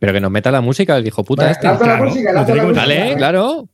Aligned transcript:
Pero 0.00 0.12
que 0.14 0.20
nos 0.20 0.30
meta 0.32 0.50
la 0.50 0.60
música, 0.62 0.96
el 0.96 1.06
hijo 1.06 1.22
puta 1.22 1.48
este. 1.50 1.68
Dale, 2.74 3.14
claro. 3.16 3.68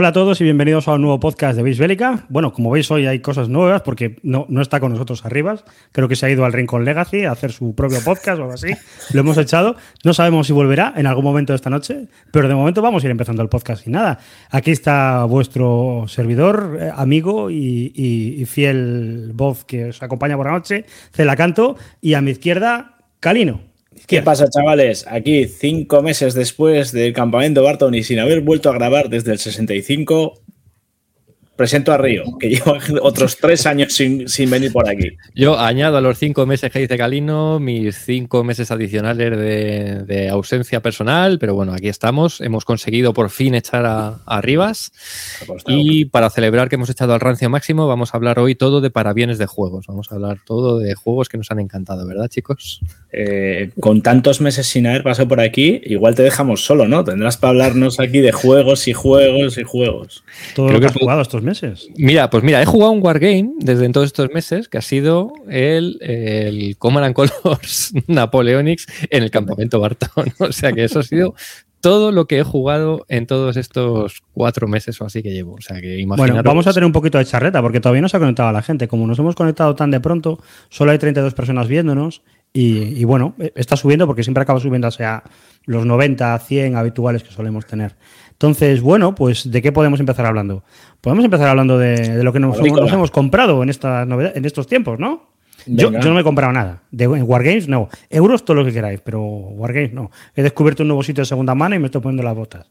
Hola 0.00 0.10
a 0.10 0.12
todos 0.12 0.40
y 0.40 0.44
bienvenidos 0.44 0.86
a 0.86 0.92
un 0.92 1.02
nuevo 1.02 1.18
podcast 1.18 1.56
de 1.56 1.64
Base 1.64 1.80
Bélica. 1.80 2.24
Bueno, 2.28 2.52
como 2.52 2.70
veis 2.70 2.88
hoy 2.92 3.08
hay 3.08 3.18
cosas 3.18 3.48
nuevas 3.48 3.82
porque 3.82 4.20
no, 4.22 4.46
no 4.48 4.62
está 4.62 4.78
con 4.78 4.92
nosotros 4.92 5.24
Arribas. 5.24 5.64
Creo 5.90 6.06
que 6.06 6.14
se 6.14 6.24
ha 6.24 6.30
ido 6.30 6.44
al 6.44 6.52
Rincón 6.52 6.84
Legacy 6.84 7.24
a 7.24 7.32
hacer 7.32 7.50
su 7.50 7.74
propio 7.74 7.98
podcast 8.04 8.38
o 8.38 8.42
algo 8.42 8.54
así. 8.54 8.68
Lo 9.12 9.22
hemos 9.22 9.36
echado. 9.38 9.74
No 10.04 10.14
sabemos 10.14 10.46
si 10.46 10.52
volverá 10.52 10.94
en 10.96 11.08
algún 11.08 11.24
momento 11.24 11.52
de 11.52 11.56
esta 11.56 11.68
noche, 11.68 12.06
pero 12.30 12.46
de 12.46 12.54
momento 12.54 12.80
vamos 12.80 13.02
a 13.02 13.08
ir 13.08 13.10
empezando 13.10 13.42
el 13.42 13.48
podcast 13.48 13.88
y 13.88 13.90
nada. 13.90 14.20
Aquí 14.52 14.70
está 14.70 15.24
vuestro 15.24 16.04
servidor, 16.06 16.78
eh, 16.80 16.92
amigo 16.94 17.50
y, 17.50 18.44
fiel 18.46 19.32
voz 19.34 19.64
que 19.64 19.86
os 19.86 20.00
acompaña 20.00 20.36
por 20.36 20.46
la 20.46 20.52
noche, 20.52 20.84
Celacanto, 21.12 21.76
y 22.00 22.14
a 22.14 22.20
mi 22.20 22.30
izquierda, 22.30 22.98
Calino. 23.18 23.67
¿Qué 24.06 24.22
pasa, 24.22 24.48
chavales? 24.48 25.06
Aquí, 25.08 25.46
cinco 25.46 26.02
meses 26.02 26.34
después 26.34 26.92
del 26.92 27.12
campamento 27.12 27.62
Barton 27.62 27.94
y 27.94 28.02
sin 28.02 28.18
haber 28.18 28.40
vuelto 28.40 28.70
a 28.70 28.74
grabar 28.74 29.08
desde 29.08 29.32
el 29.32 29.38
65, 29.38 30.40
presento 31.58 31.92
a 31.92 31.98
Río, 31.98 32.22
que 32.38 32.48
lleva 32.50 32.78
otros 33.02 33.36
tres 33.36 33.66
años 33.66 33.92
sin, 33.92 34.50
venir 34.50 34.72
por 34.72 34.88
aquí. 34.88 35.10
Yo 35.34 35.58
añado 35.58 35.98
a 35.98 36.00
los 36.00 36.16
cinco 36.16 36.46
meses 36.46 36.70
que 36.70 36.78
dice 36.78 36.96
Calino 36.96 37.58
mis 37.58 37.96
cinco 37.98 38.44
meses 38.44 38.70
adicionales 38.70 39.36
de, 39.36 40.28
ausencia 40.30 40.80
personal, 40.80 41.38
pero 41.38 41.54
bueno, 41.54 41.72
aquí 41.72 41.88
estamos. 41.88 42.40
Hemos 42.40 42.64
conseguido 42.64 43.12
por 43.12 43.28
fin 43.30 43.54
echar 43.56 43.84
a, 43.84 44.40
Rivas. 44.40 44.92
Y 45.66 46.04
para 46.04 46.30
celebrar 46.30 46.68
que 46.68 46.76
hemos 46.76 46.90
echado 46.90 47.12
al 47.12 47.20
rancio 47.20 47.50
máximo, 47.50 47.88
vamos 47.88 48.14
a 48.14 48.18
hablar 48.18 48.38
hoy 48.38 48.54
todo 48.54 48.80
de 48.80 48.90
parabienes 48.90 49.38
de 49.38 49.46
juegos. 49.46 49.86
Vamos 49.88 50.12
a 50.12 50.14
hablar 50.14 50.38
todo 50.44 50.78
de 50.78 50.94
juegos 50.94 51.28
que 51.28 51.38
nos 51.38 51.50
han 51.50 51.58
encantado, 51.58 52.06
¿verdad, 52.06 52.28
chicos? 52.28 52.80
Eh, 53.10 53.70
con 53.80 54.02
tantos 54.02 54.42
meses 54.42 54.66
sin 54.66 54.86
haber 54.86 55.02
pasado 55.02 55.28
por 55.28 55.40
aquí, 55.40 55.80
igual 55.84 56.14
te 56.14 56.22
dejamos 56.22 56.64
solo, 56.64 56.86
¿no? 56.86 57.04
Tendrás 57.04 57.38
para 57.38 57.50
hablarnos 57.50 58.00
aquí 58.00 58.20
de 58.20 58.32
juegos 58.32 58.86
y 58.86 58.92
juegos 58.92 59.56
y 59.56 59.62
juegos. 59.62 60.24
Todo 60.54 60.70
lo 60.70 60.78
que 60.78 60.86
has 60.86 60.92
jugado 60.92 61.22
estos 61.22 61.42
meses. 61.42 61.88
Mira, 61.96 62.28
pues 62.28 62.44
mira, 62.44 62.60
he 62.60 62.66
jugado 62.66 62.92
un 62.92 63.02
Wargame 63.02 63.52
desde 63.60 63.88
todos 63.90 64.06
estos 64.06 64.30
meses 64.30 64.68
que 64.68 64.76
ha 64.76 64.82
sido 64.82 65.32
el, 65.48 65.96
el 66.02 66.76
Command 66.76 67.14
Colors 67.14 67.94
Napoleonics 68.06 68.86
en 69.08 69.22
el 69.22 69.30
campamento 69.30 69.80
Barton. 69.80 70.08
O 70.40 70.52
sea 70.52 70.72
que 70.72 70.84
eso 70.84 71.00
ha 71.00 71.02
sido 71.02 71.34
todo 71.80 72.12
lo 72.12 72.26
que 72.26 72.38
he 72.38 72.42
jugado 72.42 73.04
en 73.08 73.26
todos 73.26 73.56
estos 73.56 74.22
cuatro 74.32 74.66
meses 74.66 75.00
o 75.00 75.04
así 75.04 75.22
que 75.22 75.30
llevo. 75.30 75.54
O 75.54 75.60
sea 75.60 75.80
que 75.80 76.04
Bueno, 76.06 76.42
vamos 76.42 76.66
a 76.66 76.72
tener 76.72 76.86
un 76.86 76.92
poquito 76.92 77.18
de 77.18 77.24
charreta 77.24 77.62
porque 77.62 77.80
todavía 77.80 78.02
no 78.02 78.08
se 78.08 78.16
ha 78.16 78.20
conectado 78.20 78.52
la 78.52 78.62
gente. 78.62 78.88
Como 78.88 79.06
nos 79.06 79.18
hemos 79.18 79.34
conectado 79.34 79.74
tan 79.74 79.90
de 79.90 80.00
pronto, 80.00 80.38
solo 80.68 80.90
hay 80.90 80.98
32 80.98 81.34
personas 81.34 81.68
viéndonos 81.68 82.22
y, 82.60 83.04
bueno, 83.04 83.34
está 83.54 83.76
subiendo 83.76 84.06
porque 84.06 84.24
siempre 84.24 84.42
acaba 84.42 84.58
subiendo 84.58 84.88
hacia 84.88 85.22
los 85.64 85.86
90, 85.86 86.36
100 86.40 86.74
habituales 86.74 87.22
que 87.22 87.30
solemos 87.30 87.66
tener. 87.66 87.94
Entonces, 88.32 88.80
bueno, 88.80 89.14
pues 89.14 89.48
¿de 89.48 89.62
qué 89.62 89.70
podemos 89.70 90.00
empezar 90.00 90.26
hablando? 90.26 90.64
Podemos 91.00 91.24
empezar 91.24 91.48
hablando 91.48 91.78
de, 91.78 92.22
lo 92.24 92.32
que 92.32 92.40
nos, 92.40 92.58
hemos 92.58 93.12
comprado 93.12 93.62
en, 93.62 93.68
esta 93.68 94.02
en 94.02 94.44
estos 94.44 94.66
tiempos, 94.66 94.98
¿no? 94.98 95.28
Yo, 95.66 95.92
no 95.92 96.14
me 96.14 96.22
he 96.22 96.24
comprado 96.24 96.52
nada. 96.52 96.82
De, 96.90 97.06
Wargames 97.06 97.68
no. 97.68 97.90
Euros 98.10 98.44
todo 98.44 98.56
lo 98.56 98.64
que 98.64 98.72
queráis, 98.72 99.00
pero 99.04 99.22
Wargames 99.22 99.92
no. 99.92 100.10
He 100.34 100.42
descubierto 100.42 100.82
un 100.82 100.88
nuevo 100.88 101.04
sitio 101.04 101.22
de 101.22 101.26
segunda 101.26 101.54
mano 101.54 101.76
y 101.76 101.78
me 101.78 101.86
estoy 101.86 102.00
poniendo 102.00 102.24
las 102.24 102.34
botas. 102.34 102.66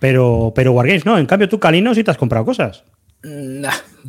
Pero, 0.00 0.52
pero 0.52 0.72
Wargames 0.72 1.06
no. 1.06 1.16
En 1.16 1.26
cambio, 1.26 1.48
tú, 1.48 1.60
Calino, 1.60 1.94
sí 1.94 2.02
te 2.02 2.10
has 2.10 2.18
comprado 2.18 2.44
cosas. 2.44 2.82
Un 3.24 3.64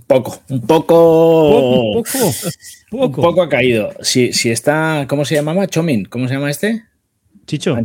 poco, 0.08 0.42
un 0.50 0.62
poco. 0.62 2.04
Poco, 2.04 2.34
poco. 2.92 3.22
Un 3.22 3.28
poco 3.28 3.42
ha 3.42 3.50
caído. 3.50 3.94
Si, 4.02 4.34
si 4.34 4.50
está. 4.52 5.06
¿Cómo 5.08 5.26
se 5.26 5.36
llamaba? 5.36 5.68
Chomin. 5.68 6.06
¿Cómo 6.06 6.28
se 6.28 6.36
llama 6.36 6.50
este? 6.50 6.84
Chicho. 7.46 7.76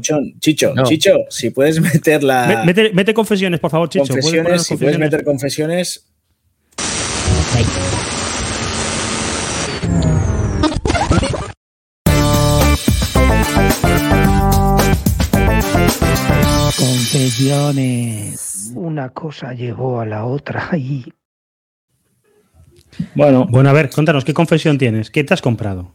Chicho, 0.40 0.74
Chicho, 0.84 1.12
si 1.30 1.50
puedes 1.50 1.80
meter 1.80 2.22
la. 2.22 2.64
Mete, 2.64 3.14
confesiones, 3.14 3.60
por 3.60 3.70
favor, 3.70 3.88
Chicho. 3.88 4.12
Confesiones, 4.12 4.62
si 4.62 4.76
puedes 4.76 4.98
meter 4.98 5.24
confesiones. 5.24 6.06
Confesiones. 17.14 18.72
Una 18.74 19.08
cosa 19.10 19.52
llevó 19.52 20.00
a 20.00 20.04
la 20.04 20.24
otra 20.24 20.70
y. 20.76 21.04
Bueno. 23.14 23.46
Bueno, 23.48 23.70
a 23.70 23.72
ver, 23.72 23.88
contanos, 23.88 24.24
¿qué 24.24 24.34
confesión 24.34 24.78
tienes? 24.78 25.12
¿Qué 25.12 25.22
te 25.22 25.32
has 25.32 25.40
comprado? 25.40 25.94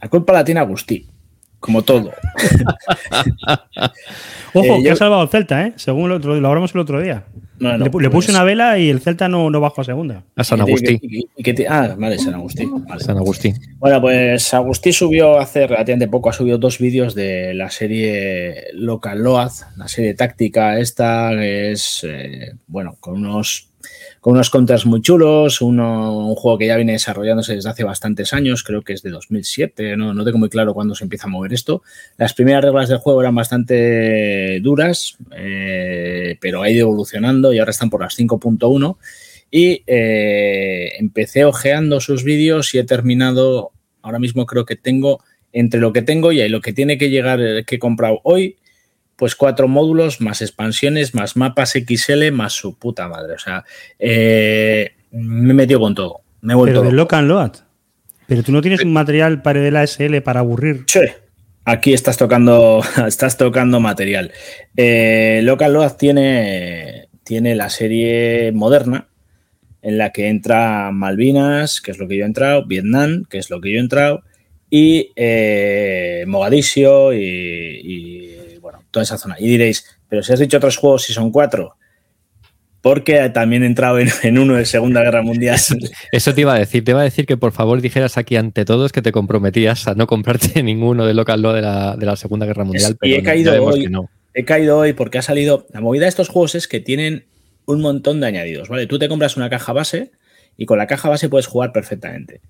La 0.00 0.08
culpa 0.08 0.34
la 0.34 0.44
tiene 0.44 0.60
Agustí 0.60 1.08
como 1.58 1.82
todo. 1.82 2.12
Ojo, 4.54 4.66
eh, 4.66 4.82
que 4.82 4.90
ha 4.90 4.96
salvado 4.96 5.22
el 5.22 5.28
Celta, 5.28 5.66
¿eh? 5.66 5.72
Según 5.76 6.10
lo, 6.10 6.16
otro, 6.16 6.38
lo 6.38 6.48
hablamos 6.48 6.74
el 6.74 6.80
otro 6.80 7.00
día. 7.00 7.24
Le, 7.62 7.90
puse 7.90 8.10
pues- 8.10 8.28
una 8.28 8.44
vela 8.44 8.78
y 8.78 8.90
el 8.90 9.00
Celta 9.00 9.28
no, 9.28 9.50
no 9.50 9.60
bajó 9.60 9.80
a 9.80 9.84
segunda. 9.84 10.24
A 10.36 10.44
San 10.44 10.60
Agustín. 10.60 11.00
ah, 11.68 11.94
vale, 11.98 12.18
San 12.18 12.34
Agustín. 12.34 12.84
San 12.98 13.16
Agustín. 13.16 13.56
Bueno, 13.78 14.00
pues 14.00 14.52
Agustín 14.54 14.92
subió 14.92 15.38
hace 15.38 15.66
relativamente 15.66 16.08
poco, 16.08 16.30
ha 16.30 16.32
subido 16.32 16.58
dos 16.58 16.78
vídeos 16.78 17.14
de 17.14 17.54
la 17.54 17.70
serie 17.70 18.66
Local 18.74 19.22
Load, 19.22 19.52
la 19.76 19.88
serie 19.88 20.14
táctica 20.14 20.78
esta, 20.78 21.30
que 21.30 21.72
es, 21.72 22.04
eh, 22.04 22.52
bueno, 22.66 22.96
con 23.00 23.14
unos 23.14 23.71
con 24.20 24.34
unos 24.34 24.50
counters 24.50 24.86
muy 24.86 25.02
chulos, 25.02 25.60
uno, 25.60 26.28
un 26.28 26.34
juego 26.34 26.58
que 26.58 26.66
ya 26.66 26.76
viene 26.76 26.92
desarrollándose 26.92 27.54
desde 27.54 27.70
hace 27.70 27.84
bastantes 27.84 28.32
años, 28.32 28.62
creo 28.62 28.82
que 28.82 28.92
es 28.92 29.02
de 29.02 29.10
2007, 29.10 29.96
no, 29.96 30.14
no 30.14 30.24
tengo 30.24 30.38
muy 30.38 30.48
claro 30.48 30.74
cuándo 30.74 30.94
se 30.94 31.04
empieza 31.04 31.26
a 31.26 31.30
mover 31.30 31.52
esto. 31.52 31.82
Las 32.16 32.34
primeras 32.34 32.64
reglas 32.64 32.88
del 32.88 32.98
juego 32.98 33.20
eran 33.20 33.34
bastante 33.34 34.60
duras, 34.60 35.16
eh, 35.36 36.36
pero 36.40 36.62
ha 36.62 36.70
ido 36.70 36.82
evolucionando 36.82 37.52
y 37.52 37.58
ahora 37.58 37.70
están 37.70 37.90
por 37.90 38.00
las 38.00 38.18
5.1 38.18 38.96
y 39.50 39.82
eh, 39.86 40.92
empecé 40.98 41.44
ojeando 41.44 42.00
sus 42.00 42.24
vídeos 42.24 42.74
y 42.74 42.78
he 42.78 42.84
terminado, 42.84 43.72
ahora 44.00 44.18
mismo 44.18 44.46
creo 44.46 44.64
que 44.64 44.76
tengo, 44.76 45.22
entre 45.52 45.80
lo 45.80 45.92
que 45.92 46.02
tengo 46.02 46.32
y 46.32 46.48
lo 46.48 46.60
que 46.60 46.72
tiene 46.72 46.96
que 46.96 47.10
llegar, 47.10 47.38
que 47.66 47.76
he 47.76 47.78
comprado 47.78 48.20
hoy, 48.24 48.56
pues 49.22 49.36
cuatro 49.36 49.68
módulos, 49.68 50.20
más 50.20 50.42
expansiones, 50.42 51.14
más 51.14 51.36
mapas 51.36 51.74
XL, 51.74 52.32
más 52.32 52.54
su 52.54 52.76
puta 52.76 53.06
madre. 53.06 53.34
O 53.34 53.38
sea, 53.38 53.64
eh, 53.96 54.96
me 55.12 55.52
he 55.52 55.54
metido 55.54 55.78
con 55.78 55.94
todo. 55.94 56.22
Me 56.40 56.54
he 56.54 56.56
vuelto 56.56 56.80
Pero 56.80 57.06
de 57.06 57.22
Load. 57.28 57.52
Pero 58.26 58.42
tú 58.42 58.50
no 58.50 58.60
tienes 58.60 58.82
un 58.82 58.92
material 58.92 59.40
para 59.40 59.60
de 59.60 59.70
la 59.70 59.86
SL 59.86 60.22
para 60.22 60.40
aburrir. 60.40 60.82
Sí. 60.88 61.02
Aquí 61.64 61.92
estás 61.92 62.16
tocando, 62.16 62.82
estás 63.06 63.36
tocando 63.36 63.78
material. 63.78 64.32
Eh, 64.76 65.38
Local 65.44 65.72
Load 65.72 65.92
tiene, 65.92 67.06
tiene 67.22 67.54
la 67.54 67.70
serie 67.70 68.50
moderna 68.50 69.06
en 69.82 69.98
la 69.98 70.10
que 70.10 70.30
entra 70.30 70.90
Malvinas, 70.90 71.80
que 71.80 71.92
es 71.92 71.98
lo 72.00 72.08
que 72.08 72.16
yo 72.16 72.24
he 72.24 72.26
entrado, 72.26 72.66
Vietnam, 72.66 73.24
que 73.30 73.38
es 73.38 73.50
lo 73.50 73.60
que 73.60 73.70
yo 73.70 73.76
he 73.76 73.82
entrado, 73.82 74.24
y 74.68 75.12
eh, 75.14 76.24
Mogadiscio 76.26 77.12
y 77.12 78.31
toda 78.92 79.02
esa 79.02 79.18
zona. 79.18 79.34
Y 79.40 79.48
diréis, 79.48 79.98
pero 80.08 80.22
si 80.22 80.32
has 80.32 80.38
dicho 80.38 80.58
otros 80.58 80.76
juegos, 80.76 81.02
si 81.02 81.12
son 81.12 81.32
cuatro, 81.32 81.74
porque 82.80 83.30
también 83.30 83.62
he 83.62 83.66
entrado 83.66 83.98
en, 83.98 84.38
uno 84.38 84.54
de 84.54 84.64
Segunda 84.66 85.02
Guerra 85.02 85.22
Mundial. 85.22 85.58
Eso 86.12 86.34
te 86.34 86.40
iba 86.42 86.54
a 86.54 86.58
decir, 86.58 86.84
te 86.84 86.90
iba 86.92 87.00
a 87.00 87.04
decir 87.04 87.26
que 87.26 87.36
por 87.36 87.52
favor 87.52 87.80
dijeras 87.80 88.18
aquí 88.18 88.36
ante 88.36 88.64
todos 88.64 88.92
que 88.92 89.02
te 89.02 89.12
comprometías 89.12 89.88
a 89.88 89.94
no 89.94 90.06
comprarte 90.06 90.62
ninguno 90.62 91.06
de 91.06 91.14
Local 91.14 91.42
Law 91.42 91.54
de 91.54 91.62
la, 91.62 91.96
de 91.96 92.06
la 92.06 92.16
Segunda 92.16 92.46
Guerra 92.46 92.64
Mundial. 92.64 92.96
y 93.02 93.14
he 93.14 93.22
caído 93.22 93.64
hoy, 93.64 93.90
he 94.34 94.44
caído 94.44 94.78
hoy 94.78 94.92
porque 94.92 95.18
ha 95.18 95.22
salido, 95.22 95.66
la 95.72 95.80
movida 95.80 96.02
de 96.02 96.08
estos 96.10 96.28
juegos 96.28 96.54
es 96.54 96.68
que 96.68 96.80
tienen 96.80 97.26
un 97.64 97.80
montón 97.80 98.20
de 98.20 98.26
añadidos, 98.26 98.68
¿vale? 98.68 98.86
Tú 98.86 98.98
te 98.98 99.08
compras 99.08 99.36
una 99.36 99.48
caja 99.48 99.72
base 99.72 100.10
y 100.56 100.66
con 100.66 100.78
la 100.78 100.86
caja 100.86 101.08
base 101.08 101.28
puedes 101.28 101.46
jugar 101.46 101.72
perfectamente. 101.72 102.40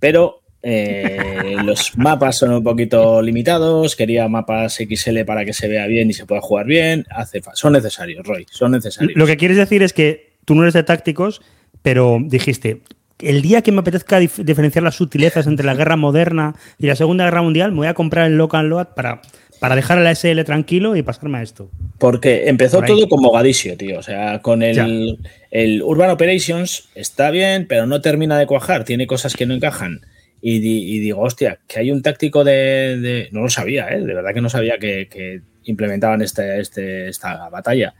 Pero 0.00 0.42
Eh, 0.68 1.54
los 1.62 1.96
mapas 1.96 2.38
son 2.38 2.52
un 2.52 2.64
poquito 2.64 3.22
limitados. 3.22 3.94
Quería 3.94 4.26
mapas 4.26 4.74
XL 4.74 5.20
para 5.24 5.44
que 5.44 5.52
se 5.52 5.68
vea 5.68 5.86
bien 5.86 6.10
y 6.10 6.12
se 6.12 6.26
pueda 6.26 6.40
jugar 6.40 6.66
bien. 6.66 7.06
Hace 7.10 7.40
son 7.54 7.74
necesarios, 7.74 8.26
Roy. 8.26 8.46
Son 8.50 8.72
necesarios. 8.72 9.16
Lo 9.16 9.26
que 9.26 9.36
quieres 9.36 9.58
decir 9.58 9.84
es 9.84 9.92
que 9.92 10.32
tú 10.44 10.56
no 10.56 10.62
eres 10.62 10.74
de 10.74 10.82
tácticos, 10.82 11.40
pero 11.82 12.18
dijiste, 12.20 12.80
el 13.20 13.42
día 13.42 13.62
que 13.62 13.70
me 13.70 13.78
apetezca 13.78 14.18
diferenciar 14.18 14.82
las 14.82 14.96
sutilezas 14.96 15.46
entre 15.46 15.64
la 15.64 15.76
guerra 15.76 15.94
moderna 15.94 16.56
y 16.80 16.86
la 16.88 16.96
Segunda 16.96 17.24
Guerra 17.26 17.42
Mundial, 17.42 17.70
me 17.70 17.78
voy 17.78 17.86
a 17.86 17.94
comprar 17.94 18.26
el 18.26 18.36
Local 18.36 18.68
Load 18.68 18.88
para, 18.96 19.22
para 19.60 19.76
dejar 19.76 19.98
la 19.98 20.12
SL 20.16 20.42
tranquilo 20.42 20.96
y 20.96 21.02
pasarme 21.02 21.38
a 21.38 21.42
esto. 21.42 21.70
Porque 21.98 22.48
empezó 22.48 22.82
todo 22.82 23.08
con 23.08 23.22
Mogadiscio, 23.22 23.76
tío. 23.76 24.00
O 24.00 24.02
sea, 24.02 24.42
con 24.42 24.64
el, 24.64 25.20
el, 25.52 25.80
Urban 25.80 26.10
Operations 26.10 26.88
está 26.96 27.30
bien, 27.30 27.66
pero 27.68 27.86
no 27.86 28.00
termina 28.00 28.36
de 28.36 28.46
cuajar. 28.46 28.82
Tiene 28.82 29.06
cosas 29.06 29.34
que 29.34 29.46
no 29.46 29.54
encajan. 29.54 30.00
Y, 30.48 31.00
digo, 31.00 31.22
hostia, 31.22 31.58
que 31.66 31.80
hay 31.80 31.90
un 31.90 32.02
táctico 32.02 32.44
de. 32.44 33.28
no 33.32 33.42
lo 33.42 33.50
sabía, 33.50 33.88
¿eh? 33.88 33.98
De 34.00 34.14
verdad 34.14 34.32
que 34.32 34.40
no 34.40 34.48
sabía 34.48 34.78
que, 34.78 35.42
implementaban 35.64 36.22
este, 36.22 36.60
este, 36.60 37.08
esta 37.08 37.48
batalla. 37.48 37.94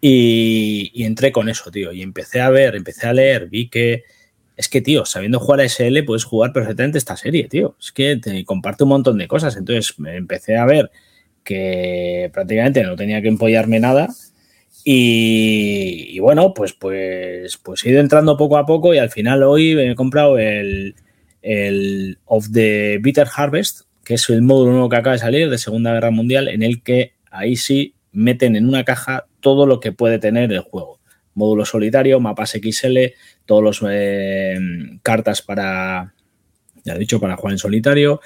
Y, 0.00 0.90
y 0.94 1.04
entré 1.04 1.30
con 1.30 1.50
eso, 1.50 1.70
tío. 1.70 1.92
Y 1.92 2.00
empecé 2.00 2.40
a 2.40 2.48
ver, 2.48 2.74
empecé 2.74 3.06
a 3.06 3.12
leer, 3.12 3.48
vi 3.48 3.68
que 3.68 4.04
es 4.56 4.70
que, 4.70 4.80
tío, 4.80 5.04
sabiendo 5.04 5.40
jugar 5.40 5.60
a 5.60 5.68
SL 5.68 6.02
puedes 6.06 6.24
jugar 6.24 6.54
perfectamente 6.54 6.96
esta 6.96 7.18
serie, 7.18 7.48
tío. 7.48 7.76
Es 7.78 7.92
que 7.92 8.16
te 8.16 8.46
comparte 8.46 8.84
un 8.84 8.90
montón 8.90 9.18
de 9.18 9.28
cosas. 9.28 9.58
Entonces 9.58 9.98
me 9.98 10.16
empecé 10.16 10.56
a 10.56 10.64
ver 10.64 10.90
que 11.44 12.30
prácticamente 12.32 12.82
no 12.82 12.96
tenía 12.96 13.20
que 13.20 13.28
empollarme 13.28 13.78
nada. 13.78 14.08
Y, 14.84 16.18
bueno, 16.20 16.54
pues, 16.54 16.72
pues, 16.72 17.58
pues 17.58 17.84
he 17.84 17.90
ido 17.90 18.00
entrando 18.00 18.38
poco 18.38 18.56
a 18.56 18.64
poco 18.64 18.94
y 18.94 18.98
al 18.98 19.10
final 19.10 19.42
hoy 19.42 19.74
me 19.74 19.90
he 19.90 19.94
comprado 19.94 20.38
el, 20.38 20.94
el 21.42 22.18
Of 22.24 22.50
the 22.52 22.98
Bitter 23.00 23.28
Harvest, 23.34 23.82
que 24.04 24.14
es 24.14 24.28
el 24.30 24.42
módulo 24.42 24.72
nuevo 24.72 24.88
que 24.88 24.96
acaba 24.96 25.14
de 25.14 25.20
salir 25.20 25.50
de 25.50 25.58
Segunda 25.58 25.92
Guerra 25.92 26.10
Mundial, 26.10 26.48
en 26.48 26.62
el 26.62 26.82
que 26.82 27.14
ahí 27.30 27.56
sí 27.56 27.94
meten 28.12 28.56
en 28.56 28.68
una 28.68 28.84
caja 28.84 29.26
todo 29.40 29.66
lo 29.66 29.80
que 29.80 29.92
puede 29.92 30.18
tener 30.18 30.52
el 30.52 30.60
juego 30.60 31.00
módulo 31.34 31.64
solitario, 31.64 32.20
mapas 32.20 32.52
XL, 32.52 32.98
todos 33.46 33.62
los 33.62 33.84
eh, 33.90 34.58
cartas 35.02 35.42
para, 35.42 36.14
ya 36.84 36.94
he 36.94 36.98
dicho, 36.98 37.20
para 37.20 37.36
jugar 37.36 37.52
en 37.52 37.58
solitario. 37.58 38.20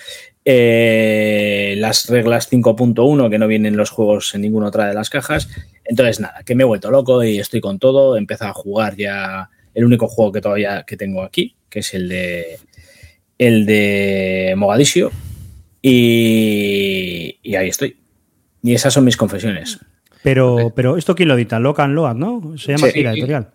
Eh, 0.45 1.75
las 1.79 2.09
reglas 2.09 2.51
5.1 2.51 3.31
que 3.31 3.39
no 3.39 3.47
vienen 3.47 3.77
los 3.77 3.91
juegos 3.91 4.35
en 4.35 4.43
ninguna 4.43 4.69
otra 4.69 4.89
de 4.89 4.95
las 4.95 5.11
cajas. 5.11 5.49
Entonces, 5.85 6.21
nada, 6.21 6.43
que 6.45 6.55
me 6.55 6.65
he 6.65 6.67
vuelto 6.67 6.91
loco 6.91 7.23
y 7.25 7.39
estoy 7.39 7.61
con 7.61 7.79
todo. 7.79 8.17
He 8.17 8.27
a 8.41 8.53
jugar 8.53 8.97
ya 8.97 9.49
el 9.75 9.85
único 9.85 10.09
juego 10.09 10.33
que 10.33 10.41
todavía 10.41 10.85
que 10.87 10.97
tengo 10.97 11.23
aquí, 11.23 11.57
que 11.69 11.81
es 11.81 11.95
el 11.95 12.09
de 12.09 12.59
el 13.39 13.67
de 13.67 14.55
Mogadiscio. 14.57 15.11
Y, 15.83 17.39
y 17.43 17.57
ahí 17.57 17.69
estoy. 17.69 17.97
Y 18.63 18.75
esas 18.75 18.95
son 18.95 19.05
mis 19.05 19.17
confesiones. 19.17 19.79
Pero, 20.23 20.73
pero 20.75 20.97
esto 20.97 21.15
quién 21.15 21.29
lo 21.29 21.35
edita, 21.35 21.59
Locan 21.61 21.95
Load, 21.95 22.15
¿no? 22.15 22.57
Se 22.57 22.73
llama 22.73 22.87
así 22.87 23.03
la 23.03 23.13
editorial. 23.13 23.49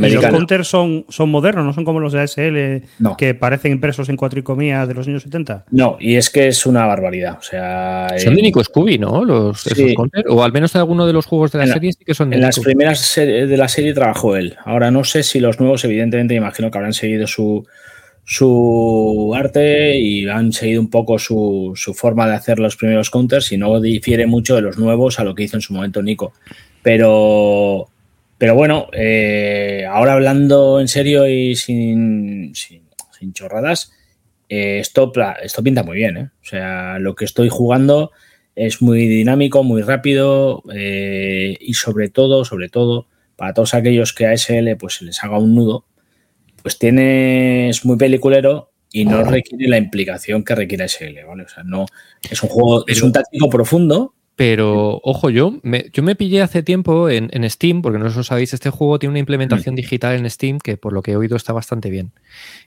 Y 0.00 0.10
los 0.10 0.24
counters 0.24 0.68
son, 0.68 1.04
son 1.10 1.28
modernos, 1.28 1.66
no 1.66 1.74
son 1.74 1.84
como 1.84 2.00
los 2.00 2.14
de 2.14 2.20
ASL 2.20 3.16
que 3.18 3.34
parecen 3.34 3.72
impresos 3.72 4.08
en 4.08 4.16
cuatricomías 4.16 4.88
de 4.88 4.94
los 4.94 5.06
años 5.06 5.22
70. 5.22 5.66
No, 5.70 5.98
y 6.00 6.14
es 6.14 6.30
que 6.30 6.48
es 6.48 6.64
una 6.64 6.86
barbaridad. 6.86 7.36
O 7.38 7.42
sea, 7.42 8.08
son 8.16 8.34
de 8.34 8.42
Nico 8.42 8.64
Scooby, 8.64 8.98
¿no? 8.98 9.22
Los, 9.24 9.66
esos 9.66 9.92
counters. 9.94 10.24
O 10.30 10.42
al 10.42 10.52
menos 10.52 10.72
de 10.72 10.78
alguno 10.78 11.06
de 11.06 11.12
los 11.12 11.26
juegos 11.26 11.52
de 11.52 11.58
la, 11.58 11.66
serie 11.66 11.92
sí 11.92 12.04
que 12.04 12.14
son 12.14 12.30
de 12.30 12.36
En 12.36 12.42
las 12.42 12.58
primeras 12.58 13.14
de 13.16 13.56
la 13.56 13.68
serie 13.68 13.92
trabajó 13.92 14.36
él. 14.36 14.56
Ahora 14.64 14.90
no 14.90 15.04
sé 15.04 15.22
si 15.22 15.40
los 15.40 15.60
nuevos, 15.60 15.84
evidentemente, 15.84 16.34
imagino 16.34 16.70
que 16.70 16.78
habrán 16.78 16.94
seguido 16.94 17.26
su, 17.26 17.66
su 18.24 19.32
arte 19.36 19.98
y 19.98 20.28
han 20.28 20.52
seguido 20.52 20.80
un 20.80 20.90
poco 20.90 21.18
su, 21.18 21.74
forma 21.94 22.28
de 22.28 22.34
hacer 22.34 22.58
los 22.58 22.76
primeros 22.76 23.10
counters 23.10 23.52
y 23.52 23.58
no 23.58 23.80
difiere 23.80 24.26
mucho 24.26 24.54
de 24.54 24.62
los 24.62 24.78
nuevos 24.78 25.18
a 25.18 25.24
lo 25.24 25.34
que 25.34 25.44
hizo 25.44 25.56
en 25.56 25.62
su 25.62 25.72
momento 25.74 26.02
Nico. 26.02 26.32
Pero, 26.82 27.88
pero 28.38 28.54
bueno, 28.54 28.88
eh, 28.92 29.84
ahora 29.88 30.14
hablando 30.14 30.80
en 30.80 30.88
serio 30.88 31.26
y 31.26 31.56
sin, 31.56 32.52
sin, 32.54 33.32
chorradas, 33.32 33.92
eh, 34.48 34.78
esto, 34.80 35.12
esto 35.42 35.62
pinta 35.62 35.82
muy 35.82 35.96
bien. 35.96 36.16
¿eh? 36.16 36.30
O 36.42 36.44
sea, 36.44 36.98
lo 36.98 37.14
que 37.14 37.24
estoy 37.24 37.48
jugando 37.48 38.12
es 38.54 38.82
muy 38.82 39.06
dinámico, 39.08 39.64
muy 39.64 39.82
rápido 39.82 40.62
y 40.72 41.74
sobre 41.74 42.10
todo, 42.10 42.44
sobre 42.44 42.68
todo, 42.68 43.06
para 43.36 43.54
todos 43.54 43.74
aquellos 43.74 44.12
que 44.12 44.26
a 44.26 44.36
SL 44.36 44.76
pues 44.78 44.94
se 44.94 45.06
les 45.06 45.24
haga 45.24 45.38
un 45.38 45.54
nudo, 45.54 45.86
pues 46.62 46.78
tienes 46.78 47.84
muy 47.84 47.96
peliculero 47.96 48.72
y 48.92 49.04
no 49.04 49.24
requiere 49.24 49.68
la 49.68 49.78
implicación 49.78 50.44
que 50.44 50.54
requiere 50.54 50.88
SL, 50.88 51.24
¿vale? 51.26 51.44
O 51.44 51.48
sea, 51.48 51.62
no 51.64 51.86
es 52.30 52.42
un 52.42 52.48
juego, 52.48 52.84
es 52.86 53.02
un 53.02 53.12
táctico 53.12 53.48
profundo. 53.48 54.14
Pero, 54.34 54.98
ojo, 55.02 55.28
yo 55.28 55.58
me, 55.62 55.86
yo 55.92 56.02
me 56.02 56.16
pillé 56.16 56.40
hace 56.40 56.62
tiempo 56.62 57.10
en, 57.10 57.30
Steam, 57.50 57.82
porque 57.82 57.98
no 57.98 58.06
os 58.06 58.16
lo 58.16 58.22
sabéis, 58.22 58.54
este 58.54 58.70
juego 58.70 58.98
tiene 58.98 59.10
una 59.10 59.18
implementación 59.18 59.74
mm. 59.74 59.76
digital 59.76 60.16
en 60.16 60.28
Steam 60.30 60.58
que 60.58 60.76
por 60.78 60.94
lo 60.94 61.02
que 61.02 61.12
he 61.12 61.16
oído 61.16 61.36
está 61.36 61.52
bastante 61.52 61.90
bien. 61.90 62.12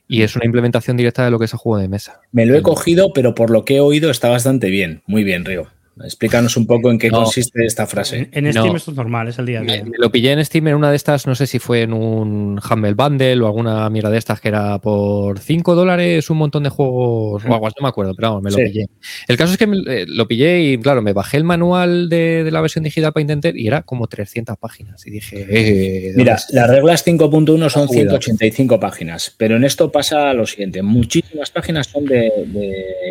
Y 0.08 0.22
es 0.22 0.36
una 0.36 0.46
implementación 0.46 0.96
directa 0.96 1.26
de 1.26 1.32
lo 1.32 1.40
que 1.40 1.46
es 1.46 1.54
el 1.54 1.60
juego 1.60 1.82
de 1.82 1.88
mesa. 1.88 2.22
Me 2.32 2.46
lo 2.46 2.56
he 2.56 2.62
cogido, 2.62 3.14
pero 3.14 3.34
por 3.34 3.50
lo 3.50 3.66
que 3.66 3.78
he 3.78 3.80
oído 3.80 4.12
está 4.12 4.30
bastante 4.30 4.70
bien. 4.70 5.02
Muy 5.08 5.24
bien, 5.24 5.44
Río. 5.44 5.68
Explícanos 6.04 6.58
un 6.58 6.68
poco 6.68 6.92
en 6.92 7.00
qué 7.00 7.10
consiste 7.10 7.66
esta 7.66 7.88
frase. 7.88 8.28
En, 8.34 8.52
Steam 8.52 8.76
esto 8.76 8.92
es 8.92 8.98
normal, 8.98 9.30
es 9.30 9.40
el 9.40 9.46
día 9.46 9.62
a 9.62 9.64
día. 9.64 9.84
lo 9.98 10.12
pillé 10.12 10.34
en 10.34 10.44
Steam 10.44 10.68
en 10.68 10.76
una 10.76 10.90
de 10.90 10.98
estas, 10.98 11.26
no 11.26 11.36
sé 11.36 11.48
si 11.48 11.58
fue 11.58 11.84
en 11.84 11.94
un 11.94 12.60
Humble 12.60 12.94
Bundle 12.94 13.42
o 13.42 13.46
alguna 13.46 13.90
mierda 13.90 14.10
de 14.10 14.18
estas 14.18 14.42
que 14.42 14.50
era 14.50 14.80
por 14.80 15.40
5 15.40 15.74
dólares 15.74 16.30
un 16.30 16.38
montón 16.38 16.64
de 16.64 16.70
juegos 16.70 17.46
o 17.46 17.54
algo 17.54 17.68
no 17.68 17.84
me 17.84 17.88
acuerdo, 17.88 18.14
pero 18.14 18.30
vamos, 18.30 18.44
me 18.44 18.52
lo 18.52 18.58
pillé. 18.58 18.88
El 19.28 19.38
caso 19.38 19.54
es 19.54 19.58
que 19.58 19.66
eh, 19.88 20.06
lo 20.08 20.28
pillé 20.28 20.62
y 20.62 20.78
claro, 20.78 21.02
me 21.02 21.14
bajé 21.14 21.38
el 21.38 21.46
manual 21.46 22.10
de, 22.10 22.50
la 22.52 22.60
versión 22.60 22.84
digital 22.84 23.14
para 23.14 23.22
intentar 23.22 23.56
y 23.56 23.68
era 23.68 23.84
como 23.84 24.08
300 24.08 24.58
páginas. 24.58 25.08
Y 25.08 25.12
dije, 25.12 25.48
eh, 25.50 26.14
Mira, 26.16 26.38
las 26.50 26.70
reglas 26.70 27.06
5.1 27.08 27.70
son 27.70 27.88
185 27.88 28.80
páginas, 28.82 29.34
pero 29.38 29.56
en 29.56 29.64
esto 29.64 29.92
pasa 29.92 30.34
lo 30.34 30.46
siguiente, 30.46 30.82
muchísimas 30.82 31.52
páginas 31.52 31.88
son 31.88 32.06
de 32.06 32.32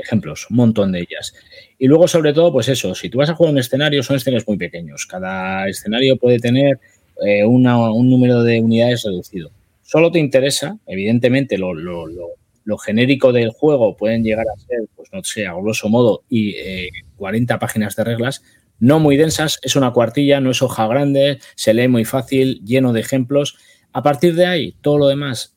ejemplos, 0.03 0.49
un 0.51 0.57
montón 0.57 0.93
de 0.93 1.01
ellas. 1.01 1.33
Y 1.79 1.87
luego, 1.87 2.07
sobre 2.09 2.33
todo, 2.33 2.53
pues 2.53 2.69
eso, 2.69 2.95
si 2.95 3.11
tú 3.11 3.19
vas 3.19 3.31
a 3.31 3.35
jugar 3.35 3.53
un 3.53 3.59
escenario, 3.59 4.03
son 4.03 4.17
escenarios 4.17 4.47
muy 4.47 4.57
pequeños. 4.57 5.07
Cada 5.07 5.69
escenario 5.69 6.17
puede 6.17 6.39
tener 6.39 6.79
eh, 7.25 7.45
un 7.45 7.63
número 7.63 8.43
de 8.43 8.61
unidades 8.61 9.03
reducido. 9.05 9.51
Solo 9.83 10.11
te 10.11 10.19
interesa, 10.19 10.79
evidentemente, 10.87 11.59
lo, 11.59 11.75
genérico 12.79 13.33
del 13.33 13.51
juego 13.51 13.97
pueden 13.97 14.25
llegar 14.25 14.47
a 14.49 14.61
ser, 14.61 14.81
pues 14.97 15.11
no 15.13 15.23
sé, 15.23 15.47
a 15.47 15.55
grosso 15.55 15.89
modo, 15.89 16.23
y 16.29 16.55
40 17.17 17.55
eh, 17.55 17.59
páginas 17.59 17.95
de 17.97 18.05
reglas, 18.05 18.43
no 18.81 18.99
muy 18.99 19.17
densas, 19.17 19.59
es 19.63 19.77
una 19.77 19.93
cuartilla, 19.93 20.41
no 20.41 20.51
es 20.51 20.63
hoja 20.63 20.87
grande, 20.87 21.39
se 21.55 21.75
lee 21.75 21.89
muy 21.89 22.05
fácil, 22.05 22.61
lleno 22.65 22.93
de 22.93 23.01
ejemplos. 23.01 23.57
A 23.93 24.03
partir 24.03 24.35
de 24.35 24.47
ahí, 24.47 24.75
todo 24.81 24.99
lo 24.99 25.07
demás 25.07 25.54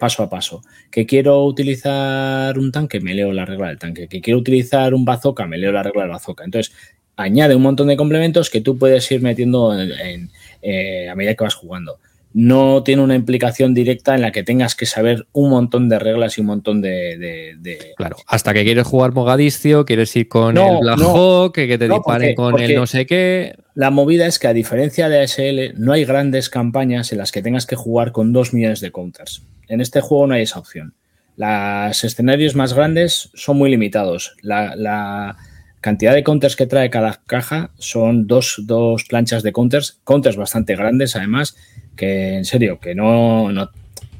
paso 0.00 0.24
a 0.24 0.28
paso. 0.28 0.62
Que 0.90 1.06
quiero 1.06 1.44
utilizar 1.44 2.58
un 2.58 2.72
tanque, 2.72 2.98
me 3.00 3.14
leo 3.14 3.32
la 3.32 3.44
regla 3.44 3.68
del 3.68 3.78
tanque. 3.78 4.08
Que 4.08 4.20
quiero 4.20 4.40
utilizar 4.40 4.94
un 4.94 5.04
bazooka, 5.04 5.46
me 5.46 5.58
leo 5.58 5.70
la 5.70 5.84
regla 5.84 6.02
del 6.02 6.10
bazooka. 6.10 6.42
Entonces, 6.42 6.74
añade 7.14 7.54
un 7.54 7.62
montón 7.62 7.86
de 7.86 7.96
complementos 7.96 8.50
que 8.50 8.60
tú 8.60 8.78
puedes 8.78 9.08
ir 9.12 9.22
metiendo 9.22 9.78
en, 9.78 10.30
eh, 10.62 11.08
a 11.08 11.14
medida 11.14 11.34
que 11.34 11.44
vas 11.44 11.54
jugando. 11.54 12.00
No 12.32 12.84
tiene 12.84 13.02
una 13.02 13.16
implicación 13.16 13.74
directa 13.74 14.14
en 14.14 14.22
la 14.22 14.30
que 14.30 14.44
tengas 14.44 14.76
que 14.76 14.86
saber 14.86 15.26
un 15.32 15.50
montón 15.50 15.88
de 15.88 15.98
reglas 15.98 16.38
y 16.38 16.40
un 16.40 16.46
montón 16.46 16.80
de. 16.80 17.56
Claro, 17.96 18.16
hasta 18.26 18.54
que 18.54 18.62
quieres 18.62 18.86
jugar 18.86 19.12
Mogadiscio, 19.12 19.84
quieres 19.84 20.14
ir 20.14 20.28
con 20.28 20.56
el 20.56 20.78
Black 20.80 21.00
Hawk, 21.00 21.52
que, 21.52 21.76
te 21.76 21.88
disparen 21.88 22.36
con 22.36 22.60
el 22.60 22.76
no 22.76 22.86
sé 22.86 23.04
qué. 23.04 23.56
La 23.74 23.90
movida 23.90 24.26
es 24.26 24.38
que, 24.38 24.46
a 24.46 24.52
diferencia 24.52 25.08
de 25.08 25.22
ASL, 25.22 25.74
no 25.76 25.92
hay 25.92 26.04
grandes 26.04 26.50
campañas 26.50 27.10
en 27.10 27.18
las 27.18 27.32
que 27.32 27.42
tengas 27.42 27.66
que 27.66 27.74
jugar 27.74 28.12
con 28.12 28.32
dos 28.32 28.54
millones 28.54 28.80
de 28.80 28.92
counters. 28.92 29.42
En 29.70 29.80
este 29.80 30.00
juego 30.00 30.26
no 30.26 30.34
hay 30.34 30.42
esa 30.42 30.58
opción. 30.58 30.94
Los 31.36 32.04
escenarios 32.04 32.56
más 32.56 32.74
grandes 32.74 33.30
son 33.34 33.56
muy 33.56 33.70
limitados. 33.70 34.36
La, 34.42 35.36
cantidad 35.80 36.12
de 36.12 36.22
counters 36.22 36.56
que 36.56 36.66
trae 36.66 36.90
cada 36.90 37.22
caja 37.24 37.70
son 37.78 38.26
dos, 38.26 38.62
planchas 39.08 39.42
de 39.42 39.52
counters, 39.52 39.98
counters 40.04 40.36
bastante 40.36 40.76
grandes 40.76 41.16
además, 41.16 41.56
que 41.96 42.34
en 42.34 42.44
serio, 42.44 42.78
que 42.80 42.94
no, 42.94 43.48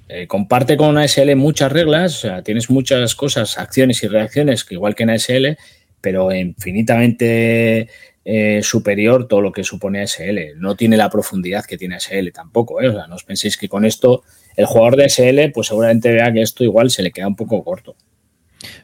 eh, 0.08 0.26
comparte 0.26 0.78
con 0.78 0.96
ASL 0.96 1.36
muchas 1.36 1.70
reglas, 1.70 2.16
o 2.16 2.20
sea, 2.28 2.42
tienes 2.42 2.70
muchas 2.70 3.14
cosas, 3.14 3.58
acciones 3.58 4.02
y 4.02 4.08
reacciones, 4.08 4.64
que 4.64 4.76
igual 4.76 4.94
que 4.94 5.02
en 5.02 5.10
ASL, 5.10 5.58
pero 6.00 6.32
infinitamente 6.32 7.90
eh, 8.24 8.60
superior 8.62 9.26
todo 9.26 9.40
lo 9.40 9.52
que 9.52 9.64
supone 9.64 10.02
ASL. 10.02 10.58
No 10.58 10.76
tiene 10.76 10.96
la 10.96 11.10
profundidad 11.10 11.64
que 11.64 11.78
tiene 11.78 11.96
ASL 11.96 12.32
tampoco, 12.32 12.80
¿eh? 12.80 12.88
O 12.88 12.92
sea, 12.92 13.06
no 13.06 13.14
os 13.14 13.24
penséis 13.24 13.56
que 13.56 13.68
con 13.68 13.84
esto 13.84 14.22
el 14.56 14.66
jugador 14.66 14.96
de 14.96 15.08
SL, 15.08 15.52
pues 15.52 15.68
seguramente 15.68 16.12
vea 16.12 16.32
que 16.32 16.42
esto 16.42 16.64
igual 16.64 16.90
se 16.90 17.02
le 17.02 17.12
queda 17.12 17.26
un 17.26 17.36
poco 17.36 17.62
corto. 17.64 17.96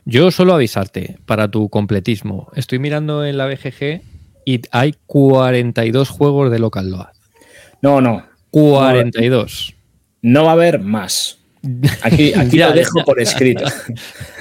Yo 0.05 0.31
solo 0.31 0.55
avisarte 0.55 1.19
para 1.27 1.51
tu 1.51 1.69
completismo. 1.69 2.51
Estoy 2.55 2.79
mirando 2.79 3.25
en 3.25 3.37
la 3.37 3.47
BGG 3.47 4.01
y 4.45 4.63
hay 4.71 4.95
42 5.07 6.09
juegos 6.09 6.51
de 6.51 6.59
Local 6.59 6.91
Load. 6.91 7.09
No, 7.83 8.01
no. 8.01 8.25
42. 8.51 9.75
No 10.23 10.45
va 10.45 10.51
a 10.51 10.55
haber 10.55 10.81
más. 10.81 11.36
Aquí, 12.03 12.33
aquí 12.37 12.59
lo 12.59 12.73
dejo 12.73 13.05
por 13.05 13.21
escrito. 13.21 13.65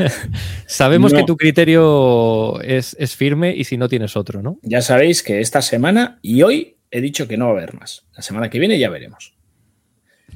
Sabemos 0.66 1.14
que 1.14 1.24
tu 1.24 1.38
criterio 1.38 2.62
es, 2.62 2.96
es, 3.00 3.16
firme 3.16 3.56
y 3.56 3.64
si 3.64 3.78
no 3.78 3.90
tienes 3.90 4.16
otro, 4.16 4.42
¿no? 4.42 4.60
Ya 4.62 4.82
sabéis 4.82 5.24
que 5.24 5.42
esta 5.42 5.62
semana 5.62 6.20
y 6.22 6.42
hoy 6.44 6.78
he 6.92 7.02
dicho 7.02 7.28
que 7.28 7.38
no 7.38 7.46
va 7.46 7.52
a 7.52 7.54
haber 7.58 7.74
más. 7.74 8.06
La 8.16 8.22
semana 8.22 8.50
que 8.50 8.60
viene 8.60 8.80
ya 8.80 8.90
veremos. 8.90 9.36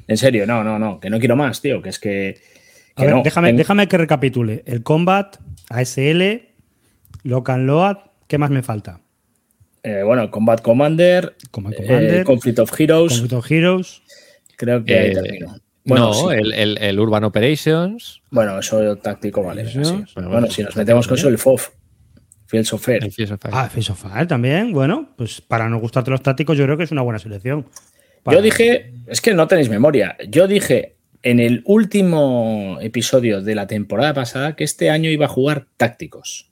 En 0.06 0.16
serio, 0.16 0.46
no, 0.46 0.64
no, 0.64 0.78
no, 0.78 1.00
que 1.00 1.10
no 1.10 1.18
quiero 1.18 1.36
más, 1.36 1.60
tío, 1.60 1.82
que 1.82 1.88
es 1.88 1.98
que. 1.98 2.40
a 2.96 3.04
ver, 3.04 3.14
déjame, 3.22 3.52
déjame 3.52 3.86
que 3.86 3.96
recapitule. 3.96 4.62
El 4.66 4.82
Combat, 4.82 5.36
ASL, 5.68 6.48
Locan 7.22 7.66
Load, 7.66 7.96
¿qué 8.26 8.38
más 8.38 8.50
me 8.50 8.62
falta? 8.62 9.00
Eh, 9.82 10.02
bueno, 10.04 10.30
Combat 10.30 10.60
Commander, 10.60 11.36
Combat 11.50 11.74
Commander 11.74 12.20
eh, 12.20 12.24
Conflict 12.24 12.58
of 12.58 12.80
Heroes. 12.80 13.12
Conflict 13.12 13.32
of 13.32 13.50
Heroes. 13.50 14.02
Creo 14.56 14.84
que 14.84 14.98
ahí 14.98 15.10
Eh, 15.10 15.14
termino. 15.14 15.56
Bueno, 15.84 16.06
no, 16.08 16.14
sí. 16.14 16.26
el, 16.36 16.52
el- 16.52 16.78
el 16.78 17.00
Urban 17.00 17.24
Operations. 17.24 18.22
Bueno, 18.30 18.58
eso 18.58 18.96
táctico 18.98 19.42
vale. 19.42 19.62
Eso, 19.62 20.04
Bueno, 20.14 20.28
bueno, 20.30 20.50
si 20.50 20.62
nos 20.62 20.76
metemos 20.76 21.06
con 21.08 21.16
eso, 21.18 21.28
el 21.28 21.38
FOF. 21.38 21.70
Fields 22.46 22.72
of 22.72 22.84
Fair. 22.84 23.04
el 23.04 23.12
Fields 23.12 23.30
of 23.32 23.40
Fire. 23.40 23.54
Ah, 23.56 23.68
Face 23.68 23.92
of 23.92 24.02
Fire 24.02 24.26
también. 24.26 24.72
Bueno, 24.72 25.08
pues 25.16 25.40
para 25.40 25.68
no 25.68 25.78
gustarte 25.78 26.10
los 26.10 26.20
tácticos, 26.22 26.58
yo 26.58 26.64
creo 26.64 26.76
que 26.76 26.84
es 26.84 26.90
una 26.90 27.02
buena 27.02 27.18
selección. 27.18 27.66
Para- 28.24 28.36
Yo 28.36 28.42
dije, 28.42 28.92
es 29.06 29.20
que 29.20 29.32
no 29.34 29.46
tenéis 29.46 29.68
memoria. 29.70 30.16
Yo 30.28 30.46
dije 30.48 30.96
en 31.22 31.38
el 31.38 31.62
último 31.64 32.78
episodio 32.80 33.40
de 33.40 33.54
la 33.54 33.66
temporada 33.66 34.14
pasada 34.14 34.56
que 34.56 34.64
este 34.64 34.90
año 34.90 35.10
iba 35.10 35.26
a 35.26 35.28
jugar 35.28 35.66
tácticos. 35.76 36.50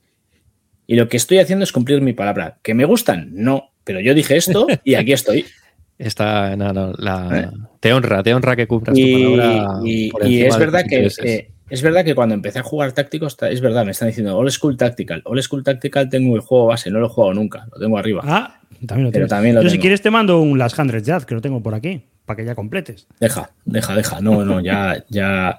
Y 0.86 0.94
lo 0.96 1.08
que 1.08 1.16
estoy 1.18 1.38
haciendo 1.38 1.64
es 1.64 1.72
cumplir 1.72 2.00
mi 2.00 2.12
palabra. 2.14 2.58
¿Que 2.62 2.74
me 2.74 2.84
gustan? 2.84 3.30
No. 3.32 3.72
Pero 3.84 4.00
yo 4.00 4.14
dije 4.14 4.36
esto 4.36 4.66
y 4.84 4.94
aquí 4.94 5.12
estoy. 5.12 5.44
Está, 5.98 6.54
no, 6.56 6.72
no, 6.72 6.92
la- 6.96 7.50
¿Eh? 7.52 7.56
te 7.80 7.92
honra, 7.92 8.22
te 8.22 8.32
honra 8.32 8.54
que 8.54 8.66
cumplas 8.68 8.96
Y, 8.96 9.12
tu 9.12 9.18
palabra. 9.36 9.80
y- 9.84 10.10
por 10.10 10.22
y 10.24 10.26
encima 10.42 10.48
es 10.48 10.58
verdad 10.58 10.82
que, 10.88 11.44
es 11.70 11.82
verdad 11.82 12.04
que 12.04 12.14
cuando 12.14 12.34
empecé 12.34 12.60
a 12.60 12.62
jugar 12.62 12.92
tácticos, 12.92 13.36
ta- 13.36 13.50
es 13.50 13.60
verdad, 13.60 13.84
me 13.84 13.90
están 13.90 14.08
diciendo 14.08 14.36
All 14.38 14.50
School 14.50 14.76
Tactical. 14.76 15.22
All 15.24 15.42
School 15.42 15.64
Tactical 15.64 16.08
tengo 16.08 16.34
el 16.36 16.40
juego 16.40 16.66
base, 16.66 16.90
no 16.90 17.00
lo 17.00 17.06
he 17.06 17.08
jugado 17.10 17.34
nunca, 17.34 17.66
lo 17.72 17.80
tengo 17.80 17.98
arriba. 17.98 18.22
Ah, 18.24 18.60
también 18.86 19.06
lo 19.06 19.10
Pero 19.12 19.26
tienes. 19.26 19.28
también 19.30 19.54
lo 19.56 19.62
Yo, 19.62 19.68
si 19.68 19.74
tengo. 19.74 19.82
quieres, 19.82 20.00
te 20.02 20.10
mando 20.10 20.40
un 20.40 20.56
Last 20.58 20.78
Hundred 20.78 21.02
Jazz, 21.02 21.26
que 21.26 21.34
lo 21.34 21.40
tengo 21.40 21.60
por 21.62 21.74
aquí, 21.74 22.00
para 22.24 22.36
que 22.36 22.44
ya 22.44 22.54
completes. 22.54 23.06
Deja, 23.18 23.50
deja, 23.64 23.94
deja. 23.96 24.20
No, 24.20 24.44
no, 24.44 24.60
ya, 24.60 25.04
ya, 25.10 25.58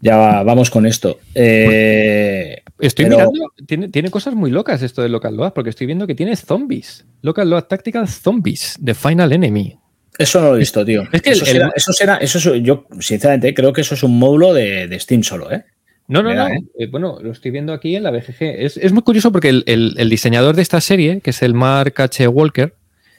ya 0.00 0.42
vamos 0.42 0.68
con 0.70 0.84
esto. 0.86 1.18
Eh, 1.34 2.61
Estoy 2.82 3.06
pero- 3.06 3.16
mirando, 3.30 3.52
tiene, 3.66 3.88
tiene 3.88 4.10
cosas 4.10 4.34
muy 4.34 4.50
locas 4.50 4.82
esto 4.82 5.02
de 5.02 5.08
Local 5.08 5.36
Load, 5.36 5.52
porque 5.54 5.70
estoy 5.70 5.86
viendo 5.86 6.06
que 6.06 6.14
tiene 6.14 6.36
zombies. 6.36 7.06
Local 7.22 7.48
Load 7.48 7.64
Tactical 7.64 8.08
Zombies, 8.08 8.76
The 8.84 8.94
Final 8.94 9.32
Enemy. 9.32 9.76
Eso 10.18 10.40
no 10.40 10.48
lo 10.50 10.56
he 10.56 10.58
visto, 10.58 10.84
tío. 10.84 11.04
Es 11.12 11.22
que 11.22 11.30
eso, 11.30 11.44
el- 11.44 11.50
será, 11.52 11.66
el- 11.66 11.72
eso 11.74 11.92
será, 11.92 12.16
eso 12.18 12.38
es- 12.54 12.62
yo 12.62 12.86
sinceramente 13.00 13.54
creo 13.54 13.72
que 13.72 13.80
eso 13.80 13.94
es 13.94 14.02
un 14.02 14.18
módulo 14.18 14.52
de, 14.52 14.86
de 14.88 15.00
Steam 15.00 15.22
solo, 15.22 15.50
¿eh? 15.50 15.64
No, 16.08 16.22
no, 16.22 16.30
no. 16.30 16.36
da, 16.36 16.52
¿eh? 16.52 16.58
eh, 16.78 16.86
bueno, 16.90 17.18
lo 17.22 17.30
estoy 17.32 17.50
viendo 17.52 17.72
aquí 17.72 17.96
en 17.96 18.02
la 18.02 18.10
BGG. 18.10 18.36
Es, 18.40 18.76
es 18.76 18.92
muy 18.92 19.02
curioso 19.02 19.32
porque 19.32 19.48
el, 19.48 19.62
el- 19.66 19.94
el 19.96 20.10
diseñador 20.10 20.54
de 20.56 20.62
esta 20.62 20.80
serie, 20.80 21.20
que 21.20 21.30
es 21.30 21.40
el 21.42 21.54
Mark 21.54 21.94
H. 21.96 22.28
Walker, 22.28 22.74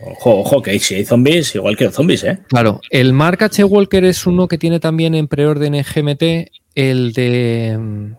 Ojo, 0.05 0.39
ojo, 0.41 0.61
que 0.61 0.77
si 0.79 0.95
hay 0.95 1.05
zombies, 1.05 1.55
igual 1.55 1.77
que 1.77 1.85
los 1.85 1.93
zombies, 1.95 2.25
¿eh? 2.25 2.39
claro, 2.49 2.81
el 2.89 3.13
Mark 3.13 3.41
H. 3.41 3.63
Walker 3.63 4.03
es 4.03 4.27
uno 4.27 4.49
que 4.49 4.57
tiene 4.57 4.81
también 4.81 5.15
en 5.15 5.29
preorden 5.29 5.75
en 5.75 5.83
GMT 5.85 6.51
el 6.75 7.13
de. 7.13 8.11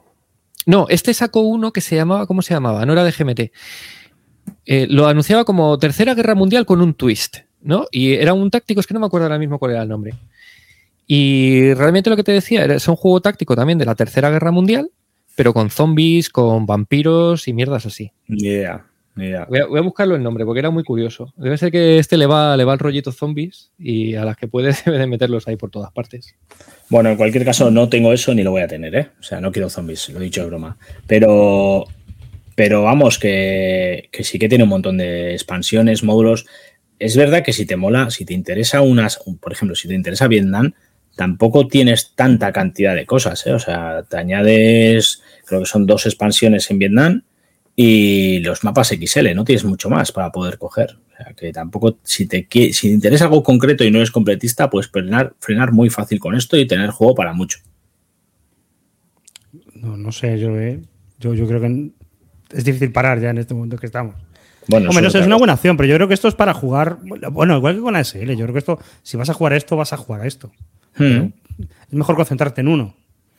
No, 0.66 0.87
este 0.88 1.14
sacó 1.14 1.40
uno 1.40 1.73
que 1.73 1.80
se 1.80 1.97
llamaba, 1.97 2.26
¿cómo 2.26 2.42
se 2.42 2.54
llamaba? 2.54 2.85
No 2.87 2.92
era 2.92 3.04
de 3.04 3.12
GMT. 3.12 3.52
Eh, 4.66 4.87
lo 4.88 5.06
anunciaba 5.06 5.44
como 5.44 5.78
Tercera 5.78 6.14
Guerra 6.14 6.35
Mundial 6.35 6.66
con 6.66 6.80
un 6.80 6.94
twist, 6.94 7.38
¿no? 7.61 7.87
Y 7.90 8.14
era 8.14 8.35
un 8.35 8.50
táctico, 8.50 8.80
es 8.80 8.87
que 8.87 8.94
no 8.94 9.00
me 9.00 9.06
acuerdo 9.06 9.26
ahora 9.26 9.38
mismo 9.38 9.59
cuál 9.59 9.73
era 9.73 9.83
el 9.83 9.88
nombre. 9.88 10.14
Y 11.06 11.75
realmente 11.75 12.11
lo 12.11 12.16
que 12.16 12.25
te 12.25 12.33
decía 12.33 12.64
era, 12.64 12.75
es 12.75 12.88
un 12.88 12.97
juego 12.97 13.21
táctico 13.21 13.54
también 13.54 13.78
de 13.78 13.85
la 13.85 13.94
Tercera 13.94 14.30
Guerra 14.30 14.50
Mundial, 14.50 14.90
pero 15.37 15.52
con 15.52 15.71
zombies, 15.71 16.30
con 16.30 16.66
vampiros 16.66 17.47
y 17.49 17.52
mierdas 17.52 17.85
así. 17.87 18.12
Ni 19.16 19.26
idea. 19.26 19.47
Voy 19.49 19.59
a, 19.59 19.66
voy 19.66 19.78
a 19.78 19.83
buscarlo 19.83 20.16
el 20.16 20.23
nombre 20.23 20.44
porque 20.44 20.59
era 20.59 20.71
muy 20.71 20.83
curioso. 20.83 21.33
Debe 21.37 21.56
ser 21.56 21.71
que 21.71 21.99
este 21.99 22.16
le 22.16 22.26
va, 22.26 22.56
le 22.56 22.64
va 22.64 22.73
el 22.73 22.78
rollito 22.80 23.12
zombies 23.12 23.71
y 23.78 24.16
a 24.16 24.25
las 24.25 24.37
que 24.37 24.49
puede 24.49 24.75
debe 24.85 24.99
de 24.99 25.06
meterlos 25.06 25.47
ahí 25.47 25.56
por 25.56 25.71
todas 25.71 25.92
partes. 25.92 26.35
Bueno, 26.88 27.11
en 27.11 27.17
cualquier 27.17 27.45
caso, 27.45 27.71
no 27.71 27.88
tengo 27.88 28.12
eso 28.12 28.35
ni 28.35 28.43
lo 28.43 28.50
voy 28.50 28.62
a 28.62 28.69
tener, 28.69 28.95
¿eh? 28.95 29.09
O 29.19 29.23
sea, 29.23 29.41
no 29.41 29.50
quiero 29.50 29.71
zombies, 29.71 30.09
lo 30.11 30.21
he 30.21 30.25
dicho 30.25 30.43
de 30.43 30.49
broma. 30.49 30.76
Pero, 31.07 31.87
pero 32.55 32.83
vamos, 32.83 33.19
que, 33.19 34.09
que 34.12 34.25
sí 34.25 34.38
que 34.38 34.49
tiene 34.49 34.64
un 34.64 34.71
montón 34.71 34.99
de 34.99 35.33
expansiones, 35.33 36.05
módulos. 36.05 36.47
Es 36.99 37.17
verdad 37.17 37.43
que 37.43 37.53
si 37.53 37.67
te 37.67 37.76
mola, 37.76 38.11
si 38.11 38.25
te 38.25 38.35
interesa 38.35 38.81
unas, 38.83 39.19
por 39.41 39.53
ejemplo, 39.53 39.75
si 39.75 39.88
te 39.88 39.95
interesa 39.95 40.29
Vietnam, 40.29 40.75
tampoco 41.17 41.69
tienes 41.69 42.14
tanta 42.14 42.53
cantidad 42.53 42.95
de 42.95 43.07
cosas, 43.07 43.47
¿eh? 43.47 43.53
O 43.53 43.59
sea, 43.59 44.05
te 44.09 44.17
añades, 44.17 45.23
creo 45.47 45.61
que 45.61 45.67
son 45.67 45.87
dos 45.87 46.07
expansiones 46.07 46.71
en 46.71 46.79
Vietnam 46.79 47.23
y 47.76 48.38
los 48.41 48.62
mapas 48.64 48.88
XL, 48.88 49.35
no 49.35 49.45
tienes 49.45 49.64
mucho 49.64 49.91
más 49.91 50.12
para 50.12 50.31
poder 50.31 50.59
coger. 50.59 50.97
O 51.14 51.16
sea, 51.16 51.33
que 51.33 51.52
tampoco, 51.52 51.99
si 52.02 52.26
te, 52.26 52.47
si 52.50 52.88
te 52.88 52.94
interesa 52.94 53.25
algo 53.25 53.42
concreto 53.42 53.85
y 53.85 53.90
no 53.90 53.99
eres 53.99 54.11
completista, 54.11 54.68
pues 54.68 54.88
frenar, 54.88 55.35
frenar 55.38 55.73
muy 55.73 55.88
fácil 55.88 56.18
con 56.18 56.35
esto 56.35 56.56
y 56.56 56.66
tener 56.66 56.90
juego 56.90 57.14
para 57.14 57.33
mucho. 57.33 57.61
No, 59.75 59.97
no 59.97 60.11
sé, 60.11 60.38
yo, 60.40 60.59
eh, 60.59 60.80
yo, 61.21 61.35
yo 61.35 61.47
creo 61.47 61.61
que 61.61 61.90
es 62.50 62.64
difícil 62.64 62.90
parar 62.90 63.21
ya 63.21 63.30
en 63.30 63.38
este 63.38 63.54
momento 63.54 63.76
que 63.76 63.87
estamos. 63.87 64.16
Bueno, 64.66 64.88
Hombre, 64.88 65.04
no 65.04 65.11
sé, 65.11 65.21
es 65.21 65.26
una 65.26 65.37
buena 65.37 65.54
opción, 65.54 65.76
pero 65.76 65.88
yo 65.88 65.94
creo 65.97 66.09
que 66.09 66.14
esto 66.14 66.26
es 66.26 66.35
para 66.35 66.52
jugar. 66.52 66.99
Bueno, 67.30 67.59
igual 67.59 67.76
que 67.76 67.80
con 67.83 67.94
ASL, 67.94 68.35
yo 68.35 68.44
creo 68.44 68.52
que 68.52 68.59
esto, 68.59 68.80
si 69.02 69.16
vas 69.16 69.28
a 69.28 69.35
jugar 69.35 69.52
a 69.52 69.56
esto, 69.56 69.76
vas 69.76 69.92
a 69.92 69.97
jugar 69.97 70.23
a 70.23 70.26
esto. 70.26 70.50
Hmm. 70.97 71.26
Es 71.59 71.92
mejor 71.92 72.16
concentrarte 72.16 72.62
en 72.62 72.68
uno. 72.68 72.97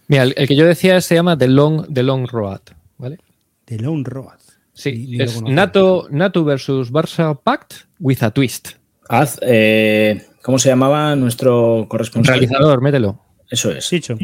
Mira, 0.08 0.24
el, 0.24 0.34
el 0.38 0.48
que 0.48 0.56
yo 0.56 0.66
decía 0.66 1.02
se 1.02 1.16
llama 1.16 1.38
The 1.38 1.48
Long, 1.48 1.92
The 1.92 2.04
Long 2.04 2.28
Road, 2.28 2.62
¿vale? 2.98 3.18
The 3.66 3.80
Lone 3.80 4.04
Road. 4.06 4.45
Sí, 4.76 4.92
Ni- 4.92 5.06
ni 5.08 5.18
lo 5.18 5.24
es. 5.24 5.42
NATO, 5.42 6.08
NATO 6.12 6.44
versus 6.44 6.92
Warsaw 6.92 7.42
Pact 7.42 7.74
with 8.00 8.22
a 8.22 8.30
twist. 8.30 8.74
Haz, 9.10 9.40
eh, 9.42 10.22
¿cómo 10.44 10.60
se 10.60 10.70
llamaba 10.70 11.16
nuestro 11.16 11.88
corresponsal? 11.90 12.36
Realizador, 12.40 12.82
mételo. 12.82 13.20
Eso 13.50 13.72
es. 13.72 13.88
Chicho. 13.88 14.18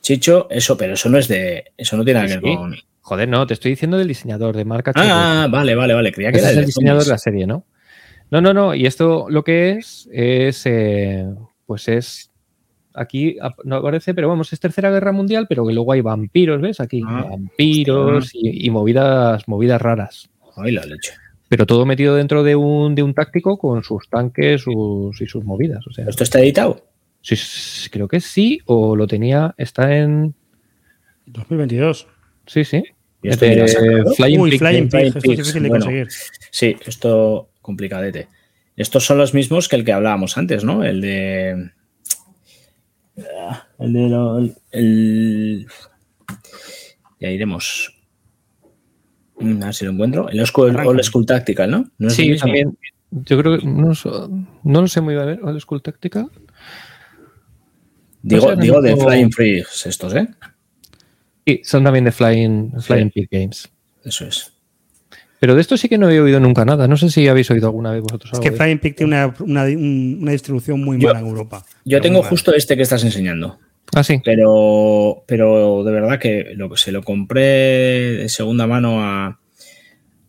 Chicho, 0.00 0.48
eso, 0.50 0.76
pero 0.76 0.94
eso 0.94 1.08
no 1.08 1.18
es 1.18 1.28
de. 1.28 1.72
Eso 1.76 1.96
no 1.96 2.04
tiene 2.04 2.20
nada 2.22 2.34
que 2.34 2.40
ver 2.40 2.56
con. 2.56 2.74
Joder, 3.00 3.28
no, 3.28 3.46
te 3.46 3.54
estoy 3.54 3.72
diciendo 3.72 3.98
del 3.98 4.08
diseñador 4.08 4.56
de 4.56 4.64
marca. 4.64 4.92
Ah, 4.94 5.48
vale, 5.50 5.74
vale, 5.74 5.94
vale. 5.94 6.12
Creía 6.12 6.30
que 6.30 6.38
Ese 6.38 6.46
era 6.46 6.52
es 6.52 6.58
el 6.58 6.66
diseñador 6.66 7.02
de 7.04 7.10
la 7.10 7.18
serie, 7.18 7.46
¿no? 7.46 7.66
No, 8.30 8.40
no, 8.40 8.54
no. 8.54 8.74
Y 8.74 8.86
esto 8.86 9.26
lo 9.28 9.44
que 9.44 9.72
es, 9.72 10.08
es, 10.12 10.62
eh, 10.66 11.26
pues 11.66 11.88
es, 11.88 12.30
aquí 12.94 13.36
no 13.64 13.76
aparece, 13.76 14.14
pero 14.14 14.28
vamos, 14.28 14.52
es 14.52 14.60
Tercera 14.60 14.90
Guerra 14.90 15.12
Mundial, 15.12 15.46
pero 15.48 15.66
que 15.66 15.72
luego 15.72 15.92
hay 15.92 16.00
vampiros, 16.00 16.60
¿ves? 16.60 16.80
Aquí, 16.80 17.02
Ah, 17.06 17.26
vampiros 17.30 18.30
y, 18.34 18.66
y 18.66 18.70
movidas, 18.70 19.46
movidas 19.48 19.80
raras. 19.80 20.30
Ay, 20.56 20.72
la 20.72 20.84
leche. 20.84 21.12
Pero 21.48 21.66
todo 21.66 21.84
metido 21.84 22.14
dentro 22.16 22.42
de 22.42 22.56
un, 22.56 22.94
de 22.94 23.02
un 23.02 23.12
táctico 23.14 23.58
con 23.58 23.82
sus 23.84 24.08
tanques 24.08 24.62
sus, 24.62 25.20
y 25.20 25.26
sus 25.26 25.44
movidas. 25.44 25.86
O 25.86 25.92
sea, 25.92 26.06
¿Esto 26.06 26.24
está 26.24 26.40
editado? 26.40 26.86
sí, 27.20 27.36
creo 27.90 28.08
que 28.08 28.20
sí, 28.20 28.60
o 28.66 28.96
lo 28.96 29.06
tenía, 29.06 29.54
está 29.58 29.96
en... 29.96 30.34
2022. 31.26 32.08
Sí, 32.46 32.64
sí. 32.64 32.82
¿Y 33.22 33.28
esto 33.28 33.44
De 33.44 33.62
ha 33.62 33.68
sacado? 33.68 34.14
Flying 34.14 34.40
Uy, 34.40 34.50
Pig 34.50 34.58
Flying 34.58 34.90
Flying 34.90 35.06
esto 35.08 35.18
es 35.18 35.38
difícil 35.38 35.62
de 35.62 35.68
bueno. 35.68 35.84
conseguir. 35.84 36.08
Sí, 36.50 36.76
esto 36.84 37.48
complicadete. 37.60 38.28
Estos 38.76 39.04
son 39.04 39.18
los 39.18 39.34
mismos 39.34 39.68
que 39.68 39.76
el 39.76 39.84
que 39.84 39.92
hablábamos 39.92 40.36
antes, 40.36 40.64
¿no? 40.64 40.82
El 40.82 41.00
de. 41.00 41.70
Ah, 43.38 43.66
El 43.78 43.92
de. 43.92 44.08
lo- 44.08 44.38
el- 44.72 45.66
Ya 47.20 47.28
iremos. 47.30 47.94
Mm, 49.38 49.62
A 49.62 49.66
ver 49.66 49.74
si 49.74 49.84
lo 49.84 49.92
encuentro. 49.92 50.28
El 50.28 50.38
Old 50.40 50.48
School. 50.48 50.76
Old 50.76 51.02
School 51.02 51.26
Tactical, 51.26 51.70
¿no? 51.70 51.90
¿No 51.98 52.08
es 52.08 52.18
el 52.18 52.34
Sí, 52.34 52.40
también. 52.40 52.76
Yo 53.10 53.38
creo 53.38 53.58
que 53.58 53.66
no, 53.66 53.92
no 54.64 54.80
lo 54.80 54.88
sé 54.88 55.00
muy 55.00 55.14
bien. 55.14 55.40
Old 55.42 55.60
School 55.60 55.82
Tactical. 55.82 56.30
Digo, 58.22 58.50
No 58.50 58.56
sé, 58.56 58.62
digo 58.62 58.80
de 58.80 58.96
Flying 58.96 59.32
Freaks 59.32 59.86
estos, 59.86 60.14
¿eh? 60.14 60.28
Sí, 61.46 61.60
son 61.64 61.82
también 61.84 62.04
de 62.04 62.12
Flying, 62.12 62.72
Flying 62.80 63.10
Pig 63.10 63.28
Games. 63.30 63.68
Eso 64.04 64.26
es. 64.26 64.52
Pero 65.42 65.56
de 65.56 65.60
esto 65.60 65.76
sí 65.76 65.88
que 65.88 65.98
no 65.98 66.08
he 66.08 66.20
oído 66.20 66.38
nunca 66.38 66.64
nada. 66.64 66.86
No 66.86 66.96
sé 66.96 67.10
si 67.10 67.26
habéis 67.26 67.50
oído 67.50 67.66
alguna 67.66 67.90
vez 67.90 68.00
vosotros 68.00 68.30
Es 68.32 68.38
algo 68.38 68.44
que 68.44 68.52
Flying 68.56 68.78
Pig 68.78 68.94
tiene 68.94 69.12
una, 69.16 69.34
una, 69.40 69.64
un- 69.64 70.18
una 70.22 70.30
distribución 70.30 70.80
muy 70.80 71.00
Yo- 71.00 71.08
mala 71.08 71.18
en 71.18 71.26
Europa. 71.26 71.64
Yo 71.84 72.00
tengo 72.00 72.22
justo 72.22 72.54
este 72.54 72.76
que 72.76 72.82
estás 72.84 73.02
enseñando. 73.02 73.58
Ah, 73.92 74.04
sí. 74.04 74.20
Pero, 74.24 75.24
pero 75.26 75.82
de 75.82 75.90
verdad 75.90 76.20
que 76.20 76.52
lo, 76.54 76.76
se 76.76 76.92
lo 76.92 77.02
compré 77.02 77.40
de 77.42 78.28
segunda 78.28 78.68
mano 78.68 79.02
a, 79.02 79.40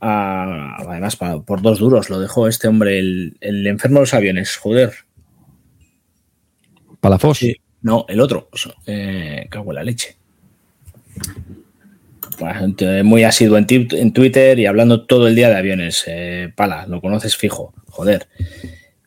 a- 0.01 0.77
además 0.79 1.15
pa- 1.15 1.43
por 1.43 1.61
dos 1.61 1.77
duros 1.77 2.09
lo 2.09 2.19
dejó 2.19 2.47
este 2.47 2.67
hombre, 2.67 2.97
el, 2.97 3.37
el 3.39 3.67
enfermo 3.67 3.99
de 3.99 4.01
los 4.01 4.15
aviones, 4.15 4.55
joder. 4.57 4.93
Palafos. 6.99 7.37
Sí. 7.37 7.55
No, 7.83 8.05
el 8.09 8.19
otro. 8.19 8.49
Eh, 8.87 9.45
cago 9.51 9.69
en 9.73 9.75
la 9.75 9.83
leche. 9.83 10.15
Gente 12.53 13.03
Muy 13.03 13.23
asiduo 13.23 13.57
en, 13.57 14.13
Twitter 14.13 14.59
y 14.59 14.65
hablando 14.65 15.05
todo 15.05 15.27
el 15.27 15.35
día 15.35 15.49
de 15.49 15.57
aviones. 15.57 16.03
Eh, 16.07 16.51
pala, 16.55 16.85
lo 16.87 17.01
conoces 17.01 17.37
fijo. 17.37 17.73
Joder. 17.89 18.27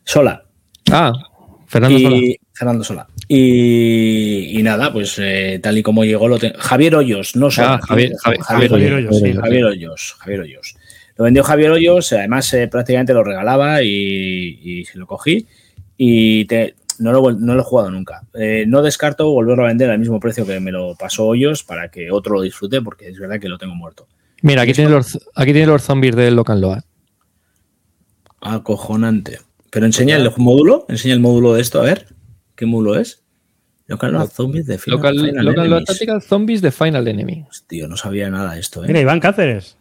Sola. 0.05 0.45
Ah, 0.91 1.13
Fernando 1.67 1.99
Sola. 1.99 2.17
Y 2.17 2.41
Fernando 2.53 2.85
Sola. 2.85 3.07
Y, 3.29 4.61
nada, 4.63 4.93
pues 4.93 5.19
eh, 5.19 5.59
tal 5.63 5.79
y 5.79 5.83
como 5.83 6.05
llegó, 6.05 6.29
lo 6.29 6.39
Javier 6.57 6.95
Hoyos, 6.95 7.35
no 7.35 7.51
Sola. 7.51 7.75
Ah, 7.75 7.81
Javier, 7.87 8.13
Javier, 8.41 8.73
Hoyos, 8.73 9.19
sí, 9.19 9.33
Javier 9.33 9.65
Hoyos. 9.65 10.17
Javier 10.19 10.41
Hoyos. 10.41 10.77
Lo 11.17 11.25
vendió 11.25 11.43
Javier 11.43 11.71
Hoyos, 11.73 12.13
además 12.13 12.53
eh, 12.55 12.69
prácticamente 12.69 13.15
lo 13.15 13.25
regalaba 13.25 13.83
y, 13.83 14.85
se 14.85 14.99
lo 14.99 15.07
cogí. 15.07 15.47
Y 15.97 16.47
no, 16.99 17.13
lo, 17.13 17.33
no 17.33 17.55
lo 17.55 17.61
he 17.61 17.65
jugado 17.65 17.91
nunca. 17.91 18.23
Eh, 18.35 18.65
no 18.67 18.83
descarto 18.83 19.31
volverlo 19.31 19.65
a 19.65 19.69
vender 19.69 19.91
al 19.91 19.99
mismo 19.99 20.21
precio 20.21 20.47
que 20.47 20.61
me 20.61 20.73
lo 20.73 20.95
pasó 20.95 21.27
Hoyos 21.27 21.63
para 21.63 21.91
que 21.91 22.11
otro 22.11 22.35
lo 22.35 22.43
disfrute, 22.43 22.81
porque 22.83 23.09
es 23.09 23.19
verdad 23.19 23.41
que 23.41 23.49
lo 23.49 23.59
tengo 23.59 23.75
muerto. 23.75 24.07
Mira, 24.43 24.63
aquí 24.63 24.73
tiene, 24.73 24.91
los, 24.91 25.19
aquí 25.35 25.53
tiene 25.53 25.67
los 25.67 25.83
zombies 25.83 26.15
del 26.15 26.37
Local 26.37 26.61
Loa. 26.61 26.85
Acojonante. 28.41 29.41
Pero 29.71 29.87
enseña 29.87 30.17
el 30.17 30.31
módulo, 30.37 30.87
enseña 30.89 31.15
el 31.15 31.21
módulo 31.21 31.55
de 31.55 31.63
esto, 31.63 31.81
a 31.81 31.85
ver. 31.85 32.07
¿Qué 32.55 32.67
módulo 32.67 32.99
es? 32.99 33.23
Local 33.87 34.13
Loa 34.13 34.27
Zombies 34.27 34.67
de 34.67 34.79
Final, 34.79 34.99
Local, 34.99 35.15
Final 35.19 35.45
Local 35.45 35.85
Tactical 35.85 36.23
Zombies 36.23 36.61
de 36.61 36.73
Final 36.73 37.07
Enemy. 37.07 37.45
Tío, 37.67 37.87
no 37.87 37.97
sabía 37.97 38.29
nada 38.31 38.55
de 38.55 38.61
esto, 38.61 38.85
¿eh? 38.85 38.89
Mira, 38.89 39.01
Iván 39.01 39.21
Cáceres. 39.21 39.77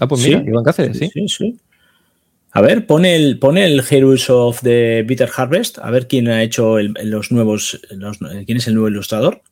Ah, 0.00 0.08
pues 0.08 0.22
mira, 0.22 0.42
Iván 0.44 0.64
Cáceres, 0.64 0.98
sí. 0.98 1.10
Sí, 1.12 1.28
sí. 1.28 1.60
A 2.52 2.60
ver, 2.60 2.86
pone 2.86 3.14
el, 3.14 3.38
pone 3.38 3.64
el 3.64 3.82
Heroes 3.88 4.28
of 4.28 4.60
the 4.62 5.02
Bitter 5.02 5.30
Harvest. 5.34 5.78
A 5.78 5.90
ver 5.90 6.08
quién 6.08 6.28
ha 6.28 6.42
hecho 6.42 6.78
los 6.80 7.30
nuevos. 7.30 7.80
¿Quién 8.46 8.58
es 8.58 8.66
el 8.66 8.74
nuevo 8.74 8.88
ilustrador? 8.88 9.42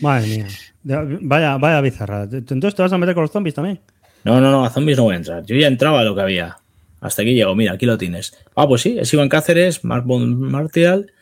Madre 0.00 0.28
mía. 0.28 0.46
Vaya, 0.82 1.58
vaya 1.58 1.80
bizarra. 1.80 2.28
Entonces 2.30 2.74
te 2.74 2.82
vas 2.82 2.92
a 2.92 2.98
meter 2.98 3.14
con 3.14 3.22
los 3.22 3.32
zombies 3.32 3.54
también. 3.54 3.80
No, 4.24 4.40
no, 4.40 4.50
no, 4.50 4.64
a 4.64 4.70
zombies 4.70 4.98
no 4.98 5.04
voy 5.04 5.14
a 5.14 5.18
entrar. 5.18 5.44
Yo 5.44 5.56
ya 5.56 5.66
entraba 5.66 6.00
a 6.00 6.04
lo 6.04 6.14
que 6.14 6.20
había. 6.20 6.58
Hasta 7.00 7.22
aquí 7.22 7.34
llego. 7.34 7.54
Mira, 7.54 7.72
aquí 7.72 7.86
lo 7.86 7.98
tienes. 7.98 8.36
Ah, 8.54 8.68
pues 8.68 8.82
sí, 8.82 8.96
es 8.98 9.12
Iván 9.12 9.28
Cáceres, 9.28 9.84
Mark 9.84 10.06
Martial. 10.06 11.12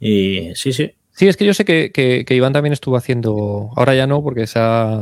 Y 0.00 0.52
sí, 0.54 0.72
sí. 0.72 0.92
Sí, 1.14 1.28
es 1.28 1.36
que 1.36 1.44
yo 1.44 1.52
sé 1.52 1.66
que, 1.66 2.24
Iván 2.30 2.54
también 2.54 2.72
estuvo 2.72 2.96
haciendo, 2.96 3.70
ahora 3.76 3.94
ya 3.94 4.06
no, 4.06 4.22
porque 4.22 4.46
se, 4.46 4.58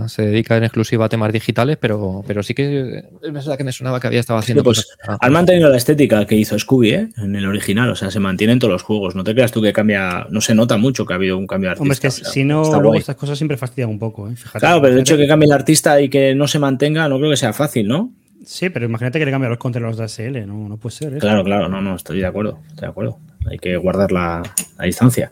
se 0.09 0.23
dedica 0.23 0.57
en 0.57 0.65
exclusiva 0.65 1.05
a 1.05 1.09
temas 1.09 1.33
digitales, 1.33 1.79
pero, 1.81 2.25
pero 2.27 2.43
sí 2.43 2.53
que 2.53 3.05
es 3.23 3.33
verdad 3.33 3.57
que 3.57 3.63
me 3.63 3.71
sonaba 3.71 4.01
que 4.01 4.09
había 4.09 4.19
estado 4.19 4.41
haciendo 4.41 4.65
pues, 4.65 4.85
cosas. 4.85 5.19
Han 5.21 5.33
mantenido 5.33 5.69
la 5.69 5.77
estética 5.77 6.27
que 6.27 6.35
hizo 6.35 6.59
Scooby 6.59 6.91
¿eh? 6.91 7.09
en 7.17 7.37
el 7.37 7.47
original, 7.47 7.91
o 7.91 7.95
sea, 7.95 8.11
se 8.11 8.19
mantiene 8.19 8.55
en 8.55 8.59
todos 8.59 8.73
los 8.73 8.83
juegos. 8.83 9.15
No 9.15 9.23
te 9.23 9.35
creas 9.35 9.53
tú 9.53 9.63
que 9.63 9.73
cambia, 9.73 10.27
no 10.31 10.41
se 10.41 10.53
nota 10.55 10.77
mucho 10.77 11.07
que 11.07 11.13
ha 11.13 11.17
habido 11.17 11.39
un 11.39 11.47
cambio 11.47 11.69
de 11.69 11.73
artista. 11.73 11.83
Hombre, 11.83 12.09
es 12.09 12.19
que 12.19 12.25
si 12.25 12.43
no, 12.43 12.65
luego 12.81 12.97
estas 12.97 13.15
cosas 13.15 13.39
siempre 13.39 13.57
fastidian 13.57 13.91
un 13.91 14.01
poco. 14.01 14.29
¿eh? 14.29 14.35
claro, 14.59 14.83
pero 14.83 14.95
el 14.95 15.01
hecho 15.01 15.17
de 15.17 15.23
que 15.23 15.29
cambie 15.29 15.47
el 15.47 15.53
artista 15.53 16.01
y 16.01 16.09
que 16.09 16.35
no 16.35 16.49
se 16.49 16.59
mantenga, 16.59 17.09
no 17.09 17.19
creo 17.19 17.31
que 17.31 17.37
sea 17.37 17.53
fácil, 17.53 17.87
¿no? 17.87 18.11
Sí, 18.45 18.69
pero 18.71 18.87
imagínate 18.87 19.21
que 19.21 19.27
le 19.27 19.31
cambia 19.31 19.49
los 19.49 19.59
contenidos 19.59 19.97
de 19.97 20.09
SL, 20.09 20.45
no, 20.47 20.69
no 20.69 20.77
puede 20.77 20.97
ser. 20.97 21.19
Claro, 21.19 21.45
claro, 21.45 21.69
no, 21.69 21.81
no, 21.81 21.95
estoy 21.95 22.19
de 22.19 22.27
acuerdo, 22.27 22.59
estoy 22.69 22.81
de 22.81 22.91
acuerdo. 22.91 23.19
Hay 23.49 23.59
que 23.59 23.77
guardar 23.77 24.11
la, 24.11 24.43
la 24.77 24.85
distancia. 24.85 25.31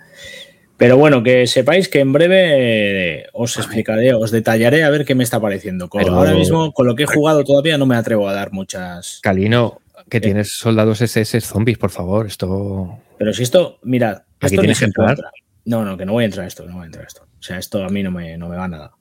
Pero 0.79 0.97
bueno, 0.97 1.25
que 1.25 1.47
sepáis 1.49 1.89
que 1.89 1.99
en 1.99 2.13
breve 2.13 3.19
eh, 3.19 3.27
os 3.33 3.59
explicaré, 3.59 4.15
os 4.15 4.31
detallaré 4.31 4.85
a 4.85 4.91
ver 4.91 5.05
qué 5.05 5.17
me 5.17 5.25
está 5.25 5.41
pareciendo. 5.41 5.91
ahora 5.93 6.35
mismo, 6.35 6.73
con 6.73 6.87
lo 6.87 6.95
que 6.95 7.03
he 7.03 7.07
jugado 7.07 7.45
todavía 7.45 7.77
no 7.77 7.85
me 7.85 7.97
atrevo 7.97 8.29
a 8.29 8.33
dar 8.33 8.53
muchas. 8.53 9.19
Calino, 9.23 9.81
que 10.09 10.21
tienes 10.21 10.53
soldados 10.53 11.01
SS 11.01 11.41
zombies, 11.41 11.79
por 11.79 11.91
favor. 11.91 12.27
Esto. 12.27 12.97
Pero 13.19 13.35
si 13.35 13.43
esto, 13.43 13.81
mirad. 13.83 14.23
Aquí 14.41 14.57
tienes 14.57 14.79
que 14.79 14.85
entrar. 14.85 15.19
No, 15.65 15.85
no, 15.85 15.97
que 15.97 16.07
no 16.07 16.13
voy 16.13 16.23
a 16.23 16.27
entrar 16.27 16.45
a 16.45 16.49
esto, 16.49 16.65
no 16.65 16.75
voy 16.75 16.85
a 16.85 16.87
entrar 16.87 17.05
a 17.05 17.09
esto. 17.09 17.23
O 17.23 17.43
sea, 17.43 17.59
esto 17.59 17.85
a 17.85 17.89
mí 17.89 18.03
no 18.03 18.13
me, 18.13 18.39
no 18.39 18.49
me 18.49 18.57
va 18.57 18.69
nada. 18.69 18.93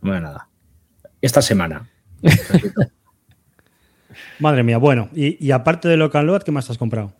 No 0.00 0.10
me 0.10 0.12
va 0.12 0.20
nada. 0.20 0.48
Esta 1.20 1.42
semana. 1.42 1.88
Madre 4.38 4.62
mía, 4.62 4.78
bueno, 4.78 5.10
y, 5.14 5.50
aparte 5.50 5.86
de 5.86 5.98
Local 5.98 6.26
Load, 6.26 6.42
¿qué 6.42 6.50
más 6.50 6.70
has 6.70 6.78
comprado? 6.78 7.12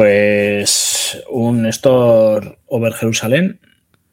Pues 0.00 1.22
un 1.28 1.66
store 1.66 2.58
over 2.68 2.94
Jerusalén. 2.94 3.60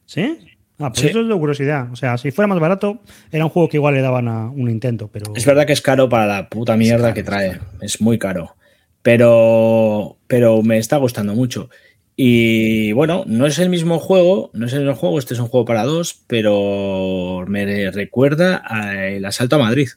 ¿Sí? 0.05 0.37
Ah, 0.79 0.91
pues 0.91 1.05
eso 1.05 1.21
es 1.21 1.29
de 1.29 1.33
curiosidad. 1.33 1.89
O 1.93 1.95
sea, 1.95 2.17
si 2.17 2.31
fuera 2.31 2.45
más 2.47 2.59
barato, 2.59 2.99
era 3.31 3.45
un 3.45 3.51
juego 3.51 3.69
que 3.69 3.77
igual 3.77 3.93
le 3.93 4.01
daban 4.01 4.27
a 4.27 4.49
un 4.49 4.69
intento, 4.69 5.07
pero. 5.07 5.31
Es 5.33 5.45
verdad 5.45 5.65
que 5.65 5.71
es 5.71 5.81
caro 5.81 6.09
para 6.09 6.27
la 6.27 6.49
puta 6.49 6.75
mierda 6.75 7.13
que 7.13 7.23
trae. 7.23 7.61
Es, 7.79 8.01
muy 8.01 8.19
caro. 8.19 8.57
Pero. 9.01 10.17
Pero 10.27 10.61
me 10.61 10.77
está 10.77 10.97
gustando 10.97 11.33
mucho. 11.35 11.69
Y 12.17 12.91
bueno, 12.91 13.23
no 13.25 13.45
es 13.45 13.57
el 13.57 13.69
mismo 13.69 13.99
juego, 13.99 14.51
no 14.53 14.65
es 14.65 14.73
el 14.73 14.79
mismo 14.79 14.95
juego, 14.95 15.19
este 15.19 15.35
es 15.35 15.39
un 15.39 15.47
juego 15.47 15.65
para 15.65 15.85
dos, 15.85 16.21
pero 16.27 17.45
me 17.47 17.91
recuerda 17.91 18.57
al 18.57 19.23
asalto 19.23 19.55
a 19.55 19.59
Madrid. 19.59 19.87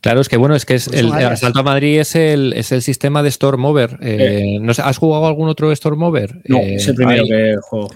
Claro, 0.00 0.20
es 0.20 0.28
que 0.28 0.36
bueno, 0.36 0.54
es 0.54 0.64
que 0.64 0.74
es 0.74 0.88
pues 0.88 1.00
el, 1.00 1.12
Asalto 1.12 1.60
a 1.60 1.62
Madrid 1.62 2.00
es 2.00 2.14
el, 2.16 2.52
es 2.54 2.72
el 2.72 2.82
sistema 2.82 3.22
de 3.22 3.28
Storm 3.28 3.64
Over. 3.64 3.98
Eh, 4.00 4.58
no 4.60 4.72
¿Has 4.72 4.98
jugado 4.98 5.26
algún 5.26 5.48
otro 5.48 5.72
Storm 5.72 6.02
Over? 6.02 6.40
No, 6.46 6.58
es 6.58 6.86
el 6.88 6.94
primero 6.94 7.24
que 7.24 7.56
juego. 7.62 7.90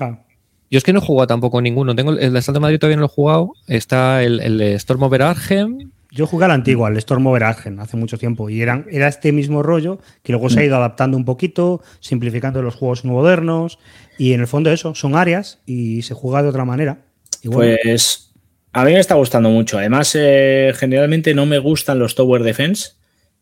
Yo 0.70 0.78
es 0.78 0.84
que 0.84 0.92
no 0.92 1.00
he 1.00 1.02
jugado 1.02 1.26
tampoco 1.26 1.60
ninguno. 1.60 1.94
Tengo 1.96 2.12
el, 2.12 2.36
Asalto 2.36 2.58
a 2.58 2.60
Madrid 2.60 2.78
todavía 2.78 2.96
no 2.96 3.02
lo 3.02 3.06
he 3.06 3.10
jugado. 3.10 3.52
Está 3.66 4.22
el, 4.22 4.40
el 4.40 4.60
Storm 4.60 5.02
Over 5.02 5.22
Argen. 5.22 5.92
Yo 6.12 6.26
jugué 6.26 6.44
al 6.44 6.50
antiguo, 6.50 6.86
al 6.86 6.96
Storm 6.96 7.26
Over 7.26 7.44
Argen, 7.44 7.78
hace 7.78 7.96
mucho 7.96 8.18
tiempo. 8.18 8.50
Y 8.50 8.62
eran, 8.62 8.86
era 8.90 9.06
este 9.06 9.30
mismo 9.32 9.62
rollo 9.62 10.00
que 10.22 10.32
luego 10.32 10.50
se 10.50 10.60
ha 10.60 10.64
ido 10.64 10.76
adaptando 10.76 11.16
un 11.16 11.24
poquito, 11.24 11.82
simplificando 12.00 12.62
los 12.62 12.74
juegos 12.74 13.04
modernos. 13.04 13.78
Y 14.18 14.32
en 14.32 14.40
el 14.40 14.46
fondo 14.46 14.72
eso, 14.72 14.94
son 14.94 15.14
áreas 15.14 15.60
y 15.66 16.02
se 16.02 16.14
juega 16.14 16.42
de 16.42 16.48
otra 16.48 16.64
manera. 16.64 16.98
pues 17.44 18.29
a 18.72 18.84
mí 18.84 18.92
me 18.92 19.00
está 19.00 19.14
gustando 19.16 19.50
mucho. 19.50 19.78
Además, 19.78 20.14
eh, 20.14 20.72
generalmente 20.76 21.34
no 21.34 21.46
me 21.46 21.58
gustan 21.58 21.98
los 21.98 22.14
Tower 22.14 22.42
Defense, 22.42 22.92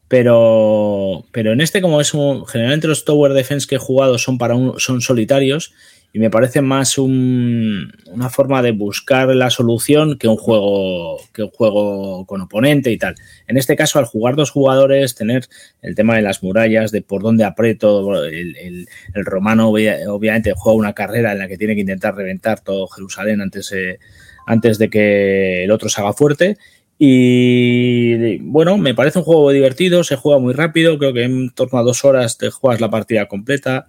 pero, 0.08 1.26
pero 1.32 1.52
en 1.52 1.60
este, 1.60 1.82
como 1.82 2.00
es 2.00 2.14
un, 2.14 2.46
generalmente 2.46 2.88
los 2.88 3.04
Tower 3.04 3.32
Defense 3.32 3.66
que 3.66 3.74
he 3.74 3.78
jugado 3.78 4.18
son 4.18 4.38
para 4.38 4.54
son 4.78 5.00
solitarios 5.02 5.72
y 6.10 6.18
me 6.18 6.30
parece 6.30 6.62
más 6.62 6.96
una 6.96 8.30
forma 8.30 8.62
de 8.62 8.72
buscar 8.72 9.28
la 9.28 9.50
solución 9.50 10.16
que 10.18 10.26
un 10.26 10.38
juego 10.38 11.18
que 11.34 11.42
un 11.42 11.50
juego 11.50 12.24
con 12.24 12.40
oponente 12.40 12.90
y 12.90 12.96
tal. 12.96 13.14
En 13.46 13.58
este 13.58 13.76
caso, 13.76 13.98
al 13.98 14.06
jugar 14.06 14.34
dos 14.34 14.50
jugadores, 14.50 15.14
tener 15.14 15.46
el 15.82 15.94
tema 15.94 16.16
de 16.16 16.22
las 16.22 16.42
murallas, 16.42 16.90
de 16.92 17.02
por 17.02 17.22
dónde 17.22 17.44
aprieto, 17.44 18.24
el, 18.24 18.88
el 19.14 19.24
romano 19.26 19.68
obviamente 19.68 20.54
juega 20.56 20.78
una 20.78 20.94
carrera 20.94 21.32
en 21.32 21.38
la 21.40 21.48
que 21.48 21.58
tiene 21.58 21.74
que 21.74 21.82
intentar 21.82 22.14
reventar 22.14 22.60
todo 22.60 22.88
Jerusalén 22.88 23.42
antes 23.42 23.68
de 23.68 23.98
antes 24.48 24.78
de 24.78 24.88
que 24.88 25.64
el 25.64 25.70
otro 25.70 25.88
se 25.88 26.00
haga 26.00 26.14
fuerte. 26.14 26.56
Y 26.98 28.38
bueno, 28.38 28.76
me 28.78 28.94
parece 28.94 29.18
un 29.18 29.24
juego 29.24 29.50
divertido, 29.52 30.02
se 30.02 30.16
juega 30.16 30.40
muy 30.40 30.54
rápido, 30.54 30.98
creo 30.98 31.12
que 31.12 31.22
en 31.22 31.50
torno 31.50 31.78
a 31.78 31.82
dos 31.82 32.04
horas 32.04 32.38
te 32.38 32.50
juegas 32.50 32.80
la 32.80 32.90
partida 32.90 33.26
completa. 33.26 33.86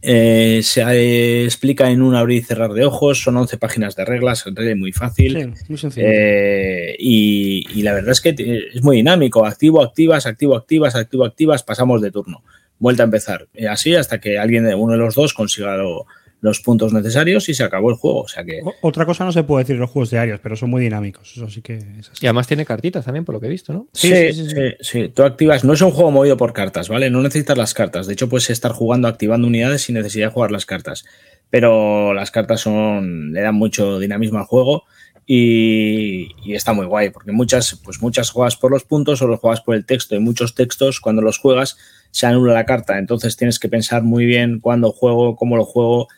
Eh, 0.00 0.60
se 0.62 1.44
explica 1.44 1.90
en 1.90 2.02
un 2.02 2.14
abrir 2.14 2.38
y 2.38 2.42
cerrar 2.42 2.72
de 2.72 2.84
ojos, 2.84 3.22
son 3.22 3.36
11 3.36 3.58
páginas 3.58 3.94
de 3.94 4.04
reglas, 4.04 4.44
es 4.46 4.76
muy 4.76 4.92
fácil. 4.92 5.54
muy 5.68 5.78
sencillo. 5.78 6.06
Eh, 6.08 6.96
y, 6.98 7.82
la 7.82 7.92
verdad 7.92 8.12
es 8.12 8.20
que 8.20 8.34
es 8.74 8.82
muy 8.82 8.96
dinámico, 8.96 9.44
activo, 9.44 9.82
activas, 9.82 10.26
activo, 10.26 10.56
activas, 10.56 10.94
activo, 10.96 11.24
activas, 11.24 11.62
pasamos 11.62 12.00
de 12.00 12.10
turno. 12.10 12.42
Vuelta 12.78 13.02
a 13.02 13.04
empezar. 13.04 13.48
así 13.68 13.94
hasta 13.94 14.18
que 14.18 14.38
alguien 14.38 14.64
de 14.64 14.74
uno 14.74 14.92
de 14.92 14.98
los 14.98 15.14
dos 15.14 15.34
consiga 15.34 15.76
lo, 15.76 16.06
los 16.40 16.60
puntos 16.60 16.92
necesarios 16.92 17.48
y 17.48 17.54
se 17.54 17.64
acabó 17.64 17.90
el 17.90 17.96
juego. 17.96 18.20
O 18.20 18.28
sea 18.28 18.44
que... 18.44 18.60
Otra 18.80 19.04
cosa 19.04 19.24
no 19.24 19.32
se 19.32 19.42
puede 19.42 19.64
decir 19.64 19.76
los 19.76 19.90
juegos 19.90 20.10
diarios, 20.10 20.40
pero 20.40 20.56
son 20.56 20.70
muy 20.70 20.82
dinámicos. 20.82 21.32
Eso 21.36 21.48
sí 21.50 21.62
que 21.62 21.84
Y 22.20 22.26
además 22.26 22.46
tiene 22.46 22.64
cartitas 22.64 23.04
también, 23.04 23.24
por 23.24 23.34
lo 23.34 23.40
que 23.40 23.46
he 23.46 23.50
visto, 23.50 23.72
¿no? 23.72 23.88
Sí 23.92 24.12
sí, 24.32 24.46
sí 24.80 25.08
Tú 25.08 25.24
activas. 25.24 25.64
No 25.64 25.72
es 25.72 25.82
un 25.82 25.90
juego 25.90 26.10
movido 26.10 26.36
por 26.36 26.52
cartas, 26.52 26.88
¿vale? 26.88 27.10
No 27.10 27.22
necesitas 27.22 27.58
las 27.58 27.74
cartas. 27.74 28.06
De 28.06 28.12
hecho, 28.12 28.28
puedes 28.28 28.50
estar 28.50 28.72
jugando, 28.72 29.08
activando 29.08 29.46
unidades 29.46 29.82
sin 29.82 29.96
necesidad 29.96 30.28
de 30.28 30.32
jugar 30.32 30.52
las 30.52 30.66
cartas. 30.66 31.04
Pero 31.50 32.14
las 32.14 32.30
cartas 32.30 32.60
son. 32.60 33.32
le 33.32 33.40
dan 33.40 33.54
mucho 33.54 33.98
dinamismo 33.98 34.38
al 34.38 34.44
juego. 34.44 34.84
Y, 35.30 36.30
y, 36.42 36.54
está 36.54 36.72
muy 36.72 36.86
guay, 36.86 37.10
porque 37.10 37.32
muchas, 37.32 37.78
pues 37.84 38.00
muchas 38.00 38.30
juegas 38.30 38.56
por 38.56 38.70
los 38.70 38.84
puntos 38.84 39.20
o 39.20 39.26
los 39.26 39.40
juegas 39.40 39.60
por 39.60 39.74
el 39.74 39.84
texto. 39.84 40.14
Y 40.14 40.20
muchos 40.20 40.54
textos, 40.54 41.00
cuando 41.00 41.20
los 41.20 41.38
juegas, 41.38 41.76
se 42.10 42.26
anula 42.26 42.54
la 42.54 42.64
carta. 42.64 42.98
Entonces 42.98 43.36
tienes 43.36 43.58
que 43.58 43.68
pensar 43.68 44.02
muy 44.02 44.24
bien 44.24 44.60
cuándo 44.60 44.92
juego, 44.92 45.36
cómo 45.36 45.56
lo 45.56 45.64
juego 45.64 46.08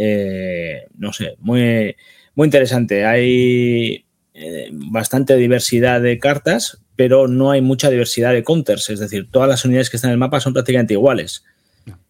eh, 0.00 0.86
no 0.96 1.12
sé, 1.12 1.34
muy, 1.40 1.96
muy 2.36 2.46
interesante. 2.46 3.04
Hay 3.04 4.04
eh, 4.32 4.68
bastante 4.70 5.34
diversidad 5.36 6.00
de 6.00 6.20
cartas, 6.20 6.80
pero 6.94 7.26
no 7.26 7.50
hay 7.50 7.62
mucha 7.62 7.90
diversidad 7.90 8.32
de 8.32 8.44
counters, 8.44 8.90
es 8.90 9.00
decir, 9.00 9.28
todas 9.28 9.48
las 9.48 9.64
unidades 9.64 9.90
que 9.90 9.96
están 9.96 10.10
en 10.10 10.12
el 10.12 10.18
mapa 10.18 10.38
son 10.38 10.52
prácticamente 10.52 10.94
iguales. 10.94 11.44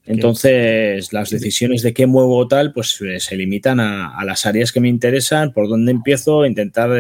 Entonces, 0.05 1.13
las 1.13 1.31
decisiones 1.31 1.83
de 1.83 1.95
qué 1.95 2.07
muevo 2.07 2.47
tal, 2.47 2.73
pues 2.73 3.01
eh, 3.01 3.21
se 3.21 3.37
limitan 3.37 3.81
a, 3.81 4.23
las 4.25 4.45
áreas 4.45 4.73
que 4.73 4.81
me 4.81 4.89
interesan, 4.89 5.53
por 5.53 5.69
dónde 5.69 5.93
empiezo, 5.93 6.45
intentar 6.45 6.91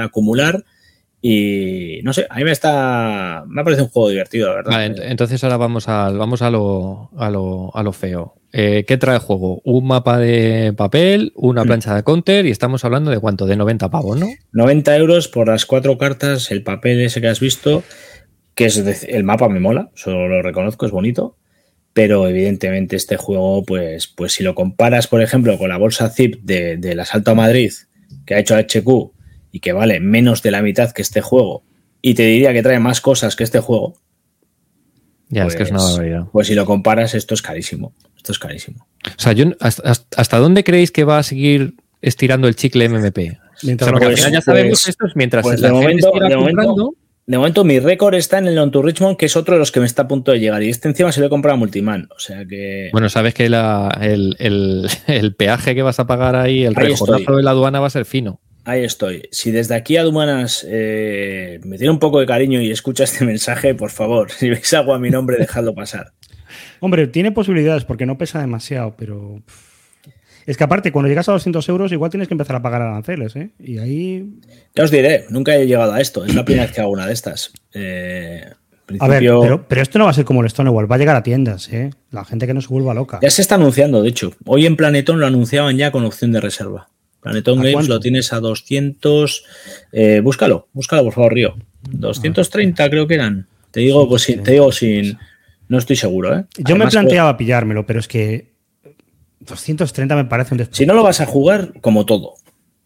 acumular. 0.00 0.64
Y 1.22 2.00
no 2.02 2.12
sé, 2.12 2.26
a 2.28 2.36
mí 2.36 2.44
me 2.44 2.52
está. 2.52 3.44
Me 3.46 3.64
parece 3.64 3.82
un 3.82 3.88
juego 3.88 4.10
divertido, 4.10 4.48
la 4.48 4.54
verdad. 4.56 4.84
entonces 5.04 5.42
ahora 5.44 5.56
vamos, 5.56 5.88
a, 5.88 6.10
vamos 6.10 6.42
a, 6.42 6.50
lo, 6.50 7.10
a, 7.16 7.30
lo, 7.30 7.74
a 7.74 7.82
lo 7.82 7.92
feo. 7.92 8.34
Eh, 8.56 8.84
¿Qué 8.86 8.96
trae 8.98 9.16
el 9.16 9.20
juego? 9.20 9.60
Un 9.64 9.84
mapa 9.84 10.16
de 10.16 10.72
papel, 10.76 11.32
una 11.34 11.64
mm. 11.64 11.66
plancha 11.66 11.94
de 11.96 12.04
counter 12.04 12.46
y 12.46 12.52
estamos 12.52 12.84
hablando 12.84 13.10
de 13.10 13.18
cuánto, 13.18 13.46
de 13.46 13.56
90 13.56 13.90
pavos, 13.90 14.16
¿no? 14.16 14.28
90 14.52 14.96
euros 14.96 15.26
por 15.26 15.48
las 15.48 15.66
cuatro 15.66 15.98
cartas, 15.98 16.52
el 16.52 16.62
papel 16.62 17.00
ese 17.00 17.20
que 17.20 17.26
has 17.26 17.40
visto, 17.40 17.82
que 18.54 18.66
es 18.66 19.04
el 19.08 19.24
mapa 19.24 19.48
me 19.48 19.58
mola, 19.58 19.90
solo 19.94 20.28
lo 20.28 20.40
reconozco, 20.40 20.86
es 20.86 20.92
bonito. 20.92 21.36
pero 21.94 22.28
evidentemente 22.28 22.94
este 22.94 23.16
juego, 23.16 23.64
pues, 23.64 24.06
pues 24.06 24.32
si 24.34 24.44
lo 24.44 24.54
comparas, 24.54 25.08
por 25.08 25.20
ejemplo, 25.20 25.58
con 25.58 25.68
la 25.68 25.76
bolsa 25.76 26.08
ZIP 26.08 26.42
de, 26.42 26.76
del 26.76 27.00
Asalto 27.00 27.32
a 27.32 27.34
Madrid 27.34 27.72
que 28.24 28.36
ha 28.36 28.38
hecho 28.38 28.56
HQ 28.56 29.12
y 29.50 29.58
que 29.58 29.72
vale 29.72 29.98
menos 29.98 30.44
de 30.44 30.52
la 30.52 30.62
mitad 30.62 30.92
que 30.92 31.02
este 31.02 31.20
juego, 31.22 31.64
y 32.00 32.14
te 32.14 32.22
diría 32.22 32.52
que 32.52 32.62
trae 32.62 32.78
más 32.78 33.00
cosas 33.00 33.34
que 33.34 33.42
este 33.42 33.58
juego. 33.58 33.94
Ya, 35.28 35.44
es 35.46 35.56
que 35.56 35.64
es 35.64 35.70
una 35.70 35.80
pues, 35.80 35.90
barbaridad. 35.90 36.26
Pues 36.30 36.46
si 36.46 36.54
lo 36.54 36.66
comparas, 36.66 37.14
esto 37.14 37.34
es 37.34 37.42
carísimo. 37.42 37.92
Esto 38.24 38.32
es 38.32 38.38
carísimo. 38.38 38.86
O 39.06 39.20
sea, 39.20 39.32
yo, 39.34 39.44
¿hasta, 39.60 39.92
hasta 40.16 40.38
dónde 40.38 40.64
creéis 40.64 40.90
que 40.90 41.04
va 41.04 41.18
a 41.18 41.22
seguir 41.22 41.74
estirando 42.00 42.48
el 42.48 42.56
chicle 42.56 42.88
MMP? 42.88 43.36
Mientras 43.62 43.86
O 43.88 43.90
sea, 43.90 43.92
porque 43.92 44.06
al 44.06 44.10
Pues- 44.12 44.20
final 44.20 44.32
ya 44.32 44.40
sabemos 44.40 44.70
pues- 44.70 44.84
que 44.84 44.90
esto 44.92 45.06
es 45.06 45.12
mientras 45.14 45.42
pues 45.42 45.60
la 45.60 45.68
de 45.68 45.74
gente 45.74 45.84
momento- 46.06 46.10
de 46.28 46.36
momento- 46.36 46.62
comprando, 46.62 46.90
De 47.26 47.38
momento, 47.38 47.64
mi 47.64 47.78
récord 47.80 48.14
está 48.14 48.36
en 48.38 48.46
el 48.48 48.54
Non 48.54 48.70
to 48.70 48.80
Richmond, 48.82 49.16
que 49.18 49.24
es 49.26 49.36
otro 49.36 49.54
de 49.54 49.58
los 49.58 49.72
que 49.72 49.80
me 49.80 49.86
está 49.86 50.02
a 50.02 50.08
punto 50.08 50.32
de 50.32 50.40
llegar. 50.40 50.62
Y 50.62 50.68
este 50.70 50.88
encima 50.88 51.10
se 51.12 51.20
lo 51.20 51.26
he 51.26 51.30
comprado 51.30 51.54
a 51.54 51.58
Multiman. 51.58 52.08
O 52.14 52.18
sea 52.18 52.44
que. 52.46 52.88
Bueno, 52.92 53.08
sabes 53.10 53.32
que 53.34 53.48
la- 53.50 53.96
el, 54.00 54.36
el- 54.38 54.88
el 55.06 55.34
peaje 55.34 55.74
que 55.74 55.82
vas 55.82 55.98
a 56.00 56.06
pagar 56.06 56.34
ahí, 56.36 56.64
el 56.64 56.74
estoy. 56.78 57.24
de 57.26 57.42
la 57.42 57.50
aduana 57.52 57.80
va 57.80 57.86
a 57.86 57.90
ser 57.90 58.04
fino. 58.06 58.40
Ahí 58.66 58.84
estoy. 58.84 59.22
Si 59.30 59.50
desde 59.50 59.74
aquí 59.74 59.96
a 59.98 60.02
Dumanas 60.02 60.66
eh, 60.68 61.60
me 61.64 61.76
tiene 61.78 61.90
un 61.92 61.98
poco 61.98 62.20
de 62.20 62.26
cariño 62.26 62.60
y 62.62 62.70
escucha 62.70 63.04
este 63.04 63.24
mensaje, 63.26 63.74
por 63.74 63.90
favor, 63.90 64.30
si 64.38 64.48
veis 64.50 64.72
algo 64.74 64.92
a 64.94 64.98
mi 64.98 65.08
nombre, 65.10 65.36
dejadlo 65.38 65.74
pasar. 65.74 66.12
Hombre, 66.84 67.06
tiene 67.06 67.32
posibilidades 67.32 67.84
porque 67.86 68.04
no 68.04 68.18
pesa 68.18 68.40
demasiado, 68.40 68.94
pero. 68.98 69.40
Es 70.46 70.58
que 70.58 70.64
aparte, 70.64 70.92
cuando 70.92 71.08
llegas 71.08 71.26
a 71.30 71.32
200 71.32 71.66
euros, 71.70 71.90
igual 71.92 72.10
tienes 72.10 72.28
que 72.28 72.34
empezar 72.34 72.56
a 72.56 72.60
pagar 72.62 72.82
aranceles, 72.82 73.34
¿eh? 73.36 73.48
Y 73.58 73.78
ahí. 73.78 74.26
Ya 74.74 74.84
os 74.84 74.90
diré, 74.90 75.24
nunca 75.30 75.56
he 75.56 75.66
llegado 75.66 75.94
a 75.94 76.00
esto. 76.02 76.26
Es 76.26 76.34
la 76.34 76.44
primera 76.44 76.66
vez 76.66 76.74
que 76.74 76.82
hago 76.82 76.90
una 76.90 77.06
de 77.06 77.14
estas. 77.14 77.50
Eh, 77.72 78.44
A 78.98 79.08
ver, 79.08 79.20
pero, 79.20 79.64
pero 79.66 79.80
esto 79.80 79.98
no 79.98 80.04
va 80.04 80.10
a 80.10 80.14
ser 80.14 80.26
como 80.26 80.42
el 80.42 80.50
Stonewall, 80.50 80.90
va 80.90 80.96
a 80.96 80.98
llegar 80.98 81.16
a 81.16 81.22
tiendas, 81.22 81.72
¿eh? 81.72 81.88
La 82.10 82.26
gente 82.26 82.46
que 82.46 82.52
no 82.52 82.60
se 82.60 82.68
vuelva 82.68 82.92
loca. 82.92 83.18
Ya 83.22 83.30
se 83.30 83.40
está 83.40 83.54
anunciando, 83.54 84.02
de 84.02 84.10
hecho. 84.10 84.32
Hoy 84.44 84.66
en 84.66 84.76
Planetón 84.76 85.18
lo 85.18 85.26
anunciaban 85.26 85.78
ya 85.78 85.90
con 85.90 86.04
opción 86.04 86.32
de 86.32 86.40
reserva. 86.42 86.88
Planetón 87.22 87.60
¿A 87.60 87.62
Games 87.62 87.72
cuánto? 87.72 87.94
lo 87.94 88.00
tienes 88.00 88.30
a 88.34 88.40
200. 88.40 89.44
eh, 89.92 90.20
búscalo, 90.22 90.68
búscalo, 90.74 91.04
por 91.04 91.14
favor, 91.14 91.32
Río. 91.32 91.54
230 91.90 92.90
creo 92.90 93.06
que 93.06 93.14
eran. 93.14 93.46
Te 93.70 93.80
digo, 93.80 94.06
pues 94.08 94.22
sin- 94.24 94.42
te 94.42 94.52
digo 94.52 94.70
sin. 94.72 95.16
No 95.74 95.78
estoy 95.78 95.96
seguro, 95.96 96.32
¿eh? 96.38 96.44
Yo 96.56 96.76
me 96.76 96.84
Además, 96.84 96.92
planteaba 96.94 97.36
pillármelo, 97.36 97.84
pero 97.84 97.98
es 97.98 98.06
que 98.06 98.52
230 99.40 100.14
me 100.14 100.24
parece 100.24 100.54
un 100.54 100.58
Si 100.58 100.62
desperdicio. 100.62 100.86
no 100.86 100.94
lo 100.94 101.02
vas 101.02 101.20
a 101.20 101.26
jugar, 101.26 101.72
como 101.80 102.06
todo. 102.06 102.34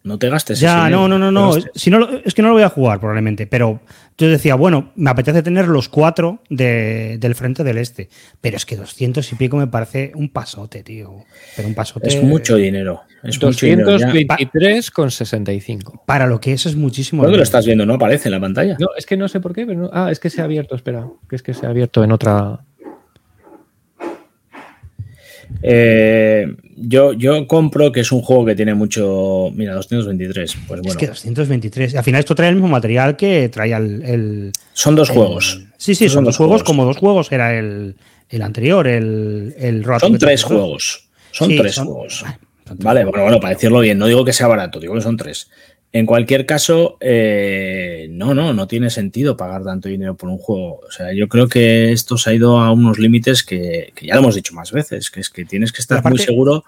No 0.05 0.19
te 0.19 0.31
gastes. 0.31 0.59
Ya, 0.59 0.83
ese 0.87 0.91
no, 0.93 1.07
no, 1.07 1.19
no, 1.19 1.31
no 1.31 1.53
si 1.75 1.91
no 1.91 1.99
lo- 1.99 2.09
es 2.25 2.33
que 2.33 2.41
no 2.41 2.49
lo 2.49 2.55
voy 2.55 2.63
a 2.63 2.71
jugar 2.71 2.99
probablemente, 2.99 3.47
pero 3.47 3.81
yo 4.17 4.29
decía, 4.29 4.55
bueno, 4.55 4.93
me 4.97 5.11
apetece 5.11 5.43
tener 5.43 5.69
los 5.69 5.91
cuatro 5.91 6.41
de- 6.49 7.19
del 7.21 7.35
frente 7.35 7.63
del 7.63 7.77
este, 7.77 8.09
pero 8.41 8.57
es 8.57 8.65
que 8.65 8.77
200 8.77 9.31
y 9.33 9.35
pico 9.35 9.59
me 9.59 9.67
parece 9.67 10.13
un 10.15 10.31
pasote, 10.31 10.83
tío. 10.83 11.25
Pero 11.57 11.69
un 11.69 11.75
pasote. 11.75 12.09
Es 12.09 12.23
mucho 12.23 12.57
dinero. 12.57 13.03
Es 13.23 13.43
mucho 13.43 13.67
dinero. 13.67 13.99
ya. 13.99 14.09
223,65. 14.11 16.03
Para 16.07 16.27
lo 16.27 16.41
que 16.41 16.53
eso 16.53 16.69
es 16.69 16.77
muchísimo. 16.77 17.23
Creo 17.23 17.33
que 17.33 17.39
lo 17.39 17.43
estás 17.43 17.67
viendo, 17.67 17.85
no 17.85 17.95
aparece 17.95 18.29
en 18.29 18.33
la 18.33 18.41
pantalla. 18.41 18.77
No, 18.79 18.89
es 18.97 19.05
que 19.05 19.17
no 19.17 19.29
sé 19.29 19.41
por 19.41 19.53
qué, 19.55 19.67
pero 19.67 19.81
no- 19.81 19.91
ah, 19.93 20.11
es 20.11 20.21
que 20.21 20.31
se 20.31 20.41
ha 20.41 20.45
abierto, 20.45 20.75
espera, 20.75 21.07
que 21.29 21.37
es 21.37 21.43
que 21.43 21.55
se 21.55 21.67
ha 21.67 21.71
abierto 21.71 22.03
en 22.05 22.13
otra. 22.13 22.61
Eh, 25.63 26.47
yo, 26.77 27.13
yo 27.13 27.47
compro 27.47 27.91
que 27.93 28.01
es 28.01 28.13
un 28.13 28.21
juego 28.23 28.45
que 28.45 28.55
tiene 28.55 28.75
mucho. 28.75 29.51
Mira, 29.55 29.75
223. 29.75 30.57
Pues 30.69 30.81
Es 30.81 30.85
bueno, 30.87 31.01
que 31.01 31.07
223. 31.09 31.95
Al 31.97 32.05
final 32.05 32.21
esto 32.21 32.35
trae 32.35 32.49
el 32.51 32.55
mismo 32.57 32.69
material 32.69 33.17
que 33.17 33.49
traía 33.49 33.79
el. 33.79 34.03
el- 34.05 34.53
son 34.73 34.95
dos 34.95 35.09
el- 35.11 35.17
juegos. 35.17 35.63
Sí, 35.77 35.95
sí, 35.95 36.09
son 36.09 36.25
dos 36.25 36.37
juegos, 36.37 36.63
como 36.63 36.85
dos 36.85 36.97
juegos 36.99 37.31
era 37.33 37.59
el, 37.59 37.97
el 38.31 38.43
anterior, 38.43 38.87
el, 38.87 39.55
el 39.59 39.85
Road 39.85 40.01
Son 40.01 40.19
tres 40.19 40.43
juegos. 40.45 41.09
Son 41.33 41.49
Sí, 41.51 41.57
tres 41.59 41.75
son- 41.75 41.87
juegos. 41.87 42.25
Vale, 42.81 43.03
bueno, 43.05 43.23
bueno, 43.23 43.41
para 43.41 43.55
decirlo 43.55 43.81
bien, 43.81 43.97
no 43.97 44.07
digo 44.07 44.25
que 44.27 44.33
sea 44.35 44.47
barato, 44.47 44.79
digo 44.79 44.95
que 44.95 45.01
son 45.01 45.17
tres. 45.17 45.49
En 45.91 46.05
cualquier 46.05 46.45
caso, 46.45 46.99
eh, 47.01 48.09
no, 48.11 48.35
no, 48.35 48.53
no 48.53 48.67
tiene 48.69 48.91
sentido 48.91 49.37
pagar 49.37 49.65
tanto 49.65 49.89
dinero 49.89 50.17
por 50.17 50.29
un 50.29 50.37
juego. 50.37 50.81
O 50.87 50.91
sea, 50.91 51.15
yo 51.15 51.29
creo 51.29 51.49
que 51.49 51.93
esto 51.93 52.19
se 52.19 52.31
ha 52.31 52.35
ido 52.35 52.61
a 52.61 52.71
unos 52.73 52.99
límites 52.99 53.43
que, 53.43 53.93
que 53.95 54.07
ya 54.07 54.15
lo 54.15 54.21
hemos 54.21 54.35
dicho 54.35 54.55
más 54.55 54.71
veces, 54.71 55.11
que 55.11 55.21
es 55.21 55.31
que 55.31 55.47
tienes 55.47 55.73
que 55.73 55.81
estar 55.81 56.03
Y 56.05 56.09
muy 56.09 56.19
seguro 56.19 56.65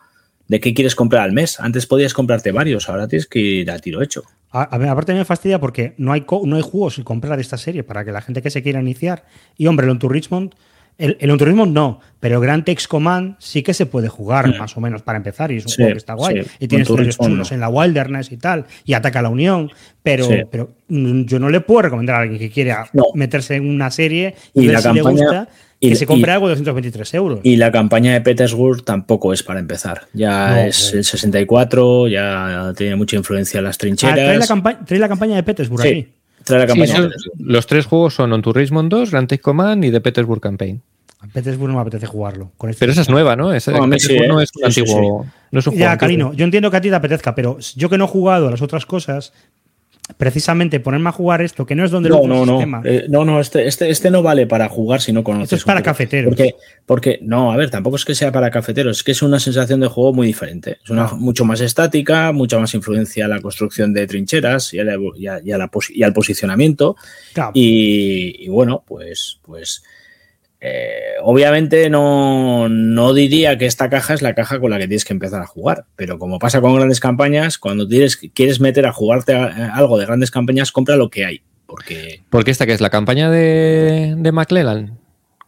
de 0.48 0.58
qué 0.58 0.72
quieres 0.72 0.94
comprar 0.94 1.22
al 1.22 1.32
mes. 1.32 1.60
Antes 1.60 1.86
podías 1.86 2.14
comprarte 2.14 2.50
varios, 2.50 2.88
ahora 2.88 3.06
tienes 3.06 3.26
que 3.26 3.38
ir 3.38 3.70
a 3.70 3.78
tiro 3.78 4.02
hecho. 4.02 4.24
A, 4.50 4.62
a 4.62 4.78
ver, 4.78 4.88
aparte 4.88 5.12
me 5.12 5.24
fastidia 5.24 5.60
porque 5.60 5.94
no 5.98 6.12
hay, 6.12 6.24
no 6.44 6.56
hay 6.56 6.62
juegos 6.62 6.96
que 6.96 7.04
comprar 7.04 7.36
de 7.36 7.42
esta 7.42 7.58
serie 7.58 7.84
para 7.84 8.04
que 8.04 8.12
la 8.12 8.22
gente 8.22 8.40
que 8.40 8.50
se 8.50 8.62
quiera 8.62 8.80
iniciar. 8.80 9.26
Y 9.58 9.66
hombre, 9.66 9.84
el 9.84 9.90
On 9.90 9.98
to 9.98 10.08
Richmond, 10.08 10.54
el, 11.00 11.38
Richmond 11.38 11.72
no, 11.72 12.00
pero 12.20 12.36
el 12.36 12.42
Grand 12.42 12.64
Text 12.64 12.86
Command 12.88 13.36
sí 13.38 13.62
que 13.62 13.74
se 13.74 13.86
puede 13.86 14.08
jugar 14.08 14.48
Mm. 14.48 14.58
más 14.58 14.76
o 14.76 14.80
menos 14.80 15.02
para 15.02 15.16
empezar 15.18 15.50
y 15.50 15.56
es 15.56 15.64
un 15.64 15.70
Sí, 15.70 15.76
juego 15.76 15.92
que 15.92 15.98
está 15.98 16.14
guay. 16.14 16.42
sí. 16.42 16.50
Y 16.60 16.68
tienes 16.68 16.88
Richmond 16.88 17.30
chulos 17.32 17.50
no. 17.50 17.54
en 17.54 17.60
la 17.60 17.68
Wilderness 17.68 18.30
y 18.32 18.36
tal, 18.36 18.66
y 18.84 18.92
ataca 18.94 19.18
a 19.20 19.22
la 19.22 19.28
Unión, 19.30 19.70
pero, 20.02 20.28
pero 20.50 20.70
mm, 20.88 21.22
yo 21.24 21.38
no 21.38 21.48
le 21.48 21.60
puedo 21.60 21.82
recomendar 21.82 22.16
a 22.16 22.20
alguien 22.20 22.38
que 22.38 22.50
quiera 22.50 22.88
No. 22.92 23.04
meterse 23.14 23.56
en 23.56 23.68
una 23.68 23.90
serie 23.90 24.34
y, 24.54 24.62
Y 24.62 24.66
ver 24.66 24.74
la 24.74 24.82
si 24.82 24.88
le 24.88 24.94
campaña- 25.02 25.22
gusta 25.26 25.48
y- 25.82 25.88
que 25.88 25.96
se 25.96 26.06
compre 26.06 26.30
y- 26.30 26.34
algo 26.34 26.48
de 26.48 26.52
223 26.56 27.14
euros. 27.14 27.40
Y 27.42 27.56
la 27.56 27.72
campaña 27.72 28.12
de 28.12 28.20
Petersburg 28.20 28.84
tampoco 28.84 29.32
es 29.32 29.42
para 29.42 29.60
empezar. 29.60 30.02
Ya 30.12 30.50
No, 30.50 30.56
es 30.58 30.92
el 30.92 31.04
64, 31.04 32.06
ya 32.08 32.72
tiene 32.76 32.96
mucha 32.96 33.16
influencia 33.16 33.58
en 33.58 33.64
las 33.64 33.76
Ah, 33.76 33.78
trae, 33.78 33.90
la 33.90 33.96
trincheras. 34.46 34.84
trae 34.86 34.98
la 35.00 35.08
campaña 35.08 35.36
de 35.36 35.42
Petersburg 35.42 35.82
Sí, 35.82 36.08
aquí. 36.40 36.44
trae 36.44 36.66
la 36.66 36.72
Sí, 36.72 36.80
campaña. 36.92 37.10
los 37.38 37.66
tres 37.66 37.86
juegos 37.86 38.14
son 38.14 38.32
On 38.32 38.42
to 38.42 38.52
Richmond 38.52 38.90
2, 38.90 39.10
Grand 39.10 39.28
Theft 39.28 39.42
Command 39.42 39.84
y 39.84 39.90
The 39.90 40.00
Petersburg 40.00 40.40
Campaign. 40.40 40.82
A 41.22 41.26
Petersburg 41.26 41.68
no 41.68 41.74
me 41.76 41.82
apetece 41.82 42.06
jugarlo. 42.06 42.50
Con 42.56 42.70
este 42.70 42.80
Pero 42.80 42.92
esa 42.92 43.02
es 43.02 43.10
nueva, 43.10 43.36
¿no? 43.36 43.52
Esa, 43.52 43.72
No, 43.72 43.86
mí 43.86 44.00
sí, 44.00 44.08
Petersburg 44.08 44.28
no 44.34 44.40
¿eh? 44.40 44.44
es 44.44 44.50
un 44.54 44.70
Sí, 44.72 44.72
sí, 44.72 44.80
antiguo. 44.80 45.26
No 45.50 45.58
es 45.60 45.66
un 45.66 45.72
juego 45.72 45.80
Ya, 45.84 45.92
antiguo. 45.92 46.00
Carino, 46.00 46.32
yo 46.32 46.44
entiendo 46.44 46.70
que 46.70 46.76
a 46.78 46.80
ti 46.80 46.88
te 46.88 46.94
apetezca, 46.94 47.34
pero 47.34 47.58
yo 47.76 47.90
que 47.90 47.98
no 47.98 48.06
he 48.06 48.08
jugado 48.08 48.48
a 48.48 48.50
las 48.50 48.62
otras 48.62 48.86
cosas, 48.86 49.32
precisamente 50.16 50.80
ponerme 50.80 51.08
a 51.08 51.12
jugar 51.12 51.42
esto, 51.42 51.66
que 51.66 51.74
no 51.74 51.84
es 51.84 51.90
donde 51.90 52.08
No, 52.08 52.18
lo 52.20 52.26
no, 52.26 52.46
no. 52.46 52.52
sistema. 52.52 52.82
Eh, 52.84 53.06
no, 53.08 53.24
no, 53.24 53.40
este, 53.40 53.66
este, 53.66 53.90
este 53.90 54.10
no 54.10 54.22
vale 54.22 54.46
para 54.46 54.68
jugar 54.68 55.00
si 55.00 55.12
no 55.12 55.22
conoces. 55.24 55.44
Esto 55.52 55.56
es 55.56 55.64
para 55.64 55.82
cafeteros. 55.82 56.30
Porque, 56.30 56.54
porque, 56.86 57.18
no, 57.22 57.52
a 57.52 57.56
ver, 57.56 57.70
tampoco 57.70 57.96
es 57.96 58.04
que 58.04 58.14
sea 58.14 58.32
para 58.32 58.50
cafeteros, 58.50 58.98
es 58.98 59.02
que 59.04 59.12
es 59.12 59.22
una 59.22 59.40
sensación 59.40 59.80
de 59.80 59.88
juego 59.88 60.12
muy 60.12 60.26
diferente. 60.26 60.78
Es 60.84 60.90
una 60.90 61.08
mucho 61.12 61.44
más 61.44 61.60
estática, 61.60 62.32
mucha 62.32 62.58
más 62.58 62.74
influencia 62.74 63.24
a 63.24 63.28
la 63.28 63.40
construcción 63.40 63.92
de 63.92 64.06
trincheras 64.06 64.72
y, 64.74 64.78
a 64.80 64.84
la- 64.84 64.96
y 65.16 65.26
a- 65.26 65.40
y 65.44 65.52
a 65.52 65.58
la 65.58 65.70
y 65.90 66.02
al 66.02 66.12
posicionamiento. 66.12 66.96
Claro, 67.32 67.52
Y, 67.54 68.44
y 68.44 68.48
bueno, 68.48 68.82
pues, 68.86 69.38
pues 69.42 69.82
eh, 70.60 71.14
obviamente 71.22 71.88
no, 71.90 72.68
no 72.68 73.14
diría 73.14 73.56
que 73.58 73.66
esta 73.66 73.88
caja 73.88 74.14
es 74.14 74.22
la 74.22 74.34
caja 74.34 74.60
con 74.60 74.70
la 74.70 74.78
que 74.78 74.86
tienes 74.86 75.04
que 75.04 75.12
empezar 75.14 75.40
a 75.42 75.46
jugar, 75.46 75.84
pero 75.96 76.18
como 76.18 76.38
pasa 76.38 76.60
con 76.60 76.74
grandes 76.74 77.00
campañas, 77.00 77.58
cuando 77.58 77.88
tienes, 77.88 78.16
quieres 78.34 78.60
meter 78.60 78.86
a 78.86 78.92
jugarte 78.92 79.34
a- 79.34 79.46
a 79.46 79.76
algo 79.76 79.98
de 79.98 80.06
grandes 80.06 80.30
campañas, 80.30 80.70
compra 80.72 80.96
lo 80.96 81.08
que 81.08 81.24
hay, 81.24 81.42
porque 81.66 82.22
Porque 82.28 82.50
esta 82.50 82.66
que 82.66 82.72
es 82.74 82.80
la 82.80 82.90
campaña 82.90 83.30
de, 83.30 84.14
de 84.18 84.32
McClellan. 84.32 84.98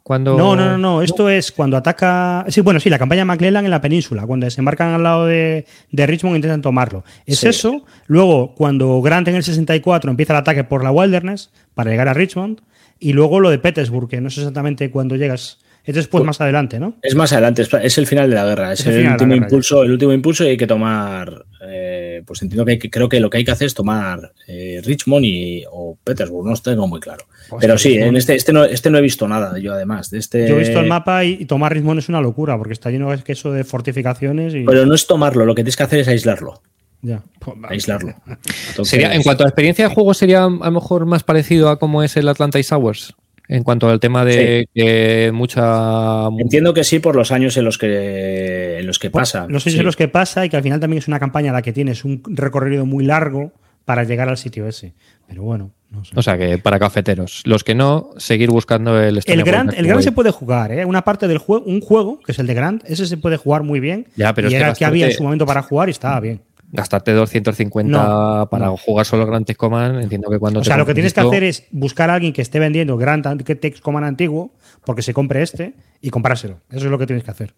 Cuando... 0.05 0.37
No, 0.37 0.57
no, 0.57 0.65
no, 0.69 0.79
no. 0.79 1.01
Esto 1.03 1.29
es 1.31 1.53
cuando 1.53 1.77
ataca. 1.77 2.45
Sí, 2.49 2.61
bueno, 2.61 2.81
sí, 2.81 2.91
la 2.91 2.99
campaña 2.99 3.25
McClellan 3.25 3.65
en 3.67 3.71
la 3.71 3.81
península, 3.81 4.27
cuando 4.27 4.47
desembarcan 4.47 4.89
al 4.95 5.05
lado 5.05 5.27
de, 5.27 5.65
de 5.93 6.07
Richmond 6.09 6.35
e 6.35 6.39
intentan 6.39 6.61
tomarlo. 6.61 7.05
Es 7.25 7.39
Sí. 7.39 7.47
eso. 7.49 7.85
Luego, 8.09 8.53
cuando 8.57 9.01
Grant 9.01 9.29
en 9.29 9.37
el 9.37 9.45
64 9.45 10.11
empieza 10.11 10.33
el 10.33 10.41
ataque 10.41 10.65
por 10.65 10.83
la 10.83 10.91
Wilderness 10.91 11.53
para 11.75 11.93
llegar 11.93 12.09
a 12.09 12.15
Richmond. 12.15 12.63
Y 13.03 13.13
luego 13.15 13.41
lo 13.41 13.51
de 13.51 13.59
Petersburg, 13.59 14.09
que 14.09 14.21
no 14.21 14.31
sé 14.31 14.41
exactamente 14.41 14.91
cuándo 14.91 15.17
llegas. 15.17 15.59
Es 15.85 15.97
después 15.97 16.21
Pues- 16.21 16.27
más 16.27 16.41
adelante, 16.41 16.79
¿no? 16.79 16.95
es 17.03 17.17
más 17.17 17.33
adelante, 17.33 17.63
es, 17.63 17.69
es 17.75 17.99
el 17.99 18.07
final 18.07 18.31
de 18.31 18.37
la 18.37 18.45
guerra, 18.45 18.73
es, 18.73 18.81
Es 18.81 18.87
el 18.87 19.09
último 19.09 19.35
guerra, 19.35 19.47
impulso, 19.47 19.83
el 19.83 19.91
último 19.91 20.13
impulso 20.13 20.45
y 20.45 20.51
hay 20.51 20.57
que 20.57 20.69
tomar, 20.69 21.45
eh, 21.67 22.23
pues 22.25 22.41
entiendo 22.41 22.65
que, 22.65 22.79
creo 22.89 23.09
que 23.09 23.19
lo 23.19 23.29
que 23.29 23.39
hay 23.39 23.45
que 23.45 23.51
hacer 23.51 23.67
es 23.67 23.75
tomar 23.75 24.33
eh, 24.47 24.81
Richmond 24.85 25.25
y, 25.25 25.65
o 25.69 25.99
Petersburg, 26.05 26.47
no 26.49 26.55
tengo 26.55 26.87
muy 26.87 27.01
claro. 27.01 27.25
Hostia, 27.51 27.59
Pero 27.59 27.79
sí, 27.79 27.89
Richmond. 27.89 28.09
en 28.11 28.17
este, 28.17 28.35
este, 28.37 28.53
no, 28.53 28.65
este 28.65 28.91
no 28.91 28.99
he 28.99 29.03
visto 29.03 29.27
nada 29.27 29.59
yo 29.59 29.73
además. 29.75 30.09
De 30.11 30.19
este, 30.21 30.49
Yo 30.49 30.55
he 30.55 30.61
visto 30.61 30.79
el 30.79 30.87
mapa 30.87 31.25
y, 31.25 31.39
y 31.41 31.47
tomar 31.47 31.73
Richmond 31.75 31.99
es 31.99 32.09
una 32.09 32.21
locura, 32.21 32.57
porque 32.57 32.75
está 32.75 32.89
lleno 32.93 33.11
de 33.11 33.21
queso 33.25 33.51
de 33.51 33.65
fortificaciones 33.65 34.55
y. 34.55 34.63
Pero 34.63 34.87
no 34.87 34.95
es 34.95 35.09
tomarlo, 35.09 35.45
lo 35.45 35.57
que 35.57 35.63
tienes 35.63 35.77
que 35.77 35.83
hacer 35.83 35.99
es 35.99 36.07
aislarlo. 36.07 36.63
Ya. 37.03 37.23
Pues, 37.39 37.61
vale. 37.61 37.75
Aislarlo. 37.75 38.15
Entonces- 38.27 38.89
Sería, 38.89 39.15
en 39.15 39.23
cuanto 39.23 39.45
a 39.45 39.49
experiencia 39.49 39.89
de 39.89 39.95
juego, 39.95 40.15
sería 40.15 40.45
a 40.45 40.49
lo 40.49 40.71
mejor 40.71 41.05
más 41.07 41.23
parecido 41.23 41.69
a 41.69 41.79
cómo 41.79 42.03
es 42.03 42.17
el 42.17 42.29
Atlantis 42.29 42.73
Hours. 42.73 43.15
En 43.49 43.65
cuanto 43.65 43.89
al 43.91 44.01
tema 44.01 44.25
de 44.25 44.67
que 44.75 45.31
mucha. 45.35 46.29
Entiendo 46.39 46.73
que 46.73 46.85
sí 46.85 47.01
por 47.01 47.17
los 47.17 47.33
años 47.33 47.57
en 47.57 47.65
los 47.65 47.77
que 47.77 48.79
en 48.79 48.87
los 48.87 48.99
que 48.99 49.11
pasa. 49.11 49.47
Los 49.49 49.65
sí. 49.65 49.79
en 49.79 49.85
los 49.85 49.97
que 49.97 50.09
pasa 50.09 50.47
y 50.47 50.49
que 50.49 50.57
al 50.57 50.63
final 50.63 50.81
también 50.81 50.99
es 50.99 51.09
una 51.09 51.19
campaña 51.19 51.49
en 51.49 51.55
la 51.55 51.61
que 51.63 51.73
tienes 51.73 52.05
un 52.05 52.23
recorrido 52.25 52.87
muy 52.87 53.05
largo 53.05 53.53
para 53.85 54.05
llegar 54.05 54.29
al 54.29 54.39
sitio 54.39 54.67
ese. 54.69 54.95
Pero 55.27 55.43
bueno, 55.43 55.73
no 55.91 56.05
sé. 56.05 56.13
O 56.15 56.23
sea 56.23 56.39
que 56.39 56.59
para 56.59 56.79
cafeteros. 56.79 57.43
Los 57.45 57.65
que 57.65 57.75
no, 57.75 58.11
seguir 58.17 58.51
buscando 58.51 58.99
el 58.99 59.09
El 59.09 59.19
Estonia 59.19 59.45
Grand, 59.45 59.75
el 59.75 59.87
Grand 59.87 60.03
se 60.03 60.13
puede 60.13 60.31
jugar, 60.31 60.73
¿eh? 60.73 60.85
Una 60.85 61.03
parte 61.03 61.29
del 61.29 61.39
juego, 61.39 61.65
un 61.67 61.81
juego, 61.81 62.21
que 62.21 62.33
es 62.33 62.39
el 62.39 62.47
de 62.47 62.55
Grand, 62.55 62.83
ese 62.87 63.07
se 63.07 63.17
puede 63.17 63.37
jugar 63.37 63.65
muy 63.65 63.81
bien. 63.81 64.07
Ya, 64.17 64.33
pero 64.35 64.49
y 64.49 64.53
es 64.53 64.55
que 64.55 64.61
era 64.61 64.71
el 64.71 64.77
que 64.77 64.85
había 64.85 65.07
en 65.07 65.13
su 65.13 65.23
momento 65.25 65.45
para 65.47 65.63
jugar 65.63 65.89
y 65.89 65.93
estaba 65.93 66.21
bien. 66.21 66.41
Gastarte 66.73 67.13
250 67.13 68.49
para 68.51 68.71
jugar 68.71 69.05
solo 69.05 69.27
Grand 69.27 69.45
Text 69.45 69.61
Command, 69.61 70.03
entiendo 70.03 70.31
que 70.31 70.39
cuando... 70.39 70.61
O 70.61 70.65
sea, 70.65 70.79
lo 70.79 70.87
que 70.87 70.95
tienes 70.95 71.13
que 71.13 71.21
hacer 71.21 71.45
es 71.45 71.67
buscar 71.71 72.09
a 72.09 72.15
alguien 72.15 72.33
que 72.33 72.41
esté 72.41 72.59
vendiendo 72.59 72.97
Grand 72.97 73.45
Text 73.45 73.83
Command 73.83 74.07
antiguo, 74.07 74.55
porque 74.85 75.03
se 75.03 75.13
compre 75.13 75.43
este, 75.43 75.75
y 76.01 76.09
comprárselo. 76.09 76.61
Eso 76.71 76.87
es 76.87 76.91
lo 76.91 76.99
que 76.99 77.07
tienes 77.07 77.25
que 77.25 77.31
hacer. 77.31 77.55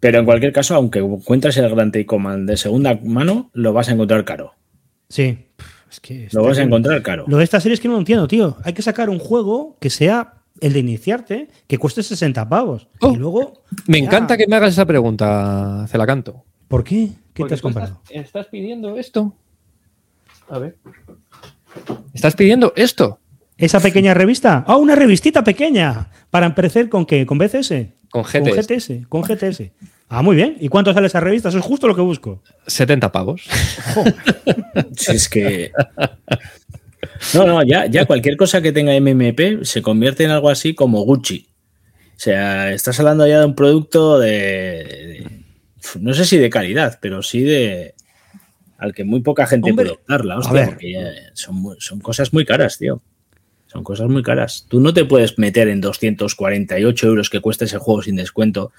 Pero 0.00 0.18
en 0.18 0.24
cualquier 0.24 0.52
caso, 0.52 0.74
aunque 0.74 0.98
encuentres 0.98 1.56
el 1.58 1.70
Grand 1.70 1.92
Text 1.92 2.08
Command 2.08 2.48
de 2.48 2.56
segunda 2.56 2.98
mano, 3.04 3.50
lo 3.52 3.72
vas 3.72 3.88
a 3.88 3.92
encontrar 3.92 4.24
caro. 4.24 4.54
Sí. 5.08 5.46
Es 5.90 6.00
que 6.00 6.28
lo 6.32 6.42
vas 6.42 6.58
a 6.58 6.62
encontrar 6.62 7.00
caro. 7.02 7.24
Lo 7.28 7.38
de 7.38 7.44
esta 7.44 7.60
serie 7.60 7.74
es 7.74 7.80
que 7.80 7.88
no 7.88 7.94
lo 7.94 8.00
entiendo, 8.00 8.28
tío. 8.28 8.56
Hay 8.64 8.72
que 8.72 8.82
sacar 8.82 9.08
un 9.08 9.18
juego 9.18 9.76
que 9.80 9.90
sea 9.90 10.34
el 10.60 10.72
de 10.72 10.80
iniciarte, 10.80 11.48
que 11.66 11.78
cueste 11.78 12.02
60 12.02 12.48
pavos. 12.48 12.88
y 13.00 13.06
oh, 13.06 13.16
luego. 13.16 13.64
Me 13.86 13.98
encanta 13.98 14.36
que 14.36 14.46
me 14.46 14.56
hagas 14.56 14.72
esa 14.72 14.86
pregunta, 14.86 15.86
Celacanto. 15.88 16.44
¿Por 16.68 16.84
qué? 16.84 17.10
¿Qué 17.38 17.44
te 17.48 17.54
has 17.54 17.62
comprado? 17.62 18.00
Estás, 18.10 18.46
pidiendo 18.48 18.98
esto. 18.98 19.32
A 20.48 20.58
ver. 20.58 20.76
¿Estás 22.12 22.34
pidiendo 22.34 22.72
esto? 22.74 23.20
¿Esa 23.56 23.78
pequeña 23.78 24.12
revista? 24.12 24.64
¡Ah, 24.66 24.76
una 24.76 24.96
revistita 24.96 25.44
pequeña! 25.44 26.10
¿Para 26.30 26.46
empezar 26.46 26.88
con 26.88 27.06
qué? 27.06 27.24
¿Con 27.26 27.38
BCS? 27.38 27.72
Con 28.10 28.24
GTS. 28.24 29.06
Con 29.08 29.22
GTS. 29.22 29.70
Ah, 30.08 30.22
muy 30.22 30.34
bien. 30.34 30.56
¿Y 30.58 30.68
cuánto 30.68 30.92
sale 30.92 31.06
esa 31.06 31.20
revista? 31.20 31.48
Eso 31.50 31.58
es 31.58 31.64
justo 31.64 31.86
lo 31.86 31.94
que 31.94 32.00
busco. 32.00 32.42
70 32.66 33.12
pavos. 33.12 33.42
si 34.96 35.12
es 35.12 35.28
que. 35.28 35.70
No, 37.34 37.46
no, 37.46 37.62
ya, 37.62 37.86
ya 37.86 38.04
cualquier 38.06 38.36
cosa 38.36 38.60
que 38.60 38.72
tenga 38.72 38.98
MMP 38.98 39.62
se 39.64 39.82
convierte 39.82 40.24
en 40.24 40.30
algo 40.30 40.48
así 40.50 40.74
como 40.74 41.02
Gucci. 41.02 41.46
O 42.16 42.20
sea, 42.20 42.72
estás 42.72 42.98
hablando 42.98 43.26
ya 43.28 43.38
de 43.38 43.46
un 43.46 43.54
producto 43.54 44.18
de, 44.18 45.37
no 46.00 46.14
sé 46.14 46.24
si 46.24 46.38
de 46.38 46.50
calidad, 46.50 46.98
pero 47.00 47.22
sí 47.22 47.42
de 47.42 47.94
al 48.78 48.94
que 48.94 49.04
muy 49.04 49.20
poca 49.20 49.46
gente 49.46 49.74
puede 49.74 49.90
optarla, 49.90 50.38
hostia, 50.38 50.66
porque 50.66 50.94
son, 51.34 51.76
son 51.80 52.00
cosas 52.00 52.32
muy 52.32 52.44
caras, 52.44 52.78
tío. 52.78 53.02
Son 53.66 53.84
cosas 53.84 54.08
muy 54.08 54.22
caras. 54.22 54.66
Tú 54.68 54.80
no 54.80 54.94
te 54.94 55.04
puedes 55.04 55.38
meter 55.38 55.68
en 55.68 55.80
248 55.80 57.06
euros 57.06 57.28
que 57.28 57.40
cuesta 57.40 57.66
ese 57.66 57.76
juego 57.76 58.02
sin 58.02 58.16
descuento 58.16 58.72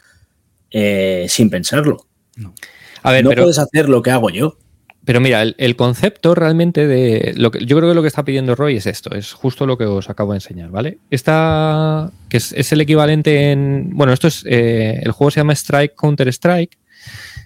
eh, 0.72 1.26
sin 1.30 1.50
pensarlo. 1.50 2.06
No, 2.36 2.56
a 3.04 3.12
ver, 3.12 3.24
no 3.24 3.32
puedes 3.32 3.60
hacer 3.60 3.88
lo 3.88 4.02
que 4.02 4.12
hago 4.12 4.30
yo. 4.30 4.58
Pero 5.06 5.22
mira, 5.22 5.42
el, 5.42 5.76
concepto 5.76 6.36
realmente 6.36 6.88
de. 6.88 7.34
Lo 7.36 7.52
que, 7.52 7.66
yo 7.66 7.78
creo 7.78 7.90
que 7.90 7.96
lo 7.96 8.02
que 8.02 8.08
está 8.08 8.26
pidiendo 8.26 8.56
Roy 8.56 8.78
es 8.78 8.86
esto, 8.86 9.16
es 9.16 9.34
justo 9.34 9.66
lo 9.66 9.78
que 9.78 9.86
os 9.86 10.10
acabo 10.10 10.34
de 10.34 10.38
enseñar, 10.38 10.70
¿vale? 10.70 11.00
Esta. 11.10 12.12
que 12.28 12.38
es, 12.38 12.72
el 12.72 12.82
equivalente 12.82 13.52
en. 13.52 13.92
Bueno, 13.94 14.14
esto 14.14 14.28
es. 14.28 14.44
Eh, 14.48 15.00
el 15.02 15.12
juego 15.12 15.32
se 15.32 15.40
llama 15.40 15.54
Strike 15.54 15.96
Counter 15.96 16.28
Strike. 16.30 16.78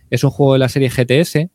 Es 0.10 0.24
un 0.24 0.32
juego 0.32 0.54
de 0.54 0.60
la 0.60 0.70
serie 0.70 0.90
GTS 0.90 1.50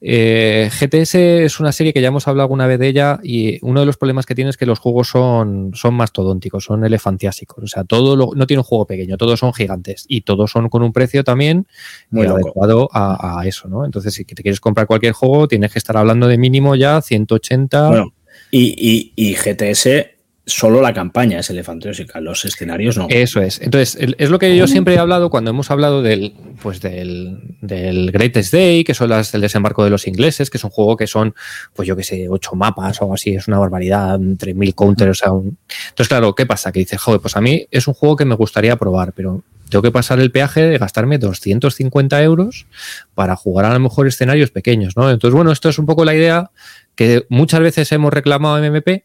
eh, 0.00 0.70
GTS 0.70 1.14
es 1.16 1.58
una 1.58 1.72
serie 1.72 1.92
que 1.92 2.00
ya 2.00 2.08
hemos 2.08 2.28
hablado 2.28 2.44
alguna 2.44 2.68
vez 2.68 2.78
de 2.78 2.86
ella 2.86 3.18
y 3.22 3.58
uno 3.62 3.80
de 3.80 3.86
los 3.86 3.96
problemas 3.96 4.26
que 4.26 4.36
tiene 4.36 4.50
es 4.50 4.56
que 4.56 4.66
los 4.66 4.78
juegos 4.78 5.08
son, 5.08 5.72
son 5.74 5.94
mastodónticos, 5.94 6.64
son 6.64 6.84
elefantiásicos. 6.84 7.64
O 7.64 7.66
sea, 7.66 7.84
todo 7.84 8.16
no 8.34 8.46
tiene 8.46 8.60
un 8.60 8.64
juego 8.64 8.86
pequeño, 8.86 9.16
todos 9.16 9.40
son 9.40 9.52
gigantes 9.52 10.04
y 10.08 10.20
todos 10.20 10.50
son 10.52 10.68
con 10.68 10.82
un 10.82 10.92
precio 10.92 11.24
también 11.24 11.66
muy 12.10 12.26
adecuado 12.26 12.88
a, 12.92 13.42
eso, 13.44 13.68
¿no? 13.68 13.84
Entonces, 13.84 14.14
si 14.14 14.24
te 14.24 14.42
quieres 14.42 14.60
comprar 14.60 14.86
cualquier 14.86 15.12
juego, 15.12 15.48
tienes 15.48 15.72
que 15.72 15.78
estar 15.78 15.96
hablando 15.96 16.28
de 16.28 16.38
mínimo 16.38 16.76
ya 16.76 17.02
180. 17.02 17.88
Bueno, 17.88 18.12
y, 18.50 19.12
y, 19.16 19.30
y 19.30 19.34
GTS 19.34 20.17
solo 20.48 20.80
la 20.80 20.92
campaña 20.92 21.38
es 21.40 21.50
elefantiósica, 21.50 22.20
los 22.20 22.44
escenarios 22.44 22.96
no. 22.96 23.06
Eso 23.10 23.40
es. 23.40 23.60
Entonces, 23.60 23.96
es 24.18 24.30
lo 24.30 24.38
que 24.38 24.56
yo 24.56 24.66
siempre 24.66 24.94
he 24.94 24.98
hablado 24.98 25.30
cuando 25.30 25.50
hemos 25.50 25.70
hablado 25.70 26.02
del, 26.02 26.34
pues 26.62 26.80
del, 26.80 27.56
del 27.60 28.10
Greatest 28.10 28.52
Day, 28.52 28.82
que 28.82 28.94
son 28.94 29.10
las 29.10 29.30
del 29.30 29.42
desembarco 29.42 29.84
de 29.84 29.90
los 29.90 30.06
ingleses, 30.06 30.50
que 30.50 30.56
es 30.56 30.64
un 30.64 30.70
juego 30.70 30.96
que 30.96 31.06
son, 31.06 31.34
pues 31.74 31.86
yo 31.86 31.94
qué 31.94 32.02
sé, 32.02 32.28
ocho 32.28 32.54
mapas 32.54 33.00
o 33.00 33.04
algo 33.04 33.14
así, 33.14 33.34
es 33.34 33.46
una 33.46 33.58
barbaridad, 33.58 34.18
3.000 34.18 34.74
counters. 34.74 35.10
O 35.10 35.14
sea, 35.14 35.32
Entonces, 35.32 36.08
claro, 36.08 36.34
¿qué 36.34 36.46
pasa? 36.46 36.72
Que 36.72 36.80
dice, 36.80 36.96
joder, 36.96 37.20
pues 37.20 37.36
a 37.36 37.40
mí 37.40 37.66
es 37.70 37.86
un 37.86 37.94
juego 37.94 38.16
que 38.16 38.24
me 38.24 38.34
gustaría 38.34 38.76
probar, 38.76 39.12
pero 39.12 39.42
tengo 39.68 39.82
que 39.82 39.90
pasar 39.90 40.18
el 40.18 40.30
peaje 40.30 40.62
de 40.62 40.78
gastarme 40.78 41.18
250 41.18 42.22
euros 42.22 42.66
para 43.14 43.36
jugar 43.36 43.66
a 43.66 43.72
lo 43.74 43.80
mejor 43.80 44.06
escenarios 44.06 44.50
pequeños, 44.50 44.96
¿no? 44.96 45.10
Entonces, 45.10 45.34
bueno, 45.34 45.52
esto 45.52 45.68
es 45.68 45.78
un 45.78 45.86
poco 45.86 46.04
la 46.04 46.14
idea 46.14 46.50
que 46.94 47.26
muchas 47.28 47.60
veces 47.60 47.92
hemos 47.92 48.12
reclamado 48.12 48.56
a 48.56 48.60
MMP, 48.60 49.04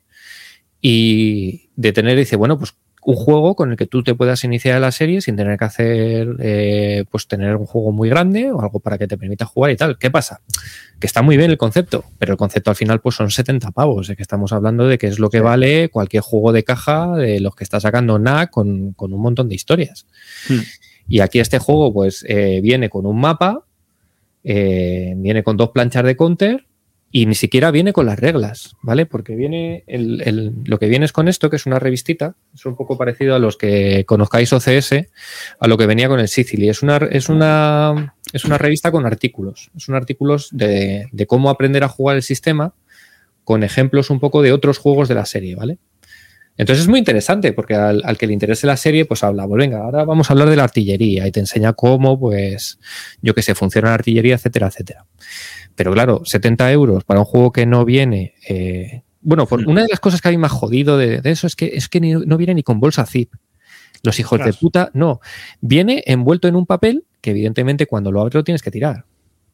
y 0.85 1.69
de 1.77 1.93
tener, 1.93 2.17
dice, 2.17 2.35
bueno, 2.35 2.59
pues 2.59 2.75
un 3.05 3.15
juego 3.15 3.55
con 3.55 3.71
el 3.71 3.77
que 3.77 3.87
tú 3.87 4.03
te 4.03 4.15
puedas 4.15 4.43
iniciar 4.43 4.79
la 4.81 4.91
serie 4.91 5.21
sin 5.21 5.37
tener 5.37 5.57
que 5.57 5.65
hacer, 5.65 6.35
eh, 6.39 7.05
pues 7.09 7.25
tener 7.27 7.55
un 7.55 7.65
juego 7.65 7.93
muy 7.93 8.09
grande 8.09 8.51
o 8.51 8.61
algo 8.61 8.81
para 8.81 8.97
que 8.97 9.07
te 9.07 9.17
permita 9.17 9.45
jugar 9.45 9.71
y 9.71 9.77
tal. 9.77 9.97
¿Qué 9.97 10.11
pasa? 10.11 10.41
Que 10.99 11.07
está 11.07 11.21
muy 11.21 11.37
bien 11.37 11.51
el 11.51 11.57
concepto, 11.57 12.03
pero 12.19 12.33
el 12.33 12.37
concepto 12.37 12.69
al 12.69 12.75
final 12.75 12.99
pues 12.99 13.15
son 13.15 13.31
70 13.31 13.71
pavos, 13.71 14.09
de 14.09 14.17
que 14.17 14.21
estamos 14.21 14.51
hablando 14.51 14.85
de 14.85 14.97
que 14.97 15.07
es 15.07 15.19
lo 15.19 15.29
que 15.29 15.39
vale 15.39 15.87
cualquier 15.87 16.21
juego 16.21 16.51
de 16.51 16.63
caja 16.63 17.15
de 17.15 17.39
los 17.39 17.55
que 17.55 17.63
está 17.63 17.79
sacando 17.79 18.19
NAC 18.19 18.49
con, 18.49 18.91
con 18.91 19.13
un 19.13 19.21
montón 19.21 19.47
de 19.47 19.55
historias. 19.55 20.05
Hmm. 20.49 20.59
Y 21.07 21.21
aquí 21.21 21.39
este 21.39 21.59
juego 21.59 21.93
pues 21.93 22.25
eh, 22.27 22.59
viene 22.61 22.89
con 22.89 23.05
un 23.05 23.21
mapa, 23.21 23.63
eh, 24.43 25.13
viene 25.15 25.43
con 25.43 25.55
dos 25.55 25.69
planchas 25.69 26.03
de 26.03 26.17
counter, 26.17 26.65
y 27.15 27.27
ni 27.27 27.35
siquiera 27.35 27.69
viene 27.69 27.93
con 27.93 28.07
las 28.07 28.17
reglas, 28.17 28.75
¿vale? 28.81 29.05
Porque 29.05 29.35
viene 29.35 29.83
el, 29.85 30.51
lo 30.65 30.79
que 30.79 30.87
viene 30.87 31.05
es 31.05 31.11
con 31.11 31.27
esto, 31.27 31.47
que 31.51 31.57
es 31.57 31.67
una 31.67 31.77
revistita, 31.77 32.35
es 32.55 32.65
un 32.65 32.75
poco 32.75 32.97
parecido 32.97 33.35
a 33.35 33.39
los 33.39 33.55
que 33.55 34.03
conozcáis 34.05 34.51
OCS, 34.51 34.93
a 35.59 35.67
lo 35.67 35.77
que 35.77 35.85
venía 35.85 36.07
con 36.07 36.19
el 36.19 36.27
Sicily. 36.27 36.69
Es 36.69 36.81
una, 36.81 36.97
es 36.97 37.29
una, 37.29 38.15
es 38.33 38.45
una 38.45 38.57
revista 38.57 38.91
con 38.91 39.05
artículos, 39.05 39.69
son 39.77 39.93
artículos 39.93 40.49
de, 40.53 41.05
de 41.11 41.27
cómo 41.27 41.51
aprender 41.51 41.83
a 41.83 41.87
jugar 41.87 42.15
el 42.15 42.23
sistema 42.23 42.73
con 43.43 43.61
ejemplos 43.63 44.09
un 44.09 44.19
poco 44.19 44.41
de 44.41 44.51
otros 44.51 44.79
juegos 44.79 45.07
de 45.07 45.13
la 45.13 45.25
serie, 45.27 45.53
¿vale? 45.53 45.77
Entonces 46.55 46.83
es 46.83 46.89
muy 46.89 46.99
interesante 46.99 47.51
porque 47.53 47.73
al, 47.73 48.17
que 48.17 48.27
le 48.27 48.33
interese 48.33 48.67
la 48.67 48.77
serie, 48.77 49.05
pues 49.05 49.23
habla, 49.23 49.47
pues 49.47 49.57
venga, 49.57 49.79
ahora 49.79 50.05
vamos 50.05 50.29
a 50.29 50.33
hablar 50.33 50.49
de 50.49 50.55
la 50.55 50.63
artillería 50.63 51.27
y 51.27 51.31
te 51.31 51.39
enseña 51.39 51.73
cómo, 51.73 52.19
pues, 52.19 52.79
yo 53.21 53.33
qué 53.33 53.41
sé, 53.41 53.55
funciona 53.55 53.89
la 53.89 53.95
artillería, 53.95 54.35
etcétera, 54.35 54.67
etcétera. 54.67 55.05
Pero 55.75 55.91
claro, 55.93 56.21
70 56.23 56.71
euros 56.71 57.03
para 57.03 57.19
un 57.19 57.25
juego 57.25 57.51
que 57.51 57.65
no 57.65 57.85
viene. 57.85 58.35
Eh, 58.47 59.03
bueno, 59.21 59.47
por, 59.47 59.67
una 59.67 59.83
de 59.83 59.87
las 59.89 59.99
cosas 59.99 60.21
que 60.21 60.27
a 60.27 60.31
mí 60.31 60.37
me 60.37 60.47
ha 60.47 60.49
jodido 60.49 60.97
de, 60.97 61.21
eso 61.23 61.47
es 61.47 61.55
que, 61.55 61.71
es 61.73 61.89
que 61.89 61.99
no 62.01 62.37
viene 62.37 62.55
ni 62.55 62.63
con 62.63 62.79
bolsa 62.79 63.05
zip. 63.05 63.33
Los 64.03 64.19
hijos 64.19 64.43
de 64.43 64.51
puta, 64.51 64.91
no. 64.93 65.21
Viene 65.61 66.03
envuelto 66.05 66.49
en 66.49 66.57
un 66.57 66.65
papel 66.65 67.05
que, 67.21 67.31
evidentemente, 67.31 67.87
cuando 67.87 68.11
lo 68.11 68.19
abres 68.19 68.35
lo 68.35 68.43
tienes 68.43 68.61
que 68.61 68.69
tirar. 68.69 69.05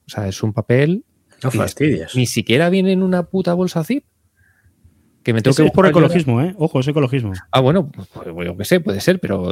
O 0.08 0.10
sea, 0.10 0.28
es 0.28 0.42
un 0.42 0.54
papel. 0.54 1.06
No 1.44 1.52
fastidias. 1.52 2.16
Ni 2.16 2.26
siquiera 2.26 2.70
viene 2.70 2.92
en 2.92 3.04
una 3.04 3.24
puta 3.24 3.54
bolsa 3.54 3.84
zip 3.84 4.04
es, 5.38 5.72
por 5.72 5.86
ecologismo, 5.86 6.42
¿eh? 6.42 6.54
Ojo, 6.58 6.80
es 6.80 6.88
ecologismo. 6.88 7.34
Ah, 7.52 7.60
bueno, 7.60 7.90
pues, 7.90 8.08
pues 8.34 8.48
yo 8.48 8.58
qué 8.58 8.66
sé, 8.66 8.80
puede 8.80 9.02
ser, 9.02 9.20
pero, 9.20 9.52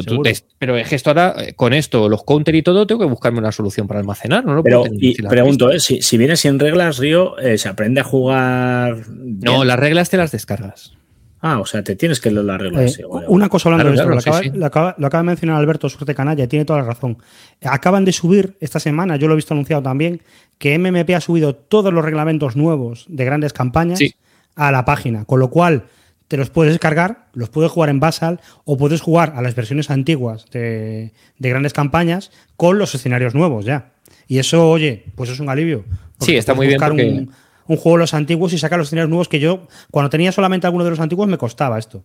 pero 0.58 0.78
es 0.78 0.88
que 0.88 0.96
esto 0.96 1.10
ahora, 1.10 1.36
eh, 1.38 1.54
con 1.54 1.74
esto, 1.74 2.10
los 2.10 2.24
counter 2.24 2.56
y 2.56 2.62
todo, 2.62 2.88
tengo 2.88 3.02
que 3.02 3.08
buscarme 3.08 3.40
una 3.40 3.52
solución 3.52 3.88
para 3.88 4.00
almacenar, 4.00 4.46
¿no? 4.46 4.64
pero, 4.64 4.86
y 4.92 5.22
pregunto, 5.24 5.72
¿eh? 5.72 5.80
si, 5.80 6.02
si 6.02 6.18
vienes 6.18 6.40
sin 6.40 6.60
reglas, 6.60 6.98
Río, 6.98 7.38
eh, 7.40 7.58
¿se 7.58 7.70
aprende 7.70 8.02
a 8.02 8.04
jugar? 8.04 8.98
No, 9.10 9.64
las 9.64 9.80
reglas 9.80 10.10
te 10.10 10.18
las 10.18 10.32
descargas. 10.32 10.94
Ah, 11.40 11.60
o 11.60 11.66
sea, 11.66 11.84
te 11.84 11.96
tienes 11.96 12.20
que 12.20 12.32
leer 12.32 12.46
las 12.46 12.60
reglas. 12.60 13.00
una 13.28 13.48
cosa 13.48 13.70
hablando 13.70 13.92
de 13.92 13.98
esto, 13.98 14.10
lo, 14.58 14.66
acaba, 14.66 14.96
de 14.98 15.24
mencionar 15.24 15.58
Alberto 15.58 15.88
Suerte 15.88 16.16
Canalla 16.16 16.44
y 16.44 16.48
tiene 16.48 16.66
toda 16.66 16.80
la 16.80 16.86
razón. 16.86 17.18
Acaban 17.62 18.06
de 18.06 18.12
subir 18.12 18.58
esta 18.60 18.80
semana, 18.80 19.18
yo 19.18 19.28
lo 19.28 19.34
he 19.34 19.36
visto 19.36 19.54
anunciado 19.54 19.84
también, 19.84 20.22
que 20.58 20.78
MMP 20.80 21.12
ha 21.12 21.22
subido 21.22 21.54
todos 21.56 21.94
los 21.94 22.04
reglamentos 22.04 22.56
nuevos 22.56 23.06
de 23.08 23.26
grandes 23.26 23.54
campañas. 23.54 24.00
Sí 24.00 24.16
a 24.58 24.72
la 24.72 24.84
página, 24.84 25.24
con 25.24 25.40
lo 25.40 25.50
cual 25.50 25.86
te 26.28 26.36
los 26.36 26.50
puedes 26.50 26.74
descargar, 26.74 27.28
los 27.34 27.50
puedes 27.50 27.72
jugar 27.72 27.90
en 27.90 28.00
Basal 28.00 28.42
o 28.66 28.78
puedes 28.78 29.02
jugar 29.02 29.34
a 29.36 29.42
las 29.42 29.56
versiones 29.56 29.90
antiguas 29.90 30.46
de, 30.52 31.14
grandes 31.40 31.74
campañas 31.74 32.32
con 32.58 32.78
los 32.78 32.94
escenarios 32.94 33.34
nuevos 33.34 33.64
ya. 33.64 33.92
Y 34.28 34.40
eso, 34.40 34.70
oye, 34.70 35.06
pues 35.16 35.30
es 35.30 35.40
un 35.40 35.50
alivio. 35.50 35.86
Sí, 36.20 36.36
está 36.36 36.54
muy 36.54 36.68
bien. 36.68 36.82
Un, 36.84 37.32
un, 37.68 37.78
juego 37.78 37.98
de 37.98 38.02
los 38.02 38.14
antiguos 38.14 38.52
y 38.52 38.58
sacar 38.58 38.78
los 38.78 38.90
escenarios 38.90 39.10
nuevos 39.10 39.30
que 39.30 39.40
yo, 39.40 39.68
cuando 39.90 40.10
tenía 40.10 40.34
solamente 40.34 40.68
alguno 40.68 40.84
de 40.84 40.90
los 40.90 41.00
antiguos, 41.00 41.30
me 41.30 41.38
costaba 41.38 41.80
esto. 41.80 42.04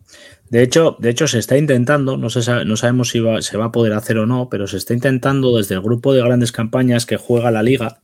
De 0.51 0.63
hecho, 0.63 0.97
de 1.01 1.11
hecho 1.11 1.27
se 1.27 1.41
está 1.41 1.57
intentando, 1.57 2.17
no, 2.17 2.31
se 2.31 2.65
no 2.65 2.77
sabemos 2.77 3.11
si 3.11 3.21
se 3.41 3.57
va 3.57 3.65
a 3.65 3.73
poder 3.73 3.93
hacer 3.95 4.19
o 4.19 4.27
no, 4.27 4.49
pero 4.49 4.69
se 4.69 4.77
está 4.77 4.95
intentando 4.95 5.57
desde 5.57 5.75
el 5.75 5.81
grupo 5.81 6.13
de 6.13 6.23
grandes 6.23 6.53
campañas 6.53 7.07
que 7.07 7.17
juega 7.17 7.51
la 7.51 7.65
liga 7.65 8.03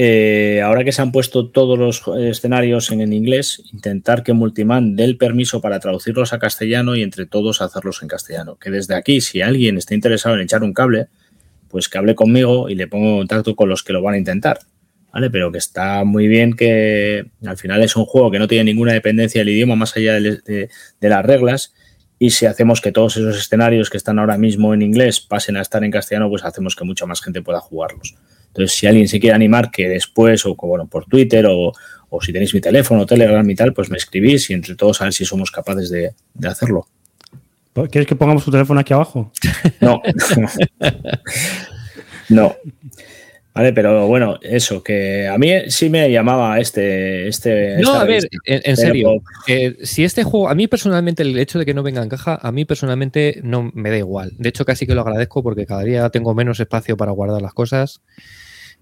eh, 0.00 0.62
ahora 0.62 0.84
que 0.84 0.92
se 0.92 1.02
han 1.02 1.10
puesto 1.10 1.48
todos 1.48 1.76
los 1.76 2.04
escenarios 2.18 2.92
en, 2.92 3.12
inglés, 3.12 3.64
intentar 3.72 4.22
que 4.22 4.32
Multiman 4.32 4.94
dé 4.94 5.02
el 5.02 5.16
permiso 5.16 5.60
para 5.60 5.80
traducirlos 5.80 6.32
a 6.32 6.38
castellano 6.38 6.94
y 6.94 7.02
entre 7.02 7.26
todos 7.26 7.60
hacerlos 7.60 8.00
en 8.02 8.08
castellano. 8.08 8.56
Que 8.60 8.70
desde 8.70 8.94
aquí, 8.94 9.20
si 9.20 9.42
alguien 9.42 9.76
está 9.76 9.96
interesado 9.96 10.36
en 10.36 10.42
echar 10.42 10.62
un 10.62 10.72
cable, 10.72 11.08
pues 11.68 11.88
que 11.88 11.98
hable 11.98 12.14
conmigo 12.14 12.68
y 12.68 12.76
le 12.76 12.86
pongo 12.86 13.08
en 13.08 13.18
contacto 13.18 13.56
con 13.56 13.68
los 13.68 13.82
que 13.82 13.92
lo 13.92 14.00
van 14.00 14.14
a 14.14 14.18
intentar. 14.18 14.60
Pero 15.32 15.50
que 15.50 15.58
está 15.58 16.04
muy 16.04 16.28
bien 16.28 16.52
que 16.52 17.26
al 17.44 17.56
final 17.56 17.82
es 17.82 17.96
un 17.96 18.04
juego 18.04 18.30
que 18.30 18.38
no 18.38 18.46
tiene 18.46 18.62
ninguna 18.62 18.92
dependencia 18.92 19.40
del 19.40 19.48
idioma 19.48 19.74
más 19.74 19.96
allá 19.96 20.20
de 20.20 20.68
las 21.00 21.26
reglas. 21.26 21.74
Y 22.20 22.30
si 22.30 22.46
hacemos 22.46 22.80
que 22.80 22.92
todos 22.92 23.16
esos 23.16 23.36
escenarios 23.36 23.90
que 23.90 23.96
están 23.96 24.20
ahora 24.20 24.38
mismo 24.38 24.74
en 24.74 24.82
inglés 24.82 25.20
pasen 25.20 25.56
a 25.56 25.60
estar 25.60 25.82
en 25.82 25.90
castellano, 25.90 26.28
pues 26.28 26.44
hacemos 26.44 26.76
que 26.76 26.84
mucha 26.84 27.04
más 27.04 27.20
gente 27.20 27.42
pueda 27.42 27.58
jugarlos. 27.58 28.14
Entonces, 28.48 28.76
si 28.76 28.86
alguien 28.86 29.08
se 29.08 29.20
quiere 29.20 29.34
animar, 29.34 29.70
que 29.70 29.88
después, 29.88 30.44
o 30.46 30.54
bueno, 30.54 30.86
por 30.86 31.06
Twitter, 31.06 31.46
o, 31.48 31.72
si 32.20 32.32
tenéis 32.32 32.54
mi 32.54 32.60
teléfono, 32.60 33.06
Telegram 33.06 33.48
y 33.48 33.54
tal, 33.54 33.72
pues 33.72 33.90
me 33.90 33.96
escribís 33.96 34.50
y 34.50 34.54
entre 34.54 34.74
todos 34.74 35.00
a 35.00 35.04
ver 35.04 35.12
si 35.12 35.24
somos 35.24 35.50
capaces 35.50 35.90
de, 35.90 36.14
de 36.34 36.48
hacerlo. 36.48 36.86
¿Quieres 37.90 38.08
que 38.08 38.16
pongamos 38.16 38.44
tu 38.44 38.50
teléfono 38.50 38.80
aquí 38.80 38.92
abajo? 38.92 39.30
No. 39.80 40.02
no. 42.28 42.56
Vale, 43.58 43.72
pero 43.72 44.06
bueno, 44.06 44.38
eso, 44.40 44.84
que 44.84 45.26
a 45.26 45.36
mí 45.36 45.50
sí 45.66 45.90
me 45.90 46.08
llamaba 46.12 46.60
este. 46.60 47.26
este 47.26 47.78
no, 47.78 47.94
a 47.94 48.04
ver, 48.04 48.28
en, 48.44 48.76
serio, 48.76 49.20
si 49.82 50.04
este 50.04 50.22
juego, 50.22 50.48
a 50.48 50.54
mí 50.54 50.68
personalmente, 50.68 51.24
el 51.24 51.36
hecho 51.36 51.58
de 51.58 51.66
que 51.66 51.74
no 51.74 51.82
venga 51.82 52.00
en 52.00 52.08
caja, 52.08 52.38
a 52.40 52.52
mí 52.52 52.64
personalmente 52.64 53.40
no 53.42 53.72
me 53.74 53.90
da 53.90 53.96
igual. 53.96 54.30
De 54.38 54.50
hecho, 54.50 54.64
casi 54.64 54.86
que 54.86 54.94
lo 54.94 55.00
agradezco 55.00 55.42
porque 55.42 55.66
cada 55.66 55.82
día 55.82 56.08
tengo 56.10 56.36
menos 56.36 56.60
espacio 56.60 56.96
para 56.96 57.10
guardar 57.10 57.42
las 57.42 57.52
cosas 57.52 58.00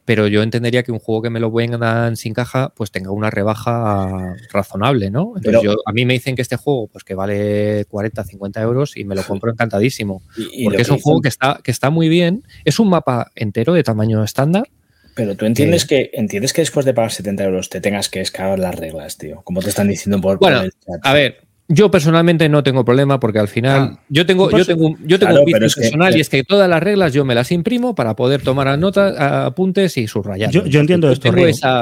pero 0.07 0.29
yo 0.29 0.43
entendería 0.43 0.85
que 0.85 0.93
un 0.93 1.01
juego 1.01 1.21
que 1.21 1.31
me 1.31 1.41
lo 1.41 1.51
vendan 1.51 2.17
sin 2.17 2.33
caja, 2.33 2.73
pues 2.77 2.93
tenga 2.93 3.11
una 3.11 3.29
rebaja 3.29 4.37
razonable, 4.53 5.11
¿no? 5.11 5.33
Entonces 5.37 5.63
yo, 5.63 5.75
a 5.85 5.93
mí 5.93 6.07
me 6.07 6.15
dicen 6.15 6.37
que 6.37 6.43
este 6.43 6.57
juego, 6.57 6.87
pues 6.87 7.03
que 7.03 7.15
vale 7.15 7.85
40, 7.87 8.23
50 8.23 8.63
euros 8.63 8.97
y 8.97 9.05
me 9.05 9.17
lo 9.17 9.25
compro 9.25 9.51
encantadísimo. 9.51 10.23
porque 10.65 10.83
es 10.83 10.91
un 10.91 11.01
juego 11.01 11.21
que 11.21 11.29
está, 11.29 11.59
que 11.63 11.73
está 11.73 11.91
muy 11.91 12.09
bien, 12.09 12.45
es 12.65 12.79
un 12.79 12.89
mapa 12.89 13.33
entero 13.35 13.75
de 13.75 13.83
tamaño 13.83 14.23
estándar. 14.23 14.69
Pero 15.17 15.35
tú 15.35 15.45
entiendes 15.45 15.87
que, 15.87 16.11
entiendes 16.15 16.53
que 16.53 16.63
después 16.63 16.87
de 16.87 16.95
pagar 16.95 17.11
70 17.11 17.43
euros 17.43 17.69
te 17.69 17.81
tengas 17.81 18.09
que 18.09 18.21
escalar 18.21 18.61
las 18.61 18.77
reglas, 18.77 19.19
tío. 19.19 19.43
Como 19.43 19.61
te 19.61 19.71
están 19.71 19.89
diciendo 19.89 20.21
por, 20.21 20.39
bueno, 20.39 20.61
el 20.61 20.71
chat. 20.71 21.01
A 21.03 21.13
ver, 21.15 21.49
yo 21.69 21.91
personalmente 21.91 22.49
no 22.49 22.63
tengo 22.63 22.85
problema 22.85 23.19
porque 23.19 23.41
al 23.41 23.49
final 23.49 23.99
yo 24.09 24.25
tengo, 24.25 24.51
yo 24.51 24.65
tengo, 24.65 24.95
yo 25.05 25.19
tengo 25.19 25.41
un 25.41 25.45
vicio 25.45 25.69
personal 25.75 26.17
y 26.17 26.21
es 26.21 26.29
que 26.29 26.45
todas 26.45 26.71
las 26.71 26.81
reglas 26.83 27.13
yo 27.13 27.25
me 27.25 27.35
las 27.35 27.51
imprimo 27.51 27.95
para 27.95 28.15
poder 28.15 28.43
tomar 28.43 28.79
notas, 28.79 29.19
apuntes 29.19 29.97
y 29.97 30.07
subrayar. 30.07 30.51
Yo, 30.51 30.81
entiendo 30.81 31.11
esto, 31.11 31.31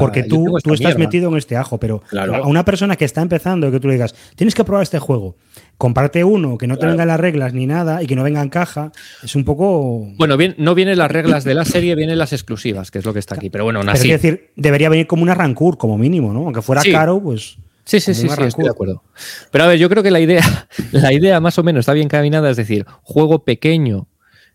porque 0.01 0.23
tú, 0.23 0.57
tú 0.63 0.75
estás 0.75 0.97
metido 0.97 1.31
en 1.31 1.37
este 1.37 1.57
ajo, 1.57 1.79
pero 1.79 2.03
a 2.13 2.47
una 2.47 2.65
persona 2.65 2.97
que 2.97 3.05
está 3.05 3.21
empezando, 3.21 3.71
que 3.71 3.81
tú 3.81 3.89
le 3.89 3.95
digas, 3.95 4.15
tienes 4.37 4.55
que 4.55 4.65
probar 4.65 4.83
este 4.83 4.99
juego, 4.99 5.37
comparte 5.77 6.25
uno 6.25 6.57
que 6.57 6.67
no 6.67 6.79
te 6.79 6.87
venga 6.87 7.05
las 7.05 7.21
reglas 7.21 7.53
ni 7.53 7.67
nada 7.67 8.03
y 8.03 8.07
que 8.07 8.17
no 8.17 8.23
venga 8.23 8.41
en 8.41 8.49
caja, 8.49 8.93
es 9.23 9.37
un 9.37 9.45
poco... 9.45 10.07
Bueno, 10.17 10.37
bien, 10.37 10.55
no 10.57 10.75
vienen 10.75 10.99
las 10.99 11.11
reglas 11.11 11.45
de 11.45 11.55
la 11.55 11.65
serie, 11.65 11.95
vienen 11.95 12.19
las 12.19 12.33
exclusivas, 12.33 12.91
que 12.91 12.99
es 12.99 13.05
lo 13.05 13.13
que 13.13 13.19
está 13.19 13.35
aquí, 13.35 13.51
pero 13.51 13.65
bueno, 13.65 13.81
así. 13.87 14.11
Es 14.11 14.23
decir, 14.23 14.51
debería 14.57 14.89
venir 14.89 15.07
como 15.07 15.23
una 15.23 15.35
Rancur, 15.35 15.77
como 15.77 15.99
mínimo, 15.99 16.33
¿no? 16.33 16.41
Aunque 16.41 16.63
fuera 16.63 16.83
caro, 16.91 17.21
pues... 17.21 17.59
Sí, 17.85 18.01
sí, 18.01 18.15
sí, 18.15 18.29
sí, 18.29 18.43
estoy 18.43 18.65
de 18.65 18.71
acuerdo. 18.71 19.03
Pero 19.51 19.65
a 19.65 19.67
ver, 19.67 19.79
yo 19.79 19.91
creo 19.91 20.03
que 20.03 20.11
la 20.11 20.21
idea, 20.21 20.43
la 20.93 21.13
idea 21.13 21.41
más 21.41 21.59
o 21.59 21.63
menos 21.63 21.81
está 21.81 21.93
bien 21.93 22.09
caminada, 22.09 22.49
es 22.51 22.57
decir, 22.57 22.87
juego 23.03 23.45
pequeño 23.45 24.09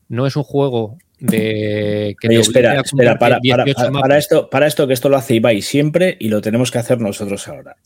no 0.08 0.26
es 0.26 0.36
un 0.36 0.42
juego 0.44 0.98
de 1.20 2.16
que 2.20 2.40
espera, 2.40 2.80
espera, 2.80 3.20
para, 3.20 3.40
para, 3.40 4.18
esto, 4.18 4.50
para 4.50 4.66
esto 4.68 4.88
que 4.88 4.94
esto 4.94 5.10
lo 5.10 5.18
hace 5.18 5.36
Ibai 5.36 5.62
siempre 5.62 6.16
y 6.20 6.30
lo 6.30 6.42
tenemos 6.42 6.72
que 6.72 6.80
hacer 6.80 7.00
nosotros 7.00 7.48
ahora. 7.48 7.78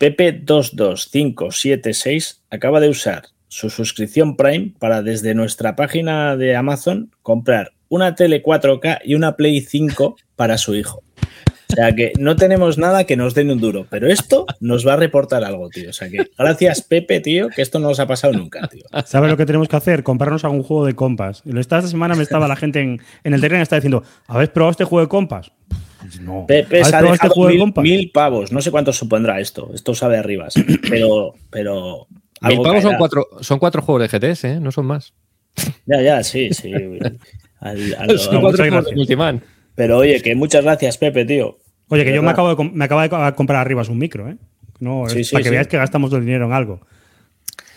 Pepe22576 0.00 2.38
acaba 2.50 2.80
de 2.80 2.88
usar 2.88 3.26
su 3.46 3.70
suscripción 3.70 4.36
Prime 4.36 4.72
para 4.78 5.02
desde 5.02 5.34
nuestra 5.34 5.76
página 5.76 6.36
de 6.36 6.56
Amazon 6.56 7.12
comprar 7.22 7.72
una 7.88 8.14
tele 8.14 8.42
4K 8.42 9.00
y 9.04 9.14
una 9.14 9.36
Play 9.36 9.60
5 9.60 10.16
para 10.34 10.56
su 10.56 10.74
hijo. 10.74 11.02
O 11.72 11.74
sea 11.74 11.94
que 11.94 12.12
no 12.18 12.36
tenemos 12.36 12.76
nada 12.76 13.04
que 13.04 13.16
nos 13.16 13.34
den 13.34 13.50
un 13.50 13.58
duro, 13.58 13.86
pero 13.88 14.06
esto 14.06 14.46
nos 14.60 14.86
va 14.86 14.92
a 14.92 14.96
reportar 14.96 15.42
algo, 15.42 15.70
tío. 15.70 15.88
O 15.90 15.92
sea 15.92 16.08
que 16.10 16.30
gracias, 16.38 16.82
Pepe, 16.82 17.20
tío, 17.20 17.48
que 17.48 17.62
esto 17.62 17.78
no 17.78 17.88
nos 17.88 17.98
ha 17.98 18.06
pasado 18.06 18.34
nunca, 18.34 18.68
tío. 18.68 18.82
¿Sabes 19.06 19.30
lo 19.30 19.36
que 19.36 19.46
tenemos 19.46 19.68
que 19.68 19.76
hacer? 19.76 20.02
Comprarnos 20.02 20.44
algún 20.44 20.62
juego 20.62 20.84
de 20.84 20.94
compas. 20.94 21.42
Esta 21.46 21.80
semana 21.82 22.14
me 22.14 22.22
estaba 22.22 22.46
la 22.46 22.56
gente 22.56 22.80
en, 22.80 23.00
el 23.24 23.40
terreno 23.40 23.60
y 23.60 23.62
estaba 23.62 23.80
diciendo, 23.80 24.02
¿habéis 24.26 24.50
probado 24.50 24.72
este 24.72 24.84
juego 24.84 25.00
de 25.00 25.08
compas? 25.08 25.50
Pues 26.00 26.20
no. 26.20 26.44
Pepe 26.46 26.84
se 26.84 26.94
ha 26.94 27.00
este 27.00 27.12
dejado 27.12 27.82
mil, 27.82 28.10
pavos. 28.12 28.52
No 28.52 28.60
sé 28.60 28.70
cuánto 28.70 28.92
supondrá 28.92 29.40
esto. 29.40 29.70
Esto 29.74 29.94
sabe 29.94 30.18
arriba. 30.18 30.48
Pero, 30.90 31.34
pero 31.48 32.06
mil 32.42 32.60
pavos 32.60 32.82
son 32.82 32.96
cuatro, 32.98 33.26
son 33.40 33.58
cuatro 33.58 33.80
juegos 33.80 34.10
de 34.10 34.18
GTS, 34.18 34.44
¿eh? 34.44 34.60
No 34.60 34.72
son 34.72 34.86
más. 34.86 35.14
Ya, 35.86 36.02
ya, 36.02 36.22
sí, 36.22 36.52
sí. 36.52 36.72
son 38.18 38.40
cuatro 38.40 38.64
juegos 38.64 38.84
de 38.86 38.94
Multiman. 38.94 39.42
Pero 39.74 39.98
oye, 39.98 40.20
que 40.20 40.34
muchas 40.34 40.64
gracias, 40.64 40.98
Pepe, 40.98 41.24
tío. 41.24 41.58
Oye, 41.92 42.06
que 42.06 42.14
yo 42.14 42.22
me 42.22 42.30
acabo, 42.30 42.54
de, 42.54 42.70
me 42.70 42.86
acabo 42.86 43.02
de 43.02 43.34
comprar 43.34 43.60
arriba 43.60 43.82
un 43.86 43.98
micro, 43.98 44.26
¿eh? 44.26 44.38
No, 44.80 45.04
para 45.30 45.42
que 45.42 45.50
veáis 45.50 45.68
que 45.68 45.76
gastamos 45.76 46.10
el 46.14 46.24
dinero 46.24 46.46
en 46.46 46.52
algo. 46.54 46.80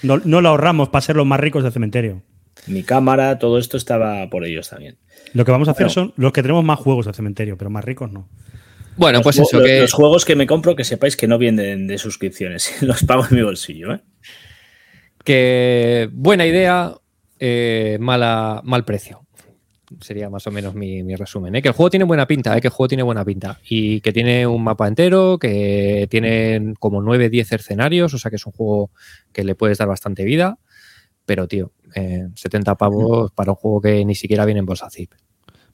No, 0.04 0.18
lo 0.18 0.48
ahorramos 0.48 0.88
para 0.88 1.02
ser 1.02 1.18
los 1.18 1.26
más 1.26 1.38
ricos 1.38 1.64
del 1.64 1.74
cementerio. 1.74 2.24
Mi 2.66 2.84
cámara, 2.84 3.38
todo 3.40 3.58
esto 3.58 3.76
estaba 3.76 4.30
por 4.30 4.46
ellos 4.46 4.70
también. 4.70 4.96
Lo 5.34 5.44
que 5.44 5.52
vamos 5.52 5.68
a 5.68 5.72
hacer 5.72 5.90
son 5.90 6.14
los 6.16 6.32
que 6.32 6.42
tenemos 6.42 6.64
más 6.64 6.80
juegos 6.80 7.08
del 7.08 7.14
cementerio, 7.14 7.58
pero 7.58 7.70
más 7.70 7.84
ricos 7.84 8.10
no. 8.10 8.30
Bueno, 8.96 9.20
pues 9.22 9.38
eso. 9.38 9.62
que... 9.62 9.82
Los 9.82 9.92
juegos 9.92 10.24
que 10.24 10.38
me 10.38 10.48
compro, 10.48 10.78
que 10.78 10.86
sepáis 10.86 11.18
que 11.18 11.28
no 11.28 11.38
vienen 11.38 11.86
de 11.86 11.98
suscripciones, 11.98 12.74
los 12.84 13.04
pago 13.04 13.26
en 13.30 13.36
mi 13.36 13.42
bolsillo. 13.44 13.96
¿eh? 13.96 14.00
Que 15.26 16.08
buena 16.14 16.46
idea, 16.46 16.94
eh, 17.38 17.98
mala, 18.00 18.62
mal 18.64 18.86
precio 18.86 19.25
sería 20.02 20.30
más 20.30 20.46
o 20.48 20.52
menos 20.52 20.76
mi, 20.76 21.16
resumen. 21.16 21.56
¿eh? 21.56 21.62
Que 21.62 21.70
el 21.70 21.74
juego 21.74 21.90
tiene 21.90 22.06
buena 22.06 22.28
pinta, 22.28 22.58
¿eh? 22.58 22.62
que 22.62 22.68
el 22.68 22.74
juego 22.74 22.88
tiene 22.88 23.04
buena 23.04 23.24
pinta. 23.24 23.60
Y 23.68 24.02
que 24.02 24.12
tiene 24.12 24.48
un 24.48 24.64
mapa 24.64 24.88
entero, 24.88 25.38
que 25.40 26.08
tiene 26.10 26.74
como 26.80 27.02
9, 27.02 27.30
10 27.30 27.52
escenarios, 27.54 28.14
o 28.14 28.18
sea 28.18 28.30
que 28.30 28.38
es 28.38 28.46
un 28.46 28.52
juego 28.54 28.92
que 29.32 29.44
le 29.44 29.56
puedes 29.56 29.78
dar 29.78 29.88
bastante 29.88 30.24
vida. 30.24 30.58
Pero, 31.26 31.48
tío, 31.48 31.72
70 31.94 32.72
eh, 32.72 32.76
pavos 32.76 33.32
para 33.32 33.52
un 33.52 33.56
juego 33.56 33.82
que 33.82 34.06
ni 34.06 34.16
siquiera 34.16 34.46
viene 34.46 34.60
en 34.60 34.66
bolsa 34.66 34.90
zip. 34.90 35.12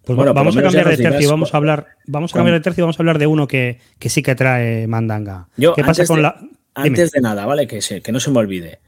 Pues 0.03 0.15
bueno, 0.15 0.33
vamos 0.33 0.57
a 0.57 0.61
cambiar 0.63 0.89
de 0.89 0.97
tercio, 0.97 1.29
vamos 1.29 1.53
a 1.53 1.57
hablar, 1.57 1.87
vamos 2.07 2.33
a 2.33 2.37
cambiar 2.37 2.55
de 2.55 2.61
tercio 2.61 2.81
y 2.81 2.83
vamos 2.83 2.99
a 2.99 3.03
hablar 3.03 3.19
de 3.19 3.27
uno 3.27 3.47
que, 3.47 3.79
sí 3.99 4.23
que 4.23 4.33
trae 4.33 4.87
mandanga. 4.87 5.49
¿Qué 5.57 5.83
pasa 5.83 6.05
con 6.05 6.21
la? 6.21 6.39
Antes 6.73 7.11
de 7.11 7.21
nada, 7.21 7.45
¿vale? 7.45 7.67
Que, 7.67 7.79
que 8.01 8.11
no 8.11 8.19
se 8.19 8.31
me 8.31 8.39
olvide. 8.39 8.79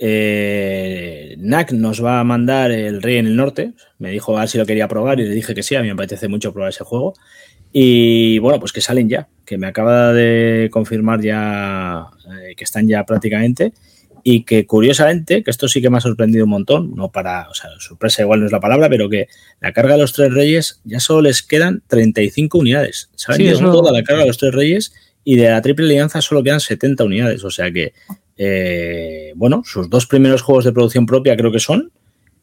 Eh, 0.00 1.34
NAC 1.38 1.72
nos 1.72 2.02
va 2.04 2.20
a 2.20 2.24
mandar 2.24 2.70
el 2.70 3.02
Rey 3.02 3.16
en 3.16 3.26
el 3.26 3.36
Norte. 3.36 3.72
Me 3.98 4.10
dijo 4.10 4.36
a 4.36 4.40
ver 4.40 4.48
si 4.48 4.56
lo 4.56 4.64
quería 4.64 4.86
probar 4.86 5.18
y 5.18 5.24
le 5.24 5.34
dije 5.34 5.54
que 5.54 5.62
sí, 5.62 5.74
a 5.74 5.80
mí 5.80 5.88
me 5.88 5.94
apetece 5.94 6.28
mucho 6.28 6.52
probar 6.52 6.70
ese 6.70 6.84
juego. 6.84 7.14
Y 7.72 8.38
bueno, 8.38 8.60
pues 8.60 8.72
que 8.72 8.80
salen 8.80 9.08
ya, 9.08 9.28
que 9.44 9.58
me 9.58 9.66
acaba 9.66 10.12
de 10.12 10.68
confirmar 10.72 11.20
ya 11.20 12.06
eh, 12.30 12.54
que 12.56 12.64
están 12.64 12.88
ya 12.88 13.04
prácticamente. 13.04 13.72
Y 14.24 14.44
que 14.44 14.66
curiosamente, 14.66 15.42
que 15.42 15.50
esto 15.50 15.68
sí 15.68 15.80
que 15.80 15.90
me 15.90 15.98
ha 15.98 16.00
sorprendido 16.00 16.44
un 16.44 16.50
montón, 16.50 16.94
no 16.94 17.10
para, 17.10 17.48
o 17.48 17.54
sea, 17.54 17.70
sorpresa 17.78 18.22
igual 18.22 18.40
no 18.40 18.46
es 18.46 18.52
la 18.52 18.60
palabra, 18.60 18.88
pero 18.88 19.08
que 19.08 19.28
la 19.60 19.72
carga 19.72 19.94
de 19.94 20.00
los 20.00 20.12
tres 20.12 20.32
reyes 20.34 20.80
ya 20.84 21.00
solo 21.00 21.22
les 21.22 21.42
quedan 21.42 21.82
35 21.86 22.58
unidades. 22.58 23.10
¿Saben? 23.14 23.40
Sí, 23.40 23.48
es 23.48 23.60
toda 23.60 23.92
la 23.92 24.02
carga 24.02 24.22
de 24.22 24.28
los 24.28 24.38
tres 24.38 24.54
reyes 24.54 24.92
y 25.24 25.36
de 25.36 25.48
la 25.48 25.62
triple 25.62 25.86
alianza 25.86 26.20
solo 26.20 26.42
quedan 26.42 26.60
70 26.60 27.04
unidades. 27.04 27.44
O 27.44 27.50
sea 27.50 27.70
que 27.70 27.94
eh, 28.38 29.32
bueno, 29.34 29.62
sus 29.64 29.90
dos 29.90 30.06
primeros 30.06 30.42
juegos 30.42 30.64
de 30.64 30.72
producción 30.72 31.04
propia 31.06 31.36
creo 31.36 31.50
que 31.50 31.58
son 31.58 31.90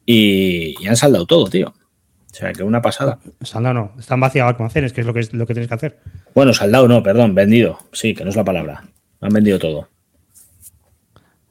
y, 0.06 0.76
han 0.86 0.98
saldado 0.98 1.26
todo, 1.26 1.48
tío. 1.48 1.70
O 1.70 2.38
sea, 2.38 2.52
que 2.52 2.64
una 2.64 2.82
pasada. 2.82 3.18
Saldado 3.42 3.74
no, 3.74 3.92
están 3.98 4.20
vaciados 4.20 4.56
almacenes, 4.56 4.92
que 4.92 5.02
es 5.02 5.08
lo 5.08 5.14
que, 5.14 5.22
es 5.22 5.34
lo 5.34 5.48
que 5.48 5.54
tienes 5.54 5.70
que 5.70 5.74
hacer. 5.74 6.00
Bueno, 6.36 6.54
saldado 6.54 6.90
no, 6.90 7.02
perdón, 7.02 7.34
vendido. 7.34 7.80
Sí, 7.94 8.14
que 8.14 8.26
no 8.26 8.30
es 8.30 8.36
la 8.36 8.44
palabra. 8.44 8.84
Han 9.22 9.34
vendido 9.34 9.58
todo. 9.58 9.88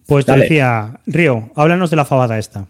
Pues 0.06 0.26
te 0.26 0.36
decía, 0.36 1.00
Río, 1.06 1.50
háblanos 1.56 1.88
de 1.88 1.96
la 1.96 2.04
fabada 2.04 2.38
esta. 2.38 2.66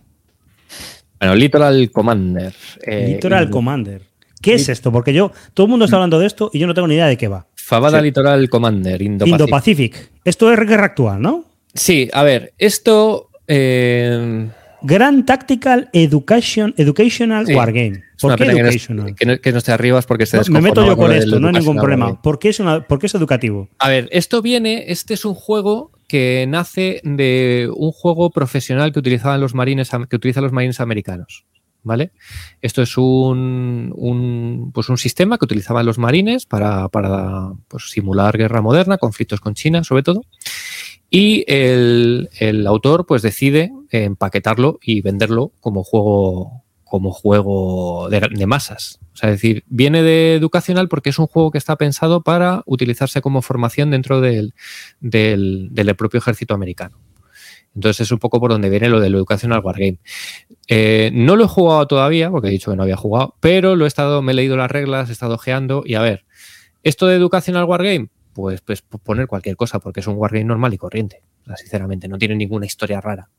Bueno, 1.19 1.35
Litoral 1.35 1.91
Commander. 1.91 2.55
Eh, 2.87 3.15
Litoral 3.15 3.51
Commander. 3.51 4.03
¿Qué 4.41 4.55
es 4.55 4.69
esto? 4.69 4.93
Porque 4.93 5.13
yo, 5.13 5.33
todo 5.55 5.67
el 5.67 5.71
mundo 5.71 5.87
está 5.87 5.97
hablando 5.97 6.21
de 6.21 6.27
esto 6.27 6.51
y 6.53 6.61
yo 6.61 6.69
no 6.69 6.75
tengo 6.75 6.87
ni 6.87 6.95
idea 6.95 7.07
de 7.07 7.17
qué 7.17 7.27
va. 7.27 7.49
Fabada 7.57 8.01
Litoral 8.01 8.49
Commander, 8.49 9.01
Indo-Pacific. 9.03 10.13
Esto 10.23 10.53
es 10.53 10.61
guerra 10.61 10.85
actual, 10.85 11.21
¿no? 11.21 11.54
Sí, 11.75 12.09
a 12.13 12.23
ver, 12.23 12.55
esto. 12.59 13.31
Eh... 13.47 14.49
Grand 14.87 15.25
Tactical 15.25 15.89
Education, 15.95 16.75
Educational 16.77 17.47
Wargame. 17.47 18.03
¿Por 18.21 18.37
qué 18.37 18.45
educational? 18.45 19.15
Que 19.15 19.25
no, 19.25 19.41
que 19.41 19.51
no, 19.51 19.59
esté 19.59 19.73
arriba 19.73 19.99
es 19.99 20.05
porque 20.05 20.27
se 20.27 20.39
Me 20.51 20.61
meto 20.61 20.85
yo 20.85 20.95
con 20.95 21.11
esto, 21.11 21.41
no 21.41 21.49
hay 21.49 21.55
ningún 21.55 21.77
problema. 21.77 22.21
¿Por 22.21 22.39
qué, 22.39 22.51
es 22.51 22.61
es 22.61 23.15
educativo? 23.15 23.69
A 23.79 23.89
ver, 23.89 24.09
esto 24.13 24.43
viene, 24.43 24.85
este 24.89 25.15
es 25.15 25.25
un 25.25 25.35
juego 25.35 25.91
que 26.07 26.45
nace 26.47 27.01
de 27.03 27.71
un 27.75 27.93
juego 27.93 28.31
profesional 28.31 28.93
que 28.93 28.99
utilizaban 28.99 29.41
los 29.41 29.55
marines, 29.55 29.91
que 30.09 30.17
utilizan 30.17 30.45
los 30.45 30.53
marines 30.53 30.81
americanos. 30.81 31.47
¿Vale? 31.83 32.13
Esto 32.63 32.81
es 32.81 32.97
un, 32.97 33.93
un, 33.95 34.71
pues 34.73 34.89
un 34.89 34.97
sistema 34.97 35.37
que 35.37 35.45
utilizaban 35.45 35.85
los 35.85 35.99
marines 35.99 36.47
para, 36.47 36.89
para 36.89 37.53
pues, 37.69 37.91
simular 37.91 38.39
guerra 38.39 38.63
moderna, 38.63 38.97
conflictos 38.97 39.41
con 39.41 39.53
China 39.53 39.85
sobre 39.85 40.03
todo. 40.03 40.23
Y 41.17 41.45
el, 41.47 42.67
autor 42.67 43.07
pues 43.07 43.23
decide 43.23 43.71
empaquetarlo 43.91 44.81
y 44.83 45.01
venderlo 45.01 45.53
como 45.61 45.85
juego, 45.85 46.65
como 46.83 47.13
juego 47.13 48.09
de, 48.09 48.47
masas. 48.49 48.99
O 49.13 49.17
sea, 49.17 49.31
es 49.31 49.37
decir, 49.37 49.63
viene 49.69 50.03
de 50.03 50.35
educacional 50.35 50.89
porque 50.89 51.11
es 51.11 51.19
un 51.21 51.29
juego 51.29 51.53
que 51.53 51.59
está 51.59 51.77
pensado 51.77 52.23
para 52.25 52.65
utilizarse 52.67 53.23
como 53.23 53.43
formación 53.43 53.93
dentro 53.93 54.21
del, 54.21 54.55
del, 54.99 55.95
propio 55.97 56.19
ejército 56.19 56.53
americano. 56.53 56.99
Entonces 57.77 58.09
es 58.09 58.11
un 58.11 58.19
poco 58.19 58.41
por 58.41 58.51
donde 58.51 58.69
viene 58.69 58.89
lo 58.89 58.99
del 58.99 59.15
Educational 59.15 59.63
Wargame. 59.63 60.01
Eh, 60.67 61.13
no 61.15 61.37
lo 61.37 61.45
he 61.45 61.49
jugado 61.49 61.87
todavía, 61.87 62.29
porque 62.29 62.49
he 62.49 62.51
dicho 62.51 62.73
que 62.73 62.77
no 62.77 62.83
había 62.83 62.97
jugado, 62.97 63.37
pero 63.39 63.77
lo 63.77 63.85
he 63.85 63.89
estado, 63.89 64.21
me 64.21 64.33
he 64.33 64.35
leído 64.35 64.57
las 64.57 64.69
reglas, 64.69 65.11
he 65.11 65.13
estado 65.13 65.35
ojeando 65.35 65.85
y 65.87 65.95
a 65.95 66.03
ver, 66.03 66.25
esto 66.83 67.07
de 67.07 67.15
Educational 67.15 67.67
Wargame, 67.67 68.09
pues, 68.35 68.61
pues 68.61 68.83
poner 68.83 69.27
cualquier 69.27 69.57
cosa, 69.57 69.79
porque 69.79 70.01
es 70.01 70.07
un 70.07 70.17
Wargame 70.17 70.45
normal 70.45 70.75
y 70.75 70.79
corriente, 70.79 71.23
sinceramente, 71.57 72.09
no 72.09 72.19
tiene 72.19 72.35
ninguna 72.35 72.67
historia 72.67 73.01
rara. 73.01 73.31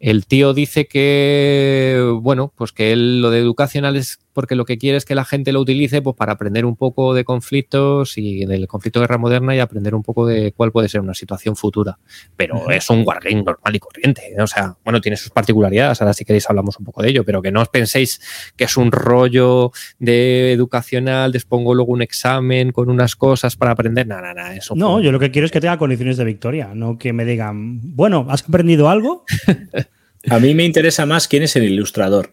El 0.00 0.26
tío 0.26 0.54
dice 0.54 0.86
que, 0.86 2.02
bueno, 2.20 2.52
pues 2.54 2.72
que 2.72 2.92
él 2.92 3.20
lo 3.20 3.30
de 3.30 3.38
educacional 3.38 3.96
es 3.96 4.18
porque 4.34 4.56
lo 4.56 4.64
que 4.64 4.76
quiere 4.76 4.98
es 4.98 5.04
que 5.04 5.14
la 5.14 5.24
gente 5.24 5.52
lo 5.52 5.60
utilice 5.60 6.02
pues, 6.02 6.16
para 6.16 6.32
aprender 6.32 6.66
un 6.66 6.76
poco 6.76 7.14
de 7.14 7.24
conflictos 7.24 8.18
y 8.18 8.44
del 8.44 8.66
conflicto 8.66 9.00
de 9.00 9.04
guerra 9.04 9.18
moderna 9.18 9.54
y 9.56 9.60
aprender 9.60 9.94
un 9.94 10.02
poco 10.02 10.26
de 10.26 10.52
cuál 10.52 10.72
puede 10.72 10.88
ser 10.88 11.00
una 11.00 11.14
situación 11.14 11.56
futura. 11.56 11.98
Pero 12.36 12.70
es 12.70 12.90
un 12.90 13.04
wargame 13.06 13.42
normal 13.42 13.76
y 13.76 13.78
corriente. 13.78 14.34
¿eh? 14.36 14.42
O 14.42 14.46
sea, 14.46 14.76
bueno, 14.84 15.00
tiene 15.00 15.16
sus 15.16 15.30
particularidades. 15.30 16.02
Ahora 16.02 16.12
si 16.12 16.24
queréis 16.24 16.48
hablamos 16.50 16.78
un 16.78 16.84
poco 16.84 17.02
de 17.02 17.10
ello, 17.10 17.24
pero 17.24 17.40
que 17.40 17.52
no 17.52 17.62
os 17.62 17.68
penséis 17.68 18.20
que 18.56 18.64
es 18.64 18.76
un 18.76 18.92
rollo 18.92 19.70
de 19.98 20.52
educacional, 20.52 21.32
despongo 21.32 21.74
luego 21.74 21.92
un 21.92 22.02
examen 22.02 22.72
con 22.72 22.90
unas 22.90 23.16
cosas 23.16 23.56
para 23.56 23.72
aprender. 23.72 24.06
Nada, 24.06 24.34
nada, 24.34 24.54
eso. 24.54 24.74
No, 24.74 25.00
yo 25.00 25.12
lo 25.12 25.20
que 25.20 25.30
quiero 25.30 25.46
es 25.46 25.52
que 25.52 25.60
tenga 25.60 25.78
condiciones 25.78 26.16
de 26.16 26.24
victoria, 26.24 26.72
no 26.74 26.98
que 26.98 27.12
me 27.12 27.24
digan, 27.24 27.80
bueno, 27.94 28.26
¿has 28.28 28.42
aprendido 28.42 28.88
algo? 28.88 29.24
A 30.30 30.38
mí 30.38 30.54
me 30.54 30.64
interesa 30.64 31.04
más 31.06 31.28
quién 31.28 31.42
es 31.42 31.54
el 31.56 31.64
ilustrador. 31.64 32.32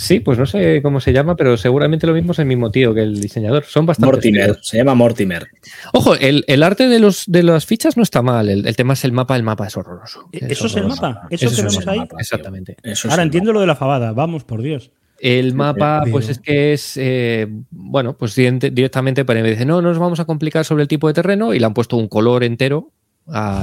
Sí, 0.00 0.18
pues 0.18 0.38
no 0.38 0.46
sé 0.46 0.80
cómo 0.80 0.98
se 0.98 1.12
llama, 1.12 1.36
pero 1.36 1.58
seguramente 1.58 2.06
lo 2.06 2.14
mismo 2.14 2.32
es 2.32 2.38
el 2.38 2.46
mismo 2.46 2.70
tío 2.70 2.94
que 2.94 3.02
el 3.02 3.20
diseñador. 3.20 3.64
Son 3.64 3.84
bastante. 3.84 4.10
Mortimer, 4.10 4.58
se 4.62 4.78
llama 4.78 4.94
Mortimer. 4.94 5.48
Ojo, 5.92 6.14
el, 6.14 6.62
arte 6.62 6.88
de, 6.88 6.98
los, 6.98 7.24
de 7.26 7.42
las 7.42 7.66
fichas 7.66 7.98
no 7.98 8.02
está 8.02 8.22
mal. 8.22 8.48
El, 8.48 8.76
tema 8.76 8.94
es 8.94 9.04
el 9.04 9.12
mapa, 9.12 9.36
el 9.36 9.42
mapa 9.42 9.66
es 9.66 9.76
horroroso. 9.76 10.30
¿Eso 10.32 10.68
es, 10.68 10.76
el 10.76 10.86
mapa? 10.86 11.26
¿Eso, 11.28 11.54
que 11.54 11.62
vemos 11.62 11.86
ahí? 11.86 12.00
Exactamente. 12.18 12.76
Ahora 13.10 13.24
entiendo 13.24 13.52
lo 13.52 13.60
de 13.60 13.66
la 13.66 13.76
fabada, 13.76 14.12
vamos, 14.12 14.42
por 14.44 14.62
Dios. 14.62 14.90
El 15.18 15.54
mapa, 15.54 16.02
pues 16.10 16.30
es 16.30 16.38
que 16.38 16.72
es, 16.72 16.96
eh, 16.96 17.46
bueno, 17.70 18.16
pues 18.16 18.34
directamente 18.34 19.26
para 19.26 19.42
me 19.42 19.50
dice, 19.50 19.66
no, 19.66 19.82
no 19.82 19.90
nos 19.90 19.98
vamos 19.98 20.18
a 20.18 20.24
complicar 20.24 20.64
sobre 20.64 20.80
el 20.82 20.88
tipo 20.88 21.08
de 21.08 21.14
terreno 21.14 21.52
y 21.52 21.58
le 21.58 21.66
han 21.66 21.74
puesto 21.74 21.98
un 21.98 22.08
color 22.08 22.42
entero 22.42 22.90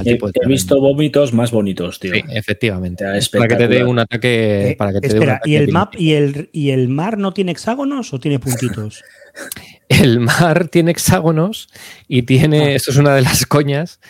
he, 0.04 0.18
visto 0.46 0.80
vómitos 0.80 1.32
más 1.32 1.50
bonitos, 1.50 1.98
tío. 2.00 2.14
Sí, 2.14 2.22
efectivamente. 2.30 3.04
Para 3.32 3.48
que 3.48 3.56
te 3.56 3.68
dé 3.68 3.84
un 3.84 3.98
ataque. 3.98 4.70
Eh, 4.70 4.76
para 4.76 4.92
que 4.92 5.00
te 5.00 5.08
espera, 5.08 5.40
¿y 5.44 5.56
el 5.56 5.72
map 5.72 5.94
y 5.96 6.12
el, 6.12 6.50
y 6.52 6.70
el 6.70 6.88
mar 6.88 7.18
no 7.18 7.32
tiene 7.32 7.52
hexágonos 7.52 8.12
o 8.12 8.20
tiene 8.20 8.38
puntitos? 8.38 9.02
el 9.88 10.20
mar 10.20 10.68
tiene 10.68 10.92
hexágonos 10.92 11.68
y 12.06 12.22
tiene. 12.22 12.66
Ah. 12.66 12.72
Eso 12.72 12.90
es 12.90 12.96
una 12.96 13.14
de 13.14 13.22
las 13.22 13.46
coñas 13.46 14.00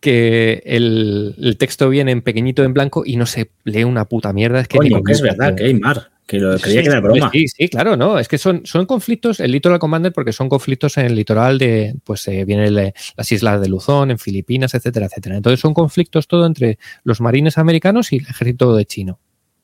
que 0.00 0.62
el, 0.64 1.56
texto 1.58 1.88
viene 1.88 2.12
en 2.12 2.22
pequeñito 2.22 2.64
en 2.64 2.72
blanco 2.72 3.02
y 3.04 3.16
no 3.16 3.26
se 3.26 3.50
lee 3.64 3.84
una 3.84 4.06
puta 4.06 4.32
mierda. 4.32 4.60
Es 4.60 4.68
que, 4.68 4.78
que 4.78 5.12
es 5.12 5.20
verdad, 5.20 5.54
que 5.54 5.64
hay 5.64 5.74
mar 5.74 6.10
que 6.30 6.38
lo 6.38 6.56
creía 6.58 6.82
que 6.82 6.88
era 6.88 7.00
broma. 7.00 7.28
Sí, 7.32 7.48
sí, 7.48 7.68
claro, 7.68 7.96
no. 7.96 8.16
Es 8.16 8.28
que 8.28 8.38
son, 8.38 8.64
son 8.64 8.86
conflictos, 8.86 9.40
el 9.40 9.50
Litoral 9.50 9.80
Commander, 9.80 10.12
porque 10.12 10.32
son 10.32 10.48
conflictos 10.48 10.96
en 10.96 11.06
el 11.06 11.16
litoral 11.16 11.58
de, 11.58 11.96
pues 12.04 12.28
eh, 12.28 12.44
vienen 12.44 12.72
las 12.72 13.32
islas 13.32 13.60
de 13.60 13.68
Luzón, 13.68 14.12
en 14.12 14.18
Filipinas, 14.18 14.72
etcétera, 14.74 15.06
etcétera. 15.06 15.36
Entonces 15.36 15.58
son 15.58 15.74
conflictos 15.74 16.28
todo 16.28 16.46
entre 16.46 16.78
los 17.02 17.20
marines 17.20 17.58
americanos 17.58 18.12
y 18.12 18.18
el 18.18 18.26
ejército 18.28 18.76
de 18.76 18.84
chino. 18.84 19.18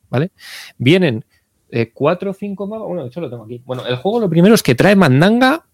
¿Vale? 0.09 0.31
Vienen 0.77 1.23
eh, 1.71 1.91
cuatro 1.93 2.31
o 2.31 2.33
cinco 2.33 2.67
mapas. 2.67 2.87
Bueno, 2.87 3.03
de 3.03 3.07
hecho 3.07 3.21
lo 3.21 3.29
tengo 3.29 3.45
aquí. 3.45 3.61
Bueno, 3.65 3.85
el 3.87 3.95
juego 3.95 4.19
lo 4.19 4.29
primero 4.29 4.53
es 4.53 4.61
que 4.61 4.75
trae 4.75 4.97
mandanga 4.97 5.65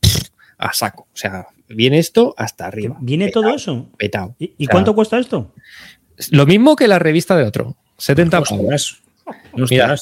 a 0.59 0.73
saco. 0.73 1.07
O 1.11 1.17
sea, 1.17 1.47
viene 1.69 1.97
esto 1.97 2.35
hasta 2.37 2.67
arriba. 2.67 2.97
¿Viene 3.01 3.31
todo 3.31 3.49
eso? 3.55 3.87
Petado. 3.97 4.35
¿Y, 4.37 4.67
cuánto 4.67 4.93
cuesta 4.93 5.17
esto? 5.17 5.53
Lo 6.29 6.45
mismo 6.45 6.75
que 6.75 6.87
la 6.87 6.99
revista 6.99 7.35
de 7.35 7.45
otro. 7.45 7.77
70 7.97 8.41
pavos. 8.43 9.01
Mira, 9.55 9.95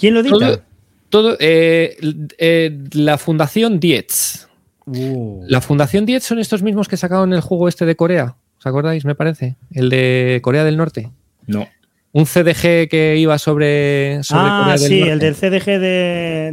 ¿Quién 0.00 0.14
lo 0.14 0.22
dicta? 0.22 0.64
Todo, 1.10 1.36
eh, 1.40 1.96
eh, 2.38 2.78
la 2.92 3.18
Fundación 3.18 3.78
Dietz. 3.80 4.48
Uh. 4.86 5.44
La 5.46 5.60
Fundación 5.60 6.06
Dietz 6.06 6.24
son 6.24 6.38
estos 6.38 6.62
mismos 6.62 6.88
que 6.88 6.96
sacaron 6.96 7.34
el 7.34 7.42
juego 7.42 7.68
este 7.68 7.84
de 7.84 7.96
Corea. 7.96 8.36
¿Os 8.58 8.66
acordáis, 8.66 9.04
me 9.04 9.14
parece? 9.14 9.56
El 9.72 9.90
de 9.90 10.40
Corea 10.42 10.64
del 10.64 10.78
Norte. 10.78 11.10
No. 11.46 11.68
Un 12.12 12.24
CDG 12.24 12.88
que 12.88 13.16
iba 13.18 13.38
sobre, 13.38 14.20
ah, 14.30 14.62
Corea 14.64 14.78
del 14.78 14.88
sí, 14.88 15.00
el 15.02 15.18
del 15.18 15.34
CDG 15.34 15.78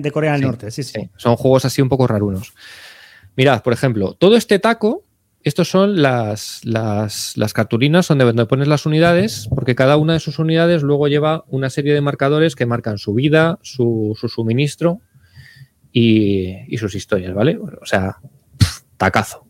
de, 0.02 0.12
Corea 0.12 0.34
del 0.34 0.42
Norte. 0.42 0.70
Sí, 0.72 0.84
sí, 0.84 1.10
Son 1.16 1.38
juegos 1.38 1.64
así 1.64 1.82
un 1.82 1.90
poco 1.90 2.06
rarunos. 2.06 2.54
Mirad, 3.38 3.62
por 3.62 3.72
ejemplo, 3.72 4.14
todo 4.14 4.36
este 4.36 4.60
taco 4.60 5.04
estos 5.44 5.70
son 5.70 6.02
las, 6.02 6.62
las, 6.66 7.54
cartulinas 7.54 8.08
donde, 8.08 8.46
pones 8.46 8.68
las 8.68 8.86
unidades, 8.86 9.48
porque 9.54 9.76
cada 9.76 9.98
una 9.98 10.14
de 10.14 10.20
sus 10.20 10.40
unidades 10.40 10.84
luego 10.84 11.08
lleva 11.08 11.46
una 11.48 11.70
serie 11.70 11.94
de 11.94 12.02
marcadores 12.02 12.56
que 12.56 12.66
marcan 12.66 12.98
su 12.98 13.14
vida, 13.14 13.60
su, 13.62 14.18
suministro 14.28 15.00
y, 15.92 16.76
sus 16.78 16.96
historias, 16.96 17.34
¿vale? 17.34 17.58
O 17.58 17.86
sea, 17.86 18.18
tacazo. 18.98 19.48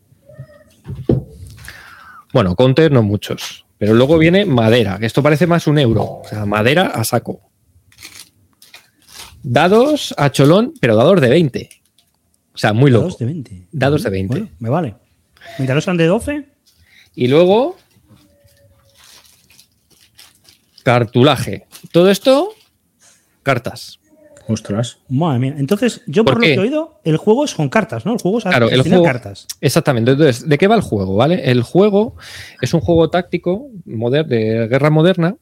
Bueno, 2.32 2.54
counter 2.54 2.92
no 2.92 3.02
muchos. 3.02 3.66
Pero 3.78 3.94
luego 3.94 4.18
viene 4.18 4.44
madera, 4.44 4.98
que 4.98 5.06
esto 5.06 5.22
parece 5.22 5.46
más 5.46 5.66
un 5.66 5.78
euro. 5.78 6.04
O 6.04 6.24
sea, 6.28 6.44
madera 6.44 6.88
a 6.88 7.04
saco. 7.04 7.50
Dados 9.42 10.14
a 10.18 10.30
cholón, 10.30 10.74
pero 10.80 10.96
dados 10.96 11.20
de 11.20 11.28
20. 11.28 11.70
O 12.54 12.58
sea, 12.58 12.72
muy 12.72 12.90
loco. 12.90 13.04
Dados 13.04 13.18
de 13.18 13.24
20. 13.24 13.68
Dados 13.72 14.02
de 14.02 14.10
20. 14.10 14.52
me 14.58 14.68
vale. 14.68 14.96
Mientras 15.56 15.84
son 15.84 15.96
de 15.96 16.06
12. 16.06 16.46
Y 17.14 17.28
luego. 17.28 17.76
Cartulaje. 20.82 21.66
Todo 21.92 22.10
esto, 22.10 22.50
cartas. 23.42 23.98
Ostras. 24.48 24.98
Madre 25.08 25.38
mía. 25.38 25.54
Entonces, 25.58 26.00
yo 26.06 26.24
por, 26.24 26.36
lo 26.36 26.40
que 26.40 26.54
he 26.54 26.58
oído, 26.58 27.00
el 27.04 27.18
juego 27.18 27.44
es 27.44 27.54
con 27.54 27.68
cartas, 27.68 28.06
¿no? 28.06 28.14
El 28.14 28.18
juego 28.18 28.38
es 28.38 28.44
claro, 28.44 28.70
el 28.70 28.80
juego, 28.80 29.04
cartas. 29.04 29.46
Exactamente. 29.60 30.12
Entonces, 30.12 30.48
¿de 30.48 30.56
qué 30.56 30.66
va 30.66 30.74
el 30.74 30.80
juego? 30.80 31.16
¿Vale? 31.16 31.50
El 31.50 31.62
juego 31.62 32.16
es 32.62 32.72
un 32.72 32.80
juego 32.80 33.10
táctico 33.10 33.68
de 33.84 34.68
guerra 34.70 34.88
moderna 34.88 35.36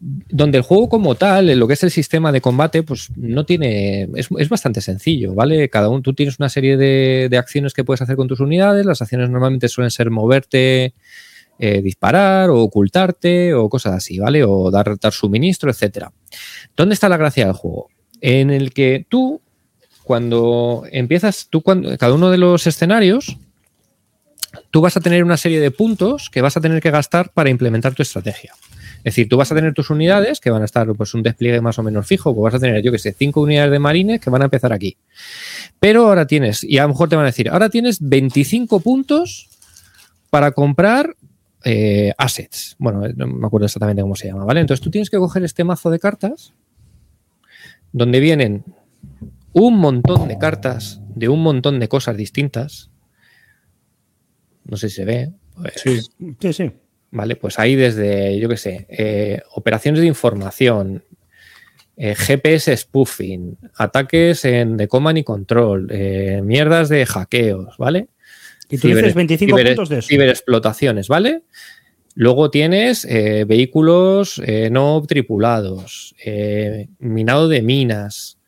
donde 0.00 0.56
el 0.56 0.64
juego 0.64 0.88
como 0.88 1.14
tal, 1.14 1.58
lo 1.58 1.68
que 1.68 1.74
es 1.74 1.82
el 1.82 1.90
sistema 1.90 2.32
de 2.32 2.40
combate, 2.40 2.82
pues 2.82 3.10
no 3.16 3.44
tiene, 3.44 4.08
es, 4.14 4.48
bastante 4.48 4.80
sencillo, 4.80 5.34
¿vale? 5.34 5.68
Cada 5.68 5.90
uno, 5.90 6.00
tú 6.00 6.14
tienes 6.14 6.38
una 6.38 6.48
serie 6.48 6.78
de, 6.78 7.36
acciones 7.36 7.74
que 7.74 7.84
puedes 7.84 8.00
hacer 8.00 8.16
con 8.16 8.26
tus 8.26 8.40
unidades, 8.40 8.86
las 8.86 9.02
acciones 9.02 9.28
normalmente 9.28 9.68
suelen 9.68 9.90
ser 9.90 10.10
moverte, 10.10 10.94
eh, 11.58 11.82
disparar 11.82 12.48
o 12.48 12.60
ocultarte 12.60 13.52
o 13.52 13.68
cosas 13.68 13.94
así, 13.94 14.18
¿vale? 14.18 14.42
O 14.42 14.70
dar, 14.70 14.98
dar 14.98 15.12
suministro, 15.12 15.70
etcétera. 15.70 16.10
¿Dónde 16.74 16.94
está 16.94 17.10
la 17.10 17.18
gracia 17.18 17.44
del 17.44 17.54
juego? 17.54 17.88
En 18.22 18.50
el 18.50 18.72
que 18.72 19.04
tú, 19.06 19.42
cuando 20.02 20.84
empiezas, 20.90 21.48
tú 21.50 21.60
cuando, 21.60 21.96
cada 21.98 22.14
uno 22.14 22.30
de 22.30 22.38
los 22.38 22.66
escenarios, 22.66 23.36
tú 24.70 24.80
vas 24.80 24.96
a 24.96 25.00
tener 25.00 25.24
una 25.24 25.36
serie 25.36 25.60
de 25.60 25.70
puntos 25.70 26.30
que 26.30 26.40
vas 26.40 26.56
a 26.56 26.62
tener 26.62 26.80
que 26.80 26.90
gastar 26.90 27.32
para 27.32 27.50
implementar 27.50 27.94
tu 27.94 28.02
estrategia. 28.02 28.54
Es 29.00 29.14
decir, 29.14 29.28
tú 29.28 29.36
vas 29.38 29.50
a 29.50 29.54
tener 29.54 29.72
tus 29.72 29.88
unidades 29.90 30.40
que 30.40 30.50
van 30.50 30.62
a 30.62 30.66
estar 30.66 30.86
pues 30.94 31.14
un 31.14 31.22
despliegue 31.22 31.60
más 31.60 31.78
o 31.78 31.82
menos 31.82 32.06
fijo, 32.06 32.34
pues 32.34 32.52
vas 32.52 32.62
a 32.62 32.64
tener, 32.64 32.82
yo 32.82 32.92
que 32.92 32.98
sé, 32.98 33.12
cinco 33.12 33.40
unidades 33.40 33.70
de 33.70 33.78
marines 33.78 34.20
que 34.20 34.28
van 34.28 34.42
a 34.42 34.44
empezar 34.44 34.72
aquí. 34.72 34.96
Pero 35.78 36.06
ahora 36.06 36.26
tienes, 36.26 36.62
y 36.62 36.78
a 36.78 36.82
lo 36.82 36.88
mejor 36.88 37.08
te 37.08 37.16
van 37.16 37.24
a 37.24 37.28
decir, 37.28 37.48
ahora 37.48 37.70
tienes 37.70 37.98
25 38.00 38.80
puntos 38.80 39.48
para 40.28 40.52
comprar 40.52 41.16
eh, 41.64 42.12
assets. 42.18 42.76
Bueno, 42.78 43.02
no 43.16 43.26
me 43.26 43.46
acuerdo 43.46 43.66
exactamente 43.66 44.02
cómo 44.02 44.16
se 44.16 44.28
llama, 44.28 44.44
¿vale? 44.44 44.60
Entonces 44.60 44.82
tú 44.82 44.90
tienes 44.90 45.08
que 45.08 45.16
coger 45.16 45.44
este 45.44 45.64
mazo 45.64 45.90
de 45.90 45.98
cartas 45.98 46.52
donde 47.92 48.20
vienen 48.20 48.64
un 49.52 49.78
montón 49.78 50.28
de 50.28 50.38
cartas 50.38 51.00
de 51.14 51.28
un 51.28 51.42
montón 51.42 51.80
de 51.80 51.88
cosas 51.88 52.16
distintas. 52.16 52.90
No 54.64 54.76
sé 54.76 54.88
si 54.88 54.96
se 54.96 55.04
ve. 55.04 55.32
Pues 55.54 55.74
sí, 56.38 56.52
sí. 56.52 56.72
¿Vale? 57.10 57.36
Pues 57.36 57.58
ahí 57.58 57.76
desde, 57.76 58.38
yo 58.38 58.48
qué 58.48 58.56
sé, 58.56 58.86
eh, 58.88 59.42
operaciones 59.54 60.00
de 60.00 60.06
información, 60.06 61.04
eh, 61.96 62.14
GPS 62.14 62.76
spoofing, 62.76 63.58
ataques 63.76 64.44
en 64.44 64.76
de 64.76 64.88
command 64.88 65.18
y 65.18 65.24
control, 65.24 65.88
eh, 65.90 66.40
mierdas 66.42 66.88
de 66.88 67.04
hackeos, 67.06 67.76
¿vale? 67.78 68.08
Y 68.70 68.78
tú 68.78 68.88
dices 68.88 69.14
25 69.14 69.56
puntos 69.56 69.88
de 69.88 69.98
eso. 69.98 70.08
Ciberexplotaciones, 70.08 71.08
¿vale? 71.08 71.42
Luego 72.14 72.50
tienes 72.50 73.06
vehículos 73.06 74.40
no 74.70 75.02
tripulados, 75.06 76.14
minado 76.98 77.48
de 77.48 77.62
minas, 77.62 78.38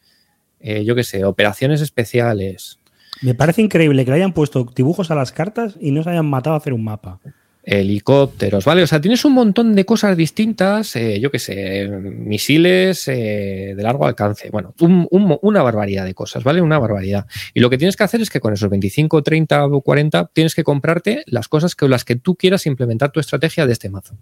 yo 0.60 0.94
qué 0.94 1.02
sé, 1.04 1.24
operaciones 1.24 1.80
especiales. 1.80 2.78
Me 3.20 3.34
parece 3.34 3.62
increíble 3.62 4.04
que 4.04 4.10
le 4.10 4.18
hayan 4.18 4.32
puesto 4.32 4.64
dibujos 4.74 5.10
a 5.10 5.14
las 5.14 5.32
cartas 5.32 5.76
y 5.80 5.90
no 5.90 6.02
se 6.02 6.10
hayan 6.10 6.26
matado 6.26 6.54
a 6.54 6.58
hacer 6.58 6.72
un 6.72 6.84
mapa 6.84 7.20
helicópteros, 7.64 8.64
¿vale? 8.64 8.82
O 8.82 8.86
sea, 8.86 9.00
tienes 9.00 9.24
un 9.24 9.34
montón 9.34 9.74
de 9.74 9.84
cosas 9.84 10.16
distintas, 10.16 10.96
eh, 10.96 11.20
yo 11.20 11.30
qué 11.30 11.38
sé, 11.38 11.88
misiles 11.88 13.06
eh, 13.06 13.74
de 13.76 13.82
largo 13.82 14.06
alcance, 14.06 14.50
bueno, 14.50 14.74
una 14.80 15.62
barbaridad 15.62 16.04
de 16.04 16.14
cosas, 16.14 16.42
¿vale? 16.42 16.60
Una 16.60 16.78
barbaridad. 16.78 17.26
Y 17.54 17.60
lo 17.60 17.70
que 17.70 17.78
tienes 17.78 17.96
que 17.96 18.04
hacer 18.04 18.20
es 18.20 18.30
que 18.30 18.40
con 18.40 18.52
esos 18.52 18.68
25, 18.68 19.22
30 19.22 19.66
o 19.66 19.80
40 19.80 20.30
tienes 20.32 20.54
que 20.54 20.64
comprarte 20.64 21.22
las 21.26 21.48
cosas 21.48 21.76
con 21.76 21.90
las 21.90 22.04
que 22.04 22.16
tú 22.16 22.34
quieras 22.34 22.66
implementar 22.66 23.12
tu 23.12 23.20
estrategia 23.20 23.66
de 23.66 23.72
este 23.72 23.88
mazo. 23.88 24.16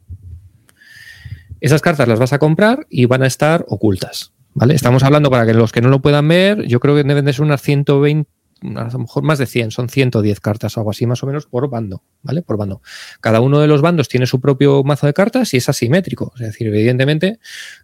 Esas 1.61 1.80
cartas 1.80 2.09
las 2.09 2.18
vas 2.18 2.32
a 2.32 2.38
comprar 2.38 2.86
y 2.91 3.07
van 3.07 3.22
a 3.22 3.26
estar 3.26 3.64
ocultas. 3.68 4.32
¿Vale? 4.53 4.74
Estamos 4.74 5.05
hablando 5.05 5.30
para 5.30 5.47
que 5.47 5.55
los 5.55 5.70
que 5.70 5.80
no 5.80 5.88
lo 5.88 6.03
puedan 6.03 6.26
ver, 6.26 6.66
yo 6.66 6.80
creo 6.80 6.97
que 6.97 7.05
deben 7.05 7.24
de 7.24 7.32
ser 7.32 7.43
unas 7.43 7.62
120, 7.62 8.28
a 8.62 8.88
lo 8.92 8.98
mejor 8.98 9.22
más 9.22 9.38
de 9.38 9.46
100, 9.46 9.70
son 9.70 9.88
110 9.88 10.40
cartas 10.40 10.76
o 10.76 10.80
algo 10.80 10.90
así 10.90 11.06
más 11.06 11.22
o 11.22 11.26
menos 11.26 11.46
por 11.46 11.68
bando, 11.70 12.02
¿vale? 12.22 12.42
Por 12.42 12.56
bando. 12.56 12.82
Cada 13.20 13.40
uno 13.40 13.61
de 13.61 13.66
los 13.66 13.80
bandos 13.80 14.08
tiene 14.08 14.26
su 14.26 14.40
propio 14.40 14.82
mazo 14.84 15.06
de 15.06 15.14
cartas 15.14 15.54
y 15.54 15.56
es 15.56 15.68
asimétrico. 15.68 16.32
Es 16.36 16.46
decir, 16.46 16.66
evidentemente, 16.68 17.38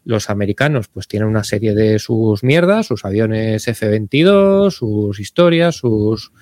los 0.05 0.29
americanos 0.31 0.89
pues 0.89 1.09
tienen 1.09 1.29
una 1.29 1.45
serie 1.45 1.75
de 1.75 1.99
sus 1.99 2.43
mierdas, 2.43 2.87
sus 2.87 3.05
aviones 3.05 3.67
F-22, 3.67 4.71
sus 4.71 5.19
historias, 5.21 5.77
sus 5.77 6.33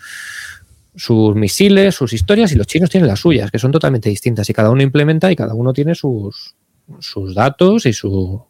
sus 0.96 1.34
misiles, 1.34 1.94
sus 1.94 2.12
historias 2.12 2.52
y 2.52 2.54
los 2.54 2.68
chinos 2.68 2.88
tienen 2.88 3.08
las 3.08 3.18
suyas, 3.18 3.50
que 3.50 3.58
son 3.58 3.72
totalmente 3.72 4.08
distintas 4.08 4.48
y 4.48 4.52
cada 4.52 4.70
uno 4.70 4.80
implementa 4.80 5.30
y 5.32 5.34
cada 5.34 5.52
uno 5.54 5.72
tiene 5.72 5.96
sus, 5.96 6.54
sus 7.00 7.34
datos 7.34 7.84
y 7.86 7.92
su, 7.92 8.44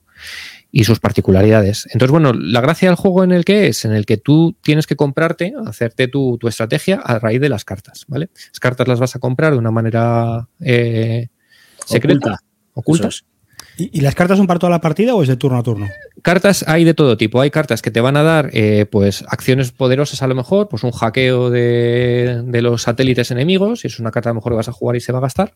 y 0.76 0.82
sus 0.82 0.98
particularidades. 0.98 1.86
Entonces, 1.92 2.10
bueno, 2.10 2.32
la 2.32 2.60
gracia 2.60 2.88
del 2.88 2.96
juego 2.96 3.22
en 3.22 3.30
el 3.30 3.44
que 3.44 3.68
es, 3.68 3.84
en 3.84 3.92
el 3.92 4.04
que 4.04 4.16
tú 4.16 4.56
tienes 4.60 4.88
que 4.88 4.96
comprarte, 4.96 5.54
hacerte 5.64 6.08
tu, 6.08 6.36
estrategia 6.48 6.96
a 6.96 7.20
raíz 7.20 7.40
de 7.40 7.48
las 7.48 7.64
cartas, 7.64 8.04
¿vale? 8.08 8.28
Las 8.48 8.58
cartas 8.58 8.88
las 8.88 8.98
vas 8.98 9.14
a 9.14 9.20
comprar 9.20 9.52
de 9.52 9.58
una 9.58 9.70
manera 9.70 10.48
eh, 10.58 11.28
secreta, 11.86 12.40
ocultas. 12.72 13.24
¿Y, 13.76 14.00
las 14.02 14.14
cartas 14.14 14.38
son 14.38 14.46
para 14.46 14.60
toda 14.60 14.70
la 14.70 14.80
partida 14.80 15.14
o 15.14 15.22
es 15.22 15.28
de 15.28 15.36
turno 15.36 15.58
a 15.58 15.62
turno? 15.62 15.88
Cartas 16.22 16.64
hay 16.68 16.84
de 16.84 16.94
todo 16.94 17.16
tipo. 17.16 17.40
Hay 17.40 17.50
cartas 17.50 17.82
que 17.82 17.90
te 17.90 18.00
van 18.00 18.16
a 18.16 18.22
dar 18.22 18.50
eh, 18.52 18.86
pues 18.86 19.24
acciones 19.28 19.72
poderosas 19.72 20.22
a 20.22 20.28
lo 20.28 20.34
mejor, 20.34 20.68
pues 20.68 20.84
un 20.84 20.92
hackeo 20.92 21.50
de, 21.50 22.44
los 22.62 22.82
satélites 22.82 23.30
enemigos, 23.30 23.84
y 23.84 23.88
es 23.88 23.98
una 23.98 24.12
carta 24.12 24.30
a 24.30 24.32
lo 24.32 24.36
mejor 24.36 24.52
que 24.52 24.56
vas 24.56 24.68
a 24.68 24.72
jugar 24.72 24.96
y 24.96 25.00
se 25.00 25.12
va 25.12 25.18
a 25.18 25.22
gastar. 25.22 25.54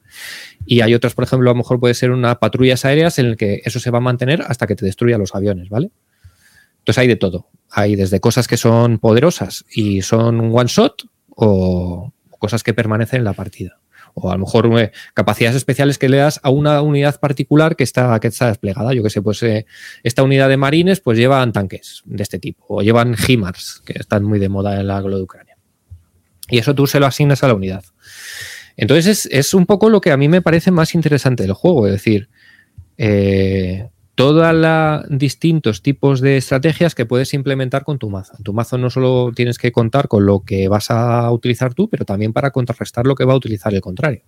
Y 0.66 0.81
hay 0.81 0.95
otras, 0.95 1.14
por 1.14 1.25
ejemplo, 1.25 1.51
a 1.51 1.55
lo 1.55 1.59
mejor 1.59 1.79
puede 1.79 1.95
ser 1.95 2.11
una 2.11 2.41
patrullas 2.41 2.85
aéreas 2.85 3.19
en 3.19 3.27
el 3.27 3.37
que 3.37 3.62
eso 3.64 3.79
se 3.79 3.91
va 3.91 3.99
a 3.99 4.03
mantener 4.03 4.43
hasta 4.43 4.66
que 4.66 4.75
te 4.75 4.85
destruya 4.85 5.16
los 5.16 5.35
aviones, 5.35 5.69
¿vale? 5.69 5.91
Entonces 6.81 6.99
hay 6.99 7.09
de 7.09 7.16
todo. 7.16 7.49
Hay 7.71 7.95
desde 7.95 8.21
cosas 8.21 8.49
que 8.49 8.57
son 8.57 8.99
poderosas 8.99 9.64
y 9.71 10.03
son 10.03 10.51
one 10.53 10.69
shot 10.69 11.05
o 11.29 12.12
cosas 12.31 12.62
que 12.64 12.75
permanecen 12.75 13.19
en 13.19 13.25
la 13.25 13.33
partida 13.33 13.79
o 14.23 14.31
a 14.31 14.35
lo 14.35 14.41
mejor 14.41 14.71
eh, 14.79 14.93
capacidades 15.14 15.57
especiales 15.57 15.99
que 15.99 16.09
le 16.09 16.19
das 16.19 16.41
a 16.43 16.51
una 16.51 16.83
unidad 16.83 17.19
particular 17.21 17.77
que 17.77 17.85
está, 17.85 18.19
que 18.21 18.29
está 18.29 18.49
desplegada. 18.49 18.93
Yo 18.93 19.03
que 19.03 19.11
sé, 19.11 19.23
pues 19.23 19.43
eh, 19.43 19.66
esta 20.03 20.23
unidad 20.23 20.49
de 20.49 20.57
marines 20.57 21.01
pues 21.01 21.19
llevan 21.19 21.53
tanques 21.53 22.03
de 22.05 22.23
este 22.23 22.39
tipo 22.39 22.64
o 22.69 22.83
llevan 22.83 23.14
HIMARS, 23.16 23.83
que 23.85 23.95
están 23.99 24.25
muy 24.25 24.39
de 24.39 24.49
moda 24.49 24.79
en 24.81 24.87
la 24.87 25.01
de 25.01 25.23
Ucrania. 25.23 25.57
Y 26.51 26.59
eso 26.59 26.75
tú 26.75 26.87
se 26.87 27.01
lo 27.01 27.07
asignas 27.07 27.43
a 27.43 27.49
la 27.49 27.55
unidad. 27.55 27.85
Entonces 28.77 29.29
es, 29.31 29.55
un 29.55 29.66
poco 29.66 29.91
lo 29.91 30.01
que 30.01 30.12
a 30.12 30.16
mí 30.16 30.29
me 30.29 30.41
parece 30.41 30.71
más 30.71 30.95
interesante 30.95 31.43
del 31.43 31.53
juego, 31.53 31.87
es 31.87 31.93
decir, 31.93 32.29
eh, 32.97 33.89
todos 34.19 34.53
los 34.53 35.16
distintos 35.16 35.81
tipos 35.81 36.21
de 36.21 36.39
estrategias 36.39 36.97
que 36.97 37.07
puedes 37.07 37.35
implementar 37.35 37.85
con 37.85 38.01
tu 38.01 38.11
mazo. 38.11 38.35
En 38.37 38.43
tu 38.43 38.53
mazo 38.53 38.77
no 38.77 38.91
solo 38.91 39.31
tienes 39.33 39.59
que 39.59 39.71
contar 39.71 40.09
con 40.09 40.27
lo 40.27 40.41
que 40.41 40.66
vas 40.66 40.91
a 40.91 41.31
utilizar 41.31 41.73
tú, 41.73 41.89
pero 41.89 42.05
también 42.05 42.33
para 42.33 42.51
contrarrestar 42.51 43.07
lo 43.07 43.14
que 43.14 43.25
va 43.25 43.35
a 43.35 43.37
utilizar 43.37 43.73
el 43.73 43.81
contrario. 43.81 44.23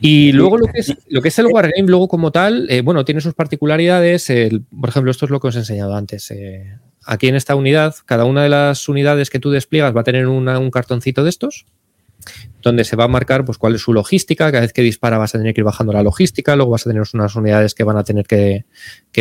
Y 0.00 0.32
luego 0.32 0.58
lo 0.58 0.66
que 0.66 0.80
es, 0.80 0.96
lo 1.06 1.22
que 1.22 1.28
es 1.28 1.38
el 1.38 1.46
Wargame, 1.46 1.86
luego 1.88 2.08
como 2.08 2.32
tal, 2.32 2.68
eh, 2.70 2.80
bueno, 2.80 3.04
tiene 3.04 3.20
sus 3.20 3.34
particularidades. 3.34 4.26
por 4.80 4.88
ejemplo, 4.88 5.12
esto 5.12 5.26
es 5.26 5.30
lo 5.30 5.38
que 5.38 5.46
os 5.46 5.54
he 5.54 5.60
enseñado 5.60 5.94
antes. 5.94 6.28
Eh, 6.32 6.76
aquí 7.04 7.28
en 7.28 7.36
esta 7.36 7.54
unidad, 7.54 7.94
cada 8.04 8.24
una 8.24 8.42
de 8.42 8.48
las 8.48 8.88
unidades 8.88 9.30
que 9.30 9.38
tú 9.38 9.52
despliegas 9.52 9.96
va 9.96 10.00
a 10.00 10.04
tener 10.04 10.26
un 10.26 10.70
cartoncito 10.72 11.22
de 11.22 11.30
estos 11.30 11.66
donde 12.62 12.84
se 12.84 12.96
va 12.96 13.04
a 13.04 13.08
marcar 13.08 13.44
pues 13.44 13.58
cuál 13.58 13.74
es 13.74 13.82
su 13.82 13.92
logística, 13.92 14.50
cada 14.50 14.62
vez 14.62 14.72
que 14.72 14.82
dispara 14.82 15.18
vas 15.18 15.34
a 15.34 15.38
tener 15.38 15.54
que 15.54 15.60
ir 15.60 15.64
bajando 15.64 15.92
la 15.92 16.02
logística, 16.02 16.56
luego 16.56 16.72
vas 16.72 16.86
a 16.86 16.90
tener 16.90 17.02
unas 17.14 17.36
unidades 17.36 17.74
que 17.74 17.84
van 17.84 17.96
a 17.96 18.04
tener 18.04 18.26
que, 18.26 18.64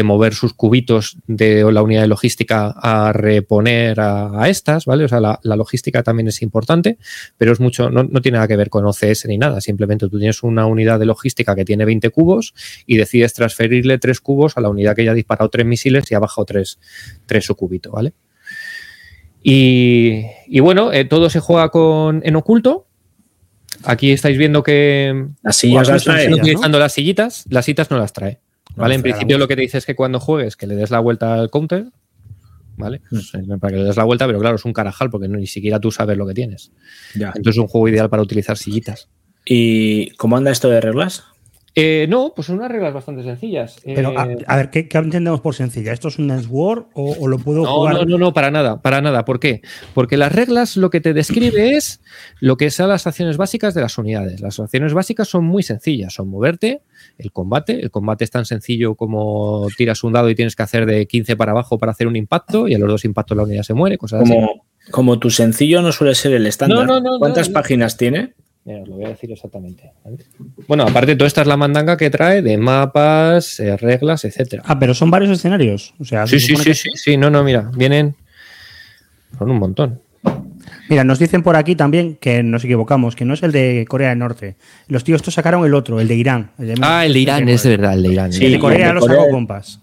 mover 0.03 0.35
sus 0.35 0.53
cubitos 0.53 1.17
de 1.25 1.69
la 1.71 1.81
unidad 1.81 2.01
de 2.01 2.07
logística 2.07 2.67
a 2.69 3.11
reponer 3.13 3.99
a, 3.99 4.47
estas, 4.47 4.85
¿vale? 4.85 5.05
O 5.05 5.07
sea, 5.07 5.19
la, 5.19 5.39
logística 5.43 6.03
también 6.03 6.27
es 6.27 6.43
importante, 6.43 6.99
pero 7.35 7.51
es 7.51 7.59
mucho, 7.59 7.89
no, 7.89 8.05
tiene 8.21 8.35
nada 8.35 8.47
que 8.47 8.55
ver 8.55 8.69
con 8.69 8.85
OCS 8.85 9.25
ni 9.27 9.39
nada, 9.39 9.59
simplemente 9.59 10.07
tú 10.07 10.19
tienes 10.19 10.43
una 10.43 10.67
unidad 10.67 10.99
de 10.99 11.05
logística 11.07 11.55
que 11.55 11.65
tiene 11.65 11.83
20 11.85 12.11
cubos 12.11 12.53
y 12.85 12.97
decides 12.97 13.33
transferirle 13.33 13.97
tres 13.97 14.21
cubos 14.21 14.55
a 14.57 14.61
la 14.61 14.69
unidad 14.69 14.95
que 14.95 15.03
ya 15.03 15.11
ha 15.11 15.15
disparado 15.15 15.49
tres 15.49 15.65
misiles 15.65 16.11
y 16.11 16.15
ha 16.15 16.19
bajado 16.19 16.45
tres, 16.45 16.79
tres 17.25 17.45
su 17.45 17.55
cubito, 17.55 17.91
¿vale? 17.91 18.13
Y, 19.49 20.59
bueno, 20.59 20.91
eh, 20.91 21.05
todo 21.05 21.29
se 21.29 21.39
juega 21.39 21.69
con, 21.69 22.21
en 22.25 22.35
oculto, 22.35 22.86
Aquí 23.83 24.11
estáis 24.11 24.37
viendo 24.37 24.63
que. 24.63 25.27
Las 25.43 25.55
sillas 25.55 25.87
las 25.87 26.03
trae. 26.03 26.33
utilizando 26.33 26.79
las 26.79 26.93
sillitas, 26.93 27.45
las 27.49 27.65
citas 27.65 27.91
no 27.91 27.97
las 27.97 28.13
trae. 28.13 28.39
¿Vale? 28.75 28.93
en 28.93 29.01
principio 29.01 29.39
lo 29.39 29.47
que 29.47 29.55
te 29.55 29.61
dice 29.61 29.79
es 29.79 29.87
que 29.87 29.95
cuando 29.95 30.19
juegues 30.19 30.55
que 30.55 30.67
le 30.67 30.75
des 30.75 30.91
la 30.91 30.99
vuelta 30.99 31.33
al 31.33 31.49
counter. 31.49 31.87
¿Vale? 32.75 33.01
Para 33.59 33.71
que 33.71 33.79
le 33.79 33.85
des 33.85 33.97
la 33.97 34.03
vuelta, 34.03 34.27
pero 34.27 34.39
claro, 34.39 34.55
es 34.55 34.65
un 34.65 34.73
carajal 34.73 35.09
porque 35.09 35.27
ni 35.27 35.47
siquiera 35.47 35.79
tú 35.79 35.89
sabes 35.89 36.15
lo 36.15 36.27
que 36.27 36.35
tienes. 36.35 36.71
Entonces 37.15 37.55
es 37.55 37.57
un 37.57 37.67
juego 37.67 37.87
ideal 37.87 38.07
para 38.07 38.21
utilizar 38.21 38.55
sillitas. 38.55 39.09
¿Y 39.43 40.11
cómo 40.11 40.37
anda 40.37 40.51
esto 40.51 40.69
de 40.69 40.79
reglas? 40.79 41.23
Eh, 41.79 42.07
no, 42.09 42.33
pues 42.35 42.47
son 42.47 42.57
unas 42.57 42.71
reglas 42.71 42.91
bastante 42.91 43.21
sencillas. 43.21 43.79
Pero, 43.85 44.17
a, 44.17 44.25
eh, 44.25 44.37
ver, 44.49 44.71
¿qué, 44.71 44.89
entendemos 44.91 45.41
por 45.41 45.53
sencilla? 45.53 45.93
¿Esto 45.93 46.07
es 46.07 46.17
un 46.17 46.31
War 46.49 46.87
o, 46.95 47.27
lo 47.27 47.37
puedo 47.37 47.65
jugar? 47.65 47.93
No, 47.93 48.05
no, 48.05 48.17
no, 48.17 48.33
para 48.33 48.49
nada, 48.49 48.81
para 48.81 48.99
nada. 48.99 49.25
¿Por 49.25 49.39
qué? 49.39 49.61
Porque 49.93 50.17
las 50.17 50.31
reglas 50.31 50.75
lo 50.75 50.89
que 50.89 51.01
te 51.01 51.13
describe 51.13 51.75
es 51.77 52.01
lo 52.39 52.57
que 52.57 52.71
son 52.71 52.89
las 52.89 53.05
acciones 53.05 53.37
básicas 53.37 53.75
de 53.75 53.81
las 53.81 53.95
unidades. 53.99 54.41
Las 54.41 54.59
acciones 54.59 54.95
básicas 54.95 55.27
son 55.27 55.45
muy 55.45 55.61
sencillas, 55.61 56.15
son 56.15 56.29
moverte, 56.29 56.81
el 57.19 57.31
combate. 57.31 57.79
El 57.79 57.91
combate 57.91 58.23
es 58.23 58.31
tan 58.31 58.45
sencillo 58.45 58.95
como 58.95 59.67
tiras 59.77 60.03
un 60.03 60.13
dado 60.13 60.31
y 60.31 60.35
tienes 60.35 60.55
que 60.55 60.63
hacer 60.63 60.87
de 60.87 61.05
15 61.05 61.35
para 61.35 61.51
abajo 61.51 61.77
para 61.77 61.91
hacer 61.91 62.07
un 62.07 62.15
impacto 62.15 62.67
y 62.67 62.73
a 62.73 62.79
los 62.79 62.89
dos 62.89 63.05
impactos 63.05 63.37
la 63.37 63.43
unidad 63.43 63.61
se 63.61 63.75
muere, 63.75 63.99
cosas 63.99 64.21
como, 64.21 64.45
así. 64.45 64.89
Como 64.89 65.19
tu 65.19 65.29
sencillo 65.29 65.83
no 65.83 65.91
suele 65.91 66.15
ser 66.15 66.33
el 66.33 66.47
estándar. 66.47 66.87
¿Cuántas 67.19 67.49
páginas 67.49 67.97
tiene? 67.97 68.33
Os 68.75 68.87
lo 68.87 68.95
voy 68.95 69.05
a 69.05 69.09
decir 69.09 69.31
exactamente. 69.31 69.91
Bueno, 70.67 70.83
aparte, 70.83 71.15
toda 71.15 71.27
esta 71.27 71.41
es 71.41 71.47
la 71.47 71.57
mandanga 71.57 71.95
que 71.95 72.09
trae 72.09 72.41
de 72.41 72.57
mapas, 72.57 73.59
eh, 73.59 73.77
reglas, 73.77 74.25
etcétera. 74.25 74.63
Ah, 74.65 74.77
pero 74.77 74.93
son 74.93 75.09
varios 75.09 75.31
escenarios. 75.31 75.93
O 75.99 76.05
sea, 76.05 76.27
sí, 76.27 76.39
sí, 76.39 76.55
sí, 76.57 76.73
sí, 76.73 76.89
sí, 76.95 77.17
no, 77.17 77.29
no, 77.29 77.43
mira, 77.43 77.71
vienen. 77.75 78.15
Son 79.37 79.49
un 79.49 79.59
montón. 79.59 80.01
Mira, 80.89 81.03
nos 81.03 81.19
dicen 81.19 81.43
por 81.43 81.55
aquí 81.55 81.75
también 81.75 82.15
que 82.15 82.43
nos 82.43 82.63
equivocamos, 82.63 83.15
que 83.15 83.25
no 83.25 83.33
es 83.33 83.43
el 83.43 83.51
de 83.51 83.85
Corea 83.87 84.09
del 84.09 84.19
Norte. 84.19 84.55
Los 84.87 85.03
tíos 85.03 85.17
estos 85.17 85.33
sacaron 85.33 85.65
el 85.65 85.73
otro, 85.73 85.99
el 85.99 86.07
de 86.07 86.15
Irán. 86.15 86.51
ah, 86.81 87.05
el 87.05 87.13
de 87.13 87.19
Irán, 87.19 87.49
es 87.49 87.63
de 87.63 87.69
verdad, 87.71 87.93
el 87.93 88.03
de 88.03 88.09
Irán. 88.09 88.33
Sí, 88.33 88.45
el 88.45 88.53
de 88.53 88.59
Corea 88.59 88.93
lo 88.93 89.01
sacó 89.01 89.29
Compas. 89.29 89.81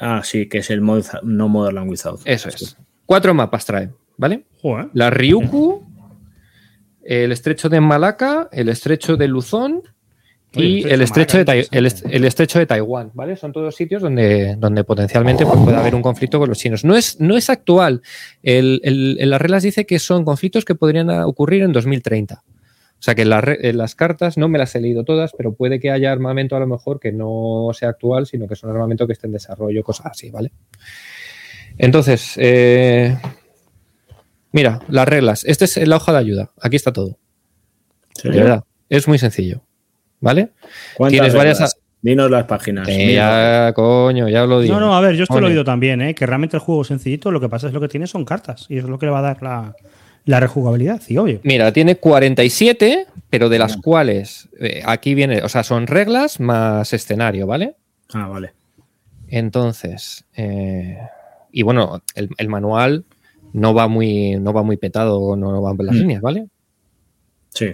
ah, 0.00 0.22
sí, 0.24 0.48
que 0.48 0.58
es 0.58 0.70
el 0.70 0.82
No 0.82 1.48
Modern 1.48 1.88
Without. 1.88 2.20
Eso 2.24 2.48
es. 2.48 2.76
Cuatro 3.06 3.34
mapas 3.34 3.66
trae, 3.66 3.90
¿vale? 4.16 4.44
La 4.94 5.10
Ryukyu, 5.10 5.82
el 7.04 7.32
estrecho 7.32 7.68
de 7.68 7.80
Malaca, 7.80 8.48
el 8.52 8.68
estrecho 8.68 9.16
de 9.16 9.28
Luzón 9.28 9.82
y 10.52 10.88
el 10.88 11.02
estrecho, 11.02 11.44
de, 11.44 11.66
el, 11.70 12.24
estrecho 12.24 12.58
de 12.58 12.66
Taiwán, 12.66 13.10
¿vale? 13.14 13.36
Son 13.36 13.52
todos 13.52 13.74
sitios 13.74 14.02
donde, 14.02 14.54
donde 14.56 14.84
potencialmente 14.84 15.44
pues, 15.44 15.58
puede 15.60 15.76
haber 15.76 15.94
un 15.94 16.02
conflicto 16.02 16.38
con 16.38 16.48
los 16.48 16.58
chinos. 16.58 16.84
No 16.84 16.96
es, 16.96 17.20
no 17.20 17.36
es 17.36 17.50
actual. 17.50 18.02
El, 18.42 19.16
las 19.18 19.40
reglas 19.40 19.64
dice 19.64 19.84
que 19.84 19.98
son 19.98 20.24
conflictos 20.24 20.64
que 20.64 20.74
podrían 20.74 21.10
ocurrir 21.10 21.62
en 21.62 21.72
2030. 21.72 22.42
O 22.44 23.02
sea 23.04 23.14
que 23.14 23.22
en, 23.22 23.76
las 23.76 23.94
cartas 23.94 24.38
no 24.38 24.48
me 24.48 24.58
las 24.58 24.74
he 24.76 24.80
leído 24.80 25.04
todas, 25.04 25.32
pero 25.36 25.54
puede 25.54 25.80
que 25.80 25.90
haya 25.90 26.10
armamento 26.12 26.56
a 26.56 26.60
lo 26.60 26.66
mejor 26.66 27.00
que 27.00 27.12
no 27.12 27.68
sea 27.74 27.90
actual, 27.90 28.26
sino 28.26 28.46
que 28.46 28.56
son 28.56 28.70
armamento 28.70 29.06
que 29.06 29.12
esté 29.12 29.26
en 29.26 29.32
desarrollo, 29.32 29.82
cosas 29.82 30.06
así, 30.06 30.30
¿vale? 30.30 30.52
Entonces, 31.76 32.34
eh, 32.36 33.16
Mira, 34.54 34.78
las 34.86 35.08
reglas. 35.08 35.44
Esta 35.44 35.64
es 35.64 35.76
la 35.78 35.96
hoja 35.96 36.12
de 36.12 36.18
ayuda. 36.18 36.52
Aquí 36.60 36.76
está 36.76 36.92
todo. 36.92 37.18
De 38.22 38.30
verdad. 38.30 38.62
Es 38.88 39.08
muy 39.08 39.18
sencillo. 39.18 39.62
¿Vale? 40.20 40.50
Tienes 41.08 41.34
varias. 41.34 41.76
Dinos 42.00 42.30
las 42.30 42.44
páginas. 42.44 42.86
ya, 42.86 43.72
coño, 43.74 44.28
ya 44.28 44.46
lo 44.46 44.60
digo. 44.60 44.74
No, 44.74 44.78
no, 44.78 44.94
a 44.94 45.00
ver, 45.00 45.16
yo 45.16 45.24
esto 45.24 45.40
lo 45.40 45.48
he 45.48 45.50
oído 45.50 45.64
también, 45.64 46.00
¿eh? 46.02 46.14
que 46.14 46.24
realmente 46.24 46.56
el 46.56 46.60
juego 46.60 46.82
es 46.82 46.88
sencillito, 46.88 47.32
lo 47.32 47.40
que 47.40 47.48
pasa 47.48 47.66
es 47.66 47.72
lo 47.72 47.80
que 47.80 47.88
tiene 47.88 48.06
son 48.06 48.24
cartas 48.24 48.66
y 48.68 48.78
es 48.78 48.84
lo 48.84 48.96
que 48.96 49.06
le 49.06 49.12
va 49.12 49.18
a 49.18 49.34
dar 49.34 49.74
la, 50.24 50.40
rejugabilidad, 50.40 51.02
y 51.08 51.16
obvio. 51.16 51.40
Mira, 51.42 51.72
tiene 51.72 51.96
47, 51.96 53.06
pero 53.30 53.48
de 53.48 53.58
las 53.58 53.76
cuales 53.78 54.48
eh, 54.60 54.82
aquí 54.84 55.14
viene, 55.14 55.42
o 55.42 55.48
sea, 55.48 55.64
son 55.64 55.88
reglas 55.88 56.38
más 56.38 56.92
escenario, 56.92 57.48
¿vale? 57.48 57.74
Ah, 58.12 58.28
vale. 58.28 58.52
Entonces, 59.28 60.24
eh, 60.36 60.98
y 61.50 61.62
bueno, 61.62 62.02
el 62.14 62.48
manual 62.48 63.04
no 63.54 63.72
va 63.72 63.88
muy, 63.88 64.36
no 64.36 64.52
va 64.52 64.62
muy 64.62 64.76
petado, 64.76 65.36
no 65.36 65.62
van 65.62 65.76
las 65.78 65.94
mm. 65.94 65.98
líneas, 65.98 66.20
¿vale? 66.20 66.48
Sí. 67.50 67.70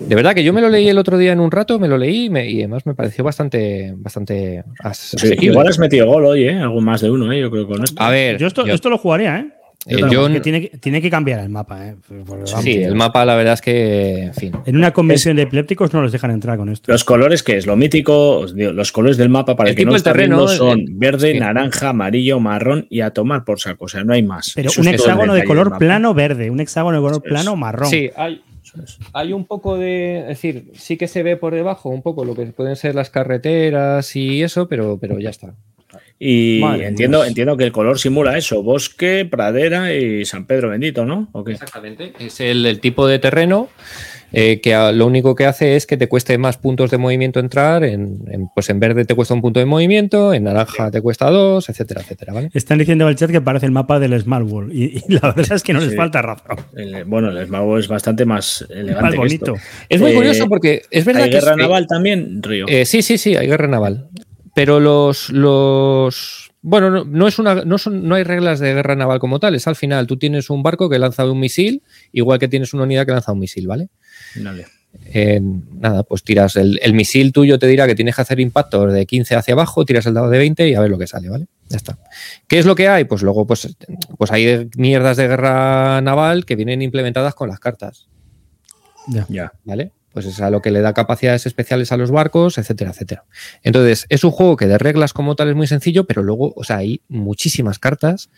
De 0.00 0.14
verdad 0.14 0.34
que 0.34 0.44
yo 0.44 0.52
me 0.52 0.60
lo 0.60 0.68
leí 0.68 0.88
el 0.88 0.98
otro 0.98 1.18
día 1.18 1.32
en 1.32 1.40
un 1.40 1.50
rato, 1.50 1.78
me 1.78 1.88
lo 1.88 1.98
leí 1.98 2.26
y 2.26 2.58
además 2.58 2.86
me 2.86 2.94
pareció 2.94 3.24
bastante, 3.24 3.92
bastante 3.96 4.64
sí, 4.92 5.34
igual 5.40 5.68
has 5.68 5.78
metido 5.78 6.06
gol 6.06 6.26
hoy, 6.26 6.44
¿eh? 6.44 6.58
Algo 6.58 6.80
más 6.80 7.00
de 7.00 7.10
uno, 7.10 7.30
¿eh? 7.32 7.40
Yo 7.40 7.50
creo 7.50 7.66
con 7.66 7.82
esto. 7.82 8.02
A 8.02 8.10
ver. 8.10 8.38
Yo 8.38 8.46
esto, 8.46 8.66
esto 8.66 8.88
lo 8.88 8.98
jugaría, 8.98 9.38
¿eh? 9.38 9.52
Eh, 9.86 10.40
tiene, 10.40 10.70
tiene, 10.80 11.02
que 11.02 11.10
cambiar 11.10 11.40
el 11.40 11.50
mapa. 11.50 11.88
¿eh? 11.88 11.96
sí, 12.62 12.82
el 12.82 12.94
mapa, 12.94 13.24
la 13.24 13.34
verdad 13.34 13.54
es 13.54 13.60
que, 13.60 14.22
en 14.24 14.34
fin. 14.34 14.52
En 14.64 14.76
una 14.76 14.92
convención 14.92 15.36
de 15.36 15.42
epilépticos 15.42 15.92
no 15.92 16.00
los 16.00 16.10
dejan 16.10 16.30
entrar 16.30 16.56
con 16.56 16.70
esto. 16.70 16.90
Los 16.90 17.04
colores, 17.04 17.42
que 17.42 17.58
es 17.58 17.66
lo 17.66 17.76
mítico, 17.76 18.46
los 18.54 18.92
colores 18.92 19.18
del 19.18 19.28
mapa 19.28 19.56
para 19.56 19.70
el, 19.70 19.76
que 19.76 19.84
no 19.84 19.94
está 19.94 20.12
terreno 20.12 20.48
son 20.48 20.84
verde, 20.98 21.38
naranja, 21.38 21.90
amarillo, 21.90 22.40
marrón 22.40 22.86
y 22.88 23.00
a 23.00 23.10
tomar 23.10 23.44
por 23.44 23.60
saco. 23.60 23.84
O 23.84 23.88
sea, 23.88 24.04
no 24.04 24.14
hay 24.14 24.22
más. 24.22 24.52
Pero 24.54 24.70
un 24.78 24.88
hexágono 24.88 25.34
de 25.34 25.44
color 25.44 25.76
plano 25.76 26.14
verde, 26.14 26.50
un 26.50 26.60
hexágono 26.60 26.96
de 26.98 27.02
color 27.02 27.22
plano 27.22 27.54
marrón. 27.56 27.90
Sí, 27.90 28.10
hay, 28.16 28.40
hay 29.12 29.32
un 29.32 29.44
poco 29.44 29.76
de, 29.76 30.20
es 30.20 30.26
decir, 30.28 30.70
sí 30.74 30.96
que 30.96 31.08
se 31.08 31.22
ve 31.22 31.36
por 31.36 31.54
debajo 31.54 31.90
un 31.90 32.02
poco 32.02 32.24
lo 32.24 32.34
que 32.34 32.46
pueden 32.46 32.76
ser 32.76 32.94
las 32.94 33.10
carreteras 33.10 34.16
y 34.16 34.42
eso, 34.42 34.66
pero, 34.66 34.98
pero 34.98 35.18
ya 35.18 35.30
está. 35.30 35.54
Y 36.26 36.62
entiendo, 36.62 37.22
entiendo 37.22 37.54
que 37.58 37.64
el 37.64 37.72
color 37.72 37.98
simula 37.98 38.38
eso, 38.38 38.62
bosque, 38.62 39.28
pradera 39.30 39.92
y 39.92 40.24
San 40.24 40.46
Pedro 40.46 40.70
bendito, 40.70 41.04
¿no? 41.04 41.28
Exactamente. 41.46 42.14
Es 42.18 42.40
el, 42.40 42.80
tipo 42.80 43.06
de 43.06 43.18
terreno 43.18 43.68
eh, 44.32 44.58
que 44.62 44.74
lo 44.94 45.06
único 45.06 45.34
que 45.34 45.44
hace 45.44 45.76
es 45.76 45.86
que 45.86 45.98
te 45.98 46.08
cueste 46.08 46.38
más 46.38 46.56
puntos 46.56 46.90
de 46.90 46.96
movimiento 46.96 47.40
entrar. 47.40 47.84
En, 47.84 48.48
pues 48.54 48.70
en 48.70 48.80
verde 48.80 49.04
te 49.04 49.14
cuesta 49.14 49.34
un 49.34 49.42
punto 49.42 49.60
de 49.60 49.66
movimiento, 49.66 50.32
en 50.32 50.44
naranja 50.44 50.90
te 50.90 51.02
cuesta 51.02 51.28
dos, 51.28 51.68
etcétera, 51.68 52.00
etcétera. 52.00 52.48
Están 52.54 52.78
diciendo 52.78 53.04
en 53.04 53.10
el 53.10 53.16
chat 53.16 53.30
que 53.30 53.42
parece 53.42 53.66
el 53.66 53.72
mapa 53.72 53.98
del 53.98 54.18
Small 54.18 54.44
World 54.44 54.74
y, 54.74 55.02
la 55.08 55.30
verdad 55.30 55.52
es 55.52 55.62
que 55.62 55.74
no 55.74 55.80
les 55.80 55.94
falta 55.94 56.22
razón. 56.22 56.56
bueno, 57.04 57.38
el 57.38 57.46
Small 57.46 57.66
World 57.66 57.84
es 57.84 57.88
bastante 57.88 58.24
más 58.24 58.64
elegante. 58.70 59.18
bonito. 59.18 59.56
Es 59.90 60.00
muy 60.00 60.14
curioso 60.14 60.44
eh, 60.44 60.48
porque 60.48 60.82
es 60.90 61.04
verdad 61.04 61.24
¿Hay 61.24 61.30
guerra 61.30 61.54
naval 61.54 61.86
también, 61.86 62.42
Río? 62.42 62.64
Eh, 62.66 62.86
sí, 62.86 63.02
sí, 63.02 63.18
sí, 63.18 63.36
hay 63.36 63.46
guerra 63.46 63.68
naval. 63.68 64.08
Pero 64.54 64.80
los, 64.80 65.30
los 65.30 66.52
bueno, 66.62 67.04
no, 67.04 67.28
es 67.28 67.38
una, 67.38 67.56
no, 67.56 67.76
son, 67.76 68.08
no 68.08 68.14
hay 68.14 68.24
reglas 68.24 68.58
de 68.58 68.72
guerra 68.72 68.96
naval 68.96 69.18
como 69.18 69.38
tales. 69.38 69.66
Al 69.66 69.76
final, 69.76 70.06
tú 70.06 70.16
tienes 70.16 70.48
un 70.48 70.62
barco 70.62 70.88
que 70.88 70.98
lanza 70.98 71.30
un 71.30 71.38
misil, 71.38 71.82
igual 72.10 72.38
que 72.38 72.48
tienes 72.48 72.72
una 72.72 72.84
unidad 72.84 73.04
que 73.04 73.12
lanza 73.12 73.32
un 73.32 73.40
misil, 73.40 73.66
¿vale? 73.66 73.90
Vale. 74.36 74.64
Eh, 75.06 75.40
nada, 75.42 76.04
pues 76.04 76.22
tiras 76.22 76.56
el, 76.56 76.94
misil 76.94 77.32
tuyo, 77.32 77.58
te 77.58 77.66
dirá 77.66 77.86
que 77.86 77.94
tienes 77.94 78.14
que 78.14 78.22
hacer 78.22 78.40
impactos 78.40 78.94
de 78.94 79.04
15 79.04 79.34
hacia 79.34 79.52
abajo, 79.52 79.84
tiras 79.84 80.06
el 80.06 80.14
dado 80.14 80.30
de 80.30 80.38
20 80.38 80.68
y 80.68 80.74
a 80.74 80.80
ver 80.80 80.88
lo 80.88 80.98
que 80.98 81.06
sale, 81.06 81.28
¿vale? 81.28 81.48
Ya 81.68 81.76
está. 81.76 81.98
¿Qué 82.46 82.58
es 82.58 82.64
lo 82.64 82.74
que 82.74 82.88
hay? 82.88 83.04
Pues 83.04 83.22
luego, 83.22 83.46
pues, 83.46 83.76
pues 84.16 84.30
hay 84.30 84.70
mierdas 84.76 85.18
de 85.18 85.28
guerra 85.28 86.00
naval 86.00 86.46
que 86.46 86.56
vienen 86.56 86.80
implementadas 86.80 87.34
con 87.34 87.48
las 87.50 87.60
cartas. 87.60 88.08
Ya. 89.08 89.26
ya. 89.28 89.52
¿Vale? 89.64 89.92
Pues 90.14 90.26
es 90.26 90.40
a 90.40 90.48
lo 90.48 90.62
que 90.62 90.70
le 90.70 90.80
da 90.80 90.94
capacidades 90.94 91.44
especiales 91.44 91.90
a 91.90 91.96
los 91.96 92.12
barcos, 92.12 92.56
etcétera, 92.56 92.92
etcétera. 92.92 93.24
Entonces, 93.64 94.06
es 94.08 94.22
un 94.22 94.30
juego 94.30 94.56
que 94.56 94.66
de 94.66 94.78
reglas 94.78 95.12
como 95.12 95.34
tal 95.34 95.48
es 95.48 95.56
muy 95.56 95.66
sencillo, 95.66 96.06
pero 96.06 96.22
luego, 96.22 96.54
o 96.54 96.62
sea, 96.62 96.76
hay 96.76 97.02
muchísimas 97.08 97.80
cartas 97.80 98.30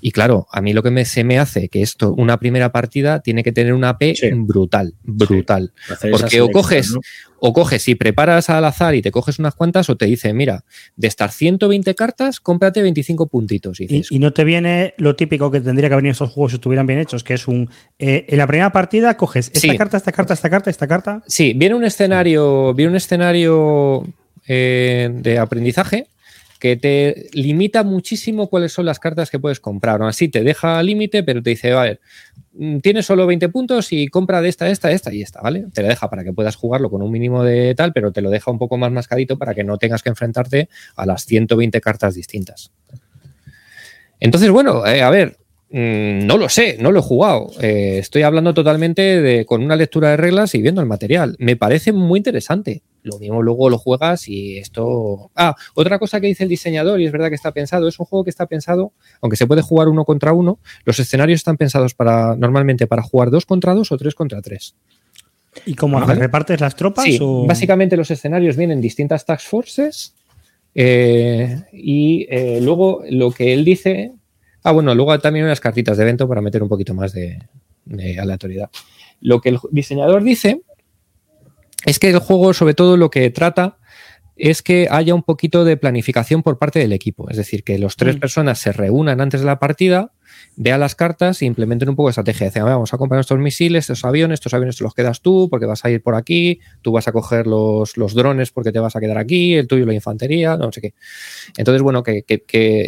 y 0.00 0.12
claro, 0.12 0.46
a 0.50 0.62
mí 0.62 0.72
lo 0.72 0.82
que 0.82 0.90
me, 0.90 1.04
se 1.04 1.24
me 1.24 1.38
hace 1.38 1.68
que 1.68 1.82
esto, 1.82 2.14
una 2.14 2.38
primera 2.38 2.72
partida, 2.72 3.20
tiene 3.20 3.42
que 3.42 3.52
tener 3.52 3.74
una 3.74 3.98
P 3.98 4.14
brutal, 4.36 4.94
brutal. 5.02 5.72
Porque 6.10 6.40
o 6.40 6.50
coges, 6.50 6.96
o 7.40 7.52
coges 7.52 7.88
y 7.88 7.94
preparas 7.94 8.50
al 8.50 8.64
azar 8.64 8.94
y 8.94 9.02
te 9.02 9.10
coges 9.10 9.38
unas 9.38 9.54
cuantas, 9.54 9.88
o 9.90 9.96
te 9.96 10.06
dice, 10.06 10.32
mira, 10.32 10.64
de 10.96 11.08
estas 11.08 11.34
120 11.34 11.94
cartas, 11.94 12.40
cómprate 12.40 12.82
25 12.82 13.26
puntitos. 13.26 13.80
Y, 13.80 14.02
y, 14.10 14.18
no 14.18 14.32
te 14.32 14.44
viene 14.44 14.94
lo 14.98 15.16
típico 15.16 15.50
que 15.50 15.60
tendría 15.60 15.88
que 15.88 15.96
venir 15.96 16.12
estos 16.12 16.30
juegos 16.30 16.52
si 16.52 16.56
estuvieran 16.56 16.86
bien 16.86 16.98
hechos, 16.98 17.24
que 17.24 17.34
es 17.34 17.48
un. 17.48 17.70
Eh, 17.98 18.26
en 18.28 18.38
la 18.38 18.46
primera 18.46 18.72
partida 18.72 19.16
coges 19.16 19.50
esta 19.52 19.76
carta, 19.76 19.96
esta 19.96 20.12
carta, 20.12 20.34
esta 20.34 20.50
carta, 20.50 20.70
esta 20.70 20.86
carta. 20.86 21.22
Sí, 21.26 21.52
viene 21.54 21.74
un 21.74 21.84
escenario, 21.84 22.74
viene 22.74 22.90
un 22.90 22.96
escenario 22.96 24.04
eh, 24.46 25.10
de 25.12 25.38
aprendizaje 25.38 26.06
que 26.58 26.76
te 26.76 27.28
limita 27.32 27.84
muchísimo 27.84 28.48
cuáles 28.48 28.72
son 28.72 28.86
las 28.86 28.98
cartas 28.98 29.30
que 29.30 29.38
puedes 29.38 29.60
comprar. 29.60 30.02
así 30.02 30.28
te 30.28 30.42
deja 30.42 30.82
límite, 30.82 31.22
pero 31.22 31.42
te 31.42 31.50
dice, 31.50 31.72
a 31.72 31.82
ver, 31.82 32.00
mm, 32.54 32.78
tienes 32.78 33.06
solo 33.06 33.26
20 33.26 33.48
puntos 33.48 33.92
y 33.92 34.08
compra 34.08 34.40
de 34.42 34.48
esta, 34.48 34.68
esta, 34.68 34.90
esta 34.90 35.12
y 35.12 35.22
esta, 35.22 35.40
¿vale? 35.40 35.66
Te 35.72 35.82
lo 35.82 35.88
deja 35.88 36.10
para 36.10 36.24
que 36.24 36.32
puedas 36.32 36.56
jugarlo 36.56 36.90
con 36.90 37.02
un 37.02 37.10
mínimo 37.10 37.44
de 37.44 37.74
tal, 37.74 37.92
pero 37.92 38.12
te 38.12 38.20
lo 38.20 38.30
deja 38.30 38.50
un 38.50 38.58
poco 38.58 38.76
más 38.76 38.90
mascadito 38.90 39.38
para 39.38 39.54
que 39.54 39.64
no 39.64 39.78
tengas 39.78 40.02
que 40.02 40.08
enfrentarte 40.08 40.68
a 40.96 41.06
las 41.06 41.24
120 41.24 41.80
cartas 41.80 42.14
distintas. 42.14 42.72
Entonces, 44.20 44.50
bueno, 44.50 44.84
eh, 44.86 45.02
a 45.02 45.10
ver, 45.10 45.38
mm, 45.70 46.26
no 46.26 46.36
lo 46.38 46.48
sé, 46.48 46.76
no 46.80 46.90
lo 46.90 47.00
he 47.00 47.02
jugado. 47.02 47.52
Eh, 47.60 47.98
estoy 47.98 48.22
hablando 48.22 48.52
totalmente 48.52 49.22
de, 49.22 49.46
con 49.46 49.62
una 49.62 49.76
lectura 49.76 50.10
de 50.10 50.16
reglas 50.16 50.54
y 50.54 50.62
viendo 50.62 50.80
el 50.80 50.88
material. 50.88 51.36
Me 51.38 51.56
parece 51.56 51.92
muy 51.92 52.18
interesante 52.18 52.82
lo 53.08 53.18
mismo 53.18 53.42
luego 53.42 53.68
lo 53.70 53.78
juegas 53.78 54.28
y 54.28 54.58
esto... 54.58 55.30
Ah, 55.34 55.54
otra 55.74 55.98
cosa 55.98 56.20
que 56.20 56.28
dice 56.28 56.44
el 56.44 56.48
diseñador, 56.48 57.00
y 57.00 57.06
es 57.06 57.12
verdad 57.12 57.28
que 57.28 57.34
está 57.34 57.52
pensado, 57.52 57.88
es 57.88 57.98
un 57.98 58.06
juego 58.06 58.24
que 58.24 58.30
está 58.30 58.46
pensado, 58.46 58.92
aunque 59.20 59.36
se 59.36 59.46
puede 59.46 59.62
jugar 59.62 59.88
uno 59.88 60.04
contra 60.04 60.32
uno, 60.32 60.58
los 60.84 60.98
escenarios 61.00 61.40
están 61.40 61.56
pensados 61.56 61.94
para 61.94 62.36
normalmente 62.36 62.86
para 62.86 63.02
jugar 63.02 63.30
dos 63.30 63.46
contra 63.46 63.74
dos 63.74 63.90
o 63.90 63.96
tres 63.96 64.14
contra 64.14 64.40
tres. 64.42 64.74
¿Y 65.66 65.74
cómo 65.74 65.98
repartes 66.00 66.60
las 66.60 66.76
tropas? 66.76 67.04
Sí, 67.04 67.18
básicamente 67.46 67.96
los 67.96 68.10
escenarios 68.10 68.56
vienen 68.56 68.80
distintas 68.80 69.24
task 69.24 69.48
forces 69.48 70.14
eh, 70.74 71.62
y 71.72 72.26
eh, 72.30 72.60
luego 72.62 73.02
lo 73.10 73.32
que 73.32 73.52
él 73.52 73.64
dice... 73.64 74.12
Ah, 74.62 74.72
bueno, 74.72 74.94
luego 74.94 75.18
también 75.18 75.46
unas 75.46 75.60
cartitas 75.60 75.96
de 75.96 76.02
evento 76.02 76.28
para 76.28 76.40
meter 76.40 76.62
un 76.62 76.68
poquito 76.68 76.94
más 76.94 77.12
de, 77.12 77.38
de 77.86 78.20
aleatoriedad. 78.20 78.70
Lo 79.20 79.40
que 79.40 79.48
el 79.48 79.58
diseñador 79.70 80.22
dice 80.22 80.60
es 81.84 81.98
que 81.98 82.10
el 82.10 82.18
juego, 82.18 82.54
sobre 82.54 82.74
todo, 82.74 82.96
lo 82.96 83.10
que 83.10 83.30
trata 83.30 83.78
es 84.38 84.62
que 84.62 84.86
haya 84.90 85.14
un 85.14 85.22
poquito 85.22 85.64
de 85.64 85.76
planificación 85.76 86.42
por 86.42 86.58
parte 86.58 86.78
del 86.78 86.92
equipo. 86.92 87.28
Es 87.28 87.36
decir, 87.36 87.64
que 87.64 87.78
los 87.78 87.96
tres 87.96 88.16
mm. 88.16 88.20
personas 88.20 88.58
se 88.58 88.72
reúnan 88.72 89.20
antes 89.20 89.40
de 89.40 89.46
la 89.46 89.58
partida, 89.58 90.12
vean 90.54 90.78
las 90.78 90.94
cartas 90.94 91.42
e 91.42 91.46
implementen 91.46 91.88
un 91.88 91.96
poco 91.96 92.08
de 92.08 92.12
estrategia. 92.12 92.46
Dicen, 92.46 92.64
vamos 92.64 92.94
a 92.94 92.98
comprar 92.98 93.20
estos 93.20 93.38
misiles, 93.38 93.84
estos 93.84 94.04
aviones, 94.04 94.34
estos 94.34 94.54
aviones 94.54 94.76
te 94.76 94.84
los 94.84 94.94
quedas 94.94 95.22
tú 95.22 95.48
porque 95.50 95.66
vas 95.66 95.84
a 95.84 95.90
ir 95.90 96.02
por 96.02 96.14
aquí, 96.14 96.60
tú 96.82 96.92
vas 96.92 97.08
a 97.08 97.12
coger 97.12 97.48
los, 97.48 97.96
los 97.96 98.14
drones 98.14 98.52
porque 98.52 98.70
te 98.70 98.78
vas 98.78 98.94
a 98.94 99.00
quedar 99.00 99.18
aquí, 99.18 99.54
el 99.54 99.66
tuyo 99.66 99.84
la 99.86 99.94
infantería, 99.94 100.56
no 100.56 100.70
sé 100.70 100.80
qué. 100.80 100.94
Entonces, 101.56 101.82
bueno, 101.82 102.04
que, 102.04 102.24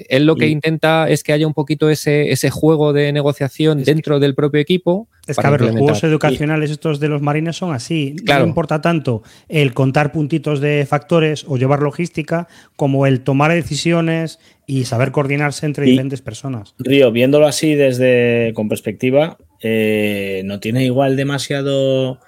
él 0.09 0.27
lo 0.27 0.37
que 0.37 0.47
intenta 0.47 1.09
es 1.09 1.25
que 1.25 1.33
haya 1.33 1.47
un 1.49 1.55
poquito 1.55 1.91
ese, 1.91 2.31
ese 2.31 2.51
juego 2.51 2.93
de 2.93 3.13
negociación 3.13 3.83
dentro 3.83 4.21
del 4.21 4.37
propio 4.37 4.61
equipo 4.61 5.09
es 5.31 5.37
que, 5.37 5.47
a 5.47 5.51
ver, 5.51 5.61
los 5.63 5.71
juegos 5.73 6.05
educacionales 6.05 6.71
estos 6.71 7.01
de 7.01 7.09
los 7.09 7.23
marines 7.23 7.57
son 7.57 7.73
así. 7.73 8.17
No 8.25 8.45
importa 8.45 8.81
tanto 8.81 9.23
el 9.49 9.73
contar 9.75 10.13
puntitos 10.13 10.61
de 10.61 10.87
factores 10.89 11.45
o 11.49 11.57
llevar 11.57 11.81
logística 11.81 12.49
como 12.77 13.07
el 13.07 13.21
tomar 13.21 13.53
decisiones 13.53 14.39
y 14.67 14.85
saber 14.85 15.11
coordinarse 15.11 15.67
entre 15.67 15.85
diferentes 15.85 16.23
personas. 16.23 16.75
Río, 16.79 17.11
viéndolo 17.11 17.47
así 17.47 17.75
desde 17.75 18.53
con 18.55 18.69
perspectiva, 18.69 19.37
eh, 19.61 20.43
no 20.45 20.61
tiene 20.61 20.85
igual 20.85 21.17
demasiado, 21.17 22.21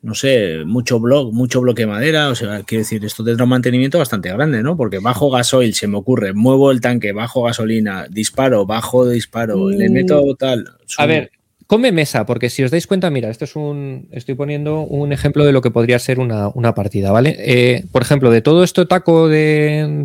no 0.00 0.14
sé, 0.14 0.64
mucho 0.64 0.98
blog, 1.00 1.32
mucho 1.32 1.60
bloque 1.60 1.82
de 1.82 1.88
madera. 1.88 2.28
O 2.30 2.34
sea, 2.34 2.62
quiero 2.62 2.82
decir, 2.82 3.04
esto 3.04 3.22
tendrá 3.24 3.44
un 3.44 3.50
mantenimiento 3.50 3.98
bastante 3.98 4.30
grande, 4.30 4.62
¿no? 4.62 4.76
Porque 4.76 5.00
bajo 5.00 5.30
gasoil 5.30 5.74
se 5.74 5.86
me 5.86 5.98
ocurre, 5.98 6.32
muevo 6.32 6.70
el 6.70 6.80
tanque, 6.80 7.12
bajo 7.12 7.42
gasolina, 7.42 8.06
disparo, 8.10 8.64
bajo 8.64 9.08
disparo, 9.08 9.68
le 9.68 9.90
meto 9.90 10.34
tal. 10.36 10.64
A 10.96 11.06
ver, 11.06 11.30
Come 11.72 11.90
mesa, 11.90 12.26
porque 12.26 12.50
si 12.50 12.62
os 12.62 12.70
dais 12.70 12.86
cuenta, 12.86 13.08
mira, 13.08 13.30
esto 13.30 13.46
es 13.46 13.56
un. 13.56 14.06
Estoy 14.10 14.34
poniendo 14.34 14.82
un 14.82 15.10
ejemplo 15.10 15.42
de 15.46 15.52
lo 15.52 15.62
que 15.62 15.70
podría 15.70 15.98
ser 15.98 16.18
una, 16.18 16.74
partida, 16.74 17.12
¿vale? 17.12 17.34
Eh, 17.38 17.86
por 17.90 18.02
ejemplo, 18.02 18.30
de 18.30 18.42
todo 18.42 18.62
esto 18.62 18.86
taco 18.86 19.26
de, 19.26 20.04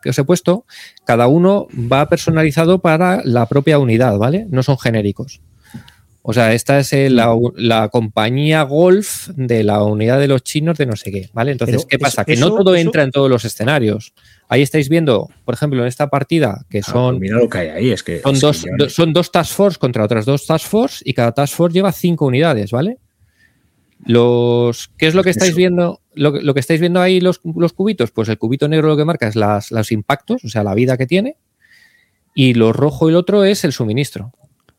que 0.00 0.08
os 0.08 0.18
he 0.18 0.24
puesto, 0.24 0.64
cada 1.04 1.26
uno 1.26 1.68
va 1.70 2.08
personalizado 2.08 2.78
para 2.78 3.20
la 3.26 3.44
propia 3.44 3.78
unidad, 3.78 4.16
¿vale? 4.16 4.46
No 4.48 4.62
son 4.62 4.78
genéricos. 4.78 5.42
O 6.22 6.32
sea, 6.32 6.54
esta 6.54 6.78
es 6.78 6.94
la, 7.12 7.88
compañía 7.92 8.62
Golf 8.62 9.28
de 9.36 9.64
la 9.64 9.82
unidad 9.82 10.18
de 10.18 10.28
los 10.28 10.42
chinos 10.44 10.78
de 10.78 10.86
no 10.86 10.96
sé 10.96 11.12
qué, 11.12 11.28
¿vale? 11.34 11.52
Entonces, 11.52 11.84
¿qué 11.84 11.98
pasa? 11.98 12.24
que 12.24 12.36
no 12.36 12.54
todo 12.54 12.74
entra 12.74 13.02
en 13.02 13.10
todos 13.10 13.28
los 13.28 13.44
escenarios. 13.44 14.14
Ahí 14.52 14.62
estáis 14.62 14.88
viendo, 14.88 15.30
por 15.44 15.54
ejemplo, 15.54 15.80
en 15.80 15.86
esta 15.86 16.10
partida, 16.10 16.66
que 16.68 16.78
ah, 16.78 16.82
son. 16.82 17.18
Pues 17.18 17.20
mira 17.20 17.38
lo 17.38 17.48
que 17.48 17.58
hay 17.58 17.68
ahí, 17.68 17.90
es 17.92 18.02
que. 18.02 18.18
Son, 18.18 18.36
dos, 18.36 18.66
son 18.88 19.12
dos 19.12 19.30
Task 19.30 19.54
Force 19.54 19.78
contra 19.78 20.02
otras 20.02 20.26
dos 20.26 20.44
Task 20.44 20.66
Force 20.66 21.04
y 21.06 21.14
cada 21.14 21.30
Task 21.30 21.54
Force 21.54 21.72
lleva 21.72 21.92
cinco 21.92 22.26
unidades, 22.26 22.72
¿vale? 22.72 22.98
Los, 24.04 24.90
¿Qué 24.98 25.06
es 25.06 25.14
lo 25.14 25.22
que 25.22 25.30
estáis 25.30 25.54
viendo? 25.54 26.00
Lo, 26.14 26.32
que 26.52 26.58
estáis 26.58 26.80
viendo 26.80 27.00
ahí, 27.00 27.20
los, 27.20 27.40
los, 27.44 27.72
cubitos, 27.72 28.10
pues 28.10 28.28
el 28.28 28.38
cubito 28.38 28.66
negro 28.66 28.88
lo 28.88 28.96
que 28.96 29.04
marca 29.04 29.28
es 29.28 29.36
las, 29.36 29.70
los 29.70 29.92
impactos, 29.92 30.44
o 30.44 30.48
sea, 30.48 30.64
la 30.64 30.74
vida 30.74 30.96
que 30.96 31.06
tiene. 31.06 31.36
Y 32.34 32.54
lo 32.54 32.72
rojo 32.72 33.08
y 33.08 33.12
el 33.12 33.16
otro 33.16 33.44
es 33.44 33.62
el 33.62 33.72
suministro. 33.72 34.32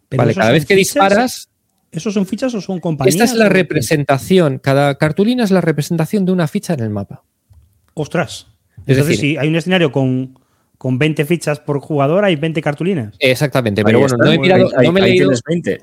vale, 0.09 0.35
cada 0.35 0.51
vez 0.51 0.65
que 0.65 0.75
disparas. 0.75 1.49
¿Esos 1.93 2.13
son 2.13 2.25
fichas 2.25 2.53
o 2.55 2.59
son 2.59 2.81
compañías? 2.81 3.15
Esta 3.15 3.23
es 3.23 3.35
la 3.35 3.47
representación. 3.47 4.59
Cada 4.59 4.95
cartulina 4.95 5.45
es 5.45 5.51
la 5.51 5.61
representación 5.61 6.25
de 6.25 6.33
una 6.33 6.49
ficha 6.49 6.73
en 6.73 6.81
el 6.81 6.89
mapa. 6.89 7.23
Ostras. 7.93 8.50
Es 8.85 8.97
decir, 8.97 9.17
si 9.17 9.37
hay 9.37 9.47
un 9.47 9.55
escenario 9.55 9.91
con, 9.91 10.37
con 10.77 10.97
20 10.97 11.25
fichas 11.25 11.59
por 11.59 11.79
jugador, 11.79 12.25
hay 12.25 12.35
20 12.35 12.61
cartulinas. 12.61 13.15
Exactamente, 13.19 13.83
pero 13.83 13.99
bueno, 13.99 14.17
no 14.17 14.31
he 14.31 14.39
mirado, 14.39 14.69
no 14.83 14.91
me 14.91 14.99
he 14.99 15.03
leído. 15.03 15.31
20. 15.47 15.81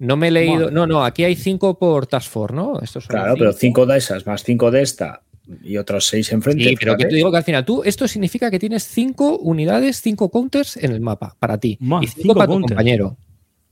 No 0.00 0.16
me 0.16 0.28
he 0.28 0.30
leído. 0.30 0.70
No, 0.70 0.86
no, 0.86 1.04
aquí 1.04 1.24
hay 1.24 1.34
5 1.34 1.78
por 1.78 2.06
Task 2.06 2.30
Force, 2.30 2.54
¿no? 2.54 2.80
claro, 3.08 3.34
pero 3.36 3.52
5 3.52 3.86
de 3.86 3.98
esas 3.98 4.26
más 4.26 4.44
5 4.44 4.70
de 4.70 4.82
esta 4.82 5.22
y 5.62 5.76
otros 5.76 6.06
seis 6.06 6.30
enfrente. 6.32 6.64
Sí, 6.64 6.76
pero 6.78 6.96
que 6.96 7.06
te 7.06 7.14
digo 7.14 7.30
que 7.30 7.38
al 7.38 7.44
final 7.44 7.64
tú, 7.64 7.82
esto 7.84 8.06
significa 8.06 8.50
que 8.50 8.58
tienes 8.58 8.84
cinco 8.84 9.38
unidades, 9.38 10.00
cinco 10.00 10.30
counters 10.30 10.76
en 10.76 10.92
el 10.92 11.00
mapa 11.00 11.36
para 11.38 11.58
ti. 11.58 11.78
Ma, 11.80 12.00
y 12.02 12.06
cinco, 12.06 12.20
cinco 12.22 12.34
para 12.34 12.46
tu 12.46 12.52
counters. 12.52 12.70
compañero. 12.70 13.16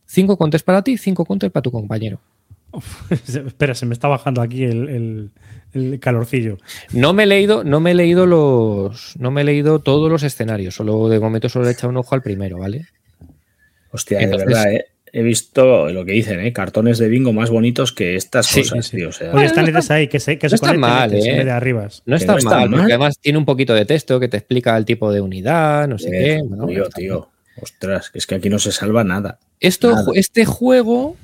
Cinco 0.07 0.37
counters 0.39 0.63
para 0.63 0.83
ti, 0.83 0.97
cinco 0.97 1.25
counters 1.25 1.53
para 1.53 1.63
tu 1.63 1.71
compañero. 1.71 2.21
Espera, 3.11 3.75
se 3.75 3.87
me 3.87 3.93
está 3.95 4.09
bajando 4.09 4.43
aquí 4.43 4.65
el, 4.65 4.89
el- 4.89 5.31
el 5.73 6.01
calorcillo. 6.01 6.57
No 6.93 7.13
me 7.13 7.25
he 7.25 7.27
leído, 7.27 7.63
no 7.65 7.81
me 7.81 7.91
he 7.91 7.95
leído 7.95 8.25
los. 8.27 9.15
No 9.19 9.31
me 9.31 9.43
he 9.43 9.45
leído 9.45 9.81
todos 9.81 10.11
los 10.11 10.23
escenarios. 10.23 10.75
Solo 10.75 11.09
de 11.09 11.21
momento 11.21 11.49
solo 11.51 11.69
he 11.69 11.73
echado 11.73 11.91
un 11.91 11.99
ojo 11.99 12.15
al 12.15 12.23
primero, 12.23 12.59
¿vale? 12.59 12.87
Hostia, 13.91 14.21
Entonces- 14.21 14.47
de 14.49 14.55
verdad, 14.55 14.73
¿eh? 14.73 14.87
He 15.13 15.23
visto 15.23 15.89
lo 15.91 16.05
que 16.05 16.13
dicen, 16.13 16.41
¿eh? 16.41 16.53
Cartones 16.53 16.99
de 16.99 17.09
bingo 17.09 17.33
más 17.33 17.49
bonitos 17.49 17.93
que 17.93 18.17
estas 18.17 18.47
Sí, 18.47 18.61
cosas, 18.63 18.85
sí, 18.87 18.91
sí. 18.91 18.97
tío. 18.99 19.09
O 19.09 19.13
sea, 19.13 19.33
Oye, 19.33 19.47
están 19.47 19.65
ahí, 19.91 20.09
que 20.09 20.21
se, 20.21 20.37
que 20.39 20.47
no 20.47 20.51
se 20.51 20.55
está 20.57 20.67
conecten 20.69 20.81
mal, 20.81 21.15
¿eh? 21.15 21.45
de 21.45 21.51
arribas. 21.51 22.03
No 22.05 22.17
está 22.17 22.33
no 22.33 22.39
está 22.39 22.51
mal, 22.51 22.69
mal. 22.71 22.81
porque 22.81 22.93
además 22.93 23.19
tiene 23.19 23.39
un 23.39 23.47
poquito 23.47 23.73
de 23.73 23.87
texto 23.87 24.21
que 24.21 24.29
te 24.29 24.37
explica 24.37 24.77
el 24.77 24.85
tipo 24.85 25.11
de 25.13 25.23
unidad, 25.23 25.89
no 25.89 25.99
sé 25.99 26.09
eh, 26.09 26.37
qué. 26.37 26.43
Bueno, 26.45 26.89
tío. 26.95 27.29
Ostras, 27.63 28.11
que 28.11 28.19
es 28.19 28.27
que 28.27 28.35
aquí 28.35 28.51
no 28.51 28.59
se 28.59 28.73
salva 28.73 29.05
nada. 29.05 29.39
Esto, 29.61 29.93
Nada. 29.93 30.05
este 30.15 30.45
juego, 30.45 31.17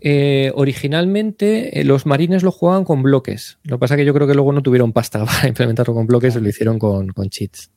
eh, 0.00 0.52
originalmente, 0.54 1.80
eh, 1.80 1.84
los 1.84 2.06
marines 2.06 2.42
lo 2.42 2.50
jugaban 2.52 2.84
con 2.84 3.02
bloques. 3.02 3.58
Lo 3.64 3.76
que 3.76 3.80
pasa 3.80 3.94
es 3.94 3.98
que 3.98 4.04
yo 4.04 4.14
creo 4.14 4.26
que 4.26 4.34
luego 4.34 4.52
no 4.52 4.62
tuvieron 4.62 4.92
pasta 4.92 5.24
para 5.24 5.48
implementarlo 5.48 5.94
con 5.94 6.06
bloques 6.06 6.36
y 6.36 6.40
lo 6.40 6.48
hicieron 6.48 6.78
con, 6.78 7.08
con 7.08 7.28
cheats. 7.30 7.70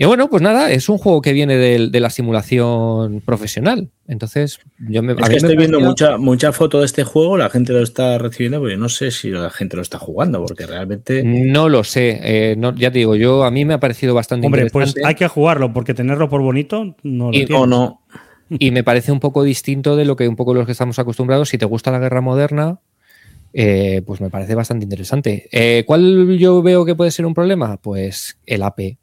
Y 0.00 0.04
bueno, 0.04 0.30
pues 0.30 0.40
nada, 0.42 0.70
es 0.70 0.88
un 0.88 0.96
juego 0.96 1.20
que 1.20 1.32
viene 1.32 1.56
de, 1.56 1.98
la 2.00 2.08
simulación 2.08 3.20
profesional. 3.20 3.90
Entonces, 4.06 4.60
yo 4.78 5.02
me. 5.02 5.14
a 5.14 5.16
Es 5.16 5.22
que 5.22 5.30
me 5.30 5.36
estoy 5.38 5.56
viendo 5.56 5.78
parecía- 5.80 5.88
mucha, 6.12 6.18
mucha 6.18 6.52
foto 6.52 6.78
de 6.78 6.86
este 6.86 7.02
juego, 7.02 7.36
la 7.36 7.50
gente 7.50 7.72
lo 7.72 7.82
está 7.82 8.16
recibiendo, 8.16 8.60
pero 8.60 8.70
yo 8.70 8.78
no 8.78 8.88
sé 8.88 9.10
si 9.10 9.30
la 9.30 9.50
gente 9.50 9.74
lo 9.74 9.82
está 9.82 9.98
jugando, 9.98 10.40
porque 10.44 10.66
realmente. 10.66 11.24
No 11.24 11.68
lo 11.68 11.82
sé. 11.82 12.20
eh, 12.22 12.54
no, 12.56 12.72
ya 12.76 12.92
te 12.92 12.98
digo, 12.98 13.16
yo 13.16 13.42
a 13.42 13.50
mí 13.50 13.64
me 13.64 13.74
ha 13.74 13.80
parecido 13.80 14.14
bastante 14.14 14.46
Hombre, 14.46 14.70
pues 14.70 14.94
hay 15.04 15.16
que 15.16 15.26
jugarlo, 15.26 15.72
porque 15.72 15.94
tenerlo 15.94 16.28
por 16.28 16.42
bonito 16.42 16.94
no 17.02 17.32
lo 17.32 17.36
Y- 17.36 17.46
tienes. 17.46 17.50
No, 17.50 17.66
no. 17.66 18.00
y 18.58 18.70
me 18.70 18.84
parece 18.84 19.12
un 19.12 19.20
poco 19.20 19.42
distinto 19.42 19.96
de 19.96 20.04
lo 20.04 20.16
que 20.16 20.28
un 20.28 20.36
poco 20.36 20.54
los 20.54 20.66
que 20.66 20.72
estamos 20.72 20.98
acostumbrados. 20.98 21.48
Si 21.50 21.58
te 21.58 21.66
gusta 21.66 21.90
la 21.90 21.98
guerra 21.98 22.20
moderna, 22.20 22.80
eh, 23.52 24.02
pues 24.06 24.20
me 24.20 24.30
parece 24.30 24.54
bastante 24.54 24.84
interesante. 24.84 25.48
Eh, 25.52 25.84
¿Cuál 25.86 26.36
yo 26.38 26.62
veo 26.62 26.84
que 26.84 26.94
puede 26.94 27.10
ser 27.10 27.26
un 27.26 27.34
problema? 27.34 27.76
Pues 27.78 28.38
el 28.46 28.62
AP. 28.62 28.98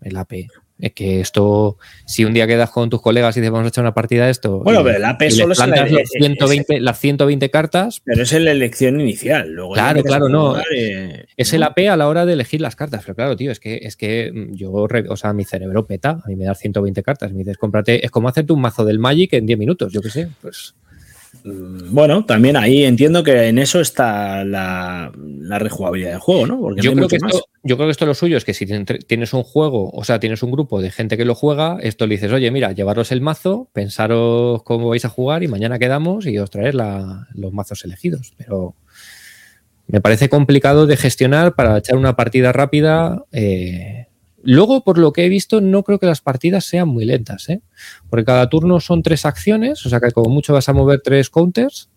El 0.00 0.16
AP. 0.16 0.46
Es 0.80 0.92
que 0.92 1.20
esto, 1.20 1.76
si 2.06 2.24
un 2.24 2.32
día 2.32 2.46
quedas 2.46 2.70
con 2.70 2.88
tus 2.90 3.00
colegas 3.02 3.36
y 3.36 3.40
dices 3.40 3.52
vamos 3.52 3.66
a 3.66 3.68
echar 3.68 3.84
una 3.84 3.94
partida 3.94 4.24
de 4.24 4.30
esto. 4.30 4.60
Bueno, 4.60 4.82
pero 4.82 4.96
el 4.96 5.04
AP 5.04 5.30
solo 5.30 5.52
es 5.52 5.58
la- 5.58 5.86
120, 6.04 6.80
las 6.80 6.98
120 6.98 7.50
cartas, 7.50 8.00
Pero 8.04 8.22
es 8.22 8.32
en 8.32 8.44
la 8.44 8.52
elección 8.52 9.00
inicial. 9.00 9.50
Luego 9.50 9.74
Claro, 9.74 10.02
claro, 10.02 10.28
no. 10.28 10.48
jugar, 10.50 10.64
eh, 10.74 11.24
es 11.36 11.52
el 11.52 11.62
AP 11.62 11.88
a 11.88 11.96
la 11.96 12.08
hora 12.08 12.24
de 12.26 12.32
elegir 12.32 12.60
las 12.60 12.76
cartas. 12.76 13.02
Pero 13.04 13.14
claro, 13.14 13.36
tío, 13.36 13.50
es 13.52 13.60
que, 13.60 13.76
es 13.82 13.96
que 13.96 14.30
mm, 14.32 14.54
yo, 14.54 14.72
o 14.72 15.16
sea, 15.16 15.32
mi 15.32 15.44
cerebro 15.44 15.86
peta. 15.86 16.20
A 16.24 16.28
mí 16.28 16.36
me 16.36 16.44
da 16.44 16.54
120 16.54 17.02
cartas. 17.02 17.32
Me 17.32 17.38
dices, 17.38 17.56
cómprate. 17.58 18.04
Es 18.04 18.10
como 18.10 18.28
hacerte 18.28 18.52
un 18.52 18.60
mazo 18.60 18.84
del 18.84 18.98
Magic 18.98 19.32
en 19.34 19.46
10 19.46 19.58
minutos, 19.58 19.92
yo 19.92 20.00
qué 20.00 20.10
sé. 20.10 20.28
Pues 20.40 20.74
Bueno, 21.44 22.24
también 22.26 22.56
ahí 22.56 22.84
entiendo 22.84 23.22
que 23.24 23.48
en 23.48 23.58
eso 23.58 23.80
está 23.80 24.44
la, 24.44 25.10
la 25.16 25.58
rejugabilidad 25.58 26.10
del 26.10 26.18
juego, 26.20 26.46
¿no? 26.46 26.60
Porque 26.60 26.82
yo 26.82 26.90
no 26.90 27.06
creo, 27.06 27.08
que 27.08 27.16
esto, 27.16 27.44
yo 27.62 27.76
creo 27.76 27.86
que 27.86 27.92
esto 27.92 28.06
lo 28.06 28.14
suyo 28.14 28.36
es 28.36 28.44
que 28.44 28.52
si 28.54 28.66
tien- 28.66 29.04
tienes 29.06 29.32
un 29.32 29.42
juego, 29.42 29.90
o 29.90 30.04
sea, 30.04 30.20
tienes 30.20 30.42
un 30.42 30.50
grupo 30.50 30.80
de 30.82 30.90
gente 30.90 31.16
que 31.16 31.24
lo 31.24 31.34
juega, 31.34 31.78
esto 31.82 32.06
le 32.06 32.16
dices, 32.16 32.32
oye, 32.32 32.50
mira, 32.50 32.72
llevaros 32.72 33.10
el 33.12 33.20
mazo, 33.20 33.68
pensaros 33.72 34.62
cómo 34.64 34.88
vais 34.88 35.04
a 35.04 35.08
jugar 35.08 35.42
y 35.42 35.48
mañana 35.48 35.78
quedamos 35.78 36.26
y 36.26 36.36
os 36.38 36.50
traer 36.50 36.74
la- 36.74 37.28
los 37.34 37.52
mazos 37.52 37.84
elegidos. 37.84 38.34
Pero 38.36 38.74
me 39.86 40.00
parece 40.00 40.28
complicado 40.28 40.86
de 40.86 40.96
gestionar 40.96 41.54
para 41.54 41.78
echar 41.78 41.96
una 41.96 42.16
partida 42.16 42.52
rápida. 42.52 43.24
eh, 43.32 44.06
Luego, 44.42 44.82
por 44.84 44.98
lo 44.98 45.12
que 45.12 45.24
he 45.24 45.28
visto, 45.28 45.60
no 45.60 45.82
creo 45.82 45.98
que 45.98 46.06
las 46.06 46.20
partidas 46.20 46.64
sean 46.64 46.88
muy 46.88 47.04
lentas, 47.04 47.48
¿eh? 47.48 47.60
porque 48.08 48.24
cada 48.24 48.48
turno 48.48 48.80
son 48.80 49.02
tres 49.02 49.26
acciones, 49.26 49.84
o 49.84 49.88
sea 49.88 50.00
que 50.00 50.10
como 50.12 50.30
mucho 50.30 50.52
vas 50.52 50.68
a 50.68 50.72
mover 50.72 51.00
tres 51.02 51.30
counters. 51.30 51.88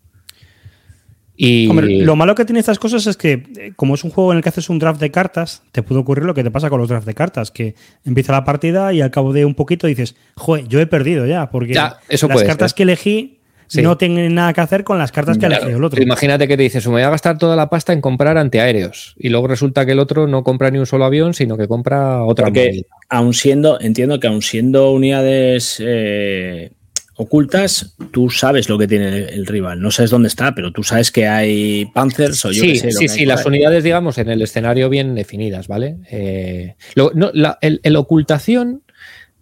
Y 1.36 1.68
Hombre, 1.68 1.98
lo 2.04 2.14
malo 2.14 2.36
que 2.36 2.44
tiene 2.44 2.60
estas 2.60 2.78
cosas 2.78 3.06
es 3.08 3.16
que, 3.16 3.32
eh, 3.56 3.72
como 3.74 3.94
es 3.94 4.04
un 4.04 4.10
juego 4.10 4.30
en 4.30 4.36
el 4.36 4.42
que 4.42 4.50
haces 4.50 4.68
un 4.68 4.78
draft 4.78 5.00
de 5.00 5.10
cartas, 5.10 5.62
te 5.72 5.82
puede 5.82 6.00
ocurrir 6.00 6.24
lo 6.24 6.34
que 6.34 6.44
te 6.44 6.50
pasa 6.50 6.70
con 6.70 6.78
los 6.78 6.88
drafts 6.88 7.06
de 7.06 7.14
cartas, 7.14 7.50
que 7.50 7.74
empieza 8.04 8.32
la 8.32 8.44
partida 8.44 8.92
y 8.92 9.00
al 9.00 9.10
cabo 9.10 9.32
de 9.32 9.44
un 9.44 9.54
poquito 9.54 9.88
dices, 9.88 10.14
joder, 10.36 10.68
yo 10.68 10.80
he 10.80 10.86
perdido 10.86 11.26
ya, 11.26 11.50
porque 11.50 11.74
Ya, 11.74 11.98
eso 12.08 12.28
las 12.28 12.44
cartas 12.44 12.70
ser. 12.70 12.76
que 12.76 12.82
elegí 12.84 13.40
Sí. 13.66 13.82
no 13.82 13.96
tienen 13.96 14.34
nada 14.34 14.52
que 14.52 14.60
hacer 14.60 14.84
con 14.84 14.98
las 14.98 15.10
cartas 15.12 15.38
que 15.38 15.46
ha 15.46 15.48
elegido 15.48 15.76
el 15.78 15.84
otro. 15.84 16.02
Imagínate 16.02 16.46
que 16.48 16.56
te 16.56 16.62
dices, 16.64 16.86
me 16.86 16.92
voy 16.94 17.02
a 17.02 17.10
gastar 17.10 17.38
toda 17.38 17.56
la 17.56 17.68
pasta 17.70 17.92
en 17.92 18.00
comprar 18.00 18.36
antiaéreos 18.38 19.14
y 19.18 19.28
luego 19.30 19.48
resulta 19.48 19.84
que 19.86 19.92
el 19.92 19.98
otro 19.98 20.26
no 20.26 20.44
compra 20.44 20.70
ni 20.70 20.78
un 20.78 20.86
solo 20.86 21.04
avión, 21.04 21.34
sino 21.34 21.56
que 21.56 21.66
compra 21.68 22.22
otra 22.24 22.46
Porque 22.46 22.82
aun 23.08 23.32
siendo, 23.34 23.80
entiendo 23.80 24.20
que 24.20 24.26
aun 24.26 24.42
siendo 24.42 24.92
unidades 24.92 25.76
eh, 25.84 26.70
ocultas, 27.16 27.94
tú 28.10 28.28
sabes 28.30 28.68
lo 28.68 28.76
que 28.76 28.88
tiene 28.88 29.08
el, 29.08 29.28
el 29.30 29.46
rival. 29.46 29.80
No 29.80 29.90
sabes 29.90 30.10
dónde 30.10 30.28
está, 30.28 30.54
pero 30.54 30.72
tú 30.72 30.82
sabes 30.82 31.10
que 31.12 31.26
hay 31.28 31.86
Panzers 31.86 32.44
o 32.44 32.50
yo 32.50 32.62
Sí, 32.62 32.72
qué 32.72 32.78
sé. 32.78 32.86
lo 32.86 32.92
sí, 32.92 32.98
que 33.04 33.08
sí, 33.08 33.20
hay 33.20 33.26
las 33.26 33.46
unidades, 33.46 33.84
digamos, 33.84 34.18
en 34.18 34.28
el 34.30 34.42
escenario 34.42 34.88
bien 34.88 35.14
definidas, 35.14 35.68
¿vale? 35.68 35.96
Eh, 36.10 36.74
lo- 36.94 37.12
no, 37.14 37.30
la 37.32 37.58
el- 37.60 37.80
el 37.84 37.96
ocultación 37.96 38.82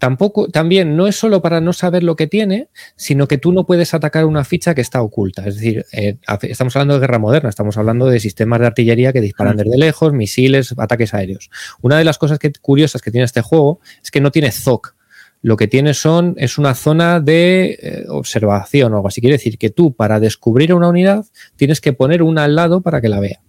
tampoco, 0.02 0.48
también 0.48 0.96
no 0.96 1.06
es 1.06 1.14
solo 1.14 1.40
para 1.42 1.60
no 1.60 1.72
saber 1.72 2.02
lo 2.02 2.16
que 2.16 2.26
tiene, 2.26 2.66
sino 2.96 3.28
que 3.28 3.38
tú 3.38 3.52
no 3.52 3.66
puedes 3.66 3.94
atacar 3.94 4.24
una 4.24 4.42
ficha 4.42 4.74
que 4.74 4.80
está 4.80 5.00
oculta. 5.00 5.46
Es 5.46 5.54
decir, 5.54 5.86
eh, 5.92 6.16
estamos 6.42 6.74
hablando 6.74 6.94
de 6.94 7.00
guerra 7.00 7.20
moderna, 7.20 7.48
estamos 7.48 7.76
hablando 7.76 8.06
de 8.06 8.18
sistemas 8.18 8.58
de 8.58 8.66
artillería 8.66 9.12
que 9.12 9.20
disparan 9.20 9.56
desde 9.56 9.78
lejos, 9.78 10.12
misiles, 10.12 10.74
ataques 10.76 11.14
aéreos. 11.14 11.50
Una 11.82 11.98
de 11.98 12.04
las 12.04 12.18
cosas 12.18 12.40
que, 12.40 12.50
curiosas 12.50 13.00
que 13.00 13.12
tiene 13.12 13.26
este 13.26 13.42
juego 13.42 13.78
es 14.02 14.10
que 14.10 14.20
no 14.20 14.32
tiene 14.32 14.50
ZOC. 14.50 14.96
Lo 15.40 15.56
que 15.56 15.68
tiene 15.68 15.94
son, 15.94 16.34
es 16.36 16.58
una 16.58 16.74
zona 16.74 17.20
de 17.20 17.78
eh, 17.80 18.04
observación 18.08 18.94
o 18.94 18.96
algo 18.96 19.06
así. 19.06 19.20
Quiere 19.20 19.36
decir 19.36 19.56
que 19.56 19.70
tú, 19.70 19.94
para 19.94 20.18
descubrir 20.18 20.74
una 20.74 20.88
unidad, 20.88 21.26
tienes 21.54 21.80
que 21.80 21.92
poner 21.92 22.24
una 22.24 22.42
al 22.42 22.56
lado 22.56 22.80
para 22.80 23.00
que 23.00 23.08
la 23.08 23.20
vea. 23.20 23.40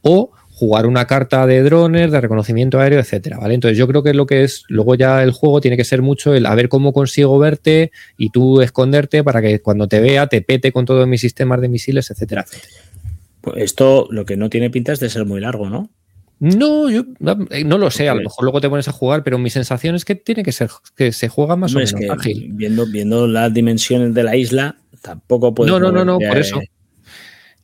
O 0.00 0.30
jugar 0.54 0.86
una 0.86 1.06
carta 1.06 1.46
de 1.46 1.62
drones, 1.64 2.12
de 2.12 2.20
reconocimiento 2.20 2.78
aéreo, 2.78 3.00
etcétera, 3.00 3.38
¿vale? 3.38 3.54
Entonces 3.54 3.76
yo 3.76 3.88
creo 3.88 4.04
que 4.04 4.14
lo 4.14 4.24
que 4.24 4.44
es, 4.44 4.62
luego 4.68 4.94
ya 4.94 5.22
el 5.24 5.32
juego 5.32 5.60
tiene 5.60 5.76
que 5.76 5.82
ser 5.82 6.00
mucho 6.00 6.32
el 6.32 6.46
a 6.46 6.54
ver 6.54 6.68
cómo 6.68 6.92
consigo 6.92 7.38
verte 7.40 7.90
y 8.16 8.30
tú 8.30 8.60
esconderte 8.60 9.24
para 9.24 9.42
que 9.42 9.60
cuando 9.60 9.88
te 9.88 10.00
vea 10.00 10.28
te 10.28 10.42
pete 10.42 10.70
con 10.70 10.84
todos 10.84 11.08
mis 11.08 11.20
sistemas 11.20 11.60
de 11.60 11.68
misiles, 11.68 12.08
etcétera, 12.10 12.44
etcétera. 12.46 12.72
Pues 13.40 13.56
esto 13.58 14.06
lo 14.10 14.24
que 14.24 14.36
no 14.36 14.48
tiene 14.48 14.70
pinta 14.70 14.92
es 14.92 15.00
de 15.00 15.10
ser 15.10 15.24
muy 15.26 15.40
largo, 15.40 15.68
¿no? 15.68 15.90
No, 16.38 16.88
yo 16.88 17.04
eh, 17.50 17.64
no 17.64 17.78
lo 17.78 17.90
sé, 17.90 18.08
a 18.08 18.14
lo 18.14 18.22
mejor 18.22 18.44
luego 18.44 18.60
te 18.60 18.68
pones 18.68 18.86
a 18.86 18.92
jugar, 18.92 19.24
pero 19.24 19.38
mi 19.38 19.50
sensación 19.50 19.96
es 19.96 20.04
que 20.04 20.14
tiene 20.14 20.44
que 20.44 20.52
ser 20.52 20.70
que 20.96 21.10
se 21.10 21.28
juega 21.28 21.56
más 21.56 21.74
o 21.74 21.80
es 21.80 21.94
menos 21.94 22.06
que 22.06 22.12
ágil. 22.12 22.50
viendo, 22.52 22.86
viendo 22.86 23.26
las 23.26 23.52
dimensiones 23.52 24.14
de 24.14 24.22
la 24.22 24.36
isla, 24.36 24.76
tampoco 25.02 25.52
puede. 25.52 25.70
No, 25.70 25.80
no, 25.80 25.90
no, 25.90 26.04
no, 26.04 26.18
por 26.18 26.38
eso. 26.38 26.60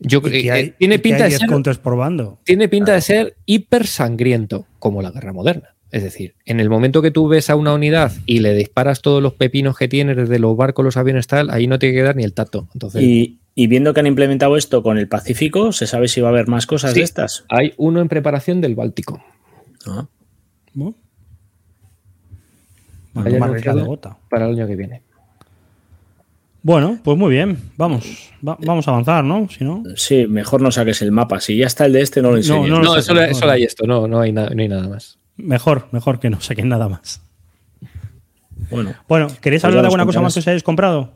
Yo, 0.00 0.20
Y 0.26 0.42
que 0.42 0.50
hay- 0.50 0.70
tiene 0.78 0.98
pinta 0.98 1.24
hay 1.24 1.30
de 1.32 1.38
10 1.38 1.40
ser 1.40 1.78
por 1.82 1.96
bando. 1.96 2.38
tiene 2.44 2.68
pinta 2.68 2.92
de 2.94 3.00
ser 3.02 3.36
hiper 3.46 3.86
sangriento, 3.86 4.66
como 4.78 5.02
la 5.02 5.10
guerra 5.10 5.32
moderna. 5.32 5.74
Es 5.92 6.02
decir, 6.02 6.34
en 6.46 6.60
el 6.60 6.70
momento 6.70 7.02
que 7.02 7.10
tú 7.10 7.26
ves 7.28 7.50
a 7.50 7.56
una 7.56 7.74
unidad 7.74 8.12
y 8.24 8.38
le 8.40 8.54
disparas 8.54 9.02
todos 9.02 9.20
los 9.22 9.34
pepinos 9.34 9.76
que 9.76 9.88
tiene 9.88 10.14
desde 10.14 10.38
los 10.38 10.56
barcos, 10.56 10.84
los 10.84 10.96
aviones, 10.96 11.26
tal, 11.26 11.50
ahí 11.50 11.66
no 11.66 11.78
te 11.78 11.92
queda 11.92 12.12
ni 12.14 12.22
el 12.24 12.32
tacto. 12.32 12.68
Entonces, 12.74 13.02
Y, 13.02 13.40
y 13.56 13.66
viendo 13.66 13.92
que 13.92 14.00
han 14.00 14.06
implementado 14.06 14.56
esto 14.56 14.82
con 14.82 14.98
el 14.98 15.08
Pacífico, 15.08 15.72
¿se 15.72 15.86
sabe 15.88 16.06
si 16.08 16.20
va 16.20 16.28
a 16.28 16.30
haber 16.30 16.46
más 16.48 16.66
cosas 16.66 16.92
Sí. 16.92 17.00
de 17.00 17.04
estas? 17.04 17.44
hay 17.48 17.74
uno 17.76 18.00
en 18.00 18.08
preparación 18.08 18.60
del 18.60 18.74
Báltico. 18.76 19.22
Ah. 19.86 20.06
¿no? 20.74 20.94
Bueno, 23.12 23.38
para 24.28 24.46
el 24.46 24.52
año 24.52 24.66
que 24.68 24.76
viene. 24.76 25.02
Bueno, 26.62 26.98
pues 27.02 27.16
muy 27.16 27.30
bien. 27.32 27.56
Vamos, 27.76 28.30
va- 28.46 28.58
vamos 28.60 28.86
a 28.86 28.90
avanzar, 28.90 29.24
¿no? 29.24 29.48
Si 29.48 29.64
no. 29.64 29.82
Sí, 29.96 30.26
mejor 30.26 30.60
no 30.60 30.70
saques 30.70 31.00
el 31.02 31.10
mapa. 31.10 31.40
Si 31.40 31.56
ya 31.56 31.66
está 31.66 31.86
el 31.86 31.92
de 31.94 32.02
este, 32.02 32.20
no 32.20 32.30
lo 32.30 32.36
enseñes. 32.36 32.68
no, 32.68 32.80
No, 32.82 33.00
solo, 33.00 33.26
no, 33.26 33.34
solo 33.34 33.46
no. 33.46 33.52
hay 33.52 33.62
esto, 33.64 33.86
no, 33.86 34.06
no, 34.06 34.20
hay, 34.20 34.32
na- 34.32 34.50
no 34.50 34.60
hay 34.60 34.68
nada 34.68 34.88
más. 34.88 35.18
Mejor, 35.36 35.88
mejor 35.92 36.20
que 36.20 36.28
no 36.28 36.40
saquen 36.40 36.68
nada 36.68 36.88
más. 36.88 37.22
Bueno, 38.70 38.94
Bueno, 39.08 39.28
¿queréis 39.40 39.62
Pues 39.62 39.64
hablar 39.64 39.82
de 39.82 39.86
alguna 39.86 40.04
cosa 40.04 40.20
más 40.20 40.34
que 40.34 40.40
os 40.40 40.48
hayáis 40.48 40.62
comprado? 40.62 41.12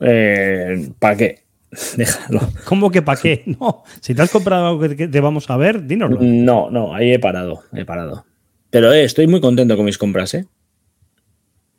eh, 0.00 0.90
¿para 0.98 1.16
qué? 1.16 1.42
Déjalo. 1.96 2.40
¿Cómo 2.64 2.90
que 2.90 3.00
para 3.02 3.20
qué? 3.20 3.44
No, 3.60 3.84
si 4.00 4.14
te 4.14 4.22
has 4.22 4.30
comprado 4.30 4.66
algo 4.66 4.80
que 4.80 4.96
que 4.96 5.08
te 5.08 5.20
vamos 5.20 5.48
a 5.50 5.56
ver, 5.56 5.86
dínoslo. 5.86 6.18
No, 6.20 6.68
no, 6.70 6.94
ahí 6.94 7.12
he 7.12 7.18
parado, 7.18 7.62
he 7.72 7.84
parado. 7.84 8.24
Pero 8.70 8.92
eh, 8.92 9.04
estoy 9.04 9.26
muy 9.28 9.40
contento 9.40 9.76
con 9.76 9.84
mis 9.84 9.98
compras, 9.98 10.34
¿eh? 10.34 10.46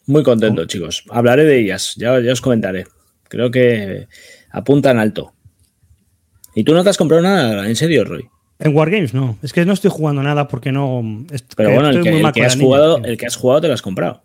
Muy 0.05 0.23
contento, 0.23 0.65
chicos. 0.65 1.03
Hablaré 1.09 1.45
de 1.45 1.59
ellas, 1.59 1.93
ya, 1.95 2.19
ya 2.19 2.33
os 2.33 2.41
comentaré. 2.41 2.85
Creo 3.29 3.51
que 3.51 4.07
apuntan 4.51 4.99
alto. 4.99 5.33
¿Y 6.55 6.63
tú 6.63 6.73
no 6.73 6.83
te 6.83 6.89
has 6.89 6.97
comprado 6.97 7.23
nada? 7.23 7.67
¿En 7.67 7.75
serio, 7.75 8.03
Roy? 8.03 8.29
En 8.59 8.75
Wargames 8.75 9.13
no, 9.13 9.37
es 9.41 9.51
que 9.51 9.65
no 9.65 9.73
estoy 9.73 9.89
jugando 9.91 10.21
nada 10.21 10.47
porque 10.47 10.71
no. 10.71 11.01
Pero 11.55 11.69
que 11.69 11.73
bueno, 11.75 11.89
el 11.89 11.95
estoy 11.97 12.03
que, 12.03 12.11
muy 12.11 12.27
el 12.27 12.31
que 12.33 12.45
has 12.45 12.55
jugado, 12.55 13.03
el 13.03 13.17
que 13.17 13.25
has 13.25 13.35
jugado 13.35 13.61
te 13.61 13.67
lo 13.67 13.73
has 13.73 13.81
comprado. 13.81 14.23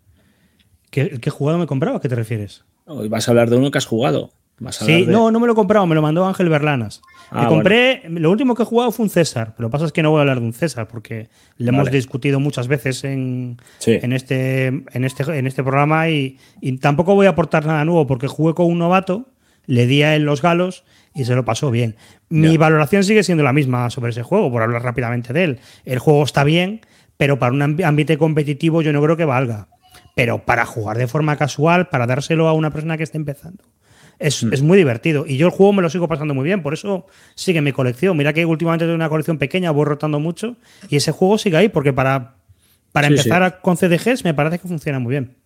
¿Qué, 0.91 1.03
el 1.03 1.21
que 1.21 1.29
he 1.31 1.33
jugado 1.33 1.59
me 1.59 1.65
he 1.65 1.67
comprado? 1.67 1.97
¿A 1.97 2.01
qué 2.01 2.09
te 2.09 2.15
refieres? 2.15 2.65
Hoy 2.87 3.09
vas 3.09 3.29
a 3.29 3.31
hablar 3.31 3.51
de 3.51 3.57
uno 3.57 3.71
que 3.71 3.79
has 3.79 3.87
jugado. 3.87 4.33
Vas 4.59 4.83
a 4.83 4.85
Sí, 4.85 5.05
de- 5.07 5.13
no, 5.13 5.31
no 5.31 5.41
me 5.41 5.47
lo 5.47 5.53
he 5.53 5.57
comprado, 5.57 5.87
me 5.87 5.95
lo 5.95 6.03
mandó 6.03 6.27
Ángel 6.27 6.49
Berlanas. 6.49 7.01
Ah, 7.31 7.47
compré, 7.47 8.03
lo 8.09 8.31
último 8.31 8.55
que 8.55 8.63
he 8.63 8.67
jugado 8.67 8.91
fue 8.91 9.05
un 9.05 9.11
César, 9.11 9.53
pero 9.57 9.67
lo 9.67 9.71
que 9.71 9.73
pasa 9.73 9.85
es 9.87 9.93
que 9.93 10.03
no 10.03 10.11
voy 10.11 10.19
a 10.19 10.21
hablar 10.23 10.41
de 10.41 10.47
un 10.47 10.53
César 10.53 10.89
porque 10.89 11.29
le 11.57 11.69
hemos 11.69 11.91
discutido 11.91 12.41
muchas 12.41 12.69
veces 12.69 13.05
en, 13.05 13.59
en, 13.87 14.13
este, 14.13 14.67
en, 14.67 15.05
este, 15.05 15.23
en 15.39 15.47
este 15.47 15.63
programa 15.63 16.09
y, 16.09 16.39
tampoco 16.81 17.15
voy 17.15 17.27
a 17.27 17.31
aportar 17.31 17.67
nada 17.67 17.85
nuevo 17.85 18.07
porque 18.07 18.29
jugué 18.29 18.55
con 18.55 18.67
un 18.67 18.79
novato, 18.79 19.29
le 19.67 19.87
di 19.87 20.03
a 20.03 20.15
él 20.15 20.23
los 20.23 20.41
galos 20.41 20.85
y 21.15 21.25
se 21.25 21.35
lo 21.35 21.45
pasó 21.45 21.71
bien. 21.71 21.97
Mi 22.31 22.57
valoración 22.57 23.05
sigue 23.05 23.23
siendo 23.23 23.45
la 23.45 23.53
misma 23.53 23.91
sobre 23.91 24.11
ese 24.11 24.23
juego, 24.23 24.51
por 24.51 24.63
hablar 24.63 24.83
rápidamente 24.83 25.33
de 25.33 25.45
él. 25.45 25.61
El 25.85 25.99
juego 25.99 26.23
está 26.25 26.45
bien, 26.45 26.81
pero 27.17 27.39
para 27.39 27.53
un 27.53 27.63
ambiente 27.63 28.17
competitivo 28.17 28.81
yo 28.81 28.93
no 28.93 29.03
creo 29.03 29.17
que 29.17 29.25
valga. 29.25 29.69
Pero 30.15 30.45
para 30.45 30.65
jugar 30.65 30.97
de 30.97 31.07
forma 31.07 31.37
casual, 31.37 31.89
para 31.89 32.07
dárselo 32.07 32.49
a 32.49 32.53
una 32.53 32.71
persona 32.71 32.97
que 32.97 33.05
esté 33.05 33.19
empezando 33.19 33.63
Mm. 34.21 34.53
Es, 34.53 34.63
muy 34.63 34.77
divertido. 34.77 35.25
Y 35.27 35.37
yo 35.37 35.47
el 35.47 35.53
juego 35.53 35.73
me 35.73 35.83
lo 35.83 35.91
sigo 35.91 36.09
pasando 36.09 36.35
muy 36.35 36.45
bien, 36.45 36.63
por 36.63 36.75
eso 36.75 37.07
sigue 37.35 37.61
mi 37.61 37.73
colección. 37.73 38.17
Mira 38.17 38.33
que 38.33 38.45
últimamente 38.45 38.85
tengo 38.85 38.97
una 38.97 39.09
colección 39.09 39.39
pequeña, 39.39 39.71
voy 39.71 39.85
rotando 39.85 40.19
mucho, 40.19 40.57
y 40.89 40.97
ese 40.97 41.13
juego 41.13 41.39
sigue 41.39 41.57
ahí, 41.57 41.69
porque 41.69 41.93
para, 41.93 42.37
para 42.93 43.07
empezar 43.07 43.61
con 43.61 43.77
CDGs 43.77 44.25
me 44.25 44.35
parece 44.35 44.59
que 44.59 44.69
funciona 44.69 44.99
muy 44.99 45.11
bien. 45.11 45.37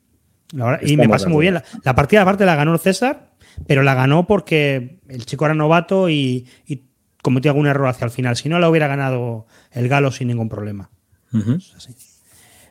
y 0.82 0.96
me 0.96 1.08
pasa 1.08 1.28
muy 1.28 1.42
bien. 1.42 1.60
La, 1.84 1.94
partida 1.94 2.22
aparte 2.22 2.46
la 2.46 2.54
ganó 2.54 2.72
el 2.72 2.80
César, 2.80 3.30
pero 3.66 3.82
la 3.82 3.94
ganó 3.94 4.26
porque 4.26 4.98
el 5.08 5.26
chico 5.26 5.44
era 5.44 5.54
novato 5.54 6.08
y, 6.08 6.46
cometió 7.22 7.52
algún 7.52 7.68
error 7.68 7.86
hacia 7.86 8.06
el 8.06 8.10
final. 8.10 8.36
Si 8.36 8.48
no, 8.48 8.58
la 8.58 8.68
hubiera 8.68 8.88
ganado 8.88 9.46
el 9.70 9.88
Galo 9.88 10.10
sin 10.10 10.26
ningún 10.26 10.48
problema. 10.48 10.90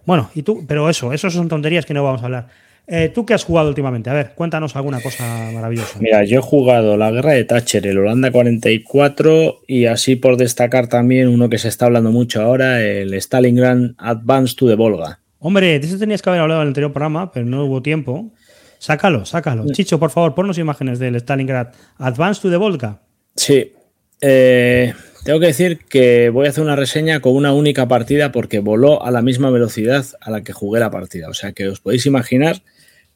Bueno, 0.06 0.30
y 0.36 0.42
tú, 0.42 0.66
pero 0.68 0.90
eso, 0.90 1.14
eso 1.14 1.30
son 1.30 1.48
tonterías 1.48 1.86
que 1.86 1.94
no 1.94 2.04
vamos 2.04 2.22
a 2.22 2.26
hablar. 2.26 2.48
Eh, 2.88 3.10
¿Tú 3.14 3.26
qué 3.26 3.34
has 3.34 3.46
jugado 3.46 3.70
últimamente? 3.70 4.10
A 4.10 4.14
ver, 4.14 4.34
cuéntanos 4.36 4.76
alguna 4.76 5.02
cosa 5.02 5.50
maravillosa. 5.54 6.00
Mira, 6.00 6.24
yo 6.24 6.40
he 6.40 6.42
jugado 6.42 6.98
la 6.98 7.12
guerra 7.12 7.32
de 7.32 7.46
Thatcher, 7.46 7.88
el 7.88 7.98
Holanda 7.98 8.32
44 8.32 9.62
y 9.68 9.86
así 9.86 10.16
por 10.16 10.36
destacar 10.38 10.88
también 10.88 11.30
uno 11.30 11.48
que 11.48 11.58
se 11.58 11.68
está 11.68 11.86
hablando 11.86 12.12
mucho 12.12 12.42
ahora, 12.42 12.82
el 12.82 13.14
Stalingrad 13.14 13.92
Advance 13.98 14.56
to 14.56 14.68
the 14.68 14.76
Volga. 14.76 15.20
Hombre, 15.40 15.80
de 15.80 15.88
eso 15.88 15.98
tenías 15.98 16.22
que 16.22 16.30
haber 16.30 16.42
hablado 16.42 16.62
en 16.62 16.68
el 16.68 16.70
anterior 16.70 16.92
programa, 16.92 17.32
pero 17.32 17.46
no 17.46 17.66
hubo 17.66 17.82
tiempo. 17.82 18.32
Sácalo, 18.78 19.26
sácalo. 19.26 19.66
Chicho, 19.72 20.00
por 20.00 20.10
favor, 20.10 20.36
ponnos 20.36 20.58
imágenes 20.58 21.00
del 21.00 21.16
Stalingrad 21.16 21.68
Advance 21.98 22.42
to 22.42 22.50
the 22.50 22.58
Volga. 22.58 23.00
Sí. 23.36 23.74
Eh, 24.22 24.94
tengo 25.24 25.40
que 25.40 25.48
decir 25.48 25.80
que 25.90 26.30
voy 26.30 26.48
a 26.48 26.50
hacer 26.50 26.64
una 26.64 26.76
reseña 26.76 27.20
con 27.20 27.36
una 27.36 27.54
única 27.54 27.88
partida 27.88 28.32
porque 28.32 28.60
voló 28.60 29.04
a 29.04 29.12
la 29.12 29.22
misma 29.22 29.50
velocidad 29.50 30.06
a 30.22 30.32
la 30.32 30.42
que 30.42 30.54
jugué 30.54 30.80
la 30.80 30.92
partida. 30.92 31.30
O 31.30 31.34
sea 31.34 31.52
que 31.52 31.68
os 31.68 31.80
podéis 31.80 32.06
imaginar 32.06 32.62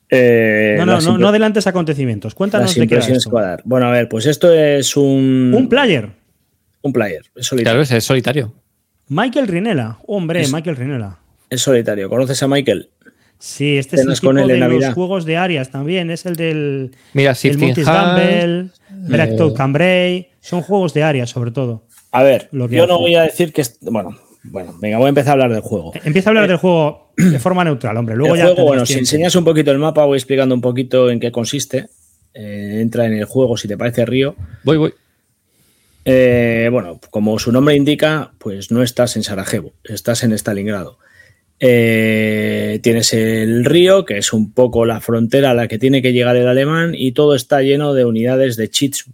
eh, 0.10 0.76
no, 0.78 0.86
no, 0.86 1.01
no, 1.01 1.18
no, 1.18 1.28
adelantes 1.30 1.66
acontecimientos. 1.68 2.36
Cuéntanos 2.36 2.76
de 2.76 2.88
qué 2.88 2.97
es 2.97 3.30
Bueno, 3.64 3.88
a 3.88 3.91
ver, 3.91 4.08
pues 4.08 4.26
esto 4.26 4.53
es 4.53 4.95
un. 4.95 5.53
Un 5.56 5.68
player. 5.68 6.12
Un 6.82 6.93
player. 6.93 7.24
Es 7.36 7.47
solitario. 7.47 7.84
Claro, 7.84 7.97
es 7.97 8.03
solitario. 8.03 8.53
Michael 9.08 9.47
Rinela. 9.47 9.99
Hombre, 10.06 10.47
Michael 10.51 10.76
Rinela. 10.76 11.20
Es 11.49 11.62
solitario. 11.62 12.10
¿Conoces 12.10 12.41
a 12.43 12.47
Michael? 12.47 12.89
Sí, 13.39 13.78
este 13.78 13.97
es 13.97 14.03
el 14.03 14.14
tipo 14.14 14.34
de 14.34 14.58
los 14.58 14.93
juegos 14.93 15.26
de 15.26 15.38
Arias 15.38 15.72
también. 15.72 16.12
Es 16.12 16.26
el 16.26 16.36
del. 16.36 16.91
Mira, 17.14 17.34
Sifting 17.34 17.74
Gamble, 17.74 18.70
eh... 19.12 19.53
Cambrai. 19.56 20.30
Son 20.46 20.62
juegos 20.62 20.93
de 20.93 21.02
Arias, 21.02 21.32
sobre 21.32 21.50
todo. 21.50 21.88
A 22.12 22.22
ver, 22.22 22.50
yo 22.52 22.86
no 22.86 23.00
voy 23.00 23.16
a 23.16 23.24
decir 23.24 23.52
que. 23.52 23.64
Bueno, 23.82 24.16
bueno, 24.43 24.78
venga, 24.80 25.00
voy 25.00 25.08
a 25.08 25.10
empezar 25.10 25.32
a 25.32 25.34
hablar 25.34 25.52
del 25.52 25.62
juego. 25.62 25.91
Empieza 26.04 26.30
a 26.30 26.32
hablar 26.32 26.46
eh, 26.46 26.50
del 26.50 26.58
juego 26.58 27.14
de 27.18 27.39
forma 27.39 27.64
neutral, 27.64 27.98
hombre. 27.98 28.16
Luego 28.16 28.36
el 28.36 28.41
ya 28.41 28.48
juego, 28.50 28.66
bueno, 28.66 28.86
si 28.86 28.93
enseñas 28.93 29.36
un 29.36 29.43
poquito 29.43 29.72
el 29.72 29.80
mapa, 29.80 30.06
voy 30.06 30.18
explicando 30.18 30.54
un 30.54 30.62
poquito 30.62 31.10
en 31.10 31.20
qué 31.20 31.32
consiste. 31.32 31.88
Eh, 32.36 32.78
entra 32.80 33.08
en 33.08 33.14
el 33.14 33.26
juego 33.26 33.58
si 33.58 33.68
te 33.68 33.76
parece 33.76 34.06
Río. 34.06 34.36
Voy, 34.64 34.78
voy. 34.78 34.93
Eh, 36.06 36.70
bueno, 36.72 37.00
como 37.10 37.39
su 37.39 37.52
nombre 37.52 37.76
indica, 37.76 38.32
pues 38.38 38.70
no 38.70 38.84
estás 38.84 39.16
en 39.16 39.24
Sarajevo, 39.24 39.74
estás 39.84 40.22
en 40.22 40.32
Stalingrado. 40.34 41.00
tienes 41.58 43.14
el 43.14 43.66
río, 43.66 44.06
que 44.06 44.20
es 44.20 44.32
un 44.32 44.54
poco 44.54 44.86
la 44.86 45.02
frontera 45.02 45.50
a 45.50 45.54
la 45.56 45.68
que 45.68 45.80
tiene 45.80 46.04
que 46.04 46.14
llegar 46.14 46.36
el 46.36 46.48
alemán, 46.48 46.93
y 46.96 47.14
todo 47.14 47.34
está 47.34 47.64
lleno 47.64 47.96
de 47.96 48.06
unidades 48.06 48.58
de 48.58 48.70
cheats 48.70 49.06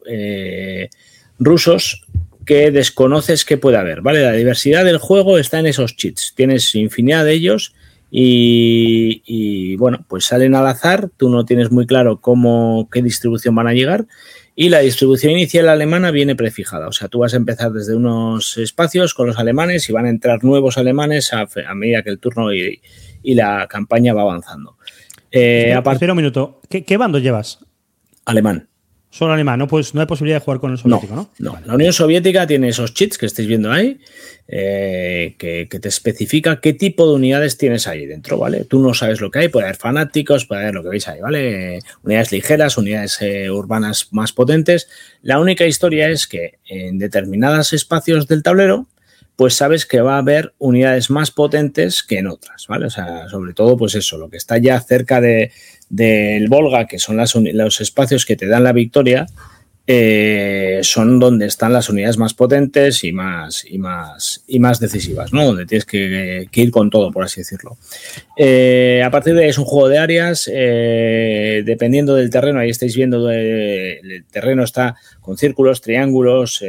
rusos 1.42 2.04
que 2.46 2.72
desconoces 2.72 3.46
que 3.46 3.58
puede 3.58 3.78
haber, 3.78 4.02
¿vale? 4.02 4.22
La 4.22 4.32
diversidad 4.34 4.86
del 4.86 4.98
juego 4.98 5.38
está 5.38 5.60
en 5.60 5.68
esos 5.68 5.96
cheats. 5.96 6.34
Tienes 6.36 6.74
infinidad 6.76 7.26
de 7.26 7.34
ellos 7.34 7.74
y, 8.10 9.76
bueno, 9.78 10.06
pues 10.08 10.26
salen 10.26 10.56
al 10.56 10.68
azar, 10.68 11.10
tú 11.18 11.30
no 11.30 11.46
tienes 11.46 11.72
muy 11.72 11.86
claro 11.86 12.20
cómo, 12.20 12.90
qué 12.92 13.02
distribución 13.02 13.56
van 13.56 13.68
a 13.68 13.74
llegar 13.74 14.06
y 14.56 14.70
la 14.70 14.80
distribución 14.80 15.32
inicial 15.32 15.70
alemana 15.70 16.12
viene 16.12 16.36
prefijada. 16.36 16.88
O 16.88 16.92
sea, 16.92 17.08
tú 17.08 17.20
vas 17.20 17.34
a 17.34 17.38
empezar 17.38 17.72
desde 17.72 17.96
unos 17.96 18.58
espacios 18.58 19.14
con 19.14 19.28
los 19.28 19.40
alemanes 19.40 19.90
y 19.90 19.94
van 19.94 20.06
a 20.06 20.10
entrar 20.10 20.44
nuevos 20.44 20.78
alemanes 20.78 21.32
a, 21.34 21.48
medida 21.74 22.04
que 22.04 22.10
el 22.10 22.20
turno 22.20 22.54
y, 22.54 22.82
la 23.24 23.68
campaña 23.70 24.14
va 24.14 24.24
avanzando. 24.24 24.78
Eh, 25.32 25.74
un 26.10 26.18
minuto. 26.18 26.60
¿Qué 26.70 26.98
bando 26.98 27.20
llevas? 27.20 27.60
Alemán. 28.26 28.71
Solo 29.14 29.34
alemán, 29.34 29.60
no, 29.60 29.68
pues, 29.68 29.94
no 29.94 30.00
hay 30.00 30.08
posibilidad 30.08 30.40
de 30.40 30.46
jugar 30.46 30.62
con 30.62 30.72
el 30.72 30.78
soviético, 30.78 31.14
¿no? 31.14 31.30
No, 31.38 31.60
la 31.66 31.76
Unión 31.76 31.92
Soviética 31.92 32.48
tiene 32.48 32.70
esos 32.70 32.94
cheats 32.94 33.18
que 33.18 33.26
estáis 33.26 33.46
viendo 33.46 33.70
ahí, 33.70 34.00
eh, 34.48 35.36
que, 35.38 35.68
te 35.68 35.90
especifica 35.90 36.62
qué 36.62 36.72
tipo 36.72 37.06
de 37.06 37.16
unidades 37.16 37.58
tienes 37.58 37.88
ahí 37.88 38.06
dentro, 38.06 38.38
¿vale? 38.38 38.64
Tú 38.64 38.80
no 38.80 38.94
sabes 38.94 39.20
lo 39.20 39.30
que 39.30 39.40
hay, 39.40 39.50
puede 39.50 39.66
haber 39.66 39.76
fanáticos, 39.76 40.46
puede 40.46 40.62
haber 40.62 40.76
lo 40.76 40.84
que 40.84 40.90
veis 40.90 41.10
ahí, 41.10 41.20
¿vale? 41.20 41.80
unidades 42.04 42.32
ligeras, 42.32 42.78
unidades 42.78 43.22
eh, 43.22 43.52
urbanas 43.52 44.08
más 44.12 44.32
potentes. 44.32 44.88
La 45.22 45.40
única 45.40 45.66
historia 45.66 46.08
es 46.08 46.26
que 46.26 46.60
en 46.66 46.98
determinados 46.98 47.74
espacios 47.74 48.30
del 48.30 48.44
tablero, 48.44 48.88
pues 49.36 49.56
sabes 49.56 49.86
que 49.86 50.02
va 50.02 50.16
a 50.16 50.20
haber 50.20 50.54
unidades 50.58 51.10
más 51.10 51.32
potentes 51.32 52.04
que 52.04 52.20
en 52.20 52.28
otras, 52.28 52.68
¿vale? 52.68 52.86
O 52.86 52.90
sea, 52.90 53.28
sobre 53.28 53.54
todo, 53.54 53.76
pues 53.76 53.96
eso, 53.96 54.18
lo 54.18 54.30
que 54.30 54.38
está 54.38 54.58
ya 54.58 54.80
cerca 54.80 55.20
de, 55.20 55.52
del 55.92 56.48
Volga, 56.48 56.88
que 56.88 56.98
son 56.98 57.18
los 57.18 57.82
espacios 57.82 58.26
que 58.26 58.38
te 58.38 58.48
dan 58.48 58.64
la 58.64 58.72
victoria, 58.72 59.28
eh, 59.88 60.80
son 60.84 61.20
donde 61.20 61.48
están 61.48 61.74
las 61.74 61.90
unidades 61.90 62.18
más 62.18 62.34
potentes 62.34 63.04
y 63.04 63.12
más, 63.12 63.66
y 63.68 63.78
más, 63.78 64.42
y 64.48 64.60
más 64.60 64.80
decisivas, 64.80 65.34
¿no? 65.34 65.46
Donde 65.46 65.66
tienes 65.66 65.86
que, 65.86 66.48
ir 66.50 66.72
con 66.72 66.90
todo, 66.90 67.12
por 67.12 67.26
así 67.26 67.42
decirlo. 67.42 67.78
Eh, 68.38 69.02
a 69.04 69.12
partir 69.12 69.34
de 69.34 69.44
ahí 69.44 69.50
es 69.50 69.58
un 69.58 69.66
juego 69.66 69.90
de 69.90 69.98
áreas, 69.98 70.50
eh, 70.54 71.64
dependiendo 71.66 72.16
del 72.16 72.30
terreno, 72.30 72.60
ahí 72.60 72.70
estáis 72.70 72.96
viendo, 72.96 73.30
el 73.30 74.24
terreno 74.32 74.64
está 74.64 74.96
con 75.20 75.38
círculos, 75.38 75.82
triángulos, 75.82 76.64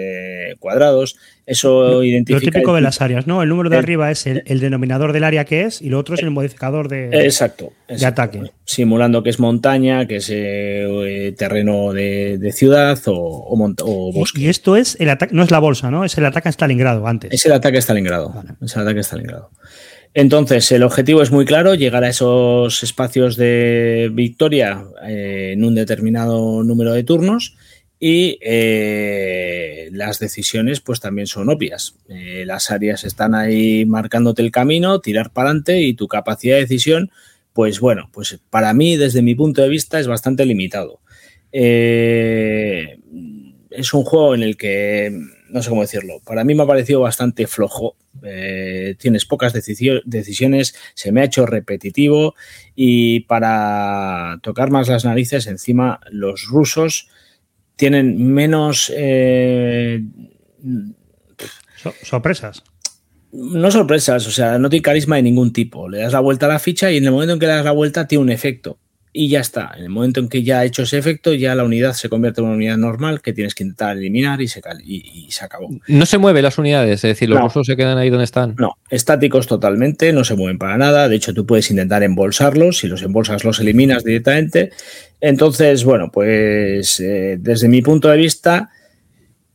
cuadrados. 0.59 1.17
Eso 1.45 2.05
identifica. 2.05 2.45
Lo 2.45 2.53
típico 2.53 2.75
de 2.75 2.81
las 2.81 3.01
áreas, 3.01 3.27
¿no? 3.27 3.43
El 3.43 3.49
número 3.49 3.69
de 3.69 3.77
arriba 3.77 4.11
es 4.11 4.27
el, 4.27 4.61
denominador 4.61 5.13
del 5.13 5.25
área 5.25 5.45
que 5.45 5.63
es 5.63 5.83
y 5.83 5.89
lo 5.89 5.99
otro 5.99 6.15
es 6.15 6.23
el 6.23 6.31
modificador 6.31 6.89
de, 6.89 7.09
exacto, 7.25 7.73
de 7.89 8.07
ataque. 8.07 8.53
Simulando 8.65 9.23
que 9.23 9.31
es 9.31 9.41
montaña, 9.41 10.07
que 10.07 10.17
es 10.17 10.31
eh, 10.33 11.35
terreno 11.37 11.93
de, 11.93 12.53
ciudad 12.55 12.99
o, 13.07 14.13
bosque. 14.15 14.43
Y, 14.43 14.49
esto 14.49 14.77
es 14.77 14.97
el 15.01 15.11
ataque, 15.11 15.35
no 15.35 15.43
es 15.43 15.51
la 15.51 15.59
bolsa, 15.59 15.91
¿no? 15.91 16.05
Es 16.05 16.17
el 16.17 16.27
ataque 16.27 16.49
a 16.49 16.53
Stalingrado 16.53 17.07
antes. 17.07 17.33
Es 17.33 17.45
el 17.45 17.53
ataque 17.53 17.79
a 17.79 17.81
Stalingrado. 17.81 18.45
Es 18.61 18.77
el 18.77 18.83
ataque 18.83 19.01
a 19.01 19.03
Stalingrado. 19.03 19.51
Entonces, 20.15 20.71
el 20.73 20.83
objetivo 20.83 21.23
es 21.23 21.31
muy 21.31 21.47
claro, 21.47 21.75
llegar 21.75 22.05
a 22.05 22.09
esos 22.09 22.83
espacios 22.83 23.37
de 23.37 24.11
victoria 24.13 24.85
eh, 25.07 25.53
en 25.55 25.65
un 25.65 25.75
determinado 25.75 26.63
número 26.63 26.93
de 26.93 27.03
turnos 27.03 27.57
y 28.05 28.41
eh, 28.41 29.89
las 29.93 30.19
decisiones 30.19 30.81
pues 30.81 30.99
también 30.99 31.29
son 31.29 31.49
obvias. 31.49 31.95
Eh, 32.09 32.43
las 32.45 32.73
áreas 32.73 33.05
están 33.05 33.33
ahí 33.33 33.87
marcándote 33.87 34.43
el 34.43 34.51
camino, 34.51 35.01
tirar 35.01 35.33
para 35.33 35.51
adelante 35.51 35.83
y 35.83 35.95
tu 35.95 36.09
capacidad 36.09 36.57
de 36.57 36.63
decisión, 36.63 37.13
pues 37.53 37.79
bueno, 37.79 38.11
pues 38.13 38.41
para 38.51 38.75
mí 38.75 38.97
desde 38.97 39.23
mi 39.23 39.37
punto 39.37 39.63
de 39.63 39.69
vista 39.69 40.01
es 40.01 40.09
bastante 40.09 40.45
limitado. 40.45 40.99
Eh, 41.53 42.99
es 43.71 43.95
un 43.95 44.03
juego 44.03 44.35
en 44.35 44.43
el 44.43 44.57
que, 44.57 45.17
no 45.51 45.63
sé 45.63 45.69
cómo 45.69 45.83
decirlo, 45.83 46.21
para 46.27 46.43
mí 46.43 46.57
me 46.57 46.65
ha 46.65 46.67
parecido 46.67 47.03
bastante 47.03 47.47
flojo. 47.47 47.95
tienes 48.99 49.27
pocas 49.27 49.53
decisiones, 49.53 50.75
se 50.95 51.13
me 51.13 51.21
ha 51.21 51.25
hecho 51.27 51.47
repetitivo 51.47 52.35
y 52.75 53.21
para 53.21 54.41
tocar 54.43 54.73
más 54.73 54.89
las 54.89 55.05
narices, 55.05 55.47
encima 55.47 56.01
los 56.11 56.49
rusos 56.49 57.12
tienen 57.83 58.33
menos... 58.33 58.93
Eh, 58.95 60.05
sorpresas. 62.05 62.63
No 63.33 63.73
sorpresas, 63.73 64.25
o 64.29 64.31
sea, 64.31 64.57
no 64.61 64.71
tiene 64.71 64.85
carisma 64.85 65.17
de 65.17 65.23
ningún 65.23 65.53
tipo. 65.53 65.89
Le 65.89 65.99
das 65.99 66.13
la 66.13 66.21
vuelta 66.21 66.47
a 66.47 66.51
la 66.51 66.61
ficha 66.61 66.93
y 66.93 66.99
en 66.99 67.07
el 67.07 67.11
momento 67.11 67.33
en 67.33 67.41
que 67.41 67.47
le 67.47 67.55
das 67.55 67.65
la 67.65 67.73
vuelta 67.73 68.07
tiene 68.07 68.23
un 68.23 68.31
efecto. 68.31 68.79
Y 69.15 69.29
ya 69.29 69.41
está. 69.41 69.73
En 69.77 69.85
el 69.85 69.91
momento 69.91 70.21
en 70.21 70.29
que 70.29 70.43
ya 70.43 70.61
ha 70.61 70.65
hecho 70.65 70.83
ese 70.83 70.97
efecto, 70.97 71.35
ya 71.35 71.55
la 71.55 71.65
unidad 71.65 71.93
se 71.93 72.09
convierte 72.09 72.41
en 72.41 72.47
una 72.47 72.57
unidad 72.57 72.79
normal 72.79 73.21
que 73.21 73.35
tienes 73.35 73.55
que 73.55 73.63
intentar 73.63 73.99
eliminar 73.99 74.41
y 74.41 74.49
se, 74.49 74.63
y, 74.85 75.27
se 75.31 75.45
acabó. 75.45 75.69
No 75.87 76.07
se 76.07 76.17
mueven 76.17 76.43
las 76.43 76.57
unidades, 76.57 77.05
es 77.05 77.11
decir, 77.11 77.29
los 77.29 77.41
rusos 77.43 77.67
se 77.67 77.77
quedan 77.77 77.99
ahí 77.99 78.09
donde 78.09 78.25
están. 78.25 78.55
No, 78.59 78.79
estáticos 78.89 79.47
totalmente, 79.47 80.15
no 80.15 80.25
se 80.25 80.35
mueven 80.35 80.57
para 80.57 80.79
nada. 80.79 81.11
De 81.11 81.17
hecho, 81.17 81.35
tú 81.35 81.45
puedes 81.45 81.71
intentar 81.71 82.03
embolsarlos. 82.03 82.79
Si 82.79 82.89
los 82.89 83.03
embolsas, 83.03 83.45
los 83.45 83.61
eliminas 83.61 84.03
directamente. 84.03 84.71
Entonces, 85.21 85.85
bueno, 85.85 86.11
pues 86.11 86.99
eh, 87.01 87.37
desde 87.39 87.69
mi 87.69 87.83
punto 87.83 88.09
de 88.09 88.17
vista, 88.17 88.71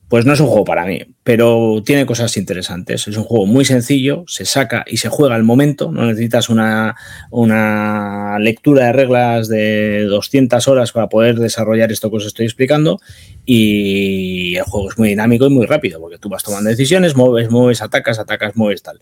pues 0.10 0.26
no 0.26 0.34
es 0.34 0.39
un 0.39 0.47
juego 0.47 0.64
para 0.64 0.86
mí, 0.86 1.01
pero 1.24 1.82
tiene 1.86 2.05
cosas 2.05 2.38
interesantes. 2.38 3.08
Es 3.08 3.18
un 3.18 3.26
juego 3.26 3.45
muy 3.45 3.66
sencillo, 3.66 4.24
se 4.28 4.45
saca 4.45 4.86
y 4.88 4.97
se 4.97 5.10
juega 5.10 5.36
al 5.36 5.43
momento, 5.43 5.91
no 5.91 6.05
necesitas 6.05 6.49
una, 6.49 6.95
una 7.30 8.39
lectura 8.39 8.86
de 8.86 8.93
reglas 8.93 9.49
de 9.49 10.05
200 10.05 10.66
horas 10.70 10.93
para 10.93 11.10
poder 11.10 11.36
desarrollar 11.36 11.91
esto 11.91 12.10
que 12.10 12.18
os 12.18 12.26
estoy 12.26 12.45
explicando 12.45 12.99
y 13.45 14.55
el 14.55 14.64
juego 14.64 14.91
es 14.91 14.97
muy 14.97 15.10
dinámico 15.10 15.45
y 15.45 15.49
muy 15.49 15.66
rápido 15.66 15.99
porque 15.99 16.18
tú 16.18 16.30
vas 16.30 16.43
tomando 16.43 16.70
decisiones, 16.70 17.16
mueves, 17.16 17.51
mueves, 17.51 17.82
atacas, 17.82 18.18
atacas, 18.18 18.55
mueves 18.55 18.84
tal. 18.84 19.01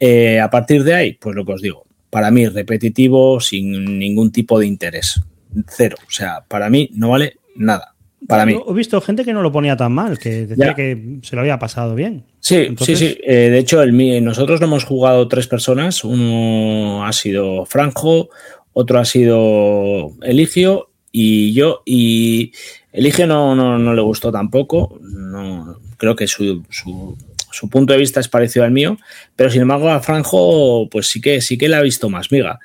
Eh, 0.00 0.40
a 0.40 0.48
partir 0.48 0.84
de 0.84 0.94
ahí, 0.94 1.12
pues 1.12 1.36
lo 1.36 1.44
que 1.44 1.52
os 1.52 1.60
digo, 1.60 1.84
para 2.08 2.30
mí 2.30 2.46
repetitivo 2.48 3.40
sin 3.40 3.98
ningún 3.98 4.32
tipo 4.32 4.58
de 4.58 4.66
interés, 4.66 5.20
cero, 5.68 5.98
o 6.06 6.10
sea, 6.10 6.44
para 6.48 6.70
mí 6.70 6.88
no 6.94 7.10
vale 7.10 7.36
nada 7.56 7.95
para 8.26 8.46
mí. 8.46 8.56
He 8.66 8.72
visto 8.72 9.00
gente 9.00 9.24
que 9.24 9.32
no 9.32 9.42
lo 9.42 9.52
ponía 9.52 9.76
tan 9.76 9.92
mal, 9.92 10.18
que 10.18 10.46
decía 10.46 10.74
que 10.74 11.18
se 11.22 11.36
lo 11.36 11.42
había 11.42 11.58
pasado 11.58 11.94
bien. 11.94 12.24
Sí, 12.40 12.74
sí, 12.80 12.96
sí. 12.96 13.18
Eh, 13.22 13.50
de 13.50 13.58
hecho, 13.58 13.82
el, 13.82 14.24
nosotros 14.24 14.60
lo 14.60 14.66
hemos 14.66 14.84
jugado 14.84 15.28
tres 15.28 15.46
personas. 15.46 16.02
Uno 16.04 17.04
ha 17.04 17.12
sido 17.12 17.66
Franjo, 17.66 18.30
otro 18.72 18.98
ha 18.98 19.04
sido 19.04 20.12
Eligio 20.22 20.90
y 21.12 21.52
yo. 21.52 21.82
Y 21.84 22.52
Eligio 22.92 23.26
no, 23.26 23.54
no, 23.54 23.94
le 23.94 24.02
gustó 24.02 24.32
tampoco. 24.32 24.98
No, 25.02 25.78
creo 25.96 26.16
que 26.16 26.26
su, 26.26 26.64
su, 26.70 27.16
su, 27.50 27.68
punto 27.68 27.92
de 27.92 27.98
vista 27.98 28.20
es 28.20 28.28
parecido 28.28 28.64
al 28.64 28.72
mío. 28.72 28.96
Pero 29.36 29.50
sin 29.50 29.62
embargo, 29.62 29.90
a 29.90 30.00
Franjo, 30.00 30.88
pues 30.90 31.08
sí 31.08 31.20
que 31.20 31.40
sí 31.40 31.58
que 31.58 31.68
le 31.68 31.76
ha 31.76 31.82
visto 31.82 32.08
más 32.08 32.32
miga. 32.32 32.58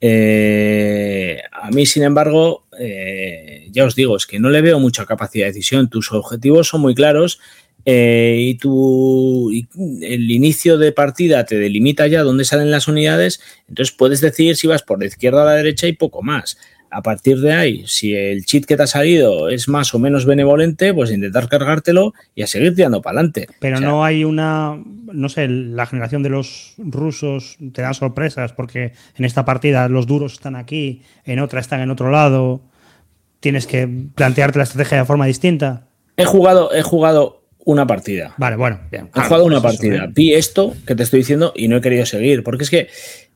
Eh, 0.00 1.40
a 1.52 1.70
mí, 1.70 1.86
sin 1.86 2.02
embargo, 2.02 2.66
eh, 2.78 3.68
ya 3.70 3.84
os 3.84 3.94
digo, 3.94 4.16
es 4.16 4.26
que 4.26 4.38
no 4.38 4.50
le 4.50 4.62
veo 4.62 4.78
mucha 4.78 5.06
capacidad 5.06 5.46
de 5.46 5.52
decisión. 5.52 5.88
Tus 5.88 6.12
objetivos 6.12 6.68
son 6.68 6.82
muy 6.82 6.94
claros 6.94 7.40
eh, 7.84 8.38
y, 8.40 8.54
tu, 8.56 9.50
el 10.02 10.30
inicio 10.30 10.76
de 10.76 10.92
partida 10.92 11.44
te 11.46 11.56
delimita 11.56 12.06
ya 12.06 12.22
dónde 12.22 12.44
salen 12.44 12.70
las 12.70 12.88
unidades. 12.88 13.40
Entonces 13.68 13.94
puedes 13.96 14.20
decidir 14.20 14.56
si 14.56 14.66
vas 14.66 14.82
por 14.82 14.98
la 14.98 15.06
izquierda 15.06 15.42
o 15.42 15.46
la 15.46 15.54
derecha 15.54 15.86
y 15.86 15.92
poco 15.92 16.22
más 16.22 16.58
a 16.90 17.02
partir 17.02 17.40
de 17.40 17.52
ahí, 17.52 17.84
si 17.86 18.14
el 18.14 18.44
cheat 18.44 18.64
que 18.64 18.76
te 18.76 18.84
ha 18.84 18.86
salido 18.86 19.48
es 19.48 19.68
más 19.68 19.94
o 19.94 19.98
menos 19.98 20.24
benevolente, 20.24 20.94
pues 20.94 21.10
intentar 21.10 21.48
cargártelo 21.48 22.14
y 22.34 22.42
a 22.42 22.46
seguir 22.46 22.74
tirando 22.74 23.02
para 23.02 23.18
adelante. 23.18 23.48
Pero 23.60 23.80
no 23.80 24.04
hay 24.04 24.24
una, 24.24 24.80
no 25.12 25.28
sé, 25.28 25.48
la 25.48 25.86
generación 25.86 26.22
de 26.22 26.30
los 26.30 26.74
rusos 26.78 27.56
te 27.72 27.82
da 27.82 27.92
sorpresas 27.94 28.52
porque 28.52 28.92
en 29.16 29.24
esta 29.24 29.44
partida 29.44 29.88
los 29.88 30.06
duros 30.06 30.34
están 30.34 30.56
aquí, 30.56 31.02
en 31.24 31.40
otra 31.40 31.60
están 31.60 31.80
en 31.80 31.90
otro 31.90 32.10
lado. 32.10 32.62
Tienes 33.40 33.66
que 33.66 33.88
plantearte 34.14 34.58
la 34.58 34.64
estrategia 34.64 34.98
de 34.98 35.04
forma 35.04 35.26
distinta. 35.26 35.88
He 36.16 36.24
jugado, 36.24 36.72
he 36.72 36.82
jugado 36.82 37.35
una 37.66 37.84
partida. 37.84 38.32
Vale, 38.38 38.54
bueno, 38.54 38.80
bien. 38.92 39.10
He 39.12 39.20
jugado 39.20 39.44
una 39.44 39.60
partida. 39.60 40.08
Vi 40.08 40.32
esto 40.34 40.74
que 40.86 40.94
te 40.94 41.02
estoy 41.02 41.18
diciendo 41.18 41.52
y 41.54 41.66
no 41.66 41.76
he 41.76 41.80
querido 41.80 42.06
seguir, 42.06 42.44
porque 42.44 42.62
es 42.62 42.70
que 42.70 42.88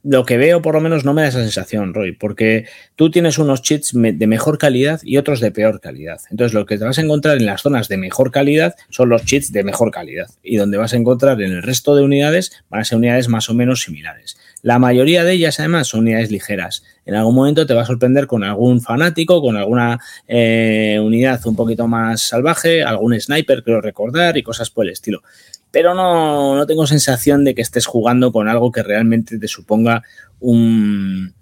lo 0.05 0.25
que 0.25 0.37
veo 0.37 0.63
por 0.63 0.77
lo 0.77 0.81
menos 0.81 1.05
no 1.05 1.13
me 1.13 1.23
da 1.23 1.29
esa 1.29 1.41
sensación, 1.41 1.93
Roy, 1.93 2.13
porque 2.13 2.67
tú 2.95 3.11
tienes 3.11 3.39
unos 3.39 3.61
cheats 3.61 3.91
de 3.93 4.27
mejor 4.29 4.57
calidad 4.57 5.01
y 5.03 5.17
otros 5.17 5.41
de 5.41 5.51
peor 5.51 5.81
calidad. 5.81 6.21
Entonces 6.31 6.55
lo 6.55 6.65
que 6.65 6.79
te 6.79 6.85
vas 6.85 6.97
a 6.99 7.03
encontrar 7.03 7.39
en 7.39 7.47
las 7.47 7.63
zonas 7.63 7.89
de 7.89 7.97
mejor 7.97 8.31
calidad 8.31 8.77
son 8.89 9.09
los 9.09 9.25
cheats 9.25 9.53
de 9.53 9.65
mejor 9.65 9.91
calidad 9.91 10.31
y 10.45 10.57
donde 10.57 10.79
vas 10.79 10.95
a 10.95 10.97
encontrar 10.97 11.43
en 11.43 11.51
el 11.51 11.63
resto 11.63 11.97
de 11.97 12.05
unidades 12.05 12.53
van 12.71 12.83
a 12.83 12.85
ser 12.85 12.99
unidades 12.99 13.29
más 13.29 13.51
o 13.51 13.55
menos 13.55 13.83
similares. 13.83 14.39
La 14.63 14.79
mayoría 14.79 15.25
de 15.25 15.33
ellas 15.33 15.59
además 15.59 15.89
son 15.89 16.01
unidades 16.01 16.31
ligeras. 16.31 16.83
En 17.07 17.15
algún 17.15 17.35
momento 17.35 17.67
te 17.67 17.75
va 17.75 17.83
a 17.83 17.87
sorprender 17.87 18.27
con 18.27 18.45
algún 18.45 18.81
fanático, 18.81 19.41
con 19.41 19.57
alguna 19.57 19.99
eh, 20.29 20.99
unidad 21.03 21.41
un 21.47 21.57
poquito 21.57 21.89
más 21.89 22.21
salvaje, 22.21 22.83
algún 22.83 23.19
sniper, 23.19 23.63
creo 23.63 23.81
recordar, 23.81 24.37
y 24.37 24.43
cosas 24.43 24.71
por 24.71 24.87
el 24.87 24.93
estilo 24.93 25.23
pero 25.71 25.95
no, 25.95 26.57
no 26.57 26.67
tengo 26.67 26.87
sensación 26.87 27.45
de 27.45 27.55
que 27.55 27.63
estés 27.63 27.87
jugando 27.87 28.33
con 28.33 28.49
algo 28.49 28.73
que 28.73 28.83
realmente 28.83 29.39
te 29.39 29.47
suponga 29.49 30.03
un, 30.41 31.33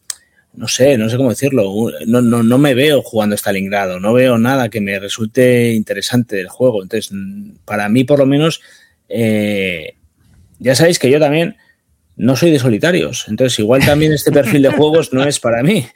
no 0.54 0.68
sé, 0.68 0.98
no 0.98 1.08
sé 1.08 1.16
cómo 1.16 1.30
decirlo, 1.30 1.72
no, 2.06 2.20
no, 2.20 2.42
no 2.42 2.58
me 2.58 2.74
veo 2.74 3.00
jugando 3.02 3.36
Stalingrado, 3.36 4.00
no 4.00 4.12
veo 4.12 4.38
nada 4.38 4.68
que 4.68 4.80
me 4.80 4.98
resulte 4.98 5.72
interesante 5.72 6.36
del 6.36 6.48
juego. 6.48 6.82
Entonces, 6.82 7.12
para 7.64 7.88
mí, 7.88 8.04
por 8.04 8.18
lo 8.18 8.26
menos, 8.26 8.60
eh, 9.08 9.94
ya 10.58 10.74
sabéis 10.74 10.98
que 10.98 11.10
yo 11.10 11.20
también 11.20 11.56
no 12.18 12.36
soy 12.36 12.50
de 12.50 12.58
solitarios. 12.58 13.26
Entonces, 13.28 13.58
igual 13.60 13.84
también 13.84 14.12
este 14.12 14.32
perfil 14.32 14.62
de 14.62 14.70
juegos 14.70 15.12
no 15.12 15.24
es 15.24 15.40
para 15.40 15.62
mí. 15.62 15.86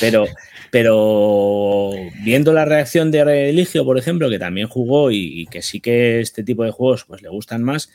Pero, 0.00 0.26
pero 0.72 1.90
viendo 2.24 2.52
la 2.52 2.64
reacción 2.64 3.10
de 3.10 3.24
Religio, 3.24 3.84
por 3.84 3.98
ejemplo, 3.98 4.28
que 4.28 4.38
también 4.38 4.68
jugó 4.68 5.10
y, 5.12 5.46
que 5.50 5.62
sí 5.62 5.80
que 5.80 6.20
este 6.20 6.42
tipo 6.42 6.64
de 6.64 6.72
juegos 6.72 7.04
pues, 7.04 7.22
le 7.22 7.28
gustan 7.28 7.62
más, 7.62 7.90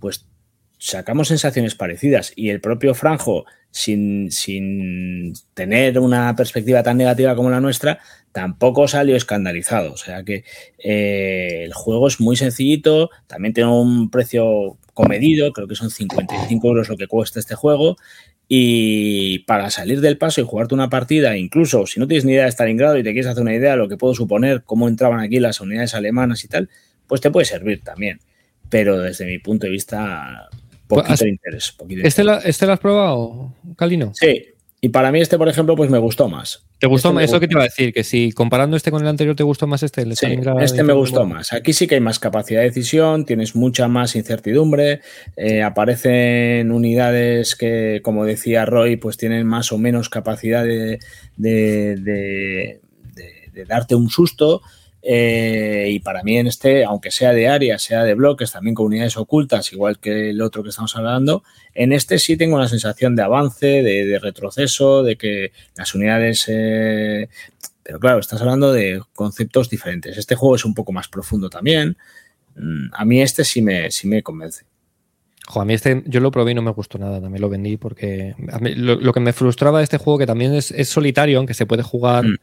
pues 0.00 0.24
sacamos 0.78 1.28
sensaciones 1.28 1.74
parecidas. 1.74 2.32
Y 2.36 2.50
el 2.50 2.60
propio 2.60 2.94
Franjo, 2.94 3.44
sin, 3.70 4.30
sin 4.30 5.34
tener 5.52 5.98
una 5.98 6.34
perspectiva 6.36 6.82
tan 6.82 6.96
negativa 6.96 7.34
como 7.34 7.50
la 7.50 7.60
nuestra, 7.60 7.98
tampoco 8.30 8.86
salió 8.86 9.16
escandalizado. 9.16 9.92
O 9.92 9.96
sea 9.96 10.22
que 10.22 10.44
eh, 10.78 11.64
el 11.64 11.72
juego 11.72 12.06
es 12.06 12.20
muy 12.20 12.36
sencillito, 12.36 13.10
también 13.26 13.52
tiene 13.52 13.70
un 13.70 14.10
precio 14.10 14.78
comedido, 14.96 15.52
creo 15.52 15.68
que 15.68 15.76
son 15.76 15.90
55 15.90 16.66
euros 16.66 16.88
lo 16.88 16.96
que 16.96 17.06
cuesta 17.06 17.38
este 17.38 17.54
juego, 17.54 17.96
y 18.48 19.40
para 19.40 19.70
salir 19.70 20.00
del 20.00 20.18
paso 20.18 20.40
y 20.40 20.44
jugarte 20.44 20.74
una 20.74 20.88
partida, 20.88 21.36
incluso 21.36 21.86
si 21.86 22.00
no 22.00 22.08
tienes 22.08 22.24
ni 22.24 22.32
idea 22.32 22.44
de 22.44 22.52
Stalingrado 22.52 22.96
y 22.96 23.02
te 23.02 23.12
quieres 23.12 23.26
hacer 23.26 23.42
una 23.42 23.54
idea 23.54 23.72
de 23.72 23.76
lo 23.76 23.88
que 23.88 23.96
puedo 23.96 24.14
suponer, 24.14 24.62
cómo 24.64 24.88
entraban 24.88 25.20
aquí 25.20 25.38
las 25.38 25.60
unidades 25.60 25.94
alemanas 25.94 26.42
y 26.44 26.48
tal, 26.48 26.70
pues 27.06 27.20
te 27.20 27.30
puede 27.30 27.44
servir 27.44 27.82
también. 27.82 28.20
Pero 28.70 28.98
desde 28.98 29.26
mi 29.26 29.38
punto 29.38 29.66
de 29.66 29.72
vista, 29.72 30.48
poquito 30.88 31.08
pues, 31.08 31.22
interés. 31.22 31.76
¿Este, 32.02 32.22
¿Este 32.44 32.66
lo 32.66 32.72
has 32.72 32.80
probado, 32.80 33.52
Calino? 33.76 34.12
Sí, 34.14 34.46
y 34.86 34.88
para 34.88 35.10
mí 35.10 35.20
este, 35.20 35.36
por 35.36 35.48
ejemplo, 35.48 35.74
pues 35.74 35.90
me 35.90 35.98
gustó 35.98 36.28
más. 36.28 36.64
¿Te 36.78 36.86
gustó 36.86 37.08
este 37.08 37.14
más? 37.16 37.24
Eso 37.24 37.40
que 37.40 37.48
te 37.48 37.54
iba 37.54 37.62
a 37.62 37.64
decir, 37.64 37.92
que 37.92 38.04
si 38.04 38.30
comparando 38.30 38.76
este 38.76 38.92
con 38.92 39.02
el 39.02 39.08
anterior 39.08 39.34
te 39.34 39.42
gustó 39.42 39.66
más 39.66 39.82
este. 39.82 40.02
El 40.02 40.16
sí, 40.16 40.38
este 40.60 40.84
me 40.84 40.92
gustó 40.92 41.26
más. 41.26 41.52
Aquí 41.52 41.72
sí 41.72 41.88
que 41.88 41.96
hay 41.96 42.00
más 42.00 42.20
capacidad 42.20 42.60
de 42.60 42.66
decisión, 42.66 43.24
tienes 43.24 43.56
mucha 43.56 43.88
más 43.88 44.14
incertidumbre, 44.14 45.00
eh, 45.36 45.64
aparecen 45.64 46.70
unidades 46.70 47.56
que, 47.56 47.98
como 48.04 48.24
decía 48.24 48.64
Roy, 48.64 48.96
pues 48.96 49.16
tienen 49.16 49.44
más 49.44 49.72
o 49.72 49.78
menos 49.78 50.08
capacidad 50.08 50.62
de, 50.62 51.00
de 51.36 52.80
darte 53.66 53.96
un 53.96 54.08
susto. 54.08 54.62
Eh, 55.08 55.86
y 55.92 56.00
para 56.00 56.24
mí 56.24 56.36
en 56.36 56.48
este, 56.48 56.84
aunque 56.84 57.12
sea 57.12 57.32
de 57.32 57.46
área, 57.46 57.78
sea 57.78 58.02
de 58.02 58.14
bloques, 58.14 58.50
también 58.50 58.74
con 58.74 58.86
unidades 58.86 59.16
ocultas, 59.16 59.72
igual 59.72 60.00
que 60.00 60.30
el 60.30 60.42
otro 60.42 60.64
que 60.64 60.70
estamos 60.70 60.96
hablando, 60.96 61.44
en 61.74 61.92
este 61.92 62.18
sí 62.18 62.36
tengo 62.36 62.56
una 62.56 62.66
sensación 62.66 63.14
de 63.14 63.22
avance, 63.22 63.84
de, 63.84 64.18
retroceso, 64.18 65.04
de 65.04 65.16
que 65.16 65.52
las 65.76 65.94
unidades... 65.94 66.46
Eh, 66.48 67.28
pero 67.84 68.00
claro, 68.00 68.18
estás 68.18 68.40
hablando 68.40 68.72
de 68.72 69.00
conceptos 69.14 69.70
diferentes. 69.70 70.18
Este 70.18 70.34
juego 70.34 70.56
es 70.56 70.64
un 70.64 70.74
poco 70.74 70.90
más 70.90 71.06
profundo 71.06 71.48
también. 71.48 71.96
Mm, 72.56 72.88
a 72.92 73.04
mí 73.04 73.22
este 73.22 73.44
sí 73.44 73.62
me, 73.62 73.92
sí 73.92 74.08
me 74.08 74.24
convence. 74.24 74.64
A 75.54 75.64
mí 75.64 75.74
este, 75.74 76.02
yo 76.06 76.20
lo 76.20 76.30
probé 76.30 76.52
y 76.52 76.54
no 76.54 76.62
me 76.62 76.72
gustó 76.72 76.98
nada, 76.98 77.20
también 77.20 77.40
lo 77.40 77.48
vendí 77.48 77.76
porque 77.76 78.34
lo, 78.76 79.12
que 79.12 79.20
me 79.20 79.32
frustraba 79.32 79.78
de 79.78 79.84
este 79.84 79.98
juego, 79.98 80.18
que 80.18 80.26
también 80.26 80.54
es, 80.54 80.72
solitario, 80.88 81.38
aunque 81.38 81.54
se 81.54 81.66
puede 81.66 81.82
jugar 81.82 82.24
mm. 82.24 82.36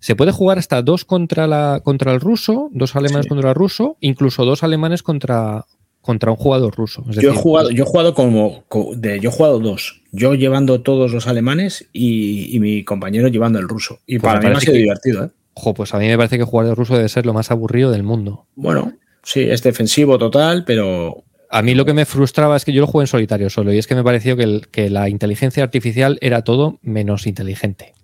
Se 0.00 0.14
puede 0.14 0.30
jugar 0.30 0.58
hasta 0.58 0.82
dos 0.82 1.04
contra, 1.04 1.46
la, 1.46 1.80
contra 1.82 2.12
el 2.12 2.20
ruso, 2.20 2.68
dos 2.72 2.96
alemanes 2.96 3.26
contra 3.26 3.50
el 3.50 3.54
ruso, 3.54 3.96
incluso 4.00 4.44
dos 4.44 4.62
alemanes 4.62 5.02
contra, 5.02 5.64
contra 6.02 6.30
un 6.30 6.36
jugador 6.36 6.74
ruso. 6.76 7.04
yo, 7.08 7.30
he 7.30 7.34
jugado, 7.34 7.70
yo 7.70 7.84
he 7.84 7.86
jugado 7.86 8.14
como, 8.14 8.64
de, 8.94 9.20
yo 9.20 9.30
he 9.30 9.32
jugado 9.32 9.58
dos. 9.58 10.02
Yo 10.12 10.34
llevando 10.34 10.82
todos 10.82 11.12
los 11.12 11.26
alemanes 11.26 11.88
y, 11.92 12.56
mi 12.60 12.84
compañero 12.84 13.28
llevando 13.28 13.58
el 13.58 13.68
ruso. 13.68 13.98
Y 14.06 14.18
pues 14.18 14.34
para 14.34 14.48
mí 14.48 14.54
ha 14.54 14.60
sido 14.60 14.74
divertido, 14.74 15.24
¿eh? 15.24 15.30
pues 15.74 15.94
a 15.94 15.98
mí 15.98 16.06
me 16.06 16.16
parece 16.16 16.38
que 16.38 16.44
jugar 16.44 16.66
de 16.66 16.74
ruso 16.74 16.94
debe 16.94 17.08
ser 17.08 17.24
lo 17.24 17.32
más 17.32 17.50
aburrido 17.50 17.90
del 17.90 18.02
mundo. 18.02 18.46
Bueno, 18.54 18.92
sí, 19.22 19.40
es 19.40 19.62
defensivo 19.62 20.18
total, 20.18 20.64
pero. 20.64 21.24
A 21.50 21.62
mí 21.62 21.74
lo 21.74 21.84
que 21.84 21.94
me 21.94 22.04
frustraba 22.04 22.56
es 22.56 22.64
que 22.64 22.72
yo 22.72 22.80
lo 22.80 22.86
jugué 22.86 23.04
en 23.04 23.08
solitario 23.08 23.50
solo, 23.50 23.72
y 23.72 23.78
es 23.78 23.86
que 23.86 23.94
me 23.94 24.04
pareció 24.04 24.36
que, 24.36 24.62
que 24.70 24.90
la 24.90 25.08
inteligencia 25.08 25.62
artificial 25.62 26.18
era 26.20 26.42
todo 26.42 26.78
menos 26.82 27.26
inteligente. 27.26 27.94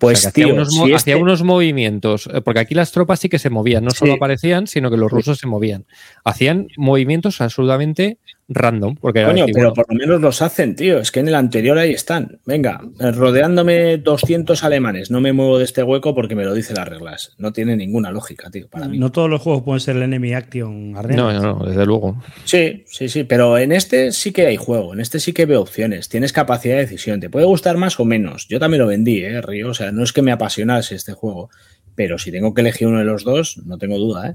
Pues 0.00 0.26
hacía, 0.26 0.46
unos, 0.46 0.74
este 0.88 1.14
unos, 1.14 1.42
movimientos, 1.42 2.26
eh, 2.32 2.40
porque 2.40 2.60
aquí 2.60 2.74
las 2.74 2.90
tropas 2.90 3.20
sí 3.20 3.28
que 3.28 3.38
se 3.38 3.50
movían, 3.50 3.84
no 3.84 3.90
solo 3.90 4.14
aparecían, 4.14 4.66
sino 4.66 4.90
que 4.90 4.96
los 4.96 5.10
rusos 5.10 5.36
se 5.36 5.46
movían. 5.46 5.84
Hacían 6.24 6.68
movimientos 6.78 7.42
absolutamente 7.42 8.16
random. 8.50 8.96
Porque 8.96 9.24
Coño, 9.24 9.46
pero 9.52 9.72
por 9.72 9.86
lo 9.88 9.98
menos 9.98 10.20
los 10.20 10.42
hacen, 10.42 10.74
tío. 10.74 10.98
Es 10.98 11.10
que 11.10 11.20
en 11.20 11.28
el 11.28 11.34
anterior 11.34 11.78
ahí 11.78 11.92
están. 11.92 12.40
Venga, 12.44 12.80
rodeándome 12.98 13.96
200 13.96 14.62
alemanes. 14.64 15.10
No 15.10 15.20
me 15.20 15.32
muevo 15.32 15.58
de 15.58 15.64
este 15.64 15.82
hueco 15.82 16.14
porque 16.14 16.34
me 16.34 16.44
lo 16.44 16.52
dicen 16.52 16.76
las 16.76 16.88
reglas. 16.88 17.34
No 17.38 17.52
tiene 17.52 17.76
ninguna 17.76 18.10
lógica, 18.10 18.50
tío, 18.50 18.68
para 18.68 18.88
mí. 18.88 18.98
No 18.98 19.12
todos 19.12 19.30
los 19.30 19.40
juegos 19.40 19.62
pueden 19.62 19.80
ser 19.80 19.96
el 19.96 20.02
enemy 20.02 20.34
action. 20.34 20.92
No, 20.92 21.32
no, 21.32 21.40
no, 21.40 21.64
desde 21.64 21.86
luego. 21.86 22.22
Sí, 22.44 22.84
sí, 22.86 23.08
sí. 23.08 23.24
Pero 23.24 23.56
en 23.56 23.72
este 23.72 24.12
sí 24.12 24.32
que 24.32 24.46
hay 24.46 24.56
juego. 24.56 24.92
En 24.92 25.00
este 25.00 25.20
sí 25.20 25.32
que 25.32 25.46
veo 25.46 25.60
opciones. 25.60 26.08
Tienes 26.08 26.32
capacidad 26.32 26.74
de 26.74 26.82
decisión. 26.82 27.20
Te 27.20 27.30
puede 27.30 27.46
gustar 27.46 27.76
más 27.76 28.00
o 28.00 28.04
menos. 28.04 28.48
Yo 28.48 28.58
también 28.58 28.82
lo 28.82 28.88
vendí, 28.88 29.22
¿eh, 29.22 29.40
Río? 29.40 29.70
O 29.70 29.74
sea, 29.74 29.92
no 29.92 30.02
es 30.02 30.12
que 30.12 30.22
me 30.22 30.32
apasionase 30.32 30.96
este 30.96 31.12
juego. 31.12 31.50
Pero 31.94 32.18
si 32.18 32.32
tengo 32.32 32.52
que 32.52 32.62
elegir 32.62 32.88
uno 32.88 32.98
de 32.98 33.04
los 33.04 33.24
dos, 33.24 33.58
no 33.64 33.78
tengo 33.78 33.98
duda, 33.98 34.30
¿eh? 34.30 34.34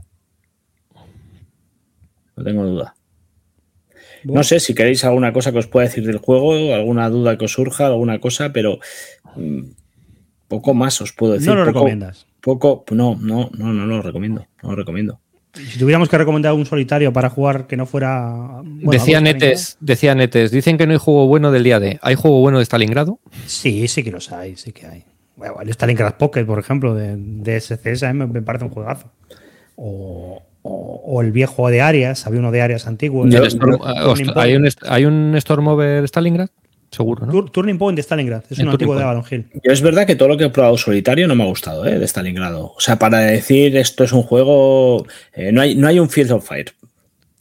no 2.36 2.44
tengo 2.44 2.66
duda. 2.66 2.96
No 4.26 4.44
sé 4.44 4.60
si 4.60 4.74
queréis 4.74 5.04
alguna 5.06 5.32
cosa 5.34 5.52
que 5.52 5.60
os 5.60 5.68
pueda 5.68 5.86
decir 5.88 6.06
del 6.06 6.18
juego, 6.18 6.74
alguna 6.74 7.10
duda 7.10 7.38
que 7.38 7.46
os 7.46 7.54
surja, 7.54 7.88
alguna 7.88 8.20
cosa, 8.20 8.52
pero 8.52 8.80
mm, 9.36 9.62
poco 10.48 10.74
más 10.74 11.00
os 11.02 11.14
puedo 11.14 11.34
decir. 11.34 11.50
No 11.50 11.56
lo 11.56 11.62
Poco- 11.66 11.74
recomiendas. 11.80 12.26
Poco, 12.42 12.86
no, 12.92 13.16
no, 13.20 13.50
no, 13.58 13.74
no 13.74 13.86
lo 13.88 14.02
recomiendo, 14.02 14.46
no 14.62 14.70
lo 14.72 14.76
recomiendo. 14.76 15.20
Si 15.54 15.80
tuviéramos 15.80 16.10
que 16.10 16.18
recomendar 16.18 16.54
un 16.54 16.66
solitario 16.66 17.14
para 17.14 17.30
jugar 17.30 17.66
que 17.66 17.78
no 17.78 17.86
fuera. 17.86 18.62
bueno, 18.64 18.92
decía 18.92 19.22
Netes, 19.22 19.78
decía 19.80 20.14
Netes, 20.14 20.52
dicen 20.52 20.78
que 20.78 20.86
no 20.86 20.92
hay 20.94 21.00
juego 21.00 21.28
bueno 21.28 21.52
del 21.52 21.64
día 21.64 21.80
de. 21.80 21.98
¿Hay 22.02 22.16
juego 22.16 22.42
bueno 22.42 22.60
de 22.60 22.66
Stalingrado? 22.66 23.20
Sí, 23.46 23.88
sí 23.88 24.04
que 24.04 24.12
los 24.12 24.32
hay, 24.32 24.56
sí 24.58 24.74
que 24.74 24.86
hay. 24.86 25.04
Bueno, 25.38 25.56
el 25.62 25.70
Stalingrad 25.70 26.16
Pocket, 26.18 26.44
por 26.46 26.60
ejemplo, 26.60 26.94
de, 26.94 27.16
de 27.18 27.60
SCS, 27.60 28.04
a 28.04 28.14
mí 28.14 28.20
me, 28.20 28.28
me 28.28 28.42
parece 28.42 28.66
un 28.66 28.72
juegazo. 28.72 29.12
O, 29.78 30.44
o- 30.68 31.02
o 31.06 31.22
el 31.22 31.32
viejo 31.32 31.70
de 31.70 31.82
Arias, 31.82 32.26
había 32.26 32.40
uno 32.40 32.52
de 32.52 32.62
Arias 32.62 32.88
antiguo. 32.88 33.28
Yo- 33.28 33.44
Storm- 33.46 33.80
ostras, 33.82 34.36
¿hay, 34.38 34.56
un, 34.56 34.68
¿Hay 34.88 35.06
un 35.06 35.36
Stormover 35.40 36.04
Stalingrad? 36.06 36.50
Seguro, 36.92 37.26
¿no? 37.26 37.32
Tur- 37.32 37.52
Turning 37.52 37.78
Point 37.78 37.96
de 37.98 38.04
Stalingrad, 38.04 38.44
es 38.50 38.60
un 38.60 38.70
antiguo 38.70 38.96
de. 38.96 39.04
Avalon 39.04 39.24
Hill. 39.30 39.48
Yo 39.64 39.72
es 39.72 39.82
verdad 39.82 40.08
que 40.08 40.16
todo 40.16 40.30
lo 40.30 40.38
que 40.38 40.46
he 40.46 40.50
probado 40.50 40.78
solitario 40.78 41.28
no 41.28 41.36
me 41.36 41.44
ha 41.44 41.48
gustado, 41.48 41.86
¿eh? 41.86 42.00
de 42.00 42.06
Stalingrado. 42.08 42.74
O 42.76 42.80
sea, 42.80 42.98
para 42.98 43.20
decir 43.20 43.76
esto 43.78 44.04
es 44.04 44.12
un 44.14 44.24
juego, 44.24 45.06
eh, 45.34 45.52
no, 45.52 45.62
hay, 45.62 45.76
no 45.76 45.88
hay 45.88 46.00
un 46.00 46.10
Field 46.10 46.32
of 46.32 46.48
Fire. 46.48 46.72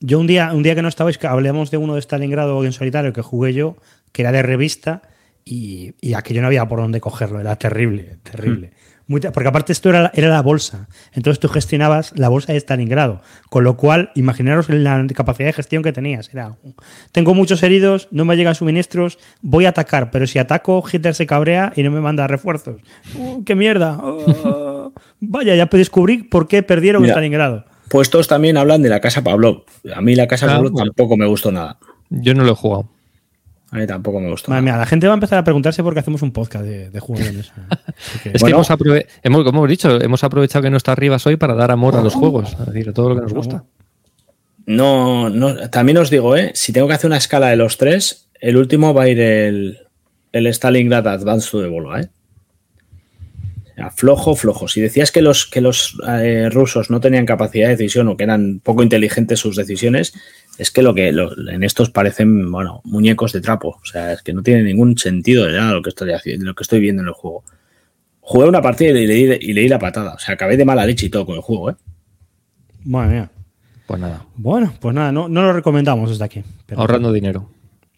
Yo 0.00 0.18
un 0.18 0.26
día, 0.26 0.52
un 0.52 0.62
día 0.62 0.74
que 0.74 0.82
no 0.82 0.88
estabais, 0.88 1.16
que 1.18 1.26
hablamos 1.26 1.70
de 1.70 1.76
uno 1.78 1.94
de 1.94 2.00
Stalingrado 2.02 2.64
en 2.64 2.72
solitario 2.72 3.12
que 3.12 3.22
jugué 3.22 3.52
yo, 3.54 3.76
que 4.12 4.22
era 4.22 4.32
de 4.32 4.42
revista, 4.42 5.02
y, 5.46 5.92
y 6.00 6.14
aquello 6.14 6.40
no 6.40 6.48
había 6.48 6.66
por 6.66 6.80
dónde 6.80 7.00
cogerlo, 7.00 7.38
era 7.40 7.56
terrible, 7.56 8.16
terrible. 8.22 8.72
Muy 9.06 9.20
porque 9.20 9.48
aparte 9.48 9.72
esto 9.72 9.90
era, 9.90 10.10
era 10.14 10.28
la 10.28 10.40
bolsa, 10.40 10.88
entonces 11.12 11.38
tú 11.38 11.48
gestionabas 11.48 12.12
la 12.16 12.30
bolsa 12.30 12.52
de 12.54 12.58
Stalingrado, 12.60 13.20
con 13.50 13.62
lo 13.62 13.76
cual 13.76 14.10
imaginaros 14.14 14.70
la 14.70 15.06
capacidad 15.14 15.46
de 15.48 15.52
gestión 15.52 15.82
que 15.82 15.92
tenías. 15.92 16.30
Era, 16.32 16.56
tengo 17.12 17.34
muchos 17.34 17.62
heridos, 17.62 18.08
no 18.10 18.24
me 18.24 18.34
llegan 18.36 18.54
suministros, 18.54 19.18
voy 19.42 19.66
a 19.66 19.70
atacar, 19.70 20.10
pero 20.10 20.26
si 20.26 20.38
ataco 20.38 20.82
Hitler 20.90 21.14
se 21.14 21.26
cabrea 21.26 21.72
y 21.76 21.82
no 21.82 21.90
me 21.90 22.00
manda 22.00 22.26
refuerzos. 22.26 22.80
Uh, 23.14 23.44
¡Qué 23.44 23.54
mierda! 23.54 23.98
Oh, 24.02 24.92
vaya, 25.20 25.54
ya 25.54 25.66
descubrí 25.66 26.22
por 26.22 26.48
qué 26.48 26.62
perdieron 26.62 27.02
Mira. 27.02 27.12
Stalingrado. 27.12 27.64
Pues 27.90 28.08
todos 28.08 28.26
también 28.26 28.56
hablan 28.56 28.80
de 28.80 28.88
la 28.88 29.00
casa 29.00 29.22
Pablo. 29.22 29.66
A 29.94 30.00
mí 30.00 30.14
la 30.14 30.26
casa 30.26 30.46
Ah, 30.46 30.54
Pablo 30.54 30.70
bueno. 30.70 30.86
tampoco 30.86 31.18
me 31.18 31.26
gustó 31.26 31.52
nada. 31.52 31.76
Yo 32.08 32.32
no 32.32 32.42
lo 32.44 32.52
he 32.52 32.56
jugado. 32.56 32.88
A 33.74 33.78
mí 33.78 33.86
tampoco 33.88 34.20
me 34.20 34.30
gustó. 34.30 34.50
Madre 34.50 34.62
nada. 34.66 34.76
mía, 34.76 34.80
la 34.80 34.86
gente 34.86 35.06
va 35.08 35.14
a 35.14 35.16
empezar 35.16 35.38
a 35.38 35.44
preguntarse 35.44 35.82
por 35.82 35.94
qué 35.94 36.00
hacemos 36.00 36.22
un 36.22 36.30
podcast 36.32 36.64
de, 36.64 36.90
de 36.90 37.00
juegos 37.00 37.26
de 37.26 37.32
mesa. 37.32 37.52
Porque- 38.12 38.30
Es 38.34 38.40
Bueno. 38.40 38.46
que 38.46 38.52
hemos, 38.52 38.70
aprove- 38.70 39.06
hemos, 39.22 39.44
como 39.44 39.58
hemos 39.60 39.68
dicho, 39.70 40.00
hemos 40.00 40.22
aprovechado 40.22 40.62
que 40.62 40.70
no 40.70 40.76
está 40.76 40.92
arriba 40.92 41.16
hoy 41.24 41.36
para 41.36 41.54
dar 41.54 41.70
amor 41.72 41.96
a 41.96 42.02
los 42.02 42.14
juegos, 42.14 42.56
es 42.58 42.66
decir, 42.66 42.88
a 42.88 42.92
todo 42.92 43.08
lo 43.10 43.16
que 43.16 43.22
nos 43.22 43.32
gusta. 43.34 43.64
No, 44.66 45.28
no, 45.28 45.68
también 45.70 45.98
os 45.98 46.08
digo, 46.08 46.36
¿eh? 46.36 46.52
si 46.54 46.72
tengo 46.72 46.86
que 46.88 46.94
hacer 46.94 47.08
una 47.08 47.16
escala 47.18 47.48
de 47.48 47.56
los 47.56 47.76
tres, 47.76 48.28
el 48.40 48.56
último 48.56 48.94
va 48.94 49.02
a 49.02 49.08
ir 49.08 49.20
el, 49.20 49.78
el 50.32 50.46
Stalingrad 50.46 51.06
Advanced 51.08 51.58
de 51.60 51.68
Volga, 51.68 52.00
¿eh? 52.00 52.08
Flojo, 53.96 54.36
flojo. 54.36 54.68
Si 54.68 54.80
decías 54.80 55.10
que 55.10 55.20
los, 55.20 55.46
que 55.46 55.60
los 55.60 55.98
eh, 56.06 56.48
rusos 56.50 56.90
no 56.90 57.00
tenían 57.00 57.26
capacidad 57.26 57.66
de 57.68 57.76
decisión 57.76 58.06
o 58.08 58.16
que 58.16 58.22
eran 58.22 58.60
poco 58.62 58.84
inteligentes 58.84 59.40
sus 59.40 59.56
decisiones, 59.56 60.14
es 60.58 60.70
que 60.70 60.82
lo 60.82 60.94
que 60.94 61.12
lo- 61.12 61.32
en 61.50 61.62
estos 61.64 61.90
parecen, 61.90 62.50
bueno, 62.50 62.80
muñecos 62.84 63.32
de 63.32 63.40
trapo. 63.40 63.78
O 63.82 63.84
sea, 63.84 64.12
es 64.12 64.22
que 64.22 64.32
no 64.32 64.42
tiene 64.42 64.62
ningún 64.62 64.96
sentido 64.98 65.46
de 65.46 65.52
nada 65.58 65.72
lo 65.72 65.82
que 65.82 65.90
estoy 65.90 66.12
haciendo, 66.12 66.46
lo 66.46 66.54
que 66.54 66.62
estoy 66.62 66.80
viendo 66.80 67.02
en 67.02 67.08
el 67.08 67.14
juego. 67.14 67.44
Jugué 68.20 68.48
una 68.48 68.62
partida 68.62 68.90
y 68.98 69.06
le, 69.06 69.14
di- 69.14 69.38
y 69.50 69.52
le 69.52 69.60
di 69.62 69.68
la 69.68 69.78
patada. 69.78 70.14
O 70.14 70.18
sea, 70.18 70.34
acabé 70.34 70.56
de 70.56 70.64
mala 70.64 70.86
leche 70.86 71.06
y 71.06 71.10
todo 71.10 71.26
con 71.26 71.34
el 71.36 71.42
juego, 71.42 71.70
¿eh? 71.70 71.74
Madre 72.84 73.12
mía. 73.14 73.30
Pues 73.86 74.00
nada, 74.00 74.24
Bueno, 74.36 74.72
pues 74.80 74.94
nada, 74.94 75.12
no, 75.12 75.28
no 75.28 75.42
lo 75.42 75.52
recomendamos 75.52 76.08
desde 76.10 76.24
aquí. 76.24 76.42
pero- 76.66 76.80
ahorrando 76.80 77.12
dinero. 77.12 77.50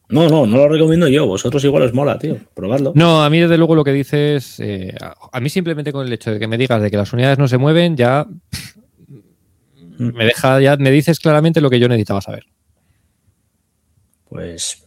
No, 0.09 0.29
no, 0.29 0.47
no 0.47 0.57
lo 0.59 0.69
recomiendo 0.69 1.09
yo. 1.09 1.27
Vosotros 1.27 1.63
igual 1.65 1.83
os 1.85 1.93
mola, 1.95 2.17
tío. 2.19 2.37
Probadlo. 2.55 2.93
No, 2.95 3.23
a 3.25 3.31
mí 3.31 3.41
desde 3.41 3.57
luego 3.59 3.75
lo 3.75 3.83
que 3.85 3.93
dices, 3.93 4.59
eh, 4.61 4.95
a- 5.01 5.15
a 5.33 5.41
mí 5.41 5.49
simplemente 5.49 5.93
con 5.93 6.07
el 6.07 6.13
hecho 6.13 6.31
de 6.33 6.39
que 6.39 6.47
me 6.47 6.59
digas 6.59 6.81
de 6.83 6.91
que 6.91 6.97
las 6.97 7.13
unidades 7.13 7.39
no 7.39 7.49
se 7.49 7.59
mueven, 7.59 7.97
ya 7.97 8.25
pff, 8.51 8.77
me 9.99 10.24
deja, 10.26 10.61
ya 10.61 10.76
me 10.76 10.90
dices 10.90 11.18
claramente 11.20 11.61
lo 11.61 11.70
que 11.70 11.78
yo 11.80 11.88
necesitaba 11.88 12.20
saber. 12.20 12.44
Pues. 14.28 14.84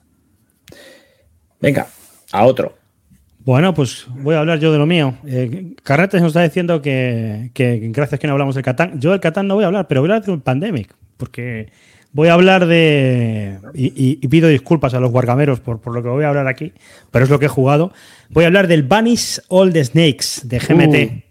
Venga, 1.62 1.88
a 2.32 2.46
otro. 2.46 2.76
Bueno, 3.40 3.74
pues 3.74 4.06
voy 4.10 4.36
a 4.36 4.40
hablar 4.40 4.60
yo 4.60 4.72
de 4.72 4.78
lo 4.78 4.86
mío. 4.86 5.16
Eh, 5.26 5.74
Carretes 5.84 6.22
nos 6.22 6.30
está 6.30 6.44
diciendo 6.44 6.82
que, 6.82 7.52
que 7.54 7.80
gracias 7.92 8.20
que 8.20 8.28
no 8.28 8.34
hablamos 8.34 8.56
del 8.56 8.64
Catán. 8.64 9.00
Yo 9.00 9.12
del 9.12 9.20
Catán 9.20 9.48
no 9.48 9.56
voy 9.56 9.64
a 9.64 9.68
hablar, 9.68 9.88
pero 9.88 10.02
voy 10.02 10.10
a 10.12 10.16
hablar 10.16 10.26
del 10.30 10.42
Pandemic, 10.42 10.94
porque 11.18 11.72
voy 12.12 12.28
a 12.28 12.34
hablar 12.34 12.66
de... 12.68 13.58
Y, 13.74 13.88
y- 13.88 14.20
y 14.22 14.28
pido 14.28 14.50
disculpas 14.50 14.94
a 14.94 15.00
los 15.00 15.10
guargameros 15.12 15.60
por, 15.62 15.80
por 15.80 15.94
lo 15.96 16.04
que 16.04 16.10
voy 16.10 16.26
a 16.26 16.30
hablar 16.30 16.48
aquí, 16.48 16.74
pero 17.12 17.24
es 17.26 17.32
lo 17.32 17.40
que 17.40 17.46
he 17.46 17.50
jugado. 17.50 17.92
Voy 18.30 18.44
a 18.44 18.48
hablar 18.48 18.68
del 18.68 18.84
Banish 18.84 19.40
All 19.48 19.74
the 19.74 19.84
Snakes 19.86 20.42
de 20.44 20.60
GMT. 20.60 21.29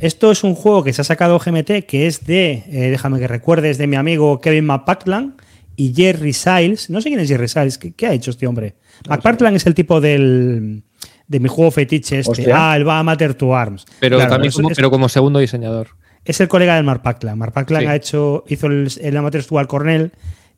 Esto 0.00 0.30
es 0.30 0.44
un 0.44 0.54
juego 0.54 0.82
que 0.82 0.92
se 0.92 1.02
ha 1.02 1.04
sacado 1.04 1.38
GMT, 1.38 1.84
que 1.86 2.06
es 2.06 2.24
de, 2.24 2.64
eh, 2.68 2.90
déjame 2.90 3.18
que 3.18 3.28
recuerdes, 3.28 3.78
de 3.78 3.86
mi 3.86 3.96
amigo 3.96 4.40
Kevin 4.40 4.64
McPartland 4.66 5.34
y 5.76 5.92
Jerry 5.94 6.32
Siles. 6.32 6.88
No 6.90 7.00
sé 7.00 7.10
quién 7.10 7.20
es 7.20 7.28
Jerry 7.28 7.48
Siles, 7.48 7.76
¿qué, 7.78 7.92
qué 7.92 8.06
ha 8.06 8.12
hecho 8.12 8.30
este 8.30 8.46
hombre? 8.46 8.74
McPartland 9.08 9.56
es 9.56 9.66
el 9.66 9.74
tipo 9.74 10.00
del, 10.00 10.82
de 11.28 11.40
mi 11.40 11.48
juego 11.48 11.70
fetiche 11.70 12.20
este. 12.20 12.30
Hostia. 12.32 12.72
Ah, 12.72 12.76
el 12.76 12.88
va 12.88 12.98
Amateur 12.98 13.34
to 13.34 13.54
Arms. 13.54 13.84
Pero 14.00 14.16
Claro, 14.16 14.30
también 14.32 14.52
como, 14.52 14.70
es- 14.70 14.76
pero 14.76 14.90
como 14.90 15.08
segundo 15.08 15.38
diseñador. 15.38 15.88
es 16.24 16.40
el 16.40 16.48
colega 16.48 16.76
del 16.76 16.84
Mark 16.84 17.02
Packland. 17.02 17.36
Mark 17.38 17.52
Packland 17.52 17.84
Sí. 17.84 17.88
ha 17.90 17.96
hecho, 17.96 18.44
hizo 18.48 18.66
el, 18.68 18.88
el 19.00 19.16
Amateur 19.16 19.44
Dual 19.46 19.66
Cornell 19.66 20.12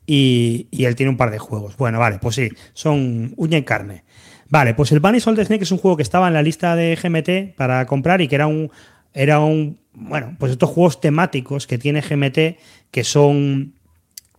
y, 0.05 0.67
y 0.71 0.85
él 0.85 0.95
tiene 0.95 1.09
un 1.09 1.17
par 1.17 1.31
de 1.31 1.39
juegos. 1.39 1.75
Bueno, 1.77 1.99
vale, 1.99 2.17
pues 2.19 2.35
sí, 2.35 2.49
son 2.73 3.33
uña 3.37 3.57
y 3.57 3.63
carne. 3.63 4.03
Vale, 4.49 4.73
pues 4.75 4.91
el 4.91 4.99
Bunny 4.99 5.19
Soldier 5.19 5.47
Snake 5.47 5.63
es 5.63 5.71
un 5.71 5.79
juego 5.79 5.97
que 5.97 6.03
estaba 6.03 6.27
en 6.27 6.33
la 6.33 6.43
lista 6.43 6.75
de 6.75 6.95
GMT 7.01 7.55
para 7.57 7.85
comprar 7.87 8.21
y 8.21 8.27
que 8.27 8.35
era 8.35 8.45
un, 8.45 8.69
era 9.13 9.39
un, 9.39 9.79
bueno, 9.93 10.35
pues 10.39 10.51
estos 10.51 10.69
juegos 10.69 10.99
temáticos 10.99 11.67
que 11.67 11.77
tiene 11.77 12.01
GMT 12.01 12.59
que 12.91 13.03
son, 13.03 13.73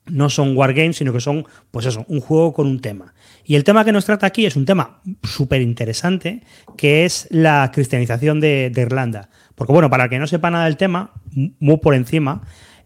no 0.07 0.31
son 0.31 0.57
wargames, 0.57 0.97
sino 0.97 1.13
que 1.13 1.21
son, 1.21 1.47
pues 1.71 1.87
eso, 1.87 2.05
un 2.09 2.21
juego 2.21 2.53
con 2.53 2.67
un 2.67 2.81
tema. 2.81 3.15
Y 3.45 3.57
el 3.57 3.65
tema 3.65 3.85
que 3.85 3.93
nos 3.93 4.07
trata 4.07 4.27
aquí 4.27 4.47
es 4.47 4.57
un 4.57 4.65
tema 4.65 5.01
súper 5.23 5.61
interesante, 5.61 6.43
que 6.77 7.05
es 7.05 7.27
la 7.31 7.71
cristianización 7.73 8.41
de, 8.41 8.73
Irlanda. 8.75 9.29
Porque 9.55 9.73
bueno, 9.73 9.91
para 9.91 10.05
el 10.05 10.11
que 10.11 10.19
no 10.19 10.27
sepa 10.27 10.51
nada 10.51 10.65
del 10.65 10.77
tema, 10.77 11.13
muy 11.33 11.77
por 11.77 11.95
encima, 11.95 12.43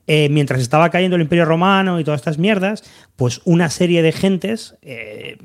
eh, 0.09 0.28
mientras 0.30 0.61
estaba 0.61 0.90
cayendo 0.90 1.14
el 1.16 1.22
Imperio 1.22 1.44
Romano 1.44 2.00
y 2.00 2.04
todas 2.04 2.18
estas 2.20 2.38
mierdas, 2.38 2.82
pues 3.14 3.40
una 3.44 3.68
serie 3.70 4.02
de 4.02 4.11
gentes 4.11 4.74
eh, 4.82 5.36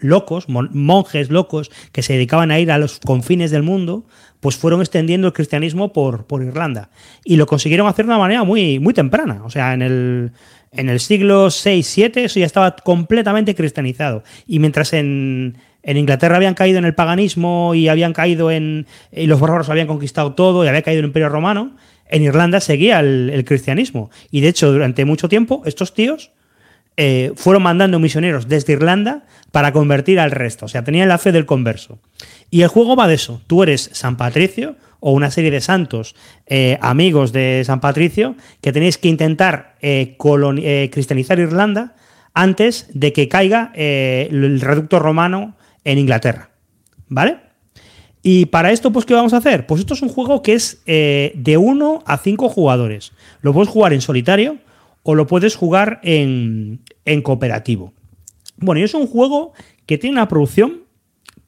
locos, 0.00 0.48
mon- 0.48 0.70
monjes 0.72 1.30
locos, 1.30 1.70
que 1.92 2.02
se 2.02 2.14
dedicaban 2.14 2.50
a 2.50 2.58
ir 2.58 2.72
a 2.72 2.78
los 2.78 2.98
confines 2.98 3.50
del 3.50 3.62
mundo, 3.62 4.06
pues 4.40 4.56
fueron 4.56 4.80
extendiendo 4.80 5.26
el 5.28 5.32
cristianismo 5.34 5.92
por, 5.92 6.26
por 6.26 6.42
Irlanda. 6.42 6.88
Y 7.24 7.36
lo 7.36 7.46
consiguieron 7.46 7.86
hacer 7.86 8.06
de 8.06 8.10
una 8.10 8.18
manera 8.18 8.42
muy, 8.42 8.78
muy 8.78 8.94
temprana. 8.94 9.42
O 9.44 9.50
sea, 9.50 9.74
en 9.74 9.82
el, 9.82 10.32
en 10.72 10.88
el 10.88 10.98
siglo 10.98 11.48
VI, 11.48 11.84
VII, 11.94 12.24
eso 12.24 12.40
ya 12.40 12.46
estaba 12.46 12.74
completamente 12.76 13.54
cristianizado. 13.54 14.22
Y 14.46 14.58
mientras 14.60 14.94
en, 14.94 15.58
en 15.82 15.96
Inglaterra 15.98 16.36
habían 16.36 16.54
caído 16.54 16.78
en 16.78 16.86
el 16.86 16.94
paganismo 16.94 17.74
y 17.74 17.88
habían 17.88 18.14
caído 18.14 18.50
en. 18.50 18.86
y 19.12 19.26
los 19.26 19.40
bárbaros 19.40 19.68
habían 19.68 19.86
conquistado 19.88 20.32
todo 20.32 20.64
y 20.64 20.68
había 20.68 20.80
caído 20.82 21.00
el 21.00 21.06
Imperio 21.06 21.28
Romano, 21.28 21.76
en 22.10 22.22
Irlanda 22.22 22.60
seguía 22.60 23.00
el, 23.00 23.44
cristianismo. 23.46 24.10
Y 24.30 24.40
de 24.40 24.48
hecho, 24.48 24.72
durante 24.72 25.04
mucho 25.04 25.28
tiempo, 25.28 25.62
estos 25.64 25.94
tíos 25.94 26.32
eh, 26.96 27.32
fueron 27.36 27.62
mandando 27.62 27.98
misioneros 27.98 28.48
desde 28.48 28.74
Irlanda 28.74 29.24
para 29.52 29.72
convertir 29.72 30.20
al 30.20 30.30
resto. 30.30 30.66
O 30.66 30.68
sea, 30.68 30.84
tenían 30.84 31.08
la 31.08 31.18
fe 31.18 31.32
del 31.32 31.46
converso. 31.46 31.98
Y 32.50 32.62
el 32.62 32.68
juego 32.68 32.96
va 32.96 33.08
de 33.08 33.14
eso. 33.14 33.40
Tú 33.46 33.62
eres 33.62 33.90
San 33.92 34.16
Patricio 34.16 34.76
o 34.98 35.12
una 35.12 35.30
serie 35.30 35.50
de 35.50 35.60
santos 35.60 36.14
eh, 36.46 36.78
amigos 36.82 37.32
de 37.32 37.62
San 37.64 37.80
Patricio 37.80 38.36
que 38.60 38.72
tenéis 38.72 38.98
que 38.98 39.08
intentar 39.08 39.76
eh, 39.80 40.16
cristianizar 40.92 41.38
Irlanda 41.38 41.94
antes 42.34 42.86
de 42.92 43.12
que 43.12 43.28
caiga 43.28 43.72
el 43.74 44.60
reducto 44.60 44.98
romano 44.98 45.56
en 45.84 45.98
Inglaterra. 45.98 46.50
¿Vale? 47.08 47.49
Y 48.22 48.46
para 48.46 48.70
esto, 48.70 48.92
pues, 48.92 49.06
¿qué 49.06 49.14
vamos 49.14 49.32
a 49.32 49.38
hacer? 49.38 49.66
Pues 49.66 49.80
esto 49.80 49.94
es 49.94 50.02
un 50.02 50.10
juego 50.10 50.42
que 50.42 50.52
es 50.52 50.82
eh, 50.86 51.32
de 51.36 51.56
1 51.56 52.02
a 52.04 52.18
5 52.18 52.48
jugadores. 52.50 53.12
Lo 53.40 53.52
puedes 53.54 53.68
jugar 53.70 53.92
en 53.94 54.00
solitario 54.02 54.58
o 55.02 55.14
lo 55.14 55.26
puedes 55.26 55.56
jugar 55.56 56.00
en, 56.02 56.80
en 57.06 57.22
cooperativo. 57.22 57.94
Bueno, 58.58 58.80
y 58.80 58.84
es 58.84 58.92
un 58.92 59.06
juego 59.06 59.52
que 59.86 59.96
tiene 59.96 60.16
una 60.16 60.28
producción 60.28 60.82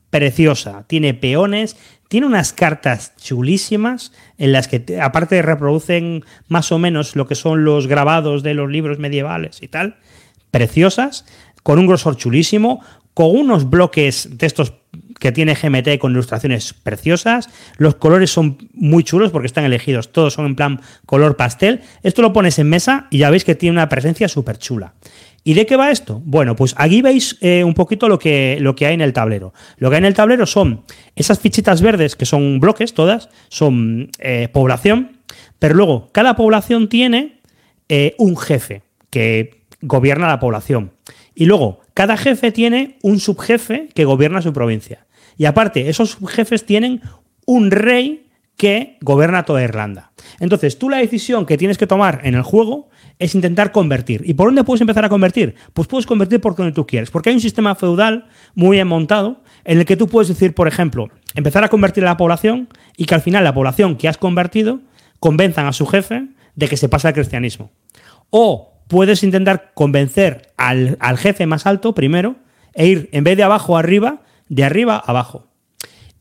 preciosa. 0.09 0.85
Tiene 0.87 1.13
peones, 1.15 1.77
tiene 2.09 2.27
unas 2.27 2.53
cartas 2.55 3.15
chulísimas 3.17 4.13
en 4.39 4.53
las 4.53 4.67
que, 4.69 4.81
te- 4.81 5.01
aparte, 5.01 5.41
reproducen 5.43 6.25
más 6.49 6.73
o 6.73 6.79
menos 6.79 7.17
lo 7.17 7.27
que 7.27 7.35
son 7.35 7.65
los 7.65 7.87
grabados 7.87 8.43
de 8.43 8.55
los 8.55 8.71
libros 8.71 8.99
medievales 8.99 9.63
y 9.63 9.69
tal. 9.69 9.97
Preciosas, 10.51 11.27
con 11.63 11.79
un 11.79 11.87
grosor 11.87 12.17
chulísimo, 12.17 12.81
con 13.15 13.37
unos 13.37 13.69
bloques 13.69 14.39
de 14.39 14.47
estos 14.47 14.73
que 15.23 15.31
tiene 15.31 15.55
GMT 15.55 15.99
con 16.01 16.11
ilustraciones 16.11 16.75
preciosas. 16.75 17.49
Los 17.79 17.95
colores 17.95 18.31
son 18.31 18.59
muy 18.75 19.05
chulos 19.05 19.31
porque 19.31 19.47
están 19.47 19.65
elegidos, 19.65 20.11
todos 20.11 20.35
son 20.35 20.47
en 20.47 20.57
plan 20.57 20.81
color 21.07 21.37
pastel. 21.37 21.81
Esto 22.03 22.23
lo 22.23 22.33
pones 22.33 22.59
en 22.59 22.69
mesa 22.69 23.07
y 23.09 23.19
ya 23.19 23.31
veis 23.31 23.45
que 23.45 23.55
tiene 23.55 23.77
una 23.77 23.89
presencia 23.89 24.27
súper 24.27 24.59
chula. 24.59 24.95
¿Y 25.45 25.55
de 25.55 25.65
qué 25.65 25.77
va 25.77 25.93
esto? 25.93 26.21
Bueno, 26.25 26.57
pues 26.57 26.75
aquí 26.77 27.03
veis 27.03 27.39
eh, 27.41 27.63
un 27.63 27.75
poquito 27.75 28.09
lo 28.09 28.19
que, 28.19 28.59
lo 28.61 28.75
que 28.75 28.87
hay 28.87 28.95
en 28.95 29.01
el 29.01 29.13
tablero. 29.13 29.55
Lo 29.77 29.91
que 29.91 29.97
hay 29.97 30.01
en 30.01 30.07
el 30.07 30.15
tablero 30.15 30.45
son 30.45 30.83
esas 31.15 31.39
fichitas 31.39 31.83
verdes, 31.83 32.17
que 32.17 32.27
son 32.27 32.59
bloques 32.59 32.93
todas, 32.93 33.29
son 33.49 34.11
eh, 34.19 34.49
población, 34.53 35.19
pero 35.61 35.75
luego 35.75 36.11
cada 36.11 36.35
población 36.35 36.89
tiene 36.89 37.41
eh, 37.89 38.17
un 38.19 38.37
jefe 38.37 38.83
que 39.11 39.63
gobierna 39.83 40.27
la 40.27 40.41
población. 40.41 40.93
Y 41.35 41.47
luego, 41.47 41.81
cada 41.95 42.17
jefe 42.17 42.51
tiene 42.51 42.99
un 43.03 43.21
subjefe 43.21 43.89
que 43.95 44.05
gobierna 44.05 44.43
su 44.43 44.53
provincia. 44.53 45.07
Y 45.37 45.47
aparte, 45.47 45.89
esos 45.89 46.11
subjefes 46.11 46.65
tienen 46.67 47.03
un 47.47 47.71
rey 47.71 48.31
que 48.57 48.99
gobierna 49.01 49.45
toda 49.45 49.63
Irlanda. 49.63 50.13
Entonces, 50.39 50.79
tú 50.79 50.89
la 50.89 50.99
decisión 50.99 51.47
que 51.47 51.59
tienes 51.59 51.79
que 51.79 51.87
tomar 51.87 52.21
en 52.25 52.35
el 52.35 52.43
juego 52.43 52.91
es 53.19 53.35
intentar 53.35 53.73
convertir. 53.73 54.23
¿Y 54.25 54.35
por 54.35 54.49
dónde 54.49 54.65
puedes 54.65 54.81
empezar 54.81 55.05
a 55.05 55.09
convertir? 55.09 55.55
Pues 55.73 55.89
puedes 55.89 56.07
convertir 56.07 56.41
por 56.41 56.55
donde 56.55 56.73
tú 56.73 56.87
quieres, 56.87 57.11
porque 57.11 57.31
hay 57.31 57.37
un 57.37 57.41
sistema 57.41 57.75
feudal 57.75 58.27
muy 58.55 58.77
bien 58.77 58.89
montado 58.89 59.43
en 59.65 59.79
el 59.79 59.85
que 59.85 59.97
tú 59.97 60.09
puedes 60.09 60.29
decir, 60.29 60.55
por 60.55 60.69
ejemplo, 60.69 61.09
empezar 61.35 61.65
a 61.65 61.69
convertir 61.69 62.05
a 62.05 62.09
la 62.09 62.17
población 62.17 62.69
y 62.97 63.07
que 63.07 63.15
al 63.15 63.21
final 63.21 63.45
la 63.45 63.55
población 63.55 63.97
que 63.97 64.09
has 64.09 64.19
convertido 64.19 64.81
convenzan 65.19 65.67
a 65.67 65.73
su 65.73 65.87
jefe 65.87 66.29
de 66.55 66.69
que 66.69 66.77
se 66.77 66.89
pase 66.89 67.09
al 67.09 67.15
cristianismo. 67.15 67.71
O 68.31 68.83
puedes 68.89 69.23
intentar 69.23 69.73
convencer 69.75 70.53
al, 70.57 70.97
al 71.01 71.19
jefe 71.19 71.47
más 71.47 71.67
alto 71.67 71.95
primero 71.95 72.37
e 72.75 72.87
ir 72.87 73.09
en 73.13 73.25
vez 73.25 73.37
de 73.37 73.43
abajo 73.43 73.77
arriba, 73.77 74.23
de 74.49 74.65
arriba 74.65 74.97
a 74.97 75.11
abajo. 75.11 75.53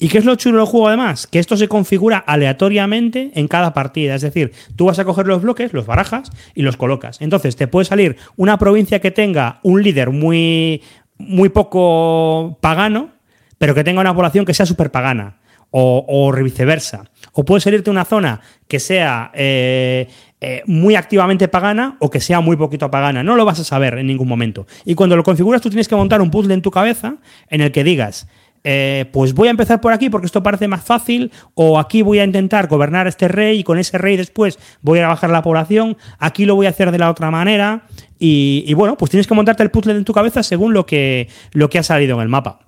¿Y 0.01 0.09
qué 0.09 0.17
es 0.17 0.25
lo 0.25 0.33
chulo 0.33 0.57
del 0.57 0.65
juego 0.65 0.87
además? 0.87 1.27
Que 1.27 1.37
esto 1.37 1.55
se 1.55 1.67
configura 1.67 2.17
aleatoriamente 2.17 3.29
en 3.35 3.47
cada 3.47 3.71
partida. 3.75 4.15
Es 4.15 4.23
decir, 4.23 4.51
tú 4.75 4.85
vas 4.85 4.97
a 4.97 5.05
coger 5.05 5.27
los 5.27 5.43
bloques, 5.43 5.73
los 5.73 5.85
barajas 5.85 6.31
y 6.55 6.63
los 6.63 6.75
colocas. 6.75 7.21
Entonces 7.21 7.55
te 7.55 7.67
puede 7.67 7.85
salir 7.85 8.17
una 8.35 8.57
provincia 8.57 8.99
que 8.99 9.11
tenga 9.11 9.59
un 9.61 9.83
líder 9.83 10.09
muy, 10.09 10.81
muy 11.19 11.49
poco 11.49 12.57
pagano, 12.61 13.11
pero 13.59 13.75
que 13.75 13.83
tenga 13.83 14.01
una 14.01 14.15
población 14.15 14.43
que 14.43 14.55
sea 14.55 14.65
súper 14.65 14.89
pagana. 14.89 15.37
O, 15.69 16.33
viceversa. 16.33 17.11
O 17.31 17.45
puede 17.45 17.61
salirte 17.61 17.91
una 17.91 18.03
zona 18.03 18.41
que 18.67 18.79
sea 18.79 19.31
eh, 19.35 20.09
eh, 20.43 20.63
muy 20.65 20.95
activamente 20.95 21.47
pagana 21.47 21.97
o 21.99 22.09
que 22.09 22.19
sea 22.19 22.41
muy 22.41 22.57
poquito 22.57 22.89
pagana. 22.89 23.23
No 23.23 23.35
lo 23.35 23.45
vas 23.45 23.59
a 23.59 23.63
saber 23.63 23.99
en 23.99 24.07
ningún 24.07 24.27
momento. 24.27 24.65
Y 24.85 24.95
cuando 24.95 25.15
lo 25.15 25.23
configuras, 25.23 25.61
tú 25.61 25.69
tienes 25.69 25.87
que 25.87 25.95
montar 25.95 26.19
un 26.19 26.31
puzzle 26.31 26.55
en 26.55 26.63
tu 26.63 26.71
cabeza 26.71 27.17
en 27.47 27.61
el 27.61 27.71
que 27.71 27.83
digas, 27.83 28.27
eh, 28.63 29.05
pues 29.11 29.33
voy 29.33 29.47
a 29.47 29.51
empezar 29.51 29.81
por 29.81 29.91
aquí 29.91 30.09
porque 30.09 30.25
esto 30.25 30.43
parece 30.43 30.67
más 30.67 30.83
fácil, 30.83 31.31
o 31.53 31.79
aquí 31.79 32.01
voy 32.01 32.19
a 32.19 32.23
intentar 32.23 32.67
gobernar 32.67 33.05
a 33.05 33.09
este 33.09 33.27
rey 33.27 33.59
y 33.59 33.63
con 33.63 33.79
ese 33.79 33.97
rey 33.97 34.17
después 34.17 34.59
voy 34.81 34.99
a 34.99 35.07
bajar 35.07 35.31
la 35.31 35.41
población, 35.41 35.97
aquí 36.19 36.45
lo 36.45 36.55
voy 36.55 36.67
a 36.67 36.69
hacer 36.69 36.91
de 36.91 36.99
la 36.99 37.09
otra 37.09 37.31
manera, 37.31 37.83
y, 38.23 38.71
bueno, 38.75 38.97
pues 38.97 39.09
tienes 39.09 39.25
que 39.25 39.33
montarte 39.33 39.63
el 39.63 39.71
puzzle 39.71 39.93
en 39.93 40.05
tu 40.05 40.13
cabeza 40.13 40.43
según 40.43 40.73
lo 40.73 40.85
que, 40.85 41.27
lo 41.53 41.69
que 41.71 41.79
ha 41.79 41.83
salido 41.83 42.17
en 42.17 42.21
el 42.21 42.29
mapa. 42.29 42.59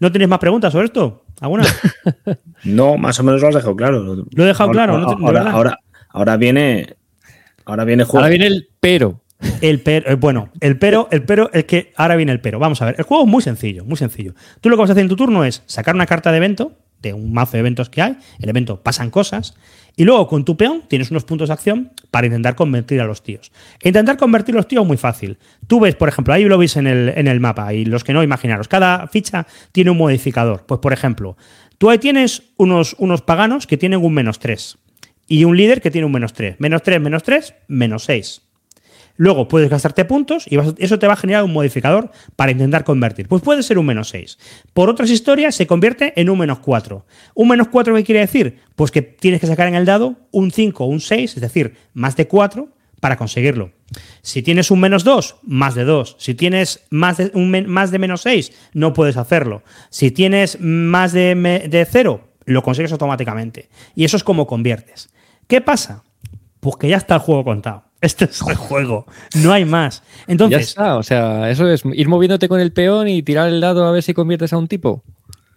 ¿No 0.00 0.10
tienes 0.10 0.28
más 0.28 0.38
preguntas 0.38 0.72
sobre 0.72 0.86
esto? 0.86 1.24
¿Alguna? 1.40 1.64
no, 2.64 2.96
más 2.96 3.20
o 3.20 3.24
menos 3.24 3.42
lo 3.42 3.48
has 3.48 3.54
dejado 3.54 3.76
claro. 3.76 4.02
Lo 4.02 4.44
he 4.44 4.46
dejado 4.46 4.70
claro. 4.70 4.94
ahora, 5.22 5.50
ahora, 5.50 5.78
viene. 6.38 6.96
Ahora 7.64 7.84
viene 7.84 8.04
Ahora 8.04 8.28
viene 8.28 8.46
el 8.46 8.68
pero. 8.80 9.20
El 9.60 9.80
pero, 9.80 10.10
eh, 10.10 10.14
bueno, 10.14 10.50
el 10.60 10.78
pero, 10.78 11.08
el 11.10 11.24
pero 11.24 11.50
es 11.52 11.64
que 11.64 11.92
ahora 11.96 12.16
viene 12.16 12.32
el 12.32 12.40
pero. 12.40 12.58
Vamos 12.58 12.80
a 12.82 12.86
ver, 12.86 12.94
el 12.98 13.04
juego 13.04 13.24
es 13.24 13.30
muy 13.30 13.42
sencillo, 13.42 13.84
muy 13.84 13.96
sencillo. 13.96 14.34
Tú 14.60 14.70
lo 14.70 14.76
que 14.76 14.80
vas 14.80 14.90
a 14.90 14.92
hacer 14.92 15.02
en 15.02 15.08
tu 15.08 15.16
turno 15.16 15.44
es 15.44 15.62
sacar 15.66 15.94
una 15.94 16.06
carta 16.06 16.30
de 16.30 16.38
evento, 16.38 16.72
de 17.02 17.12
un 17.12 17.32
mazo 17.32 17.52
de 17.52 17.58
eventos 17.58 17.90
que 17.90 18.00
hay, 18.00 18.16
el 18.40 18.48
evento 18.48 18.82
pasan 18.82 19.10
cosas, 19.10 19.54
y 19.96 20.04
luego 20.04 20.26
con 20.26 20.44
tu 20.44 20.56
peón 20.56 20.84
tienes 20.88 21.10
unos 21.10 21.24
puntos 21.24 21.48
de 21.48 21.54
acción 21.54 21.92
para 22.10 22.26
intentar 22.26 22.54
convertir 22.54 23.00
a 23.00 23.04
los 23.04 23.22
tíos. 23.22 23.52
Intentar 23.82 24.16
convertir 24.16 24.54
a 24.54 24.58
los 24.58 24.68
tíos 24.68 24.82
es 24.82 24.88
muy 24.88 24.96
fácil. 24.96 25.38
Tú 25.66 25.80
ves, 25.80 25.94
por 25.94 26.08
ejemplo, 26.08 26.32
ahí 26.32 26.44
lo 26.44 26.56
veis 26.56 26.76
en 26.76 26.86
el, 26.86 27.10
en 27.14 27.28
el 27.28 27.40
mapa, 27.40 27.74
y 27.74 27.84
los 27.84 28.02
que 28.02 28.12
no, 28.12 28.22
imaginaros, 28.22 28.68
cada 28.68 29.06
ficha 29.08 29.46
tiene 29.72 29.90
un 29.90 29.98
modificador. 29.98 30.64
Pues, 30.66 30.80
por 30.80 30.92
ejemplo, 30.92 31.36
tú 31.78 31.90
ahí 31.90 31.98
tienes 31.98 32.42
unos, 32.56 32.96
unos 32.98 33.22
paganos 33.22 33.66
que 33.66 33.76
tienen 33.76 34.02
un 34.02 34.14
menos 34.14 34.38
3 34.38 34.78
y 35.26 35.44
un 35.44 35.56
líder 35.56 35.80
que 35.80 35.90
tiene 35.90 36.06
un 36.06 36.12
menos 36.12 36.32
3. 36.32 36.56
Menos 36.58 36.82
3, 36.82 37.00
menos 37.00 37.22
3, 37.22 37.54
menos 37.68 38.04
6. 38.04 38.42
Luego 39.16 39.46
puedes 39.46 39.70
gastarte 39.70 40.04
puntos 40.04 40.46
y 40.48 40.58
eso 40.78 40.98
te 40.98 41.06
va 41.06 41.12
a 41.12 41.16
generar 41.16 41.44
un 41.44 41.52
modificador 41.52 42.10
para 42.34 42.50
intentar 42.50 42.82
convertir. 42.82 43.28
Pues 43.28 43.42
puede 43.42 43.62
ser 43.62 43.78
un 43.78 43.86
menos 43.86 44.08
6. 44.08 44.38
Por 44.72 44.90
otras 44.90 45.10
historias 45.10 45.54
se 45.54 45.66
convierte 45.66 46.12
en 46.20 46.30
un 46.30 46.38
menos 46.38 46.58
4. 46.58 47.06
¿Un 47.34 47.48
menos 47.48 47.68
4 47.68 47.94
qué 47.94 48.04
quiere 48.04 48.20
decir? 48.20 48.58
Pues 48.74 48.90
que 48.90 49.02
tienes 49.02 49.40
que 49.40 49.46
sacar 49.46 49.68
en 49.68 49.76
el 49.76 49.84
dado 49.84 50.16
un 50.32 50.50
5 50.50 50.84
o 50.84 50.88
un 50.88 51.00
6, 51.00 51.36
es 51.36 51.40
decir, 51.40 51.74
más 51.92 52.16
de 52.16 52.26
4 52.26 52.68
para 52.98 53.16
conseguirlo. 53.16 53.70
Si 54.22 54.42
tienes 54.42 54.72
un 54.72 54.80
menos 54.80 55.04
2, 55.04 55.36
más 55.42 55.76
de 55.76 55.84
2. 55.84 56.16
Si 56.18 56.34
tienes 56.34 56.84
más 56.90 57.18
de, 57.18 57.30
un, 57.34 57.66
más 57.68 57.92
de 57.92 57.98
menos 58.00 58.22
6, 58.22 58.50
no 58.72 58.94
puedes 58.94 59.16
hacerlo. 59.16 59.62
Si 59.90 60.10
tienes 60.10 60.58
más 60.60 61.12
de, 61.12 61.34
de 61.68 61.86
0, 61.88 62.28
lo 62.46 62.62
consigues 62.62 62.90
automáticamente. 62.90 63.68
Y 63.94 64.04
eso 64.04 64.16
es 64.16 64.24
como 64.24 64.48
conviertes. 64.48 65.10
¿Qué 65.46 65.60
pasa? 65.60 66.02
Pues 66.60 66.76
que 66.76 66.88
ya 66.88 66.96
está 66.96 67.16
el 67.16 67.20
juego 67.20 67.44
contado. 67.44 67.84
Este 68.00 68.26
es 68.26 68.42
el 68.46 68.56
juego. 68.56 69.06
No 69.34 69.52
hay 69.52 69.64
más. 69.64 70.02
Entonces. 70.26 70.58
Ya 70.58 70.62
está. 70.62 70.96
O 70.96 71.02
sea, 71.02 71.50
eso 71.50 71.66
es 71.70 71.82
ir 71.94 72.08
moviéndote 72.08 72.48
con 72.48 72.60
el 72.60 72.70
peón 72.70 73.08
y 73.08 73.22
tirar 73.22 73.48
el 73.48 73.62
dado 73.62 73.86
a 73.86 73.92
ver 73.92 74.02
si 74.02 74.12
conviertes 74.12 74.52
a 74.52 74.58
un 74.58 74.68
tipo. 74.68 75.02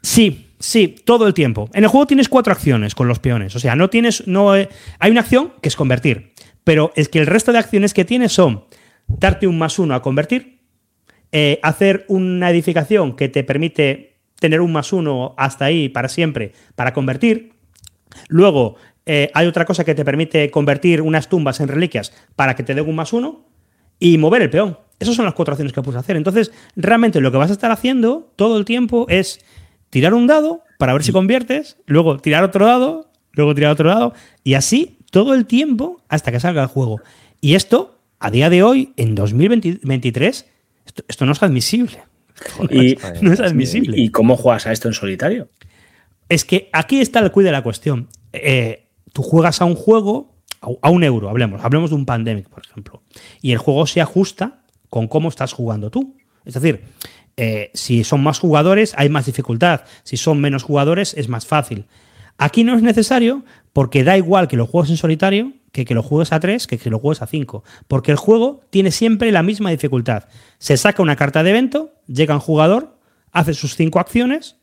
Sí, 0.01 0.51
sí, 0.57 0.95
todo 1.03 1.27
el 1.27 1.33
tiempo. 1.33 1.69
En 1.73 1.83
el 1.83 1.89
juego 1.89 2.07
tienes 2.07 2.29
cuatro 2.29 2.53
acciones 2.53 2.95
con 2.95 3.09
los 3.09 3.19
peones. 3.19 3.53
O 3.55 3.59
sea, 3.59 3.75
no 3.75 3.89
tienes. 3.89 4.25
No, 4.27 4.55
eh, 4.55 4.69
hay 4.99 5.11
una 5.11 5.21
acción 5.21 5.51
que 5.61 5.67
es 5.67 5.75
convertir. 5.75 6.31
Pero 6.63 6.93
es 6.95 7.09
que 7.09 7.19
el 7.19 7.27
resto 7.27 7.51
de 7.51 7.59
acciones 7.59 7.93
que 7.93 8.05
tienes 8.05 8.31
son 8.31 8.63
darte 9.07 9.47
un 9.47 9.57
más 9.57 9.79
uno 9.79 9.95
a 9.95 10.01
convertir, 10.01 10.59
eh, 11.31 11.59
hacer 11.63 12.05
una 12.07 12.49
edificación 12.49 13.15
que 13.15 13.27
te 13.27 13.43
permite 13.43 14.17
tener 14.39 14.61
un 14.61 14.71
más 14.71 14.93
uno 14.93 15.33
hasta 15.37 15.65
ahí 15.65 15.89
para 15.89 16.09
siempre 16.09 16.53
para 16.75 16.93
convertir. 16.93 17.53
Luego 18.29 18.75
eh, 19.07 19.31
hay 19.33 19.47
otra 19.47 19.63
cosa 19.63 19.85
que 19.85 19.95
te 19.95 20.03
permite 20.03 20.51
convertir 20.51 21.01
unas 21.01 21.29
tumbas 21.29 21.61
en 21.61 21.69
reliquias 21.69 22.11
para 22.35 22.55
que 22.55 22.63
te 22.63 22.75
den 22.75 22.87
un 22.87 22.95
más 22.95 23.13
uno 23.13 23.45
y 23.99 24.17
mover 24.17 24.41
el 24.41 24.49
peón. 24.49 24.77
Esas 24.99 25.15
son 25.15 25.25
las 25.25 25.33
cuatro 25.33 25.53
acciones 25.53 25.73
que 25.73 25.81
puedes 25.81 25.99
hacer. 25.99 26.17
Entonces, 26.17 26.51
realmente 26.75 27.21
lo 27.21 27.31
que 27.31 27.37
vas 27.37 27.49
a 27.49 27.53
estar 27.53 27.71
haciendo 27.71 28.33
todo 28.35 28.57
el 28.57 28.65
tiempo 28.65 29.05
es 29.09 29.39
tirar 29.89 30.13
un 30.13 30.27
dado 30.27 30.63
para 30.77 30.93
ver 30.93 31.03
si 31.03 31.11
conviertes, 31.13 31.77
luego 31.85 32.17
tirar 32.17 32.43
otro 32.43 32.65
dado, 32.65 33.09
luego 33.31 33.55
tirar 33.55 33.71
otro 33.71 33.89
dado, 33.89 34.13
y 34.43 34.55
así 34.55 34.97
todo 35.09 35.33
el 35.33 35.45
tiempo 35.45 36.01
hasta 36.09 36.31
que 36.31 36.39
salga 36.39 36.63
el 36.63 36.67
juego. 36.67 36.99
Y 37.39 37.55
esto, 37.55 37.99
a 38.19 38.29
día 38.29 38.49
de 38.49 38.63
hoy, 38.63 38.93
en 38.97 39.15
2023, 39.15 40.45
esto, 41.07 41.25
no 41.25 41.31
es 41.31 41.43
admisible. 41.43 41.99
Y, 42.69 42.97
no 43.21 43.31
es 43.31 43.39
admisible. 43.39 43.97
¿Y 43.97 44.09
cómo 44.09 44.35
juegas 44.35 44.67
a 44.67 44.71
esto 44.71 44.87
en 44.87 44.93
solitario? 44.93 45.49
Es 46.27 46.43
que 46.43 46.69
aquí 46.73 46.99
está 46.99 47.19
el 47.19 47.31
cuide 47.31 47.47
de 47.47 47.53
la 47.53 47.63
cuestión. 47.63 48.09
Eh, 48.33 48.86
tú 49.17 49.23
juegas 49.23 49.61
a 49.61 49.65
un 49.65 49.73
juego, 49.73 50.35
a 50.61 50.91
un 50.91 51.03
euro, 51.03 51.27
hablemos, 51.27 51.63
hablemos 51.63 51.89
de 51.89 51.95
un 51.95 52.05
pandemic, 52.05 52.47
por 52.49 52.63
ejemplo, 52.63 53.01
y 53.41 53.51
el 53.51 53.57
juego 53.57 53.87
se 53.87 53.99
ajusta 53.99 54.61
con 54.91 55.07
cómo 55.07 55.29
estás 55.29 55.53
jugando 55.53 55.89
tú. 55.89 56.15
Es 56.45 56.53
decir, 56.53 56.83
eh, 57.35 57.71
si 57.73 58.03
son 58.03 58.21
más 58.21 58.37
jugadores 58.37 58.93
hay 58.95 59.09
más 59.09 59.25
dificultad, 59.25 59.81
si 60.03 60.17
son 60.17 60.39
menos 60.39 60.61
jugadores 60.61 61.15
es 61.15 61.29
más 61.29 61.47
fácil. 61.47 61.87
Aquí 62.37 62.63
no 62.63 62.75
es 62.75 62.83
necesario 62.83 63.43
porque 63.73 64.03
da 64.03 64.19
igual 64.19 64.47
que 64.47 64.55
lo 64.55 64.67
juegues 64.67 64.91
en 64.91 64.97
solitario 64.97 65.53
que 65.71 65.83
que 65.83 65.95
lo 65.95 66.03
juegues 66.03 66.31
a 66.31 66.39
3 66.39 66.67
que 66.67 66.77
que 66.77 66.91
lo 66.91 66.99
juegues 66.99 67.23
a 67.23 67.25
5, 67.25 67.63
porque 67.87 68.11
el 68.11 68.17
juego 68.17 68.61
tiene 68.69 68.91
siempre 68.91 69.31
la 69.31 69.41
misma 69.41 69.71
dificultad. 69.71 70.25
Se 70.59 70.77
saca 70.77 71.01
una 71.01 71.15
carta 71.15 71.41
de 71.41 71.49
evento, 71.49 71.95
llega 72.05 72.35
un 72.35 72.39
jugador, 72.39 72.99
hace 73.31 73.55
sus 73.55 73.75
5 73.75 73.99
acciones 73.99 74.57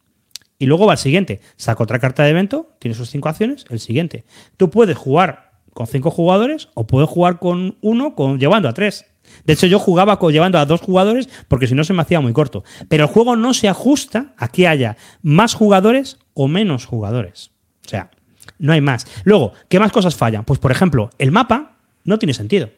y 0.58 0.66
luego 0.66 0.86
va 0.86 0.92
el 0.92 0.98
siguiente. 0.98 1.40
Saca 1.56 1.82
otra 1.82 1.98
carta 1.98 2.22
de 2.22 2.30
evento, 2.30 2.74
tiene 2.78 2.94
sus 2.94 3.10
cinco 3.10 3.28
acciones, 3.28 3.64
el 3.70 3.80
siguiente. 3.80 4.24
Tú 4.56 4.70
puedes 4.70 4.96
jugar 4.96 5.52
con 5.72 5.86
cinco 5.86 6.10
jugadores 6.10 6.68
o 6.74 6.86
puedes 6.86 7.08
jugar 7.08 7.38
con 7.38 7.76
uno 7.80 8.14
con, 8.14 8.38
llevando 8.38 8.68
a 8.68 8.74
tres. 8.74 9.06
De 9.44 9.54
hecho, 9.54 9.66
yo 9.66 9.78
jugaba 9.78 10.18
con, 10.18 10.32
llevando 10.32 10.58
a 10.58 10.66
dos 10.66 10.80
jugadores 10.80 11.28
porque 11.48 11.66
si 11.66 11.74
no 11.74 11.84
se 11.84 11.92
me 11.92 12.02
hacía 12.02 12.20
muy 12.20 12.32
corto. 12.32 12.64
Pero 12.88 13.04
el 13.04 13.10
juego 13.10 13.36
no 13.36 13.54
se 13.54 13.68
ajusta 13.68 14.34
a 14.36 14.48
que 14.48 14.68
haya 14.68 14.96
más 15.22 15.54
jugadores 15.54 16.18
o 16.34 16.48
menos 16.48 16.86
jugadores. 16.86 17.50
O 17.84 17.88
sea, 17.88 18.10
no 18.58 18.72
hay 18.72 18.80
más. 18.80 19.06
Luego, 19.24 19.52
¿qué 19.68 19.80
más 19.80 19.92
cosas 19.92 20.16
fallan? 20.16 20.44
Pues, 20.44 20.58
por 20.58 20.70
ejemplo, 20.70 21.10
el 21.18 21.32
mapa 21.32 21.76
no 22.04 22.18
tiene 22.18 22.34
sentido. 22.34 22.70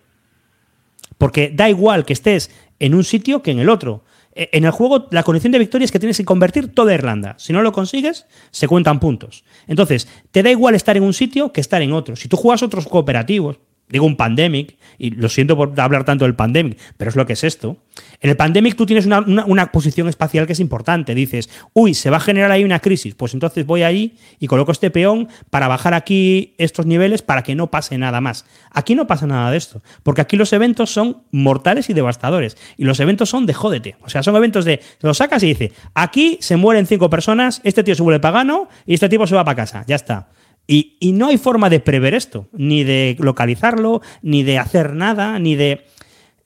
Porque 1.19 1.51
da 1.55 1.69
igual 1.69 2.05
que 2.05 2.12
estés 2.12 2.51
en 2.78 2.94
un 2.94 3.05
sitio 3.05 3.43
que 3.43 3.51
en 3.51 3.59
el 3.59 3.69
otro. 3.69 4.05
Eh, 4.37 4.51
en 4.53 4.65
el 4.65 4.71
juego 4.71 5.09
la 5.11 5.23
condición 5.23 5.51
de 5.53 5.59
victoria 5.59 5.87
es 5.87 5.91
que 5.91 5.99
tienes 5.99 6.19
que 6.19 6.25
convertir 6.25 6.75
toda 6.75 6.95
Irlanda. 6.95 7.35
Si 7.39 7.53
no 7.53 7.63
lo 7.63 7.73
consigues, 7.73 8.27
se 8.51 8.69
cuentan 8.69 9.01
puntos. 9.01 9.45
Entonces, 9.67 10.07
te 10.31 10.43
da 10.43 10.51
igual 10.51 10.75
estar 10.75 10.97
en 10.97 11.03
un 11.03 11.15
sitio 11.15 11.53
que 11.53 11.63
estar 11.63 11.81
en 11.81 11.93
otro. 11.93 12.15
Si 12.15 12.29
tú 12.29 12.37
juegas 12.37 12.63
otros 12.63 12.87
cooperativos, 12.87 13.59
digo 13.89 14.07
un 14.07 14.17
pandemic, 14.17 14.77
y 14.99 15.11
lo 15.11 15.29
siento 15.29 15.57
por 15.57 15.79
hablar 15.79 16.05
tanto 16.05 16.25
del 16.25 16.35
pandemic, 16.35 16.79
pero 16.97 17.09
es 17.09 17.17
lo 17.17 17.27
que 17.27 17.35
es 17.35 17.45
esto. 17.45 17.77
En 18.21 18.31
el 18.31 18.37
pandemic 18.37 18.77
tú 18.77 18.87
tienes 18.87 19.07
una, 19.07 19.73
posición 19.73 20.09
espacial 20.09 20.47
que 20.47 20.55
es 20.55 20.61
importante. 20.61 21.15
Dices, 21.15 21.51
uy, 21.73 21.95
se 21.95 22.11
va 22.11 22.17
a 22.17 22.21
generar 22.21 22.51
ahí 22.51 22.65
una 22.65 22.81
crisis. 22.81 23.15
Pues 23.15 23.35
entonces 23.35 23.67
voy 23.67 23.83
ahí 23.83 24.17
y 24.39 24.47
coloco 24.47 24.73
este 24.73 24.91
peón 24.91 25.29
para 25.51 25.69
bajar 25.69 25.95
aquí 25.95 26.55
estos 26.59 26.87
niveles 26.87 27.23
para 27.23 27.43
que 27.43 27.55
no 27.55 27.71
pase 27.71 27.99
nada 27.99 28.21
más. 28.21 28.45
Aquí 28.71 28.95
no 28.95 29.07
pasa 29.07 29.27
nada 29.27 29.51
de 29.51 29.59
esto, 29.59 29.83
porque 30.03 30.21
aquí 30.21 30.37
los 30.37 30.53
eventos 30.53 30.91
son 30.91 31.23
mortales 31.31 31.91
y 31.91 31.95
devastadores. 31.95 32.57
Y 32.77 32.85
los 32.85 33.01
eventos 33.01 33.29
son 33.29 33.47
de 33.47 33.55
jódete. 33.55 33.97
O 34.03 34.09
sea, 34.09 34.23
son 34.23 34.37
eventos 34.37 34.65
de, 34.65 34.81
lo 35.01 35.15
sacas 35.15 35.43
y 35.43 35.49
dice, 35.49 35.73
aquí 35.95 36.39
se 36.41 36.57
mueren 36.57 36.87
cinco 36.87 37.11
personas, 37.11 37.61
este 37.65 37.85
tío 37.85 37.95
se 37.95 38.03
vuelve 38.03 38.21
pagano 38.21 38.69
y 38.87 38.95
este 38.95 39.09
tipo 39.09 39.27
se 39.27 39.35
va 39.35 39.45
para 39.45 39.57
casa. 39.57 39.85
Ya 39.87 39.97
está. 39.97 40.29
Y, 40.69 41.13
no 41.13 41.29
hay 41.29 41.39
forma 41.39 41.71
de 41.71 41.81
prever 41.81 42.15
esto, 42.15 42.49
ni 42.53 42.83
de 42.83 43.17
localizarlo, 43.21 44.03
ni 44.23 44.43
de 44.43 44.59
hacer 44.59 44.95
nada, 44.95 45.39
ni 45.39 45.55
de... 45.55 45.85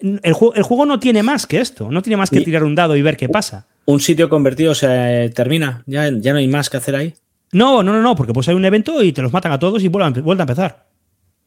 El, 0.00 0.32
juego, 0.32 0.86
no 0.86 0.98
tiene 0.98 1.22
más 1.22 1.46
que 1.46 1.60
esto, 1.60 1.90
no 1.90 2.02
tiene 2.02 2.16
más 2.16 2.30
que 2.30 2.40
tirar 2.40 2.64
un 2.64 2.74
dado 2.74 2.96
y 2.96 3.02
ver 3.02 3.16
qué 3.16 3.28
pasa. 3.28 3.66
¿Un 3.84 4.00
sitio 4.00 4.28
convertido 4.28 4.74
se 4.74 5.30
termina? 5.34 5.82
¿Ya, 5.86 6.10
ya 6.10 6.32
no 6.32 6.38
hay 6.38 6.48
más 6.48 6.70
que 6.70 6.78
hacer 6.78 6.96
ahí? 6.96 7.14
No, 7.52 7.82
no, 7.82 7.92
no, 7.92 8.00
no, 8.00 8.14
porque 8.14 8.32
pues 8.32 8.48
hay 8.48 8.54
un 8.54 8.64
evento 8.64 9.02
y 9.02 9.12
te 9.12 9.22
los 9.22 9.32
matan 9.32 9.52
a 9.52 9.58
todos 9.58 9.82
y 9.82 9.88
vuelven, 9.88 10.40
a 10.40 10.42
empezar. 10.42 10.86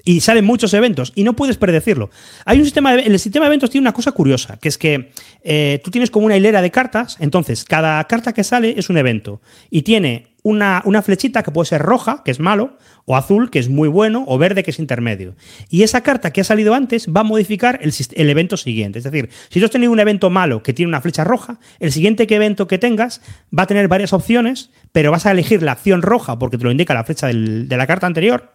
Y 0.06 0.20
salen 0.20 0.44
muchos 0.44 0.74
eventos 0.74 1.14
y 1.16 1.24
no 1.24 1.34
puedes 1.34 1.58
predecirlo. 1.58 2.10
Hay 2.46 2.60
un 2.60 2.66
sistema 2.66 2.94
el 2.94 3.18
sistema 3.20 3.46
de 3.46 3.52
eventos 3.52 3.70
tiene 3.70 3.84
una 3.84 3.94
cosa 3.94 4.12
curiosa, 4.12 4.58
que 4.58 4.68
es 4.68 4.78
que 4.78 5.12
eh, 5.44 5.80
tú 5.84 5.92
tienes 5.92 6.12
como 6.12 6.26
una 6.26 6.36
hilera 6.36 6.62
de 6.62 6.72
cartas, 6.72 7.16
entonces 7.22 7.64
cada 7.64 8.04
carta 8.04 8.34
que 8.34 8.44
sale 8.44 8.76
es 8.78 8.90
un 8.90 8.98
evento 8.98 9.42
y 9.70 9.84
tiene 9.84 10.33
una, 10.44 11.02
flechita 11.02 11.42
que 11.42 11.52
puede 11.52 11.68
ser 11.68 11.82
roja, 11.82 12.22
que 12.24 12.32
es 12.32 12.40
malo, 12.40 12.78
o 13.06 13.16
azul, 13.16 13.50
que 13.50 13.60
es 13.60 13.70
muy 13.70 13.88
bueno, 13.88 14.26
o 14.28 14.38
verde, 14.38 14.64
que 14.64 14.72
es 14.72 14.80
intermedio. 14.80 15.36
Y 15.70 15.84
esa 15.84 16.02
carta 16.02 16.32
que 16.32 16.42
ha 16.42 16.44
salido 16.44 16.74
antes 16.74 17.08
va 17.08 17.22
a 17.22 17.24
modificar 17.24 17.80
el, 17.82 18.30
evento 18.30 18.58
siguiente. 18.58 19.00
Es 19.00 19.06
decir, 19.06 19.30
si 19.50 19.60
tú 19.60 19.66
has 19.66 19.72
tenido 19.72 19.92
un 19.92 20.00
evento 20.00 20.30
malo 20.30 20.62
que 20.62 20.74
tiene 20.74 20.90
una 20.90 21.02
flecha 21.02 21.24
roja, 21.24 21.60
el 21.80 21.92
siguiente 21.92 22.28
evento 22.30 22.68
que 22.68 22.78
tengas 22.78 23.22
va 23.58 23.64
a 23.64 23.68
tener 23.68 23.88
varias 23.88 24.12
opciones, 24.12 24.70
pero 24.92 25.12
vas 25.12 25.26
a 25.26 25.32
elegir 25.32 25.64
la 25.64 25.72
acción 25.72 26.02
roja 26.02 26.38
porque 26.38 26.58
te 26.58 26.66
lo 26.66 26.72
indica 26.72 26.94
la 26.94 27.06
flecha 27.06 27.28
de 27.28 27.78
la 27.78 27.88
carta 27.88 28.06
anterior, 28.06 28.54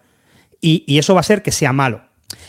y, 0.61 0.85
y 0.87 0.99
eso 0.99 1.15
va 1.15 1.21
a 1.21 1.25
ser 1.25 1.43
que 1.43 1.53
sea 1.53 1.73
malo. 1.73 2.03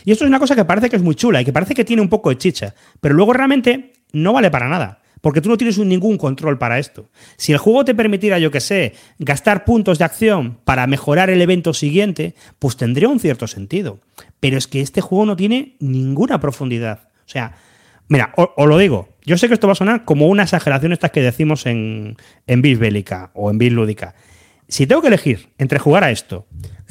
Y 0.04 0.12
esto 0.12 0.24
es 0.24 0.28
una 0.28 0.38
cosa 0.38 0.54
que 0.54 0.64
parece 0.64 0.90
que 0.90 0.96
es 0.96 1.02
muy 1.02 1.14
chula 1.14 1.40
y 1.40 1.44
que 1.44 1.52
parece 1.52 1.74
que 1.74 1.84
tiene 1.84 2.02
un 2.02 2.08
poco 2.08 2.28
de 2.28 2.38
chicha, 2.38 2.74
pero 3.00 3.14
luego 3.14 3.32
realmente 3.32 3.92
no 4.12 4.32
vale 4.32 4.50
para 4.50 4.68
nada. 4.68 5.00
Porque 5.20 5.40
tú 5.40 5.48
no 5.48 5.56
tienes 5.56 5.78
ningún 5.78 6.16
control 6.16 6.58
para 6.58 6.78
esto. 6.78 7.10
Si 7.36 7.52
el 7.52 7.58
juego 7.58 7.84
te 7.84 7.94
permitiera, 7.94 8.38
yo 8.38 8.50
que 8.50 8.60
sé, 8.60 8.94
gastar 9.18 9.64
puntos 9.64 9.98
de 9.98 10.04
acción 10.04 10.58
para 10.64 10.86
mejorar 10.86 11.30
el 11.30 11.42
evento 11.42 11.74
siguiente, 11.74 12.34
pues 12.58 12.76
tendría 12.76 13.08
un 13.08 13.20
cierto 13.20 13.46
sentido. 13.46 14.00
Pero 14.40 14.56
es 14.56 14.66
que 14.66 14.80
este 14.80 15.00
juego 15.00 15.26
no 15.26 15.36
tiene 15.36 15.76
ninguna 15.78 16.40
profundidad. 16.40 17.00
O 17.26 17.28
sea, 17.28 17.56
mira, 18.08 18.32
os 18.36 18.66
lo 18.66 18.78
digo, 18.78 19.10
yo 19.24 19.36
sé 19.36 19.48
que 19.48 19.54
esto 19.54 19.66
va 19.66 19.74
a 19.74 19.76
sonar 19.76 20.04
como 20.04 20.26
una 20.26 20.44
exageración 20.44 20.92
estas 20.92 21.10
que 21.10 21.20
decimos 21.20 21.66
en, 21.66 22.16
en 22.46 22.62
Bis 22.62 22.78
Bélica 22.78 23.30
o 23.34 23.50
en 23.50 23.58
Bis 23.58 23.72
Lúdica. 23.72 24.14
Si 24.68 24.86
tengo 24.86 25.02
que 25.02 25.08
elegir 25.08 25.50
entre 25.58 25.78
jugar 25.78 26.04
a 26.04 26.10
esto 26.10 26.46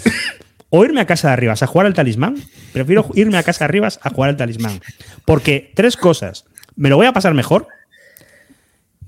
o 0.69 0.85
irme 0.85 1.01
a 1.01 1.07
casa 1.07 1.29
de 1.29 1.33
Arribas 1.33 1.63
a 1.63 1.67
jugar 1.67 1.87
al 1.87 1.93
talismán, 1.93 2.35
prefiero 2.73 3.07
irme 3.15 3.37
a 3.37 3.43
casa 3.43 3.59
de 3.59 3.65
Arribas 3.65 3.99
a 4.03 4.09
jugar 4.11 4.29
al 4.29 4.37
talismán. 4.37 4.79
Porque 5.25 5.71
tres 5.75 5.97
cosas. 5.97 6.45
Me 6.75 6.89
lo 6.89 6.97
voy 6.97 7.07
a 7.07 7.13
pasar 7.13 7.33
mejor 7.33 7.67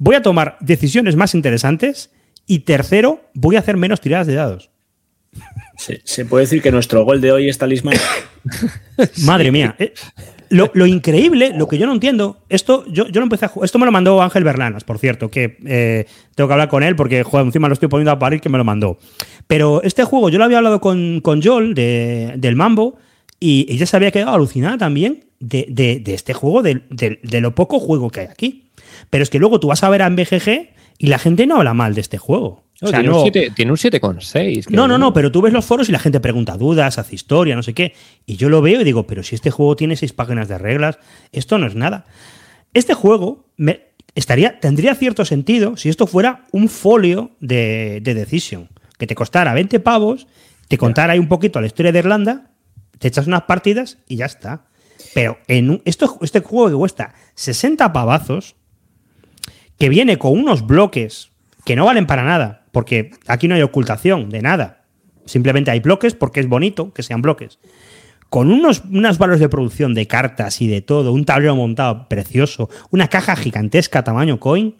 voy 0.01 0.15
a 0.15 0.23
tomar 0.23 0.57
decisiones 0.61 1.15
más 1.15 1.35
interesantes 1.35 2.09
y 2.47 2.59
tercero, 2.59 3.21
voy 3.35 3.55
a 3.55 3.59
hacer 3.59 3.77
menos 3.77 4.01
tiradas 4.01 4.25
de 4.25 4.33
dados. 4.33 4.71
Se, 5.77 6.25
puede 6.25 6.45
decir 6.45 6.61
que 6.61 6.71
nuestro 6.71 7.05
gol 7.05 7.21
de 7.21 7.31
hoy 7.31 7.47
es 7.47 7.59
talismán. 7.59 7.95
Madre 9.23 9.51
mía. 9.51 9.75
Eh, 9.77 9.93
lo, 10.49 10.85
increíble, 10.87 11.53
lo 11.55 11.67
que 11.67 11.77
yo 11.77 11.85
no 11.85 11.93
entiendo, 11.93 12.39
esto 12.49 12.83
yo, 12.87 13.07
yo 13.07 13.21
lo 13.21 13.25
empecé 13.25 13.45
a 13.45 13.51
Esto 13.63 13.77
me 13.77 13.85
lo 13.85 13.91
mandó 13.91 14.21
Ángel 14.23 14.43
Berlanas, 14.43 14.83
por 14.83 14.97
cierto, 14.97 15.29
que 15.29 15.57
eh, 15.65 16.05
tengo 16.33 16.47
que 16.47 16.53
hablar 16.53 16.67
con 16.67 16.81
él 16.81 16.95
porque 16.95 17.23
joder, 17.23 17.45
encima 17.45 17.67
lo 17.67 17.73
estoy 17.73 17.87
poniendo 17.87 18.11
a 18.11 18.19
parir 18.19 18.41
que 18.41 18.49
me 18.49 18.57
lo 18.57 18.63
mandó. 18.63 18.97
Pero 19.45 19.83
este 19.83 20.03
juego 20.03 20.29
yo 20.29 20.39
lo 20.39 20.45
había 20.45 20.57
hablado 20.57 20.81
con, 20.81 21.21
con 21.21 21.43
Joel 21.43 21.75
del 21.75 22.55
Mambo 22.55 22.97
y 23.39 23.67
ella 23.69 23.85
se 23.85 23.95
había 23.95 24.11
quedado 24.11 24.33
alucinada 24.33 24.79
también 24.79 25.25
de, 25.39 26.03
este 26.07 26.33
juego, 26.33 26.63
de, 26.63 27.41
lo 27.41 27.55
poco 27.55 27.79
juego 27.79 28.09
que 28.09 28.21
hay 28.21 28.27
aquí. 28.27 28.70
Pero 29.09 29.23
es 29.23 29.29
que 29.29 29.39
luego 29.39 29.59
tú 29.59 29.67
vas 29.67 29.83
a 29.83 29.89
ver 29.89 30.01
a 30.01 30.09
BGG 30.09 30.69
y 30.97 31.07
la 31.07 31.19
gente 31.19 31.47
no 31.47 31.57
habla 31.57 31.73
mal 31.73 31.95
de 31.95 32.01
este 32.01 32.17
juego. 32.17 32.63
tiene, 33.55 33.71
un 33.71 33.77
7,6. 33.77 34.69
No, 34.69 34.87
no, 34.87 34.97
no, 34.97 35.13
pero 35.13 35.31
tú 35.31 35.41
ves 35.41 35.53
los 35.53 35.65
foros 35.65 35.89
y 35.89 35.91
la 35.91 35.99
gente 35.99 36.19
pregunta 36.19 36.57
dudas, 36.57 36.97
hace 36.97 37.15
historia, 37.15 37.55
no 37.55 37.63
sé 37.63 37.73
qué. 37.73 37.93
Y 38.25 38.35
yo 38.37 38.49
lo 38.49 38.61
veo 38.61 38.81
y 38.81 38.83
digo, 38.83 39.05
pero 39.05 39.23
si 39.23 39.35
este 39.35 39.51
juego 39.51 39.75
tiene 39.75 39.95
seis 39.95 40.13
páginas 40.13 40.47
de 40.47 40.57
reglas, 40.57 40.99
esto 41.31 41.57
no 41.57 41.67
es 41.67 41.75
nada. 41.75 42.05
Este 42.73 42.93
juego 42.93 43.45
me, 43.57 43.81
estaría, 44.15 44.59
tendría 44.59 44.95
cierto 44.95 45.25
sentido 45.25 45.77
si 45.77 45.89
esto 45.89 46.07
fuera 46.07 46.45
un 46.51 46.69
folio 46.69 47.31
de, 47.39 47.99
de 48.01 48.13
Decision, 48.13 48.69
que 48.97 49.07
te 49.07 49.15
costara 49.15 49.53
20 49.53 49.79
pavos, 49.79 50.27
te 50.67 50.77
contara 50.77 51.13
ahí 51.13 51.19
un 51.19 51.27
poquito 51.27 51.59
la 51.59 51.67
historia 51.67 51.91
de 51.91 51.99
Irlanda, 51.99 52.51
te 52.97 53.07
echas 53.07 53.27
unas 53.27 53.43
partidas 53.43 53.97
y 54.07 54.17
ya 54.17 54.25
está. 54.25 54.65
Pero 55.13 55.37
en 55.47 55.81
esto, 55.85 56.17
este 56.21 56.39
juego 56.39 56.69
que 56.69 56.75
cuesta 56.75 57.13
60 57.35 57.91
pavazos, 57.91 58.55
que 59.81 59.89
viene 59.89 60.19
con 60.19 60.33
unos 60.33 60.67
bloques 60.67 61.31
que 61.65 61.75
no 61.75 61.85
valen 61.85 62.05
para 62.05 62.23
nada, 62.23 62.67
porque 62.71 63.09
aquí 63.25 63.47
no 63.47 63.55
hay 63.55 63.63
ocultación 63.63 64.29
de 64.29 64.43
nada. 64.43 64.83
Simplemente 65.25 65.71
hay 65.71 65.79
bloques 65.79 66.13
porque 66.13 66.39
es 66.39 66.47
bonito 66.47 66.93
que 66.93 67.01
sean 67.01 67.23
bloques. 67.23 67.57
Con 68.29 68.51
unos, 68.51 68.83
unos 68.85 69.17
valores 69.17 69.39
de 69.39 69.49
producción 69.49 69.95
de 69.95 70.05
cartas 70.05 70.61
y 70.61 70.67
de 70.67 70.81
todo, 70.83 71.11
un 71.11 71.25
tablero 71.25 71.55
montado 71.55 72.07
precioso, 72.09 72.69
una 72.91 73.07
caja 73.07 73.35
gigantesca 73.35 74.03
tamaño 74.03 74.39
coin, 74.39 74.75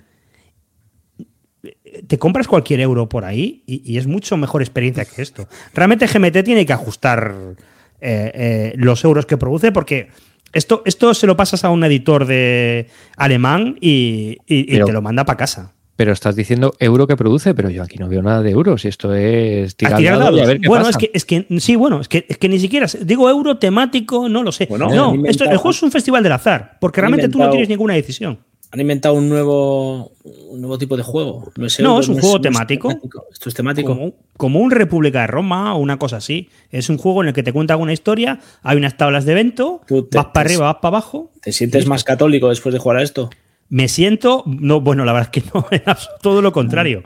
te 2.06 2.20
compras 2.20 2.48
cualquier 2.48 2.82
euro 2.82 3.10
por 3.10 3.26
ahí 3.26 3.64
y, 3.66 3.98
es 3.98 4.06
mucho 4.06 4.38
mejor 4.38 4.62
experiencia 4.62 5.06
que 5.06 5.24
esto. 5.24 5.48
Realmente 5.74 6.06
GMT 6.06 6.44
tiene 6.44 6.64
que 6.64 6.74
ajustar 6.74 7.56
eh, 8.02 8.32
eh, 8.36 8.74
los 8.76 9.04
euros 9.04 9.26
que 9.26 9.38
produce 9.38 9.72
porque 9.72 10.10
esto, 10.54 10.82
esto 10.86 11.14
se 11.14 11.28
lo 11.28 11.38
pasas 11.38 11.64
a 11.64 11.70
un 11.70 11.84
editor 11.84 12.26
de 12.26 12.88
alemán 13.18 13.78
y, 13.80 14.38
te 14.48 14.92
lo 14.92 15.02
manda 15.02 15.26
para 15.26 15.38
casa. 15.38 15.74
Pero 15.96 16.14
estás 16.14 16.36
diciendo 16.36 16.74
euro 16.80 17.06
que 17.06 17.16
produce, 17.16 17.54
pero 17.54 17.70
yo 17.70 17.84
aquí 17.84 17.98
no 17.98 18.08
veo 18.08 18.24
nada 18.24 18.42
de 18.42 18.50
euros. 18.50 18.86
Y 18.86 18.88
esto 18.88 19.14
es 19.14 19.76
tirar, 19.76 19.94
a 19.94 20.32
ver 20.32 20.60
qué 20.60 20.68
bueno, 20.68 20.90
es 20.90 20.98
que, 20.98 21.12
es 21.14 21.26
que 21.26 21.46
sí, 21.60 21.76
bueno, 21.76 22.02
es 22.02 22.08
que, 22.08 22.26
es 22.28 22.38
que 22.38 22.50
ni 22.50 22.60
siquiera 22.60 22.88
digo 23.02 23.30
euro 23.30 23.58
temático, 23.58 24.28
no 24.28 24.42
lo 24.42 24.52
sé. 24.52 24.68
no, 24.72 25.14
esto, 25.26 25.44
el 25.44 25.58
juego 25.58 25.72
es 25.72 25.84
un 25.84 25.92
festival 25.92 26.24
del 26.24 26.32
azar, 26.32 26.78
porque 26.80 27.02
realmente 27.02 27.30
tú 27.30 27.38
no 27.38 27.50
tienes 27.50 27.70
ninguna 27.70 27.94
decisión 27.94 28.40
han 28.72 28.80
inventado 28.80 29.16
un 29.16 29.28
nuevo, 29.28 30.14
un 30.24 30.62
nuevo 30.62 30.78
tipo 30.78 30.96
de 30.96 31.04
juego. 31.04 31.52
No, 31.58 31.66
es, 31.66 32.08
un 32.08 32.20
juego 32.20 32.40
temático. 32.40 32.90
Esto 33.32 33.50
es 33.50 33.56
temático. 33.56 34.14
Como, 34.38 34.60
un 34.60 34.72
República 34.72 35.22
de 35.22 35.28
Roma 35.28 35.76
o 35.76 35.80
una 35.80 36.00
cosa 36.00 36.18
así. 36.18 36.50
Es 36.70 36.90
un 36.90 36.98
juego 36.98 37.22
en 37.22 37.30
el 37.30 37.34
que 37.34 37.44
te 37.44 37.52
cuentan 37.52 37.82
una 37.82 37.92
historia, 37.92 38.40
hay 38.64 38.78
unas 38.78 38.96
tablas 38.96 39.26
de 39.26 39.34
evento, 39.34 39.82
vas 40.12 40.28
para 40.28 40.46
arriba, 40.46 40.66
vas 40.68 40.76
para 40.82 40.98
abajo. 40.98 41.32
¿Te 41.42 41.52
sientes 41.52 41.86
más 41.86 42.06
católico 42.06 42.48
después 42.48 42.72
de 42.72 42.80
jugar 42.80 42.98
a 42.98 43.04
esto? 43.04 43.30
Me 43.68 43.90
siento, 43.90 44.44
no, 44.46 44.80
bueno, 44.80 45.04
la 45.04 45.14
verdad 45.14 45.30
es 45.34 45.44
que 45.44 45.50
no, 45.54 45.66
todo 46.22 46.42
lo 46.42 46.54
contrario. 46.54 47.04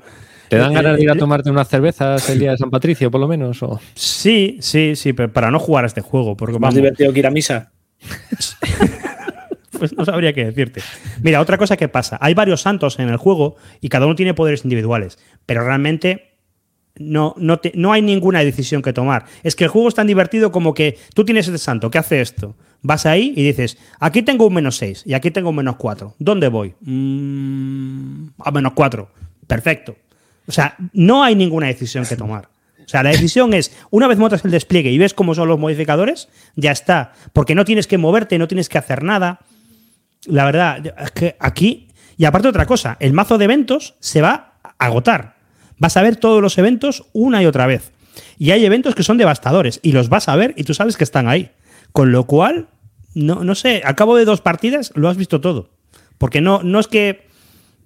¿Te 0.50 0.58
dan 0.58 0.74
ganas 0.74 0.98
de 0.98 1.04
ir 1.04 1.10
a 1.10 1.16
tomarte 1.16 1.50
unas 1.50 1.68
cervezas 1.68 2.30
el 2.30 2.38
día 2.38 2.52
de 2.52 2.58
San 2.58 2.70
Patricio, 2.70 3.10
por 3.10 3.20
lo 3.20 3.28
menos? 3.28 3.64
O? 3.64 3.80
Sí, 3.96 4.58
sí, 4.62 4.96
sí, 4.96 5.14
pero 5.14 5.34
para 5.34 5.50
no 5.50 5.58
jugar 5.58 5.86
a 5.86 5.88
este 5.88 6.02
juego. 6.02 6.38
Porque, 6.38 6.60
¿Más 6.60 6.76
divertido 6.76 7.12
que 7.12 7.20
ir 7.20 7.28
a 7.28 7.32
misa? 7.32 7.72
pues 9.78 9.96
no 9.96 10.06
sabría 10.06 10.34
qué 10.34 10.46
decirte. 10.46 10.82
Mira, 11.22 11.42
otra 11.42 11.58
cosa 11.58 11.78
que 11.78 11.88
pasa, 11.88 12.18
hay 12.22 12.34
varios 12.34 12.62
santos 12.62 13.00
en 13.00 13.10
el 13.10 13.18
juego 13.18 13.56
y 13.82 13.90
cada 13.90 14.06
uno 14.06 14.16
tiene 14.16 14.34
poderes 14.34 14.64
individuales, 14.64 15.18
pero 15.46 15.64
realmente 15.64 16.36
no, 16.98 17.36
no, 17.38 17.60
no 17.74 17.92
hay 17.92 18.02
ninguna 18.02 18.44
decisión 18.44 18.82
que 18.82 18.94
tomar. 18.94 19.26
Es 19.44 19.56
que 19.56 19.66
el 19.66 19.70
juego 19.70 19.88
es 19.88 19.96
tan 19.96 20.08
divertido 20.08 20.52
como 20.52 20.74
que 20.74 20.98
tú 21.14 21.26
tienes 21.26 21.48
este 21.48 21.58
santo 21.58 21.92
que 21.92 21.98
hace 21.98 22.22
esto. 22.22 22.56
Vas 22.82 23.06
ahí 23.06 23.34
y 23.36 23.44
dices, 23.44 23.78
aquí 24.00 24.22
tengo 24.22 24.48
un 24.48 24.54
menos 24.54 24.78
6 24.78 25.04
y 25.06 25.14
aquí 25.14 25.32
tengo 25.32 25.50
un 25.50 25.56
menos 25.56 25.76
4. 25.78 26.16
¿Dónde 26.20 26.48
voy? 26.48 26.76
Mm, 26.82 28.28
a 28.40 28.52
menos 28.52 28.74
4. 28.74 29.10
Perfecto. 29.48 29.96
O 30.48 30.52
sea, 30.52 30.76
no 30.94 31.24
hay 31.24 31.36
ninguna 31.36 31.68
decisión 31.68 32.06
que 32.06 32.16
tomar. 32.16 32.50
O 32.86 32.88
sea, 32.88 33.02
la 33.02 33.10
decisión 33.10 33.54
es, 33.54 33.76
una 33.90 34.08
vez 34.08 34.20
montas 34.20 34.46
el 34.46 34.52
despliegue 34.52 34.92
y 34.92 34.98
ves 35.00 35.16
cómo 35.16 35.34
son 35.34 35.48
los 35.48 35.60
modificadores, 35.60 36.30
ya 36.56 36.72
está. 36.72 37.14
Porque 37.34 37.56
no 37.56 37.66
tienes 37.66 37.88
que 37.88 37.98
moverte, 37.98 38.38
no 38.38 38.48
tienes 38.48 38.70
que 38.70 38.78
hacer 38.78 39.04
nada 39.04 39.40
la 40.28 40.46
verdad, 40.46 40.94
es 41.00 41.12
que 41.12 41.36
aquí, 41.40 41.90
y 42.18 42.26
aparte 42.26 42.48
otra 42.48 42.66
cosa, 42.66 42.98
el 43.00 43.14
mazo 43.14 43.38
de 43.38 43.46
eventos 43.46 43.96
se 44.00 44.22
va 44.22 44.60
a 44.64 44.86
agotar. 44.86 45.36
Vas 45.78 45.98
a 45.98 46.02
ver 46.02 46.16
todos 46.16 46.42
los 46.42 46.58
eventos 46.58 47.06
una 47.14 47.42
y 47.42 47.46
otra 47.46 47.68
vez. 47.68 47.92
Y 48.38 48.52
hay 48.52 48.66
eventos 48.66 48.96
que 48.96 49.04
son 49.04 49.18
devastadores 49.18 49.80
y 49.84 49.92
los 49.92 50.10
vas 50.10 50.30
a 50.30 50.36
ver 50.36 50.54
y 50.58 50.64
tú 50.64 50.74
sabes 50.74 50.98
que 50.98 51.04
están 51.04 51.28
ahí. 51.28 51.52
Con 51.92 52.12
lo 52.12 52.26
cual, 52.26 52.68
no, 53.14 53.44
no 53.44 53.56
sé, 53.56 53.82
al 53.84 53.96
cabo 53.96 54.16
de 54.16 54.26
dos 54.26 54.42
partidas 54.42 54.92
lo 54.96 55.10
has 55.10 55.18
visto 55.18 55.42
todo. 55.42 55.70
Porque 56.18 56.42
no, 56.42 56.64
no 56.64 56.80
es 56.80 56.88
que 56.88 57.28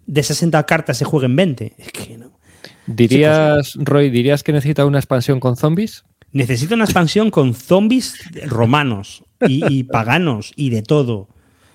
de 0.06 0.24
60 0.24 0.66
cartas 0.66 0.98
se 0.98 1.06
jueguen 1.06 1.36
20. 1.36 1.74
Es 1.78 1.91
que 1.91 2.18
no. 2.18 2.40
¿Dirías, 2.88 3.76
Roy, 3.76 4.10
dirías 4.10 4.44
que 4.44 4.52
necesita 4.52 4.86
una 4.86 4.98
expansión 4.98 5.40
con 5.40 5.56
zombies? 5.56 6.06
Necesito 6.32 6.76
una 6.76 6.86
expansión 6.86 7.32
con 7.32 7.53
zombies 7.53 8.16
romanos 8.48 9.24
y, 9.48 9.84
paganos 9.84 10.53
y 10.56 10.70
de 10.70 10.82
todo. 10.82 11.30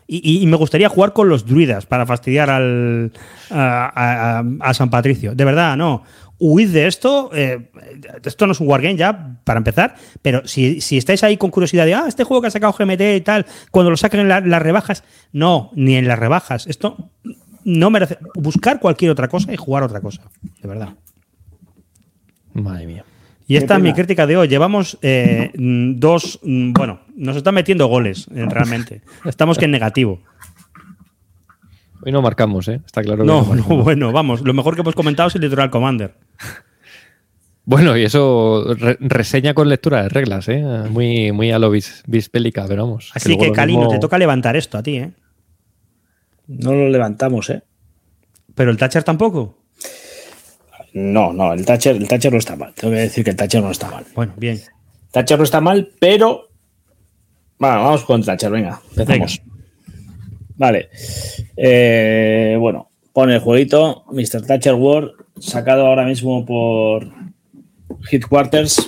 Y, 0.06 0.46
me 0.46 0.56
gustaría 0.56 0.88
jugar 0.88 1.14
con 1.14 1.28
los 1.28 1.46
druidas 1.46 1.86
para 1.86 2.04
fastidiar 2.04 2.50
al, 2.50 3.12
a, 3.50 4.72
San 4.74 4.90
Patricio. 4.90 5.34
De 5.34 5.44
verdad, 5.44 5.76
no. 5.76 6.02
Huid 6.38 6.70
de 6.70 6.86
esto. 6.86 7.30
Eh, 7.32 7.70
esto 8.22 8.46
no 8.46 8.52
es 8.52 8.60
un 8.60 8.68
wargame 8.68 8.96
ya, 8.96 9.38
para 9.44 9.58
empezar. 9.58 9.94
Pero 10.20 10.46
si, 10.46 10.78
estáis 10.90 11.24
ahí 11.24 11.38
con 11.38 11.50
curiosidad 11.50 11.86
de, 11.86 11.94
ah, 11.94 12.04
este 12.06 12.24
juego 12.24 12.42
que 12.42 12.48
ha 12.48 12.50
sacado 12.50 12.74
GMT 12.74 13.00
y 13.16 13.20
tal, 13.22 13.46
cuando 13.70 13.90
lo 13.90 13.96
saquen 13.96 14.20
en 14.20 14.28
las 14.28 14.62
rebajas. 14.62 15.04
No, 15.32 15.70
ni 15.74 15.96
en 15.96 16.06
las 16.06 16.18
rebajas. 16.18 16.66
Esto 16.66 17.10
no 17.64 17.90
merece. 17.90 18.18
Buscar 18.34 18.80
cualquier 18.80 19.10
otra 19.10 19.28
cosa 19.28 19.54
y 19.54 19.56
jugar 19.56 19.84
otra 19.84 20.00
cosa. 20.00 20.22
De 20.60 20.68
verdad. 20.68 20.90
Madre 22.52 22.86
mía. 22.86 23.04
Y 23.46 23.56
esta 23.56 23.76
es 23.76 23.82
mi 23.82 23.92
crítica 23.92 24.26
de 24.26 24.36
hoy. 24.36 24.48
Llevamos 24.48 24.98
eh, 25.02 25.50
dos. 25.54 26.40
Mm, 26.42 26.72
bueno, 26.72 27.00
nos 27.14 27.36
están 27.36 27.54
metiendo 27.54 27.86
goles, 27.86 28.26
eh, 28.34 28.46
realmente. 28.48 29.02
Estamos 29.24 29.58
que 29.58 29.66
en 29.66 29.70
negativo. 29.70 30.20
Hoy 32.02 32.12
no 32.12 32.22
marcamos, 32.22 32.68
¿eh? 32.68 32.80
Está 32.84 33.02
claro. 33.02 33.24
no, 33.24 33.54
no, 33.54 33.62
bueno, 33.64 34.12
vamos. 34.12 34.42
Lo 34.42 34.54
mejor 34.54 34.74
que 34.74 34.82
hemos 34.82 34.94
comentado 34.94 35.28
es 35.28 35.34
el 35.34 35.42
Litoral 35.42 35.70
Commander. 35.70 36.14
Bueno, 37.66 37.96
y 37.96 38.02
eso 38.02 38.76
reseña 39.00 39.54
con 39.54 39.70
lectura 39.70 40.02
de 40.02 40.10
reglas, 40.10 40.50
¿eh? 40.50 40.62
Muy, 40.90 41.32
muy 41.32 41.50
a 41.50 41.58
lo 41.58 41.70
bispélica, 41.70 42.66
pero 42.68 42.84
vamos. 42.84 43.10
Así 43.14 43.38
que, 43.38 43.52
Calino, 43.52 43.88
te 43.88 43.98
toca 43.98 44.18
levantar 44.18 44.54
esto 44.54 44.76
a 44.76 44.82
ti, 44.82 44.98
¿eh? 44.98 45.12
No 46.46 46.74
lo 46.74 46.90
levantamos, 46.90 47.48
¿eh? 47.48 47.62
Pero 48.54 48.70
el 48.70 48.76
Thatcher 48.76 49.02
tampoco. 49.02 49.63
No, 50.94 51.32
no, 51.32 51.52
el 51.52 51.66
Thatcher, 51.66 51.96
el 51.96 52.06
Thatcher 52.06 52.32
no 52.32 52.38
está 52.38 52.54
mal. 52.54 52.72
Tengo 52.72 52.94
que 52.94 53.00
decir 53.00 53.24
que 53.24 53.30
el 53.30 53.36
Thatcher 53.36 53.60
no 53.60 53.72
está 53.72 53.90
mal. 53.90 54.04
Bueno, 54.14 54.32
bien. 54.36 54.60
Thatcher 55.10 55.36
no 55.36 55.44
está 55.44 55.60
mal, 55.60 55.90
pero. 55.98 56.48
Bueno, 57.58 57.82
vamos 57.82 58.04
con 58.04 58.22
Thatcher, 58.22 58.50
venga, 58.50 58.80
empecemos. 58.90 59.42
Vale. 60.56 60.88
Eh, 61.56 62.56
bueno, 62.60 62.90
pone 63.12 63.34
el 63.34 63.40
jueguito 63.40 64.04
Mr. 64.12 64.46
Thatcher 64.46 64.74
World, 64.74 65.12
sacado 65.40 65.86
ahora 65.86 66.04
mismo 66.04 66.46
por 66.46 67.08
Headquarters, 68.10 68.86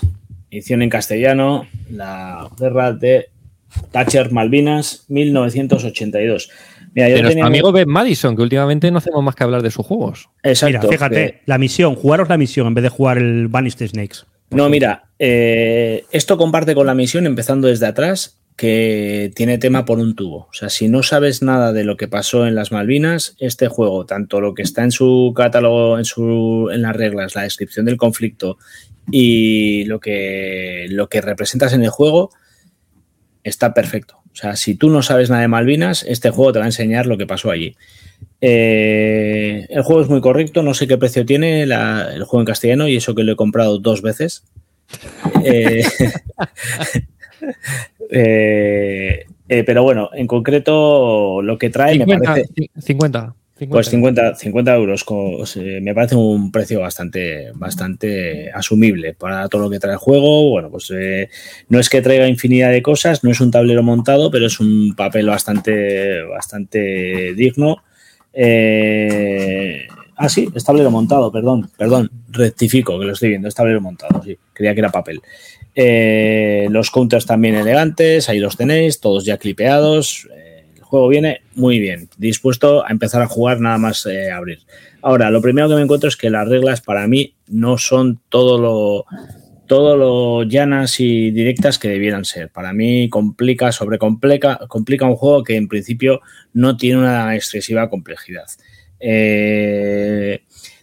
edición 0.51 0.83
en 0.83 0.91
castellano, 0.91 1.67
la 1.91 2.49
guerra 2.57 2.93
de 2.93 3.31
Thatcher 3.91 4.31
Malvinas, 4.31 5.07
1982. 5.09 6.51
Mira, 6.97 7.21
nuestro 7.21 7.45
amigo 7.45 7.73
Ben 7.73 7.89
Madison, 7.89 8.35
que 8.35 8.43
últimamente 8.43 8.91
no 8.91 8.99
hacemos 8.99 9.23
más 9.23 9.35
que 9.35 9.45
hablar 9.45 9.63
de 9.63 9.71
sus 9.71 9.85
juegos. 9.85 10.31
Exacto. 10.43 10.79
Mira, 10.79 10.91
fíjate, 10.91 11.43
la 11.45 11.59
misión, 11.59 11.95
jugaros 11.95 12.29
la 12.31 12.39
misión 12.39 12.67
en 12.69 12.75
vez 12.75 12.85
de 12.85 12.89
jugar 12.89 13.19
el 13.19 13.49
Bannister 13.49 13.87
Snakes. 13.87 14.21
No, 14.49 14.71
mira, 14.71 15.11
eh, 15.19 16.05
esto 16.11 16.39
comparte 16.39 16.75
con 16.75 16.87
la 16.87 16.95
misión 16.95 17.27
empezando 17.27 17.69
desde 17.69 17.87
atrás, 17.87 18.39
que 18.57 19.31
tiene 19.35 19.59
tema 19.59 19.85
por 19.85 19.99
un 19.99 20.17
tubo. 20.17 20.49
O 20.51 20.53
sea, 20.55 20.71
si 20.71 20.89
no 20.89 21.03
sabes 21.03 21.43
nada 21.43 21.75
de 21.75 21.85
lo 21.85 21.99
que 21.99 22.09
pasó 22.09 22.47
en 22.47 22.55
las 22.55 22.73
Malvinas, 22.73 23.37
este 23.39 23.69
juego, 23.69 24.07
tanto 24.07 24.41
lo 24.41 24.55
que 24.55 24.63
está 24.63 24.83
en 24.83 24.93
su 24.93 25.35
catálogo, 25.37 25.99
en, 25.99 26.07
su, 26.07 26.71
en 26.73 26.81
las 26.81 26.97
reglas, 26.97 27.35
la 27.35 27.43
descripción 27.43 27.85
del 27.85 27.99
conflicto 27.99 28.57
y 29.11 29.85
lo 29.85 30.01
que, 30.01 30.87
lo 30.89 31.11
que 31.11 31.21
representas 31.21 31.75
en 31.75 31.83
el 31.83 31.91
juego, 31.91 32.31
está 33.45 33.75
perfecto. 33.75 34.23
O 34.37 34.39
sea, 34.39 34.55
si 34.55 34.75
tú 34.75 34.91
no 34.91 35.01
sabes 35.03 35.31
nada 35.31 35.41
de 35.41 35.49
Malvinas, 35.49 36.05
este 36.07 36.29
juego 36.29 36.53
te 36.53 36.59
va 36.59 36.67
a 36.67 36.69
enseñar 36.69 37.07
lo 37.07 37.17
que 37.17 37.27
pasó 37.27 37.51
allí. 37.51 37.75
Eh, 38.43 39.65
el 39.71 39.83
juego 39.83 40.03
es 40.03 40.11
muy 40.11 40.21
correcto, 40.21 40.63
no 40.63 40.75
sé 40.75 40.87
qué 40.87 40.99
precio 40.99 41.25
tiene 41.25 41.63
el 41.63 42.25
juego 42.25 42.41
en 42.41 42.45
castellano 42.45 42.87
y 42.87 42.97
eso 42.97 43.15
que 43.15 43.23
lo 43.23 43.33
he 43.33 43.37
comprado 43.37 43.79
dos 43.79 44.03
veces. 44.03 44.45
Eh, 48.09 49.27
eh, 49.49 49.65
pero 49.65 49.83
bueno, 49.83 50.11
en 50.13 50.29
concreto 50.29 51.43
lo 51.43 51.59
que 51.59 51.71
trae 51.71 51.99
me 52.05 52.19
parece... 52.19 52.49
50. 52.79 53.35
Pues 53.71 53.89
50, 53.89 54.35
50 54.35 54.75
euros 54.75 55.07
me 55.81 55.95
parece 55.95 56.15
un 56.15 56.53
precio 56.53 56.81
bastante, 56.81 57.53
bastante 57.55 58.51
asumible 58.53 59.15
para 59.15 59.49
todo 59.49 59.63
lo 59.63 59.71
que 59.71 59.79
trae 59.79 59.95
el 59.95 59.99
juego. 59.99 60.51
Bueno, 60.51 60.69
pues 60.71 60.93
eh, 60.95 61.31
no 61.71 61.81
es 61.81 61.89
que 61.89 62.03
traiga 62.03 62.29
infinidad 62.29 62.71
de 62.71 62.83
cosas, 62.83 63.25
no 63.25 63.31
es 63.31 63.41
un 63.41 63.51
tablero 63.51 63.83
montado, 63.83 64.31
pero 64.31 64.47
es 64.47 64.61
un 64.61 64.95
papel 64.95 65.27
bastante, 65.29 66.23
bastante 66.25 67.33
digno. 67.33 67.83
Eh, 68.35 69.87
ah, 70.17 70.29
sí, 70.29 70.51
es 70.55 70.63
tablero 70.63 70.91
montado, 70.91 71.33
perdón, 71.33 71.71
perdón, 71.79 72.11
rectifico 72.29 73.01
que 73.01 73.07
lo 73.07 73.13
estoy 73.13 73.31
viendo, 73.31 73.49
es 73.49 73.55
tablero 73.55 73.81
montado, 73.81 74.23
sí, 74.23 74.37
creía 74.53 74.75
que 74.75 74.81
era 74.81 74.93
papel. 74.93 75.23
Eh, 75.75 76.69
los 76.71 76.91
counters 76.91 77.25
también 77.25 77.55
elegantes, 77.55 78.29
ahí 78.29 78.39
los 78.39 78.59
tenéis, 78.59 79.01
todos 79.01 79.25
ya 79.25 79.39
clipeados 79.39 80.29
juego 80.87 81.09
viene 81.09 81.43
muy 81.55 81.79
bien, 81.79 82.09
dispuesto 82.17 82.87
a 82.87 82.91
empezar 82.91 83.23
a 83.23 83.29
jugar 83.29 83.61
nada 83.61 83.79
más 83.79 84.07
eh, 84.07 84.31
abrir. 84.31 84.61
Ahora, 85.03 85.31
lo 85.31 85.43
primero 85.43 85.69
que 85.69 85.75
me 85.75 85.83
encuentro 85.83 86.09
es 86.09 86.17
que 86.17 86.31
las 86.31 86.49
reglas 86.49 86.81
para 86.81 87.07
mí 87.07 87.35
no 87.49 87.79
son 87.79 88.21
todo 88.29 88.59
lo, 88.59 89.05
todo 89.67 89.97
lo 89.97 90.43
llanas 90.45 91.01
y 91.01 91.31
directas 91.31 91.79
que 91.79 91.89
debieran 91.89 92.25
ser. 92.25 92.51
Para 92.51 92.73
mí 92.73 93.09
complica, 93.09 93.73
sobrecomplica, 93.73 94.59
complica 94.69 95.07
un 95.07 95.17
juego 95.17 95.45
que 95.45 95.57
en 95.57 95.69
principio 95.69 96.21
no 96.53 96.77
tiene 96.77 96.99
una 96.99 97.35
excesiva 97.35 97.91
complejidad. 97.91 98.47
Eh, 99.01 100.43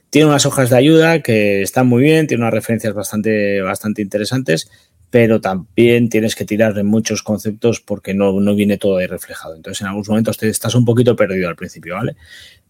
tiene 0.10 0.28
unas 0.28 0.46
hojas 0.46 0.70
de 0.70 0.78
ayuda 0.78 1.22
que 1.22 1.64
están 1.64 1.88
muy 1.88 2.04
bien, 2.04 2.28
tiene 2.28 2.44
unas 2.44 2.54
referencias 2.54 2.94
bastante, 2.94 3.62
bastante 3.62 4.02
interesantes, 4.02 4.70
pero 5.14 5.40
también 5.40 6.10
tienes 6.10 6.36
que 6.36 6.44
tirar 6.44 6.76
en 6.76 6.88
muchos 6.88 7.22
conceptos 7.22 7.80
porque 7.80 8.16
no, 8.16 8.34
viene 8.56 8.80
todo 8.80 8.98
ahí 8.98 9.06
reflejado. 9.06 9.54
Entonces, 9.54 9.82
en 9.82 9.86
algunos 9.86 10.10
momentos 10.10 10.40
te 10.40 10.50
estás 10.50 10.74
un 10.74 10.86
poquito 10.86 11.16
perdido 11.16 11.48
al 11.50 11.56
principio, 11.56 11.94
¿vale? 11.94 12.16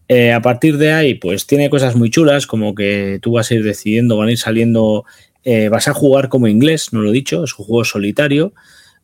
Eh, 0.08 0.30
a 0.30 0.42
partir 0.42 0.76
de 0.76 0.92
ahí, 0.92 1.14
pues 1.14 1.46
tiene 1.46 1.70
cosas 1.70 1.96
muy 1.96 2.10
chulas, 2.10 2.46
como 2.46 2.74
que 2.74 3.18
tú 3.22 3.32
vas 3.32 3.50
a 3.50 3.54
ir 3.54 3.64
decidiendo, 3.64 4.18
van 4.18 4.28
a 4.28 4.32
ir 4.32 4.38
saliendo, 4.38 5.06
eh, 5.42 5.70
vas 5.70 5.88
a 5.88 5.94
jugar 5.94 6.28
como 6.28 6.46
inglés, 6.46 6.92
no 6.92 7.00
lo 7.00 7.08
he 7.08 7.12
dicho, 7.14 7.44
es 7.44 7.58
un 7.58 7.64
juego 7.64 7.82
solitario, 7.82 8.52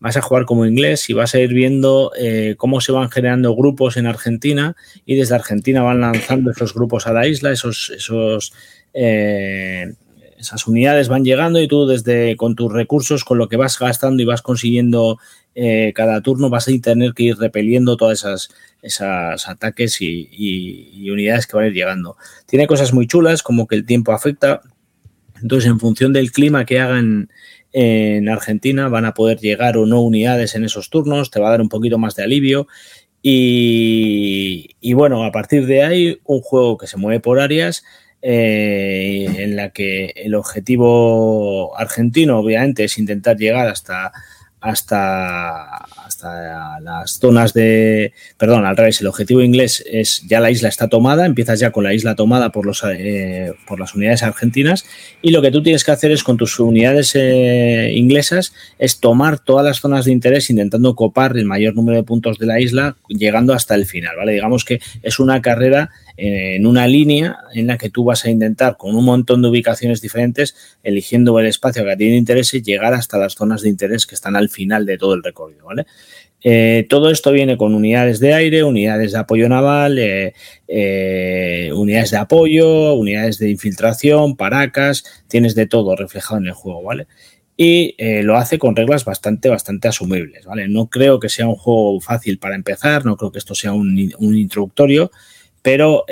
vas 0.01 0.19
a 0.19 0.21
jugar 0.21 0.45
como 0.45 0.67
inglés 0.67 1.09
y 1.09 1.15
vas 1.15 1.35
a 1.35 1.41
ir 1.41 1.55
viendo 1.55 2.13
eh, 2.19 2.57
cómo 2.59 2.83
se 2.83 2.93
van 2.93 3.11
generando 3.11 3.57
grupos 3.57 3.97
en 3.97 4.05
Argentina 4.05 4.77
y 5.07 5.15
desde 5.15 5.35
Argentina 5.35 5.81
van 5.81 6.03
lanzando 6.03 6.51
esos 6.51 6.75
grupos 6.75 7.07
a 7.07 7.15
la 7.15 7.27
isla, 7.27 7.53
esos, 7.53 7.91
esos 7.97 8.53
esas 10.41 10.67
unidades 10.67 11.09
van 11.09 11.25
llegando 11.25 11.61
y 11.61 11.69
tú 11.69 11.87
desde 11.87 12.37
con 12.37 12.55
tus 12.55 12.73
recursos, 12.73 13.25
con 13.25 13.39
lo 13.39 13.49
que 13.49 13.57
vas 13.57 13.79
gastando 13.79 14.23
y 14.23 14.27
vas 14.27 14.43
consiguiendo 14.43 15.19
eh, 15.55 15.93
cada 15.95 16.23
turno, 16.23 16.49
vas 16.49 16.69
a 16.69 16.73
tener 16.81 17.13
que 17.13 17.25
ir 17.25 17.37
repeliendo 17.37 17.97
todas 17.97 18.49
esas, 18.83 19.49
ataques 19.49 19.99
y, 20.01 21.11
unidades 21.11 21.47
que 21.47 21.57
van 21.57 21.65
a 21.65 21.69
ir 21.69 21.75
llegando. 21.75 22.17
Tiene 22.47 22.67
cosas 22.67 22.93
muy 22.95 23.07
chulas, 23.07 23.43
como 23.43 23.67
que 23.67 23.77
el 23.77 23.85
tiempo 23.85 24.13
afecta. 24.13 24.63
Entonces, 25.43 25.71
en 25.71 25.79
función 25.79 26.13
del 26.13 26.33
clima 26.33 26.65
que 26.65 26.81
hagan 26.81 27.31
en 27.73 28.29
Argentina, 28.29 28.89
van 28.89 29.05
a 29.05 29.15
poder 29.15 29.39
llegar 29.39 29.77
o 29.77 29.87
no 29.87 30.01
unidades 30.01 30.55
en 30.55 30.65
esos 30.65 30.89
turnos, 30.91 31.31
te 31.31 31.41
va 31.41 31.49
a 31.49 31.53
dar 31.53 31.61
un 31.61 31.69
poquito 31.69 31.99
más 31.99 32.15
de 32.15 32.23
alivio. 32.23 32.67
Y 33.23 34.93
bueno, 34.95 35.25
a 35.25 35.33
partir 35.33 35.67
de 35.67 35.83
ahí, 35.83 36.19
un 36.25 36.41
juego 36.41 36.79
que 36.79 36.87
se 36.87 36.97
mueve 36.97 37.21
por 37.21 37.41
áreas 37.41 37.85
eh, 38.23 39.27
en 39.39 39.57
la 39.57 39.71
que 39.71 40.13
el 40.17 40.35
objetivo 40.35 41.77
argentino 41.79 42.39
obviamente 42.39 42.85
es 42.85 42.99
intentar 42.99 43.37
llegar 43.37 43.69
hasta 43.69 44.13
hasta, 44.61 45.77
hasta 46.05 46.81
las 46.81 47.19
zonas 47.19 47.55
de. 47.55 48.13
Perdón, 48.37 48.67
al 48.67 48.77
revés, 48.77 49.01
el 49.01 49.07
objetivo 49.07 49.41
inglés 49.41 49.83
es 49.91 50.23
ya 50.29 50.41
la 50.41 50.51
isla 50.51 50.69
está 50.69 50.89
tomada, 50.89 51.25
empiezas 51.25 51.61
ya 51.61 51.71
con 51.71 51.85
la 51.85 51.95
isla 51.95 52.15
tomada 52.15 52.53
por, 52.53 52.67
los, 52.67 52.85
eh, 52.87 53.53
por 53.67 53.81
las 53.81 53.95
unidades 53.95 54.23
argentinas 54.23 54.85
y 55.23 55.31
lo 55.31 55.41
que 55.41 55.51
tú 55.51 55.63
tienes 55.63 55.85
que 55.85 55.93
hacer 55.93 56.11
es 56.11 56.23
con 56.23 56.37
tus 56.37 56.59
unidades 56.61 57.13
eh, 57.15 57.93
inglesas 57.95 58.53
es 58.79 59.01
tomar 59.01 59.39
todas 59.39 59.65
las 59.65 59.81
zonas 59.81 60.05
de 60.05 60.13
interés 60.13 60.51
intentando 60.51 60.95
copar 60.95 61.37
el 61.37 61.47
mayor 61.47 61.75
número 61.75 61.97
de 61.97 62.05
puntos 62.05 62.39
de 62.39 62.47
la 62.47 62.61
isla 62.61 62.97
llegando 63.09 63.55
hasta 63.55 63.75
el 63.75 63.87
final, 63.87 64.17
¿vale? 64.17 64.33
Digamos 64.33 64.65
que 64.65 64.81
es 65.03 65.19
una 65.19 65.41
carrera 65.41 65.91
en 66.23 66.67
una 66.67 66.87
línea 66.87 67.39
en 67.55 67.67
la 67.67 67.79
que 67.79 67.89
tú 67.89 68.05
vas 68.05 68.27
a 68.27 68.31
intentar 68.31 68.77
con 68.77 68.95
un 68.95 69.05
montón 69.07 69.41
de 69.41 69.49
ubicaciones 69.49 70.03
diferentes, 70.03 70.55
eligiendo 70.83 71.39
el 71.41 71.47
espacio 71.47 71.83
que 71.83 71.93
a 71.93 71.97
ti 71.97 72.11
te 72.11 72.17
interese, 72.17 72.61
llegar 72.61 72.93
hasta 72.93 73.17
las 73.17 73.35
zonas 73.35 73.63
de 73.63 73.71
interés 73.71 74.07
que 74.07 74.15
están 74.15 74.37
al 74.37 74.51
final 74.51 74.85
de 74.85 74.99
todo 74.99 75.15
el 75.15 75.23
recorrido, 75.23 75.65
¿vale? 75.65 75.87
Eh, 76.43 76.87
todo 76.91 77.11
esto 77.11 77.33
viene 77.33 77.57
con 77.57 77.75
unidades 77.75 78.21
de 78.21 78.35
aire, 78.35 78.65
unidades 78.65 79.13
de 79.13 79.19
apoyo 79.19 79.49
naval, 79.49 79.99
eh, 79.99 80.35
eh, 80.69 81.71
unidades 81.75 82.11
de 82.11 82.17
apoyo, 82.19 82.95
unidades 82.95 83.39
de 83.39 83.51
infiltración, 83.51 84.37
paracas, 84.37 85.05
tienes 85.27 85.55
de 85.55 85.67
todo 85.67 85.97
reflejado 85.97 86.39
en 86.39 86.49
el 86.49 86.53
juego, 86.53 86.83
¿vale? 86.83 87.07
Y 87.57 87.95
lo 88.23 88.39
hace 88.39 88.59
con 88.59 88.75
reglas 88.75 89.05
bastante, 89.05 89.51
bastante 89.51 89.89
asumibles, 89.89 90.47
¿vale? 90.47 90.67
No 90.67 90.89
creo 90.89 91.21
que 91.21 91.29
sea 91.29 91.47
un 91.47 91.57
juego 91.57 92.01
fácil 92.01 92.39
para 92.39 92.55
empezar, 92.55 93.05
no 93.05 93.19
creo 93.19 93.33
que 93.33 93.39
esto 93.39 93.55
sea 93.55 93.75
un, 93.75 94.11
un 94.19 94.39
introductorio, 94.39 95.11
pero 95.63 96.05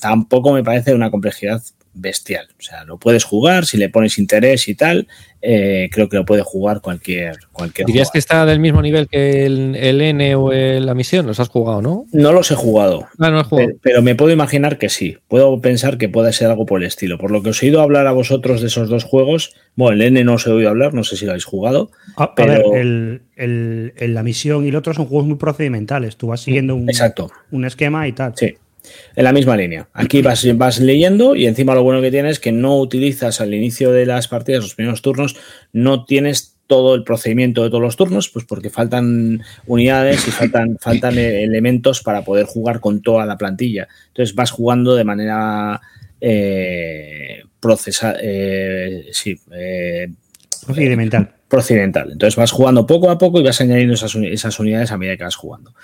tampoco 0.00 0.52
me 0.52 0.64
parece 0.64 0.94
una 0.94 1.10
complejidad 1.10 1.62
bestial. 1.94 2.48
O 2.58 2.62
sea, 2.62 2.84
lo 2.84 2.98
puedes 2.98 3.24
jugar 3.24 3.66
si 3.66 3.76
le 3.76 3.88
pones 3.88 4.18
interés 4.18 4.68
y 4.68 4.74
tal. 4.74 5.06
Eh, 5.46 5.90
creo 5.92 6.08
que 6.08 6.16
lo 6.16 6.24
puede 6.24 6.40
jugar 6.40 6.80
cualquier 6.80 7.36
cualquier. 7.52 7.86
¿Dirías 7.86 8.10
que 8.10 8.18
está 8.18 8.46
del 8.46 8.60
mismo 8.60 8.80
nivel 8.80 9.08
que 9.08 9.44
el, 9.44 10.00
N 10.00 10.34
o 10.36 10.50
la 10.50 10.94
misión? 10.94 11.26
¿Los 11.26 11.38
has 11.38 11.48
jugado, 11.48 11.82
no? 11.82 12.06
No 12.12 12.32
los 12.32 12.50
he 12.50 12.54
jugado. 12.54 13.06
Ah, 13.18 13.30
no 13.30 13.44
jugado. 13.44 13.70
Pero, 13.82 14.00
me 14.00 14.14
puedo 14.14 14.32
imaginar 14.32 14.78
que 14.78 14.88
sí. 14.88 15.18
Puedo 15.28 15.60
pensar 15.60 15.98
que 15.98 16.08
puede 16.08 16.32
ser 16.32 16.48
algo 16.48 16.64
por 16.64 16.80
el 16.80 16.86
estilo. 16.86 17.18
Por 17.18 17.30
lo 17.30 17.42
que 17.42 17.50
os 17.50 17.62
he 17.62 17.66
oído 17.66 17.82
hablar 17.82 18.06
a 18.06 18.12
vosotros 18.12 18.62
de 18.62 18.68
esos 18.68 18.88
dos 18.88 19.04
juegos. 19.04 19.54
Bueno, 19.76 19.94
el 19.94 20.02
N 20.02 20.24
no 20.24 20.34
os 20.34 20.46
he 20.46 20.50
oído 20.50 20.70
hablar, 20.70 20.94
no 20.94 21.04
sé 21.04 21.16
si 21.16 21.26
lo 21.26 21.32
habéis 21.32 21.44
jugado. 21.44 21.90
A, 22.16 22.32
ver, 22.36 22.62
el, 23.36 23.92
la 23.98 24.22
misión 24.22 24.64
y 24.64 24.68
el 24.68 24.76
otro 24.76 24.94
son 24.94 25.06
juegos 25.06 25.26
muy 25.26 25.36
procedimentales. 25.36 26.16
Tú 26.16 26.28
vas 26.28 26.40
siguiendo 26.40 26.74
un, 26.74 26.88
Exacto. 26.88 27.30
un 27.50 27.66
esquema 27.66 28.08
y 28.08 28.12
tal. 28.12 28.32
Sí. 28.34 28.54
En 29.16 29.24
la 29.24 29.32
misma 29.32 29.56
línea. 29.56 29.88
Aquí 29.92 30.22
vas, 30.22 30.46
vas 30.56 30.78
leyendo 30.80 31.36
y 31.36 31.46
encima 31.46 31.74
lo 31.74 31.82
bueno 31.82 32.00
que 32.00 32.10
tienes 32.10 32.32
es 32.32 32.40
que 32.40 32.52
no 32.52 32.78
utilizas 32.78 33.40
al 33.40 33.54
inicio 33.54 33.92
de 33.92 34.06
las 34.06 34.28
partidas, 34.28 34.62
los 34.62 34.74
primeros 34.74 35.02
turnos, 35.02 35.36
no 35.72 36.04
tienes 36.04 36.54
todo 36.66 36.94
el 36.94 37.04
procedimiento 37.04 37.62
de 37.62 37.68
todos 37.68 37.82
los 37.82 37.96
turnos, 37.96 38.28
pues 38.28 38.44
porque 38.44 38.70
faltan 38.70 39.42
unidades 39.66 40.26
y 40.26 40.30
faltan, 40.30 40.78
faltan 40.80 41.18
elementos 41.18 42.02
para 42.02 42.24
poder 42.24 42.46
jugar 42.46 42.80
con 42.80 43.02
toda 43.02 43.26
la 43.26 43.36
plantilla. 43.36 43.88
Entonces 44.08 44.34
vas 44.34 44.50
jugando 44.50 44.94
de 44.94 45.04
manera 45.04 45.80
eh, 46.20 47.42
procesal, 47.60 48.16
eh, 48.22 49.08
sí, 49.12 49.38
eh, 49.52 50.08
procedimental. 50.64 51.34
Procedimental. 51.48 52.12
Entonces 52.12 52.36
vas 52.36 52.50
jugando 52.50 52.86
poco 52.86 53.10
a 53.10 53.18
poco 53.18 53.38
y 53.38 53.44
vas 53.44 53.60
añadiendo 53.60 53.94
esas, 53.94 54.14
esas 54.16 54.58
unidades 54.58 54.90
a 54.90 54.96
medida 54.96 55.16
que 55.16 55.24
vas 55.24 55.36
jugando. 55.36 55.74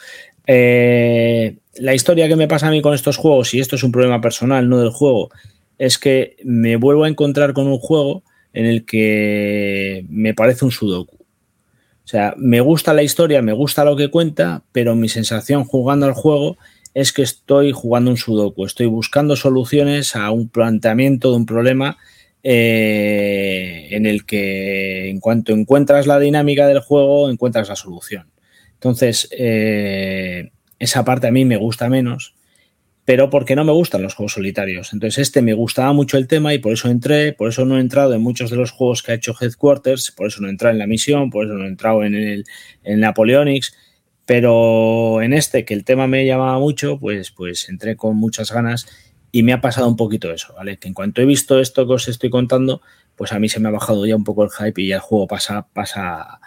Eh, 0.53 1.59
la 1.77 1.95
historia 1.95 2.27
que 2.27 2.35
me 2.35 2.49
pasa 2.49 2.67
a 2.67 2.71
mí 2.73 2.83
con 2.83 2.93
estos 2.93 3.17
juegos, 3.17 3.55
y 3.55 3.61
esto 3.61 3.77
es 3.77 3.85
un 3.85 3.93
problema 3.93 4.21
personal, 4.21 4.69
no 4.69 4.81
del 4.81 4.91
juego, 4.91 5.31
es 5.79 5.97
que 5.97 6.35
me 6.43 6.75
vuelvo 6.75 7.05
a 7.05 7.09
encontrar 7.09 7.53
con 7.53 7.69
un 7.69 7.79
juego 7.79 8.25
en 8.53 8.67
el 8.67 8.85
que 8.85 10.05
me 10.09 10.35
parece 10.35 10.65
un 10.65 10.73
sudoku. 10.73 11.15
O 11.19 12.09
sea, 12.11 12.35
me 12.37 12.61
gusta 12.61 12.93
la 12.95 13.05
historia, 13.05 13.43
me 13.43 13.53
gusta 13.53 13.85
lo 13.85 13.95
que 13.95 14.11
cuenta, 14.11 14.65
pero 14.73 14.97
mi 14.97 15.09
sensación 15.09 15.63
jugando 15.65 16.07
al 16.07 16.15
juego 16.15 16.57
es 16.95 17.13
que 17.13 17.23
estoy 17.23 17.71
jugando 17.71 18.11
un 18.11 18.17
sudoku, 18.17 18.67
estoy 18.67 18.87
buscando 18.87 19.37
soluciones 19.37 20.17
a 20.17 20.33
un 20.33 20.49
planteamiento 20.49 21.31
de 21.31 21.37
un 21.37 21.47
problema 21.47 21.97
eh, 22.43 23.87
en 23.93 24.05
el 24.05 24.27
que 24.27 25.11
en 25.11 25.21
cuanto 25.21 25.53
encuentras 25.53 26.09
la 26.09 26.19
dinámica 26.19 26.67
del 26.67 26.81
juego, 26.81 27.31
encuentras 27.31 27.69
la 27.69 27.77
solución. 27.77 28.27
Entonces, 28.81 29.29
eh, 29.33 30.53
esa 30.79 31.05
parte 31.05 31.27
a 31.27 31.31
mí 31.31 31.45
me 31.45 31.59
gusta 31.59 31.91
menos, 31.91 32.35
pero 33.05 33.29
porque 33.29 33.55
no 33.55 33.63
me 33.63 33.73
gustan 33.73 34.03
los 34.03 34.15
juegos 34.15 34.33
solitarios. 34.33 34.95
Entonces, 34.95 35.19
este 35.19 35.43
me 35.43 35.53
gustaba 35.53 35.93
mucho 35.93 36.17
el 36.17 36.27
tema 36.27 36.55
y 36.55 36.61
por 36.61 36.73
eso 36.73 36.89
entré, 36.89 37.35
por 37.35 37.51
eso 37.51 37.67
no 37.67 37.77
he 37.77 37.81
entrado 37.83 38.15
en 38.15 38.23
muchos 38.23 38.49
de 38.49 38.57
los 38.57 38.71
juegos 38.71 39.03
que 39.03 39.13
ha 39.13 39.17
hecho 39.17 39.35
Headquarters, 39.39 40.13
por 40.13 40.29
eso 40.29 40.41
no 40.41 40.49
he 40.49 40.51
entrado 40.51 40.73
en 40.73 40.79
la 40.79 40.87
misión, 40.87 41.29
por 41.29 41.45
eso 41.45 41.57
no 41.57 41.67
he 41.67 41.69
entrado 41.69 42.05
en 42.05 42.15
el 42.15 42.47
en 42.83 43.01
Napoleonics, 43.01 43.77
pero 44.25 45.21
en 45.21 45.35
este, 45.35 45.67
que 45.67 45.75
el 45.75 45.85
tema 45.85 46.07
me 46.07 46.25
llamaba 46.25 46.59
mucho, 46.59 46.99
pues, 46.99 47.33
pues 47.33 47.69
entré 47.69 47.97
con 47.97 48.17
muchas 48.17 48.51
ganas 48.51 48.87
y 49.31 49.43
me 49.43 49.53
ha 49.53 49.61
pasado 49.61 49.89
un 49.89 49.97
poquito 49.97 50.33
eso, 50.33 50.55
¿vale? 50.55 50.79
Que 50.79 50.89
en 50.89 50.95
cuanto 50.95 51.21
he 51.21 51.27
visto 51.27 51.61
esto 51.61 51.87
que 51.87 51.93
os 51.93 52.09
estoy 52.09 52.31
contando, 52.31 52.81
pues 53.15 53.33
a 53.33 53.39
mí 53.39 53.51
se 53.51 53.61
me 53.61 53.69
ha 53.69 53.73
bajado 53.73 54.07
ya 54.07 54.17
un 54.17 54.25
poco 54.25 54.43
el 54.45 54.51
hype 54.51 54.81
y 54.81 54.89
ya 54.89 54.95
el 54.97 55.03
juego 55.03 55.27
pasa, 55.27 55.69
pasa 55.75 56.41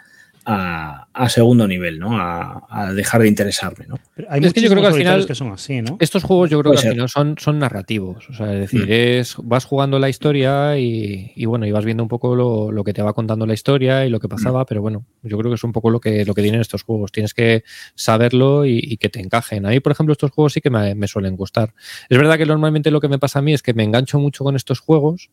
a, 0.46 1.30
segundo 1.30 1.68
nivel, 1.68 2.00
¿no? 2.00 2.18
A, 2.20 2.92
dejar 2.94 3.22
de 3.22 3.28
interesarme, 3.28 3.86
¿no? 3.88 3.96
hay 4.30 4.42
muchos 4.42 4.54
que 4.54 4.62
yo 4.62 4.70
creo 4.70 4.82
que 4.82 4.88
al 4.88 4.94
final 4.94 5.26
que 5.26 5.36
son 5.36 5.52
así, 5.52 5.82
¿no? 5.82 5.98
Estos 6.00 6.24
juegos 6.24 6.50
yo 6.50 6.60
creo 6.60 6.74
que 6.74 6.80
al 6.80 6.94
final 6.94 7.10
son, 7.10 7.36
son 7.40 7.60
narrativos, 7.60 8.30
o 8.30 8.34
sea, 8.34 8.54
es 8.54 8.60
decir, 8.60 8.88
mm. 8.88 8.92
es 8.92 9.36
vas 9.44 9.66
jugando 9.66 10.00
la 10.00 10.10
historia 10.10 10.78
y, 10.78 11.46
bueno, 11.46 11.66
y 11.66 11.72
vas 11.72 11.86
viendo 11.86 12.04
un 12.04 12.10
poco 12.10 12.36
lo, 12.36 12.84
que 12.84 12.94
te 12.94 13.02
va 13.02 13.14
contando 13.14 13.46
la 13.46 13.54
historia 13.54 14.06
y 14.06 14.10
lo 14.10 14.20
que 14.20 14.28
pasaba, 14.28 14.64
mm. 14.64 14.66
pero 14.68 14.82
bueno, 14.82 15.06
yo 15.22 15.38
creo 15.38 15.52
que 15.52 15.56
es 15.56 15.64
un 15.64 15.72
poco 15.72 15.90
lo 15.90 16.00
que, 16.00 16.26
lo 16.26 16.34
que 16.34 16.42
tienen 16.42 16.62
estos 16.62 16.84
juegos. 16.84 17.12
Tienes 17.12 17.34
que 17.34 17.64
saberlo 17.96 18.66
y, 18.66 18.98
que 18.98 19.10
te 19.10 19.20
encajen. 19.20 19.66
Ahí, 19.66 19.80
por 19.80 19.92
ejemplo, 19.92 20.12
estos 20.14 20.32
juegos 20.32 20.54
sí 20.54 20.62
que 20.62 20.70
me, 20.70 20.96
me 20.96 21.08
suelen 21.08 21.36
gustar. 21.36 21.74
Es 22.10 22.18
verdad 22.18 22.38
que 22.38 22.46
normalmente 22.46 22.92
lo 22.92 23.00
que 23.00 23.08
me 23.08 23.20
pasa 23.20 23.40
a 23.40 23.42
mí 23.42 23.54
es 23.54 23.62
que 23.62 23.74
me 23.74 23.84
engancho 23.84 24.20
mucho 24.20 24.44
con 24.44 24.56
estos 24.56 24.80
juegos, 24.80 25.30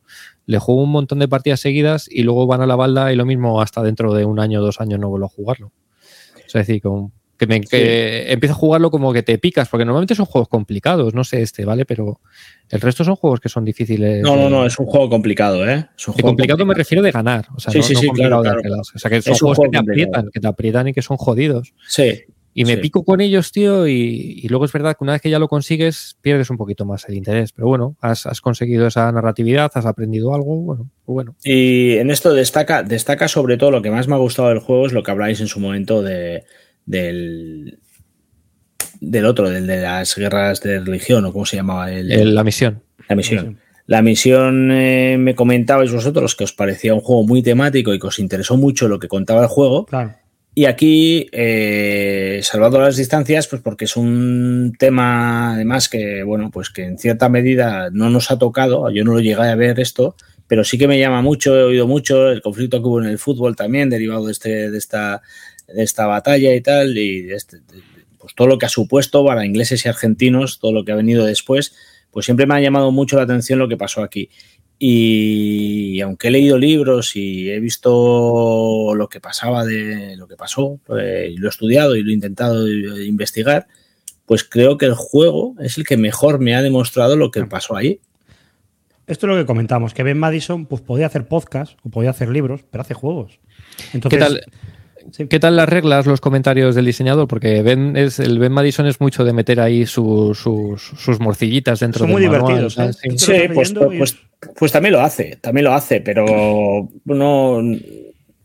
le 0.47 0.59
juego 0.59 0.83
un 0.83 0.91
montón 0.91 1.19
de 1.19 1.29
partidas 1.29 1.61
seguidas 1.61 2.09
y 2.11 2.23
luego 2.23 2.47
van 2.47 2.61
a 2.61 2.67
la 2.67 2.77
balda 2.77 3.13
y 3.13 3.17
lo 3.17 3.25
mismo 3.25 3.61
hasta 3.61 3.83
dentro 3.83 4.15
de 4.15 4.25
un 4.25 4.41
año 4.41 4.61
o 4.61 4.63
dos 4.63 4.81
años 4.81 4.99
no 4.99 5.09
vuelvo 5.09 5.27
a 5.27 5.29
jugarlo. 5.29 5.73
Es 6.47 6.53
decir, 6.53 6.83
que, 6.83 7.47
me, 7.47 7.63
empiezo 8.33 8.55
a 8.55 8.57
jugarlo 8.57 8.91
como 8.91 9.13
que 9.13 9.23
te 9.23 9.39
picas, 9.39 9.69
porque 9.69 9.85
normalmente 9.85 10.15
son 10.15 10.27
juegos 10.27 10.49
complicados, 10.49 11.15
no 11.15 11.23
sé 11.23 11.43
este, 11.43 11.65
¿vale? 11.65 11.85
Pero 11.85 12.21
el 12.69 12.81
resto 12.81 13.05
son 13.05 13.17
juegos 13.17 13.41
que 13.41 13.49
son 13.49 13.65
difíciles. 13.65 14.23
No, 14.23 14.37
no, 14.37 14.51
no, 14.51 14.67
es 14.67 14.79
un 14.79 14.87
juego 14.87 15.09
complicado, 15.09 15.69
¿eh? 15.69 15.87
complicado, 16.21 16.67
me 16.67 16.75
refiero 16.75 17.03
de 17.03 17.13
ganar. 17.13 17.47
O 17.55 17.61
sea, 17.61 17.73
sí, 17.73 17.83
sí, 17.83 17.95
sí, 17.95 18.09
claro, 18.11 18.41
O 18.41 18.99
sea, 18.99 19.11
que 19.11 19.23
son 19.23 19.37
juegos 19.37 19.61
que 19.61 19.69
te 19.69 19.79
aprietan, 19.79 20.31
que 20.33 20.41
te 20.41 20.49
aprietan 20.49 20.89
y 20.89 20.93
que 20.93 21.03
son 21.03 21.17
jodidos. 21.17 21.73
Sí. 21.87 22.25
Y 22.53 22.65
me 22.65 22.79
pico 22.79 23.05
con 23.05 23.21
ellos, 23.21 23.53
tío, 23.53 23.87
y, 23.87 24.47
luego 24.49 24.65
es 24.65 24.73
verdad 24.73 24.97
que 24.97 25.05
una 25.05 25.13
vez 25.13 25.23
que 25.23 25.31
ya 25.31 25.39
lo 25.39 25.49
consigues, 25.49 26.17
pierdes 26.21 26.51
un 26.51 26.57
poquito 26.57 26.85
más 26.85 27.09
el 27.09 27.15
interés. 27.15 27.53
Pero 27.53 27.69
bueno, 27.69 27.97
has, 28.01 28.41
conseguido 28.41 28.89
esa 28.89 29.11
narratividad, 29.13 29.71
has 29.75 29.87
aprendido 29.87 30.35
algo, 30.35 30.57
bueno, 30.57 30.91
pues 31.05 31.15
bueno. 31.15 31.37
Y 31.45 31.97
en 31.99 32.11
esto 32.11 32.35
destaca, 32.35 32.83
destaca 32.83 33.29
sobre 33.29 33.57
todo 33.57 33.71
lo 33.71 33.83
que 33.83 33.91
más 33.91 34.09
me 34.09 34.15
ha 34.15 34.19
gustado 34.19 34.49
del 34.49 34.59
juego 34.59 34.87
es 34.87 34.93
lo 34.93 35.03
que 35.03 35.11
habláis 35.13 35.41
en 35.41 35.47
su 35.47 35.61
momento 35.61 36.03
de, 36.03 36.45
del, 36.87 37.79
del 39.01 39.25
otro, 39.27 39.49
del 39.49 39.67
de 39.67 39.81
las 39.81 40.17
guerras 40.17 40.61
de 40.61 40.81
religión, 40.81 41.25
o 41.25 41.33
cómo 41.33 41.47
se 41.47 41.57
llamaba. 41.57 41.93
El, 41.93 42.35
la 42.35 42.43
misión. 42.43 42.83
La 43.09 43.15
misión. 43.15 43.59
La 43.87 44.03
misión 44.03 44.71
eh, 44.71 45.17
me 45.19 45.35
comentabais 45.35 45.93
vosotros 45.93 46.37
que 46.37 46.45
os 46.45 46.53
parecía 46.53 46.95
un 46.95 47.01
juego 47.01 47.27
muy 47.27 47.43
temático 47.43 47.93
y 47.93 47.99
que 47.99 48.07
os 48.07 48.21
interesó 48.21 48.57
mucho 48.57 48.87
lo 48.87 48.99
que 49.01 49.09
contaba 49.09 49.43
el 49.43 49.49
juego. 49.49 49.87
Claro. 49.87 50.15
Y 50.61 50.67
aquí, 50.67 51.27
eh, 51.33 52.41
salvando 52.43 52.79
las 52.83 52.95
distancias, 52.95 53.47
pues 53.47 53.63
porque 53.63 53.87
es 53.87 53.97
un 53.97 54.75
tema, 54.79 55.55
además, 55.55 55.89
que, 55.89 56.23
bueno, 56.23 56.51
pues 56.51 56.69
que 56.69 56.85
en 56.85 56.99
cierta 56.99 57.31
medida 57.31 57.89
no 57.91 58.11
nos 58.11 58.31
ha 58.31 58.39
tocado, 58.39 58.91
yo 58.91 59.03
no 59.03 59.15
lo 59.15 59.21
llegué 59.21 59.41
a 59.41 59.55
ver 59.55 59.81
esto, 59.81 60.17
pero 60.47 60.63
sí 60.63 60.77
que 60.77 60.87
me 60.87 60.99
llama 60.99 61.23
mucho, 61.23 61.57
he 61.59 61.63
oído 61.63 61.87
mucho 61.87 62.31
el 62.31 62.43
conflicto 62.43 62.83
que 62.83 62.89
hubo 62.89 63.01
en 63.01 63.09
el 63.09 63.19
fútbol 63.19 63.57
también, 63.57 63.89
derivado 63.89 64.27
de, 64.27 64.33
este, 64.33 64.71
de, 64.71 64.77
esta, 64.77 65.23
de 65.67 65.83
esta 65.83 66.05
batalla 66.05 66.55
y 66.55 66.61
tal, 66.61 66.99
y 66.99 67.33
este, 67.33 67.63
pues 68.19 68.35
todo 68.35 68.47
lo 68.47 68.59
que 68.59 68.67
ha 68.67 68.69
supuesto 68.69 69.25
para 69.25 69.47
ingleses 69.47 69.87
y 69.87 69.89
argentinos, 69.89 70.59
todo 70.59 70.73
lo 70.73 70.85
que 70.85 70.93
ha 70.93 70.97
venido 70.97 71.25
después, 71.25 71.73
pues 72.11 72.27
siempre 72.27 72.45
me 72.45 72.55
ha 72.55 72.61
llamado 72.61 72.93
mucho 72.93 73.17
la 73.17 73.23
atención 73.23 73.59
lo 73.59 73.69
que 73.69 73.79
pasó 73.79 74.03
aquí. 74.03 74.29
Y 74.83 76.01
aunque 76.01 76.29
he 76.29 76.31
leído 76.31 76.57
libros 76.57 77.15
y 77.15 77.51
he 77.51 77.61
visto 77.61 78.95
lo 78.95 79.09
que 79.11 79.21
pasaba 79.21 79.67
de 79.67 80.17
lo 80.17 80.27
que 80.27 80.37
pasó, 80.37 80.81
pues, 80.87 81.31
y 81.31 81.37
lo 81.37 81.49
he 81.49 81.51
estudiado 81.51 81.97
y 81.97 82.03
lo 82.03 82.09
he 82.09 82.15
intentado 82.15 82.67
investigar, 82.67 83.67
pues 84.25 84.43
creo 84.43 84.79
que 84.79 84.87
el 84.87 84.95
juego 84.95 85.55
es 85.61 85.77
el 85.77 85.85
que 85.85 85.99
mejor 85.99 86.41
me 86.41 86.55
ha 86.55 86.63
demostrado 86.63 87.15
lo 87.17 87.31
que 87.31 87.45
pasó 87.45 87.77
ahí. 87.77 88.01
Esto 89.07 89.27
es 89.27 89.33
lo 89.33 89.37
que 89.37 89.45
comentamos, 89.45 89.93
que 89.93 90.03
Ben 90.03 90.19
Madison 90.19 90.65
pues, 90.65 90.81
podía 90.81 91.05
hacer 91.05 91.29
podcast 91.29 91.77
o 91.83 91.91
podía 91.91 92.09
hacer 92.09 92.31
libros, 92.31 92.65
pero 92.71 92.81
hace 92.81 92.95
juegos. 92.95 93.39
Entonces, 93.93 94.19
¿Qué 94.19 94.25
tal? 94.25 94.41
¿Qué 95.29 95.41
tal 95.41 95.57
las 95.57 95.69
reglas, 95.69 96.07
los 96.07 96.21
comentarios 96.21 96.75
del 96.75 96.85
diseñador? 96.85 97.29
Porque 97.29 97.63
ben, 97.63 97.97
es, 97.97 98.19
el 98.19 98.39
Ben 98.39 98.53
Madison 98.53 98.87
es 98.87 99.01
mucho 99.01 99.25
de 99.25 99.33
meter 99.33 99.61
ahí 99.61 99.87
sus, 99.87 100.39
sus, 100.39 101.21
morcillitas 101.21 101.81
dentro 101.81 102.01
Son 102.01 102.11
muy 102.11 102.23
divertidos. 102.23 102.79
¿eh? 102.79 102.91
Sí, 103.17 103.33
pues, 103.53 103.73
pues, 103.73 104.17
pues, 104.59 104.73
también 104.73 104.93
lo 104.93 105.01
hace, 105.01 105.39
también 105.41 105.65
lo 105.65 105.73
hace, 105.73 106.01
pero 106.01 106.89
no, 107.05 107.61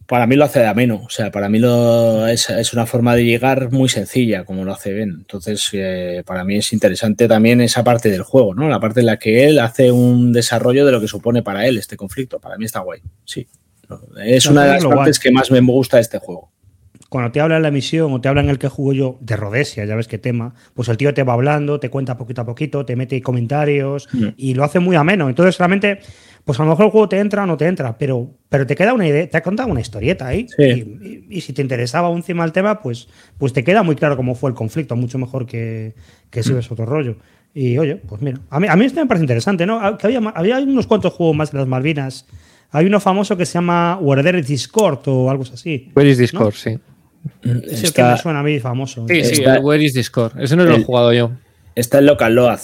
para 0.08 0.28
mí 0.28 0.36
lo 0.36 0.46
hace 0.46 0.60
de 0.60 0.68
ameno. 0.68 1.04
O 1.06 1.10
sea, 1.10 1.32
para 1.32 1.50
mí 1.50 1.60
lo, 1.60 2.28
es, 2.28 2.74
una 2.74 2.86
forma 2.86 3.16
de 3.16 3.26
llegar 3.26 3.72
muy 3.72 3.90
sencilla, 3.90 4.44
como 4.44 4.64
lo 4.64 4.74
hace 4.74 4.94
Ben. 4.94 5.10
Entonces, 5.10 5.70
eh, 5.74 6.24
para 6.26 6.44
mí 6.44 6.58
es 6.58 6.74
interesante 6.74 7.28
también 7.28 7.62
esa 7.62 7.84
parte 7.84 8.10
del 8.10 8.24
juego, 8.24 8.54
¿no? 8.54 8.70
La 8.70 8.80
parte 8.80 9.02
en 9.02 9.08
la 9.08 9.18
que 9.18 9.46
él 9.46 9.60
hace 9.60 9.92
un 9.92 10.32
desarrollo 10.32 10.86
de 10.86 10.92
lo 10.92 11.02
que 11.02 11.08
supone 11.08 11.44
para 11.44 11.66
él 11.68 11.78
este 11.78 11.98
conflicto. 11.98 12.40
Para 12.40 12.58
mí 12.58 12.66
está 12.66 12.80
guay, 12.80 13.02
sí. 13.26 13.48
Es 14.24 14.46
una 14.46 14.66
de 14.66 14.72
las 14.74 14.86
partes 14.86 15.20
que 15.20 15.32
más 15.32 15.52
me 15.52 15.60
gusta 15.62 15.98
de 15.98 16.02
este 16.02 16.20
juego. 16.20 16.52
Cuando 17.10 17.32
te 17.32 17.40
habla 17.40 17.58
en 17.58 17.64
la 17.64 17.72
misión 17.72 18.12
o 18.12 18.20
te 18.20 18.28
habla 18.28 18.42
en 18.42 18.50
el 18.50 18.58
que 18.58 18.68
juego 18.68 18.92
yo 18.92 19.18
de 19.22 19.36
Rodesia, 19.36 19.86
ya 19.86 19.96
ves 19.96 20.08
qué 20.08 20.18
tema, 20.18 20.54
pues 20.74 20.90
el 20.90 20.98
tío 20.98 21.14
te 21.14 21.24
va 21.24 21.34
hablando, 21.34 21.80
te 21.80 21.90
cuenta 21.90 22.18
poquito 22.18 22.42
a 22.42 22.46
poquito, 22.46 22.86
te 22.86 22.96
mete 22.96 23.22
comentarios 23.22 24.10
mm. 24.12 24.28
y 24.36 24.54
lo 24.56 24.64
hace 24.64 24.80
muy 24.80 24.96
ameno. 24.96 25.30
Entonces, 25.30 25.58
realmente, 25.58 26.00
pues 26.44 26.60
a 26.60 26.64
lo 26.64 26.70
mejor 26.70 26.86
el 26.86 26.92
juego 26.92 27.08
te 27.08 27.20
entra 27.20 27.44
o 27.44 27.46
no 27.46 27.58
te 27.58 27.68
entra, 27.68 27.98
pero, 27.98 28.32
pero 28.50 28.66
te 28.66 28.76
queda 28.76 28.94
una 28.94 29.08
idea, 29.08 29.30
te 29.30 29.38
ha 29.38 29.44
contado 29.44 29.70
una 29.70 29.82
historieta 29.82 30.28
ahí. 30.28 30.48
Y, 31.30 31.42
si 31.42 31.54
te 31.54 31.62
interesaba 31.62 32.10
encima 32.12 32.44
el 32.44 32.52
tema, 32.52 32.82
pues, 32.82 33.08
pues 33.38 33.54
te 33.54 33.64
queda 33.64 33.84
muy 33.84 33.96
claro 33.96 34.18
cómo 34.18 34.34
fue 34.34 34.50
el 34.50 34.56
conflicto, 34.56 34.96
mucho 34.96 35.18
mejor 35.18 35.46
que, 35.46 35.96
que 36.32 36.44
si 36.44 36.52
mm. 36.52 36.56
ves 36.56 36.72
otro 36.72 36.86
rollo. 36.86 37.18
Y 37.54 37.78
oye, 37.78 37.96
pues 37.96 38.22
mira, 38.22 38.42
a 38.50 38.60
mí, 38.60 38.68
a 38.68 38.76
mí 38.76 38.84
esto 38.84 39.00
me 39.00 39.06
parece 39.06 39.24
interesante, 39.24 39.66
¿no? 39.66 39.98
Que 39.98 40.08
había, 40.08 40.20
había 40.36 40.60
unos 40.60 40.88
cuantos 40.88 41.14
juegos 41.14 41.38
más 41.38 41.52
de 41.54 41.60
las 41.60 41.68
Malvinas 41.68 42.26
hay 42.76 42.86
uno 42.88 43.00
famoso 43.00 43.38
que 43.38 43.46
se 43.46 43.54
llama 43.54 43.98
Where 44.02 44.38
is 44.38 44.48
Discord 44.48 45.00
o 45.08 45.30
algo 45.30 45.44
así. 45.44 45.92
Where 45.96 46.10
is 46.10 46.18
Discord, 46.18 46.54
sí. 46.56 46.78
Es 47.64 47.86
el 47.86 47.94
que 47.94 48.04
me 48.04 48.18
suena 48.18 48.42
a 48.42 48.44
mí 48.44 48.60
famoso. 48.60 49.08
Sí, 49.08 49.24
sí, 49.24 49.44
Where 49.62 49.82
is 49.82 49.94
Discord. 49.94 50.38
Ese 50.38 50.58
no 50.58 50.66
lo 50.66 50.76
he 50.76 50.84
jugado 50.84 51.14
yo. 51.14 51.32
Está 51.74 52.00
en 52.00 52.08
Local 52.08 52.36
Load. 52.36 52.60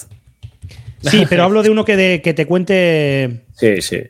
Sí, 1.00 1.24
pero 1.30 1.44
hablo 1.44 1.64
de 1.64 1.70
uno 1.70 1.86
que, 1.86 1.96
de, 1.96 2.22
que 2.22 2.34
te 2.34 2.46
cuente. 2.46 3.46
Sí, 3.54 3.82
sí. 3.82 4.02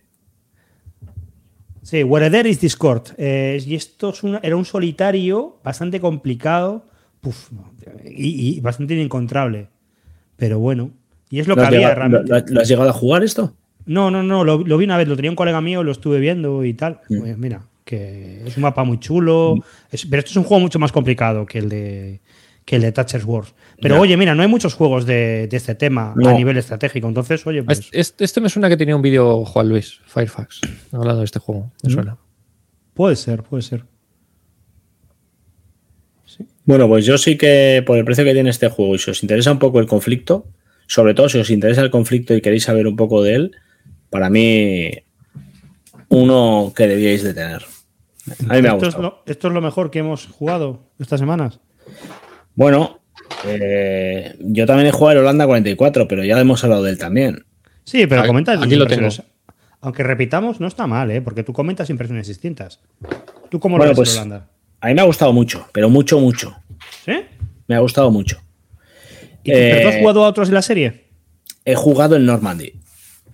Sí, 1.84 2.03
Where 2.03 2.32
There 2.32 2.49
is 2.49 2.60
Discord. 2.60 3.10
Eh, 3.18 3.61
y 3.64 3.76
esto 3.76 4.10
es 4.10 4.23
una, 4.23 4.40
era 4.41 4.56
un 4.56 4.65
solitario 4.65 5.60
bastante 5.64 5.99
complicado 5.99 6.88
y, 8.06 8.60
bastante 8.61 8.95
inencontrable. 8.95 9.68
Pero 10.36 10.57
bueno. 10.57 10.90
Y 11.30 11.41
es 11.41 11.48
lo 11.48 11.56
que 11.56 11.61
había 11.61 11.94
realmente. 11.94 12.44
¿Lo, 12.48 12.61
has 12.61 12.68
llegado 12.68 12.90
a 12.90 12.94
jugar 12.94 13.23
esto? 13.23 13.56
No, 13.85 14.11
no, 14.11 14.23
no. 14.23 14.43
Lo, 14.43 14.59
vi 14.59 14.85
una 14.85 14.97
vez. 14.97 15.07
Lo 15.07 15.15
tenía 15.15 15.31
un 15.31 15.35
colega 15.35 15.61
mío, 15.61 15.83
lo 15.83 15.91
estuve 15.91 16.19
viendo 16.19 16.63
y 16.63 16.73
tal. 16.73 16.99
Mm. 17.09 17.19
Pues 17.19 17.37
mira, 17.37 17.63
que 17.83 18.43
es 18.45 18.57
un 18.57 18.63
mapa 18.63 18.83
muy 18.83 18.99
chulo. 18.99 19.55
Mm. 19.57 19.61
pero 20.09 20.19
esto 20.19 20.31
es 20.31 20.37
un 20.37 20.43
juego 20.43 20.61
mucho 20.61 20.79
más 20.79 20.91
complicado 20.91 21.45
que 21.45 21.59
el 21.59 21.69
de 21.69 22.21
que 22.65 22.75
el 22.75 22.83
de 22.83 22.91
Touchers 22.91 23.25
Wars. 23.25 23.53
Pero 23.81 23.99
oye, 23.99 24.15
mira, 24.17 24.35
no 24.35 24.43
hay 24.43 24.47
muchos 24.47 24.75
juegos 24.75 25.05
de, 25.05 25.49
este 25.51 25.75
tema 25.75 26.13
a 26.13 26.33
nivel 26.33 26.57
estratégico. 26.57 27.07
Entonces, 27.07 27.45
oye, 27.47 27.63
pues. 27.63 27.89
Este, 27.91 28.23
este, 28.23 28.41
me 28.41 28.49
suena 28.49 28.69
que 28.69 28.77
tenía 28.77 28.95
un 28.95 29.01
vídeo 29.01 29.43
Juan 29.45 29.67
Luis, 29.67 29.99
Firefox, 30.05 30.61
hablando 30.91 31.19
de 31.19 31.25
este 31.25 31.39
juego. 31.39 31.71
Me 31.83 31.89
mm. 31.89 31.93
suena. 31.93 32.17
Puede 32.93 33.15
ser, 33.15 33.43
puede 33.43 33.63
ser. 33.63 33.85
Bueno, 36.65 36.87
pues 36.87 37.05
yo 37.05 37.17
sí 37.17 37.37
que 37.37 37.83
por 37.85 37.97
el 37.97 38.05
precio 38.05 38.23
que 38.23 38.33
tiene 38.33 38.49
este 38.49 38.69
juego 38.69 38.95
y 38.95 38.99
si 38.99 39.11
os 39.11 39.23
interesa 39.23 39.51
un 39.51 39.59
poco 39.59 39.79
el 39.79 39.87
conflicto, 39.87 40.45
sobre 40.87 41.13
todo 41.13 41.27
si 41.27 41.39
os 41.39 41.49
interesa 41.49 41.81
el 41.81 41.89
conflicto 41.89 42.35
y 42.35 42.41
queréis 42.41 42.63
saber 42.63 42.87
un 42.87 42.95
poco 42.95 43.23
de 43.23 43.35
él, 43.35 43.51
para 44.11 44.29
mí 44.29 44.91
uno 46.09 46.71
que 46.75 46.88
debíais 46.88 47.23
de 47.23 47.33
tener. 47.33 47.63
A 48.47 48.53
mí 48.53 48.61
me 48.61 48.69
ha 48.69 48.73
gustado. 48.73 49.23
esto 49.25 49.47
es 49.47 49.53
lo 49.53 49.61
mejor 49.61 49.89
que 49.89 49.99
hemos 49.99 50.27
jugado 50.27 50.91
estas 50.99 51.19
semanas. 51.19 51.59
Bueno, 52.53 52.99
eh, 53.47 54.35
yo 54.39 54.67
también 54.67 54.88
he 54.88 54.91
jugado 54.91 55.13
el 55.13 55.23
Holanda 55.23 55.47
44, 55.47 56.07
pero 56.07 56.23
ya 56.23 56.39
hemos 56.39 56.63
hablado 56.63 56.83
de 56.83 56.91
él 56.91 56.97
también. 56.99 57.45
Sí, 57.83 58.05
pero 58.05 58.27
comenta 58.27 58.51
aquí 58.51 58.75
lo 58.75 58.85
tengo. 58.85 59.09
Aunque 59.79 60.03
repitamos, 60.03 60.59
no 60.59 60.67
está 60.67 60.85
mal, 60.85 61.09
¿eh? 61.09 61.21
porque 61.21 61.43
tú 61.43 61.53
comentas 61.53 61.89
impresiones 61.89 62.27
distintas. 62.27 62.79
¿Tú 63.49 63.59
cómo 63.59 63.79
lo 63.79 63.85
ves 63.85 63.95
pues, 63.95 64.15
Holanda? 64.15 64.47
A 64.79 64.88
mí 64.88 64.93
me 64.93 65.01
ha 65.01 65.05
gustado 65.05 65.33
mucho, 65.33 65.67
pero 65.71 65.89
mucho, 65.89 66.19
mucho. 66.19 66.55
¿Sí? 67.03 67.13
Me 67.67 67.75
ha 67.75 67.79
gustado 67.79 68.11
mucho. 68.11 68.39
¿Y 69.43 69.51
¿Pero 69.51 69.89
has 69.89 69.95
eh, 69.95 69.99
jugado 70.01 70.23
a 70.23 70.27
otros 70.27 70.49
de 70.49 70.53
la 70.53 70.61
serie? 70.61 71.05
He 71.65 71.73
jugado 71.73 72.15
en 72.15 72.25
Normandy. 72.25 72.80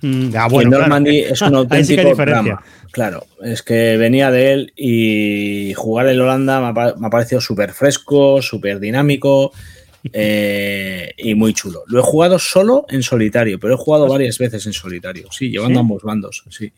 Mm, 0.01 0.29
ah, 0.35 0.47
bueno, 0.47 0.77
Normandy 0.77 1.19
es 1.19 1.41
un 1.41 1.55
auténtico 1.55 2.15
drama. 2.15 2.63
Claro, 2.91 3.25
es 3.41 3.61
que 3.61 3.97
venía 3.97 4.31
de 4.31 4.53
él 4.53 4.73
y 4.75 5.73
jugar 5.75 6.07
en 6.07 6.19
Holanda 6.19 6.71
me 6.71 6.81
ha, 6.81 7.09
parecido 7.09 7.41
súper 7.41 7.73
fresco, 7.73 8.41
súper 8.41 8.79
dinámico 8.79 9.51
eh, 10.13 11.13
y 11.17 11.35
muy 11.35 11.53
chulo. 11.53 11.83
Lo 11.87 11.99
he 11.99 12.03
jugado 12.03 12.39
solo 12.39 12.85
en 12.89 13.03
solitario, 13.03 13.59
pero 13.59 13.73
he 13.73 13.77
jugado 13.77 14.05
pues 14.05 14.13
varias 14.13 14.37
veces 14.37 14.65
en 14.65 14.73
solitario, 14.73 15.27
sí, 15.31 15.49
llevando 15.49 15.79
ambos 15.79 16.03
bandos, 16.03 16.43
sí. 16.49 16.71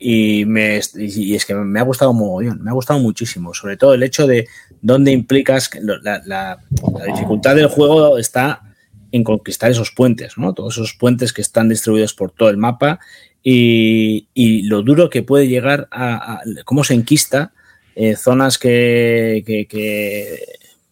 Y, 0.00 0.44
me, 0.46 0.80
y 0.94 1.34
es 1.34 1.44
que 1.44 1.54
me 1.54 1.80
ha 1.80 1.82
gustado 1.82 2.12
mogollón, 2.12 2.62
me 2.62 2.70
ha 2.70 2.72
gustado 2.72 3.00
muchísimo, 3.00 3.52
sobre 3.52 3.76
todo 3.76 3.94
el 3.94 4.02
hecho 4.04 4.28
de 4.28 4.46
dónde 4.80 5.10
implicas 5.10 5.68
la, 5.82 6.22
la 6.24 6.58
dificultad 7.12 7.56
del 7.56 7.66
juego 7.66 8.16
está 8.16 8.67
en 9.12 9.24
conquistar 9.24 9.70
esos 9.70 9.90
puentes, 9.90 10.36
¿no? 10.36 10.54
Todos 10.54 10.74
esos 10.74 10.94
puentes 10.94 11.32
que 11.32 11.42
están 11.42 11.68
distribuidos 11.68 12.14
por 12.14 12.30
todo 12.30 12.50
el 12.50 12.56
mapa 12.56 13.00
y, 13.42 14.26
lo 14.64 14.82
duro 14.82 15.10
que 15.10 15.22
puede 15.22 15.48
llegar 15.48 15.88
a, 15.90 16.42
cómo 16.64 16.84
se 16.84 16.94
enquista 16.94 17.52
eh, 17.94 18.16
zonas 18.16 18.58
que, 18.58 19.42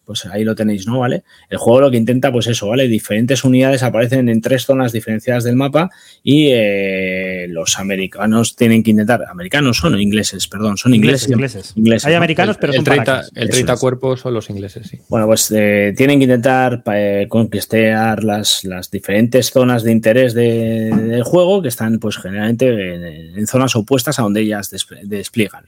pues 0.07 0.25
ahí 0.25 0.45
lo 0.45 0.55
tenéis, 0.55 0.87
¿no? 0.87 0.99
¿Vale? 0.99 1.23
El 1.49 1.57
juego 1.57 1.81
lo 1.81 1.91
que 1.91 1.97
intenta, 1.97 2.31
pues 2.31 2.47
eso, 2.47 2.69
¿vale? 2.69 2.87
Diferentes 2.87 3.43
unidades 3.43 3.83
aparecen 3.83 4.29
en 4.29 4.39
tres 4.39 4.63
zonas 4.63 4.93
diferenciadas 4.93 5.43
del 5.43 5.57
mapa 5.57 5.91
y 6.23 6.47
eh, 6.51 7.47
los 7.49 7.77
americanos 7.77 8.55
tienen 8.55 8.83
que 8.83 8.91
intentar, 8.91 9.25
americanos 9.29 9.77
son 9.77 9.99
ingleses, 9.99 10.47
perdón, 10.47 10.77
son 10.77 10.93
ingleses. 10.93 11.29
Ingleses. 11.29 12.05
Hay 12.05 12.13
americanos, 12.13 12.55
pero 12.57 12.71
el, 12.71 12.77
son 12.77 12.85
30, 12.85 13.25
El 13.35 13.49
30 13.49 13.75
cuerpos 13.75 14.21
son 14.21 14.33
los 14.33 14.49
ingleses, 14.49 14.87
sí. 14.87 14.97
Bueno, 15.09 15.27
pues 15.27 15.51
eh, 15.51 15.93
tienen 15.97 16.19
que 16.19 16.23
intentar 16.23 16.81
eh, 16.93 17.27
conquistar 17.27 18.23
las, 18.23 18.63
las, 18.63 18.89
diferentes 18.89 19.51
zonas 19.51 19.83
de 19.83 19.91
interés 19.91 20.33
del 20.33 21.23
juego 21.23 21.61
que 21.61 21.67
están, 21.67 21.99
pues 21.99 22.17
generalmente 22.17 23.35
en, 23.35 23.45
zonas 23.45 23.75
opuestas 23.75 24.19
a 24.19 24.21
donde 24.21 24.39
ellas 24.39 24.73
despliegan. 25.03 25.65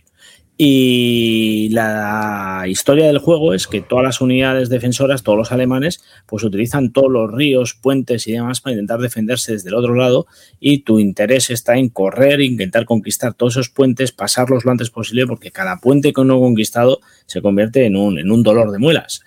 Y 0.62 1.70
la 1.70 2.66
historia 2.68 3.08
del 3.08 3.20
juego 3.20 3.54
es 3.54 3.66
que 3.66 3.80
todas 3.80 4.04
las 4.04 4.20
unidades 4.20 4.68
defensoras, 4.68 5.24
todos 5.24 5.38
los 5.38 5.54
alemanes, 5.54 6.04
pues 6.26 6.44
utilizan 6.44 6.92
todos 6.92 7.10
los 7.10 7.32
ríos, 7.32 7.76
puentes 7.76 8.28
y 8.28 8.34
demás 8.34 8.60
para 8.60 8.74
intentar 8.74 9.00
defenderse 9.00 9.54
desde 9.54 9.70
el 9.70 9.76
otro 9.76 9.96
lado 9.96 10.28
y 10.60 10.80
tu 10.80 11.00
interés 11.00 11.50
está 11.50 11.78
en 11.78 11.88
correr, 11.88 12.42
intentar 12.42 12.84
conquistar 12.84 13.36
todos 13.36 13.54
esos 13.54 13.70
puentes, 13.70 14.12
pasarlos 14.12 14.66
lo 14.66 14.72
antes 14.72 14.90
posible 14.90 15.26
porque 15.26 15.52
cada 15.52 15.78
puente 15.78 16.12
que 16.12 16.20
uno 16.20 16.42
conquistado 16.42 17.00
se 17.26 17.42
convierte 17.42 17.86
en 17.86 17.96
un, 17.96 18.20
en 18.20 18.30
un 18.30 18.44
dolor 18.44 18.72
de 18.72 18.80
muelas. 18.80 19.22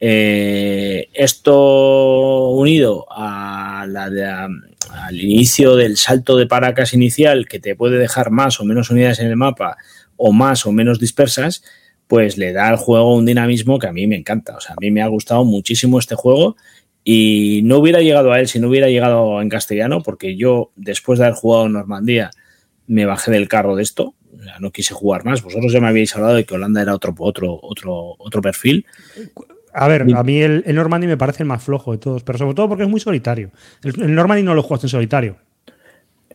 Eh, 0.00 1.10
esto 1.14 2.48
unido 2.48 3.06
a 3.08 3.86
la 3.88 4.48
al 4.90 5.20
inicio 5.20 5.76
del 5.76 5.96
salto 5.96 6.36
de 6.36 6.46
paracas 6.46 6.92
inicial 6.92 7.46
que 7.46 7.60
te 7.60 7.76
puede 7.76 7.98
dejar 7.98 8.30
más 8.30 8.60
o 8.60 8.64
menos 8.64 8.90
unidades 8.90 9.20
en 9.20 9.28
el 9.28 9.36
mapa 9.36 9.76
o 10.16 10.32
más 10.32 10.66
o 10.66 10.72
menos 10.72 10.98
dispersas, 10.98 11.62
pues 12.06 12.36
le 12.36 12.52
da 12.52 12.68
al 12.68 12.76
juego 12.76 13.16
un 13.16 13.24
dinamismo 13.24 13.78
que 13.78 13.86
a 13.86 13.92
mí 13.92 14.06
me 14.06 14.16
encanta. 14.16 14.56
O 14.56 14.60
sea, 14.60 14.74
a 14.74 14.80
mí 14.80 14.90
me 14.90 15.02
ha 15.02 15.06
gustado 15.06 15.44
muchísimo 15.44 15.98
este 15.98 16.14
juego 16.14 16.56
y 17.04 17.62
no 17.64 17.78
hubiera 17.78 18.00
llegado 18.00 18.32
a 18.32 18.40
él 18.40 18.48
si 18.48 18.60
no 18.60 18.68
hubiera 18.68 18.88
llegado 18.88 19.40
en 19.40 19.48
castellano, 19.48 20.02
porque 20.02 20.36
yo, 20.36 20.70
después 20.76 21.18
de 21.18 21.26
haber 21.26 21.36
jugado 21.36 21.66
en 21.66 21.72
Normandía, 21.72 22.30
me 22.86 23.06
bajé 23.06 23.30
del 23.30 23.48
carro 23.48 23.76
de 23.76 23.82
esto. 23.82 24.14
no 24.60 24.70
quise 24.70 24.94
jugar 24.94 25.24
más. 25.24 25.42
Vosotros 25.42 25.72
ya 25.72 25.80
me 25.80 25.88
habéis 25.88 26.14
hablado 26.14 26.34
de 26.34 26.44
que 26.44 26.54
Holanda 26.54 26.82
era 26.82 26.94
otro, 26.94 27.14
otro, 27.18 27.58
otro, 27.62 28.14
otro 28.18 28.42
perfil. 28.42 28.86
A 29.72 29.88
ver, 29.88 30.02
a 30.02 30.22
mí 30.22 30.42
el, 30.42 30.64
Normandy 30.66 31.06
me 31.06 31.16
parece 31.16 31.42
el 31.42 31.48
más 31.48 31.62
flojo 31.62 31.92
de 31.92 31.98
todos, 31.98 32.22
pero 32.22 32.38
sobre 32.38 32.54
todo 32.54 32.68
porque 32.68 32.84
es 32.84 32.90
muy 32.90 33.00
solitario. 33.00 33.50
El, 33.82 34.14
Normandy 34.14 34.42
no 34.42 34.54
lo 34.54 34.62
jugaste 34.62 34.86
en 34.86 34.90
solitario. 34.90 35.36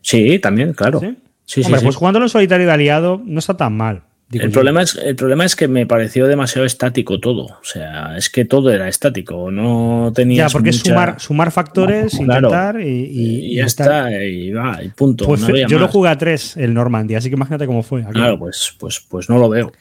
Sí, 0.02 0.40
también, 0.40 0.74
claro. 0.74 1.00
Sí, 1.00 1.18
Hombre, 1.64 1.82
pues 1.82 1.96
jugándolo 1.96 2.26
en 2.26 2.30
solitario 2.30 2.68
de 2.68 2.74
aliado 2.74 3.22
no 3.24 3.40
está 3.40 3.56
tan 3.56 3.76
mal. 3.76 4.04
El 4.30 4.52
problema, 4.52 4.82
es, 4.82 4.96
el 4.96 5.16
problema 5.16 5.46
es 5.46 5.56
que 5.56 5.70
me 5.70 5.86
pareció 5.86 6.28
demasiado 6.28 6.66
estático 6.66 7.18
todo. 7.22 7.46
O 7.46 7.64
sea, 7.64 8.18
es 8.18 8.30
que 8.30 8.44
todo 8.44 8.72
era 8.72 8.90
estático. 8.90 9.50
No 9.52 10.12
tenía. 10.14 10.48
Ya, 10.48 10.50
porque 10.50 10.72
es 10.72 10.80
sumar, 10.80 11.18
sumar 11.22 11.50
factores, 11.50 12.14
intentar 12.16 12.82
y, 12.82 13.08
y, 13.10 13.56
ya 13.56 13.66
está, 13.66 14.22
y 14.22 14.52
va, 14.52 14.84
y 14.84 14.90
punto. 14.90 15.26
Pues 15.26 15.48
yo 15.70 15.80
lo 15.80 15.88
jugué 15.88 16.10
a 16.10 16.18
tres, 16.18 16.58
el 16.58 16.74
Normandy, 16.74 17.16
así 17.16 17.30
que 17.30 17.36
imagínate 17.36 17.66
cómo 17.66 17.84
fue. 17.84 18.04
Claro, 18.04 18.38
pues, 18.38 18.76
pues, 18.78 19.00
pues 19.00 19.30
no 19.30 19.38
lo 19.38 19.48
veo. 19.48 19.72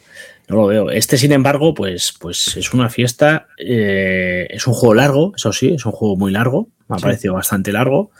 No 0.49 0.57
lo 0.57 0.67
veo. 0.69 0.91
Este, 0.93 1.19
sin 1.19 1.33
embargo, 1.33 1.75
pues, 1.75 2.15
pues 2.21 2.57
es 2.57 2.73
una 2.73 2.89
fiesta. 2.89 3.49
Eh, 3.59 4.47
es 4.49 4.65
un 4.69 4.75
juego 4.75 4.95
largo, 4.95 5.33
eso 5.35 5.53
sí, 5.53 5.75
es 5.75 5.85
un 5.85 5.91
juego 5.91 6.17
muy 6.17 6.31
largo. 6.31 6.69
Me 6.89 6.97
ha 6.97 6.99
parecido 7.01 7.35
bastante 7.35 7.73
largo 7.73 8.13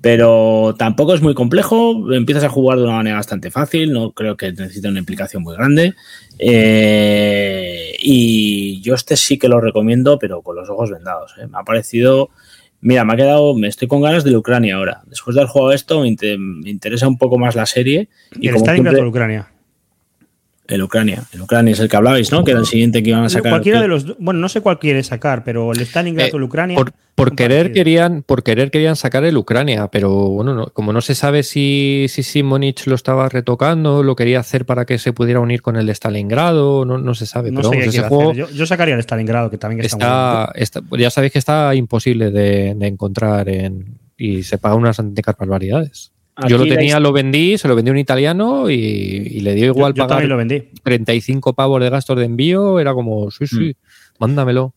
pero 0.00 0.74
tampoco 0.78 1.14
es 1.14 1.22
muy 1.22 1.34
complejo. 1.34 2.12
Empiezas 2.12 2.44
a 2.44 2.48
jugar 2.48 2.78
de 2.78 2.84
una 2.84 2.96
manera 2.96 3.16
bastante 3.16 3.50
fácil, 3.50 3.92
no 3.92 4.12
creo 4.12 4.36
que 4.36 4.52
necesite 4.52 4.88
una 4.88 4.98
implicación 4.98 5.42
muy 5.42 5.54
grande. 5.56 5.94
Eh, 6.38 7.94
y 8.00 8.80
yo 8.82 8.94
este 8.94 9.16
sí 9.16 9.38
que 9.38 9.48
lo 9.48 9.60
recomiendo, 9.60 10.18
pero 10.18 10.42
con 10.42 10.56
los 10.56 10.68
ojos 10.68 10.90
vendados. 10.90 11.34
¿eh? 11.38 11.46
Me 11.46 11.58
ha 11.58 11.62
parecido. 11.62 12.30
Mira, 12.80 13.04
me 13.04 13.14
ha 13.14 13.16
quedado. 13.16 13.54
Me 13.54 13.68
estoy 13.68 13.88
con 13.88 14.02
ganas 14.02 14.24
de 14.24 14.36
Ucrania 14.36 14.76
ahora. 14.76 15.02
Después 15.06 15.34
de 15.34 15.42
haber 15.42 15.50
jugado 15.50 15.72
esto, 15.72 16.00
me, 16.00 16.08
interesa 16.08 17.08
un 17.08 17.18
poco 17.18 17.38
más 17.38 17.54
la 17.54 17.66
serie. 17.66 18.08
Y, 18.38 18.48
el 18.48 18.56
Stalingrad 18.56 18.94
de 18.94 19.02
Ucrania. 19.02 19.53
El 20.66 20.82
Ucrania. 20.82 21.22
El 21.32 21.42
Ucrania 21.42 21.72
es 21.72 21.80
el 21.80 21.88
que 21.88 21.96
hablabais, 21.96 22.32
¿no? 22.32 22.42
Que 22.42 22.52
era 22.52 22.60
el 22.60 22.66
siguiente 22.66 23.02
que 23.02 23.10
iban 23.10 23.24
a 23.24 23.28
sacar. 23.28 23.52
Cualquiera 23.52 23.82
de 23.82 23.88
los. 23.88 24.18
Bueno, 24.18 24.40
no 24.40 24.48
sé 24.48 24.62
cuál 24.62 24.78
quiere 24.78 25.02
sacar, 25.02 25.44
pero 25.44 25.72
el 25.72 25.80
Stalingrad 25.80 26.32
o 26.32 26.36
el 26.38 26.42
Ucrania. 26.44 26.78
Por, 27.14 27.36
querer 27.36 27.72
querían, 27.72 28.22
por 28.22 28.42
querer 28.42 28.72
querían 28.72 28.96
sacar 28.96 29.24
el 29.24 29.36
Ucrania, 29.36 29.88
pero 29.88 30.10
bueno, 30.30 30.70
como 30.72 30.92
no 30.92 31.00
se 31.00 31.14
sabe 31.14 31.44
si, 31.44 32.06
si 32.08 32.24
Simonich 32.24 32.86
lo 32.86 32.96
estaba 32.96 33.28
retocando, 33.28 34.02
lo 34.02 34.16
quería 34.16 34.40
hacer 34.40 34.66
para 34.66 34.84
que 34.84 34.98
se 34.98 35.12
pudiera 35.12 35.38
unir 35.38 35.62
con 35.62 35.76
el 35.76 35.86
de 35.86 35.94
Stalingrado, 35.94 36.84
no, 36.84 36.98
no 36.98 37.14
se 37.14 37.26
sabe. 37.26 37.52
No 37.52 37.62
sé 37.62 37.78
ese 37.78 38.02
juego 38.02 38.32
yo, 38.32 38.66
sacaría 38.66 38.94
el 38.94 39.00
Stalingrado, 39.00 39.50
que 39.50 39.58
también 39.58 39.84
está, 39.84 40.50
está, 40.56 40.80
Ya 40.98 41.10
sabéis 41.10 41.32
que 41.34 41.38
está 41.38 41.74
imposible 41.74 42.30
de, 42.32 42.70
encontrar 42.70 43.48
en, 43.48 43.98
y 44.16 44.42
se 44.42 44.58
paga 44.58 44.74
unas 44.74 44.98
auténticas 44.98 45.36
barbaridades. 45.36 46.13
Yo 46.48 46.58
lo 46.58 46.64
tenía, 46.64 46.98
lo 46.98 47.12
vendí, 47.12 47.58
se 47.58 47.68
lo 47.68 47.76
vendí 47.76 47.90
a 47.90 47.92
un 47.92 47.98
italiano 47.98 48.68
y, 48.68 49.40
le 49.40 49.54
dio 49.54 49.66
igual 49.66 49.94
pagar 49.94 50.24
lo 50.24 50.36
vendí. 50.36 50.64
35 50.82 51.52
pavos 51.54 51.80
de 51.80 51.90
gastos 51.90 52.18
de 52.18 52.24
envío. 52.24 52.80
Era 52.80 52.92
como, 52.92 53.30
sí, 53.30 53.46
sí, 53.46 53.70
mm. 53.70 54.14
mándamelo. 54.18 54.74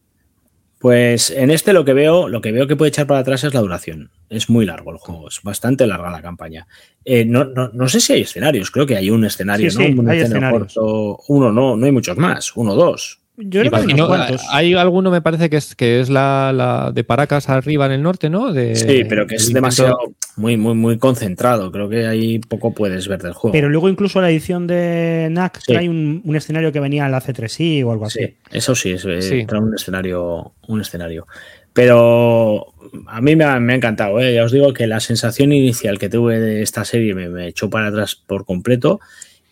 Pues 0.80 1.32
en 1.32 1.50
este 1.50 1.74
lo 1.74 1.84
que 1.84 1.94
veo, 1.94 2.30
lo 2.30 2.40
que 2.40 2.52
veo 2.52 2.68
que 2.68 2.76
puede 2.76 2.90
echar 2.90 3.08
para 3.08 3.22
atrás 3.22 3.44
es 3.44 3.54
la 3.54 3.62
duración. 3.62 4.12
Es 4.30 4.50
muy 4.50 4.66
largo 4.66 4.92
el 4.92 4.98
juego, 4.98 5.28
es 5.28 5.42
bastante 5.42 5.88
larga 5.88 6.12
la 6.12 6.22
campaña. 6.22 6.68
Eh, 7.04 7.26
no, 7.26 7.46
no, 7.46 7.90
sé 7.90 8.00
si 8.00 8.14
hay 8.14 8.22
escenarios, 8.22 8.70
creo 8.70 8.86
que 8.86 8.96
hay 8.96 9.10
un 9.10 9.26
escenario, 9.26 9.72
¿no? 9.74 10.12
hay 10.12 10.20
escenarios. 10.20 10.76
uno, 10.78 11.52
no, 11.52 11.76
no 11.76 11.86
hay 11.86 11.92
muchos 11.92 12.18
más, 12.18 12.56
uno, 12.56 12.76
dos. 12.76 13.22
Yo 13.40 13.60
creo 13.62 13.72
que 13.72 13.78
Imagino, 13.82 14.08
cuantos. 14.08 14.42
hay 14.50 14.74
alguno, 14.74 15.12
me 15.12 15.22
parece 15.22 15.50
que 15.50 15.58
es, 15.58 15.76
que 15.76 16.00
es 16.00 16.10
la, 16.10 16.52
la 16.52 16.92
de 16.92 17.04
Paracas 17.04 17.50
arriba 17.50 17.86
en 17.86 17.92
el 17.92 18.02
norte, 18.02 18.32
¿no? 18.32 18.52
De, 18.52 18.76
Sí, 18.76 19.04
pero 19.08 19.28
que 19.28 19.36
es 19.36 19.54
demasiado, 19.54 19.96
muy, 20.38 20.58
muy, 20.58 20.74
muy 20.74 20.98
concentrado. 20.98 21.72
Creo 21.72 21.88
que 21.88 22.08
ahí 22.08 22.40
poco 22.40 22.74
puedes 22.74 23.08
ver 23.08 23.22
del 23.22 23.34
juego. 23.34 23.52
Pero 23.52 23.70
luego 23.70 23.90
incluso 23.90 24.20
la 24.22 24.32
edición 24.32 24.66
de 24.66 25.28
NAC 25.30 25.60
Sí. 25.60 25.72
trae 25.74 25.88
un, 25.88 26.22
un 26.26 26.36
escenario 26.36 26.72
que 26.72 26.80
venía 26.80 27.06
en 27.06 27.12
la 27.12 27.22
C3i 27.22 27.86
o 27.86 27.92
algo 27.92 28.06
así. 28.08 28.20
Sí, 28.26 28.36
eso 28.52 28.74
sí, 28.74 28.92
es 28.94 29.06
eh, 29.06 29.22
Sí. 29.22 29.46
trae 29.46 29.62
un 29.62 29.76
escenario, 29.76 30.54
un 30.68 30.82
escenario. 30.82 31.28
Pero 31.74 32.74
a 33.06 33.22
mí 33.22 33.36
me 33.36 33.44
ha, 33.44 33.60
me 33.60 33.74
ha 33.74 33.76
encantado, 33.76 34.20
¿eh? 34.20 34.34
ya 34.34 34.46
os 34.46 34.52
digo 34.52 34.74
que 34.74 34.88
la 34.88 35.00
sensación 35.00 35.52
inicial 35.52 36.00
que 36.00 36.10
tuve 36.10 36.40
de 36.40 36.64
esta 36.64 36.84
serie 36.86 37.14
me, 37.14 37.30
me 37.30 37.48
echó 37.50 37.70
para 37.70 37.88
atrás 37.90 38.16
por 38.16 38.46
completo 38.46 39.00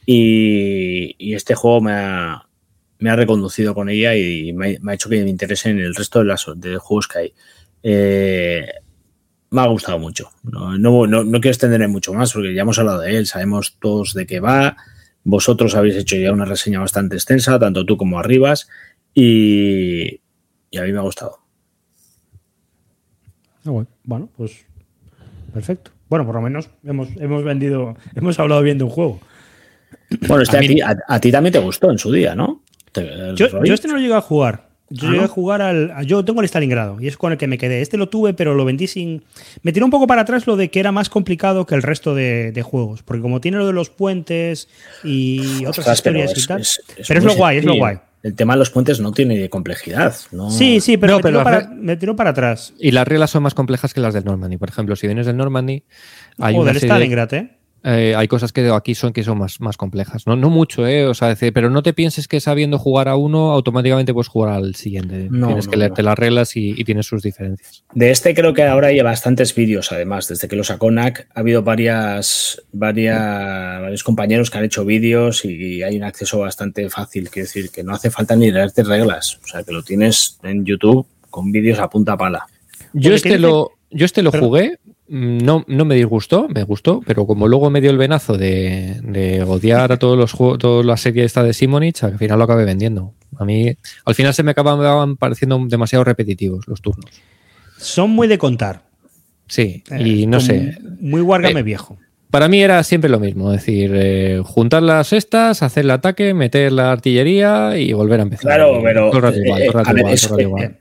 y, 0.08 1.16
y 1.20 1.36
este 1.36 1.54
juego 1.54 1.82
me 1.82 1.92
ha, 1.92 2.45
me 3.00 3.10
ha 3.10 3.16
reconducido 3.16 3.74
con 3.76 3.90
ella 3.90 4.16
y 4.16 4.54
me, 4.54 4.78
me 4.82 4.92
ha 4.92 4.96
hecho 4.96 5.10
que 5.10 5.24
me 5.24 5.30
interese 5.30 5.70
en 5.70 5.80
el 5.80 5.94
resto 5.96 6.20
de, 6.20 6.26
las, 6.26 6.46
de 6.56 6.78
juegos 6.78 7.08
que 7.08 7.20
hay. 7.20 7.34
Eh, 7.84 8.68
me 9.52 9.62
ha 9.62 9.68
gustado 9.68 10.00
mucho. 10.00 10.32
No, 10.44 10.78
no, 10.78 11.06
no, 11.08 11.24
no 11.24 11.40
quiero 11.40 11.50
extenderme 11.52 11.88
mucho 11.88 12.14
más 12.14 12.34
porque 12.34 12.54
ya 12.54 12.62
hemos 12.64 12.80
hablado 12.80 13.02
de 13.02 13.18
él, 13.18 13.28
sabemos 13.28 13.78
todos 13.80 14.14
de 14.14 14.26
qué 14.26 14.40
va. 14.40 14.76
Vosotros 15.24 15.76
habéis 15.76 15.96
hecho 15.96 16.16
ya 16.18 16.32
una 16.32 16.46
reseña 16.46 16.80
bastante 16.80 17.16
extensa, 17.16 17.58
tanto 17.60 17.86
tú 17.86 17.98
como 17.98 18.20
Arribas, 18.20 18.68
y, 19.14 20.22
y 20.72 20.78
a 20.78 20.84
mí 20.84 20.92
me 20.92 21.00
ha 21.00 21.02
gustado. 21.02 21.40
Ah, 23.66 23.72
bueno, 24.04 24.30
pues 24.38 24.66
perfecto. 25.54 25.92
Bueno, 26.10 26.26
por 26.26 26.36
lo 26.36 26.42
menos 26.42 26.70
hemos, 26.84 27.10
hemos 27.18 27.44
vendido, 27.44 27.96
hemos 28.16 28.38
hablado 28.40 28.62
bien 28.62 28.78
de 28.78 28.84
un 28.84 28.90
juego. 28.92 29.20
Bueno, 30.28 30.44
este 30.44 30.58
A 30.58 30.60
a, 30.60 30.62
mí- 30.62 30.68
ti, 30.68 30.82
a- 30.82 30.98
a 31.08 31.20
ti 31.20 31.32
también 31.32 31.54
te 31.54 31.60
gustó 31.60 31.90
en 31.90 31.98
su 31.98 32.12
día, 32.12 32.36
¿no? 32.36 32.62
Te- 32.96 33.34
Yo, 33.36 33.64
yo 33.64 33.74
este 33.74 33.88
no 33.88 33.94
lo 33.96 34.00
llegué 34.00 34.16
a 34.16 34.22
jugar. 34.22 34.66
Yo 34.90 35.08
Ah, 35.08 35.12
llegué 35.12 35.18
¿no? 35.22 35.26
a 35.26 35.28
jugar 35.28 35.62
al. 35.64 35.92
a- 35.92 36.04
Yo 36.04 36.24
tengo 36.24 36.42
el 36.42 36.48
Stalingrado 36.48 37.02
y 37.02 37.08
es 37.08 37.18
con 37.18 37.32
el 37.32 37.38
que 37.40 37.48
me 37.48 37.58
quedé. 37.58 37.82
Este 37.82 37.98
lo 37.98 38.08
tuve, 38.08 38.34
pero 38.36 38.54
lo 38.54 38.66
vendí 38.66 38.86
sin. 38.88 39.24
Me 39.64 39.72
tiró 39.74 39.86
un 39.86 39.92
poco 39.92 40.06
para 40.08 40.22
atrás 40.22 40.46
lo 40.48 40.56
de 40.58 40.70
que 40.70 40.80
era 40.80 40.92
más 40.92 41.10
complicado 41.10 41.66
que 41.66 41.74
el 41.76 41.82
resto 41.82 42.14
de, 42.14 42.52
de 42.52 42.62
juegos. 42.62 43.02
Porque 43.04 43.22
como 43.22 43.42
tiene 43.42 43.58
lo 43.58 43.66
de 43.68 43.74
los 43.74 43.90
puentes 43.90 44.70
y 45.04 45.60
otras 45.66 45.80
Ostras, 45.80 45.98
historias 45.98 46.38
y 46.38 46.48
tal. 46.48 46.62
es- 46.62 46.82
es 46.98 47.08
pero 47.08 47.20
es 47.20 47.26
lo 47.26 47.34
guay, 47.36 47.58
es 47.58 47.66
lo 47.66 47.76
guay. 47.76 47.98
El 48.22 48.34
tema 48.36 48.54
de 48.54 48.60
los 48.60 48.72
puentes 48.72 49.00
no 49.00 49.12
tiene 49.12 49.50
complejidad. 49.50 50.16
¿no? 50.32 50.50
Sí, 50.50 50.80
sí, 50.82 50.98
pero, 50.98 51.14
No, 51.14 51.18
me, 51.18 51.24
pero 51.24 51.38
tiró 51.40 51.44
para, 51.44 51.60
re- 51.62 51.76
me 51.76 51.96
tiró 51.96 52.16
para 52.16 52.30
atrás. 52.32 52.74
Y 52.80 52.90
las 52.92 53.08
reglas 53.08 53.30
son 53.30 53.44
más 53.44 53.54
complejas 53.54 53.94
que 53.94 54.00
las 54.02 54.14
del 54.16 54.24
Normandy. 54.26 54.58
Por 54.58 54.70
ejemplo, 54.70 54.96
si 54.96 55.06
vienes 55.06 55.28
del 55.28 55.38
Normandy, 55.38 55.84
hay 56.40 56.56
o 56.56 56.60
una 56.62 56.72
del 56.72 56.80
serie- 56.82 56.92
Stalingrad, 56.94 57.34
¿eh? 57.36 57.55
Eh, 57.86 58.16
hay 58.16 58.28
cosas 58.28 58.52
que 58.52 58.68
aquí 58.70 58.96
son 58.96 59.14
que 59.14 59.24
son 59.24 59.38
más, 59.38 59.62
más 59.62 59.78
complejas. 59.78 60.26
No, 60.26 60.36
no 60.36 60.50
mucho, 60.50 60.88
¿eh? 60.88 61.06
O 61.06 61.14
sea, 61.14 61.28
decir, 61.28 61.54
pero 61.54 61.70
no 61.70 61.84
te 61.84 61.94
pienses 61.94 62.28
que 62.28 62.40
sabiendo 62.40 62.80
jugar 62.80 63.08
a 63.08 63.16
uno, 63.16 63.52
automáticamente 63.52 64.12
puedes 64.14 64.28
jugar 64.28 64.54
al 64.54 64.74
siguiente. 64.74 65.28
No, 65.30 65.48
Tienes 65.48 65.66
no, 65.66 65.72
que 65.72 65.78
leerte 65.78 66.02
no. 66.02 66.10
las 66.10 66.18
reglas 66.20 66.56
y, 66.56 66.72
y 66.76 66.84
tienes 66.84 67.06
sus 67.06 67.22
diferencias. 67.22 67.84
De 67.94 68.10
este 68.10 68.34
creo 68.34 68.54
que 68.56 68.64
ahora 68.64 68.88
hay 68.88 69.00
bastantes 69.02 69.54
vídeos, 69.54 69.92
además. 69.92 70.28
Desde 70.28 70.48
que 70.48 70.56
lo 70.56 70.64
sacó 70.64 70.90
NAC 70.90 71.28
ha 71.36 71.40
habido 71.42 71.62
varias, 71.62 72.62
varias, 72.72 73.82
varios 73.82 74.04
compañeros 74.04 74.50
que 74.50 74.58
han 74.58 74.64
hecho 74.66 74.84
vídeos 74.84 75.46
y 75.46 75.84
hay 75.84 75.98
un 75.98 76.04
acceso 76.04 76.40
bastante 76.40 76.90
fácil. 76.90 77.30
Quiero 77.30 77.46
decir, 77.48 77.70
que 77.70 77.84
no 77.84 77.94
hace 77.94 78.10
falta 78.10 78.36
ni 78.36 78.52
leerte 78.52 78.84
reglas. 78.84 79.40
O 79.44 79.48
sea, 79.48 79.64
que 79.64 79.72
lo 79.72 79.84
tienes 79.84 80.40
en 80.44 80.66
YouTube 80.66 81.06
con 81.30 81.52
vídeos 81.52 81.80
a 81.80 81.90
punta 81.90 82.18
pala. 82.18 82.48
Yo 82.94 83.14
este, 83.14 83.38
lo, 83.38 83.72
yo 83.92 84.06
este 84.06 84.24
lo 84.24 84.32
Perdón. 84.32 84.50
jugué, 84.50 84.80
no, 85.08 85.64
no 85.68 85.86
me 85.86 85.96
disgustó, 85.96 86.48
me 86.50 86.64
gustó, 86.64 87.02
pero 87.06 87.26
como 87.28 87.48
luego 87.48 87.70
me 87.70 87.82
dio 87.82 87.92
el 87.92 87.98
venazo 87.98 88.38
de, 88.38 89.00
de 89.04 89.44
odiar 89.44 89.92
a 89.92 89.98
todos 90.00 90.18
los 90.18 90.32
juegos, 90.34 90.58
toda 90.60 90.84
la 90.84 90.98
serie 90.98 91.24
esta 91.24 91.44
de 91.44 91.54
Simonich, 91.54 92.04
al 92.04 92.18
final 92.18 92.40
lo 92.40 92.46
acabé 92.46 92.66
vendiendo. 92.66 93.14
A 93.38 93.46
mí, 93.46 93.76
al 94.06 94.16
final 94.16 94.34
se 94.34 94.44
me 94.44 94.52
acababan 94.52 95.18
pareciendo 95.18 95.60
demasiado 95.68 96.04
repetitivos 96.04 96.68
los 96.68 96.82
turnos. 96.82 97.06
Son 97.78 98.10
muy 98.10 98.28
de 98.28 98.38
contar. 98.38 98.84
Sí, 99.48 99.84
Eh, 99.92 100.08
y 100.08 100.26
no 100.26 100.38
como 100.38 100.48
sé. 100.48 100.78
Muy 101.02 101.22
Wargame 101.22 101.60
Eh, 101.60 101.64
viejo. 101.64 101.98
Para 102.36 102.50
mí 102.50 102.62
era 102.62 102.84
siempre 102.84 103.10
lo 103.10 103.18
mismo, 103.18 103.54
es 103.54 103.62
decir, 103.62 103.92
eh, 103.96 104.42
juntar 104.44 104.84
las 104.84 105.14
estas, 105.14 105.64
hacer 105.64 105.86
el 105.86 105.92
ataque, 105.92 106.34
meter 106.34 106.70
la 106.74 106.92
artillería 106.92 107.78
y 107.78 107.94
volver 107.94 108.20
a 108.20 108.24
empezar. 108.24 108.44
Claro, 108.44 108.82
pero 108.84 109.10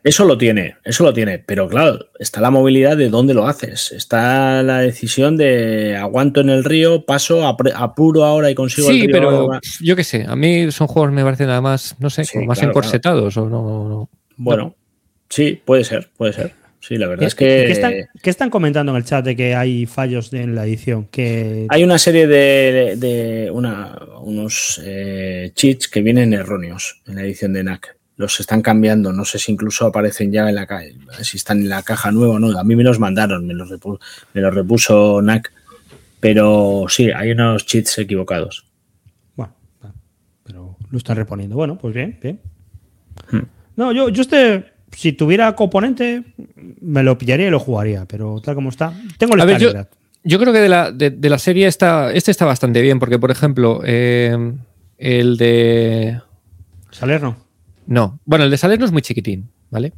eso, 0.02 0.24
lo 0.24 0.36
tiene, 0.36 0.74
eso 0.82 1.05
lo 1.05 1.14
tiene, 1.14 1.39
pero 1.39 1.68
claro, 1.68 2.09
está 2.18 2.40
la 2.40 2.51
movilidad 2.51 2.97
de 2.97 3.09
dónde 3.09 3.35
lo 3.35 3.47
haces, 3.47 3.93
está 3.93 4.64
la 4.64 4.81
decisión 4.81 5.36
de 5.36 5.97
aguanto 5.97 6.40
en 6.40 6.48
el 6.51 6.64
río, 6.64 7.05
paso, 7.06 7.47
apuro 7.47 8.24
ahora 8.24 8.51
y 8.51 8.56
consigo 8.56 8.90
el 8.90 8.94
Sí, 8.97 9.02
río. 9.02 9.10
pero 9.12 9.31
ahora. 9.31 9.60
yo 9.81 9.94
qué 9.94 10.02
sé, 10.02 10.24
a 10.28 10.35
mí 10.35 10.72
son 10.72 10.89
juegos 10.89 11.12
me 11.12 11.22
parecen 11.22 11.47
nada 11.47 11.60
más, 11.60 11.94
no 12.01 12.10
sé, 12.10 12.24
Sí, 12.24 12.39
más 12.40 12.59
claro, 12.59 12.72
encorsetados 12.72 13.36
o 13.36 13.48
no, 13.48 13.89
no. 13.89 14.10
bueno, 14.36 14.74
sí, 15.28 15.62
puede 15.64 15.85
ser, 15.85 16.10
puede 16.16 16.32
ser. 16.32 16.64
Sí, 16.86 16.98
la 16.98 17.06
verdad 17.06 17.20
¿Qué, 17.20 17.27
es 17.28 17.35
que 17.35 17.47
qué 17.47 17.73
están, 17.73 17.93
qué 18.23 18.28
están 18.28 18.51
comentando 18.51 18.93
en 18.93 18.97
el 18.97 19.05
chat 19.05 19.24
de 19.24 19.35
que 19.35 19.55
hay 19.55 19.86
fallos 19.86 20.31
en 20.35 20.55
la 20.55 20.66
edición? 20.66 21.06
Que 21.11 21.66
hay 21.70 21.82
una 21.82 21.98
serie 21.98 22.27
de, 22.27 22.97
de 22.97 23.51
una, 23.51 23.98
unos 24.20 24.82
eh, 24.85 25.51
cheats 25.55 25.89
que 25.89 26.02
vienen 26.02 26.35
erróneos 26.35 27.01
en 27.06 27.15
la 27.15 27.23
edición 27.23 27.55
de 27.55 27.65
NAC. 27.65 27.97
Los 28.16 28.39
están 28.39 28.61
cambiando, 28.61 29.15
no 29.15 29.24
sé 29.24 29.39
si 29.39 29.51
incluso 29.51 29.86
aparecen 29.86 30.31
ya 30.31 30.47
en 30.47 30.56
la 30.56 30.66
caja, 30.66 30.85
si 31.23 31.39
están 31.39 31.61
en 31.61 31.70
la 31.70 31.82
caja 31.82 32.12
nueva 32.12 32.35
o 32.35 32.39
no. 32.39 32.59
A 32.59 32.65
mí 32.65 32.77
me 32.77 32.85
los 32.85 32.98
mandaron, 32.98 33.47
me 33.47 33.55
los, 33.55 33.70
repu- 33.70 33.98
me 34.35 34.43
los 34.43 34.55
repuso 34.55 35.23
NAC, 35.23 35.51
pero 36.20 36.85
sí, 36.89 37.11
hay 37.11 37.31
unos 37.31 37.65
cheats 37.65 37.97
equivocados. 37.97 38.66
Bueno, 39.36 39.55
pero 40.44 40.77
lo 40.90 40.98
están 40.98 41.16
reponiendo. 41.16 41.56
Bueno, 41.56 41.78
pues 41.78 41.94
bien, 41.94 42.19
bien. 42.23 42.40
Hmm. 43.31 43.47
No, 43.77 43.90
yo, 43.90 44.11
yo 44.11 44.20
este, 44.20 44.73
si 44.97 45.12
tuviera 45.12 45.55
componente, 45.55 46.23
me 46.81 47.03
lo 47.03 47.19
pillaría 47.19 47.49
y 47.49 47.51
lo 47.51 47.61
jugaría, 47.61 48.07
pero 48.07 48.41
tal 48.41 48.55
como 48.55 48.71
está. 48.71 48.93
Tengo 49.19 49.35
el 49.35 49.41
A 49.41 49.45
ver, 49.45 49.89
yo, 50.23 50.39
creo 50.39 50.53
que 50.53 50.61
de 50.61 50.69
la, 50.69 50.91
de, 50.91 51.11
de 51.11 51.29
la 51.29 51.39
serie 51.39 51.66
está, 51.66 52.12
este 52.12 52.31
está 52.31 52.45
bastante 52.45 52.81
bien, 52.81 52.99
porque 52.99 53.19
por 53.19 53.31
ejemplo, 53.31 53.83
eh, 53.85 54.37
el 54.99 55.37
de... 55.37 56.21
Salerno. 56.91 57.37
No, 57.87 58.21
bueno, 58.25 58.45
el 58.45 58.51
de 58.51 58.57
Salerno 58.57 58.87
es 58.87 58.93
muy 58.93 59.03
chiquitín, 59.03 59.51
¿vale? 59.71 59.93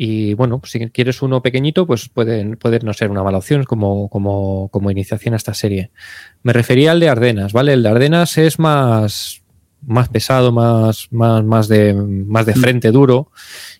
Y 0.00 0.34
bueno, 0.34 0.60
pues 0.60 0.72
si 0.72 0.78
quieres 0.90 1.22
uno 1.22 1.42
pequeñito, 1.42 1.84
pues 1.86 2.08
puede, 2.08 2.56
puede 2.56 2.78
no 2.80 2.92
ser 2.92 3.10
una 3.10 3.24
mala 3.24 3.38
opción 3.38 3.64
como, 3.64 4.08
como, 4.08 4.68
como 4.68 4.90
iniciación 4.92 5.34
a 5.34 5.38
esta 5.38 5.54
serie. 5.54 5.90
Me 6.44 6.52
refería 6.52 6.92
al 6.92 7.00
de 7.00 7.08
Ardenas, 7.08 7.52
¿vale? 7.52 7.72
El 7.72 7.82
de 7.82 7.88
Ardenas 7.88 8.38
es 8.38 8.60
más, 8.60 9.42
más 9.86 10.08
pesado, 10.08 10.52
más, 10.52 11.08
más, 11.10 11.44
más, 11.44 11.68
de, 11.68 11.94
más 11.94 12.46
de 12.46 12.54
frente 12.54 12.90
duro. 12.90 13.30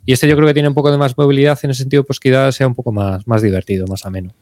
Y 0.06 0.12
este 0.12 0.28
yo 0.28 0.36
creo 0.36 0.46
que 0.46 0.54
tiene 0.54 0.68
un 0.68 0.74
poco 0.74 0.90
de 0.90 0.98
más 0.98 1.16
movilidad 1.16 1.58
en 1.62 1.70
el 1.70 1.76
sentido 1.76 2.04
pues 2.04 2.20
quizás 2.20 2.54
sea 2.54 2.66
un 2.66 2.74
poco 2.74 2.92
más, 2.92 3.26
más 3.26 3.42
divertido, 3.42 3.86
más 3.86 4.06
ameno. 4.06 4.32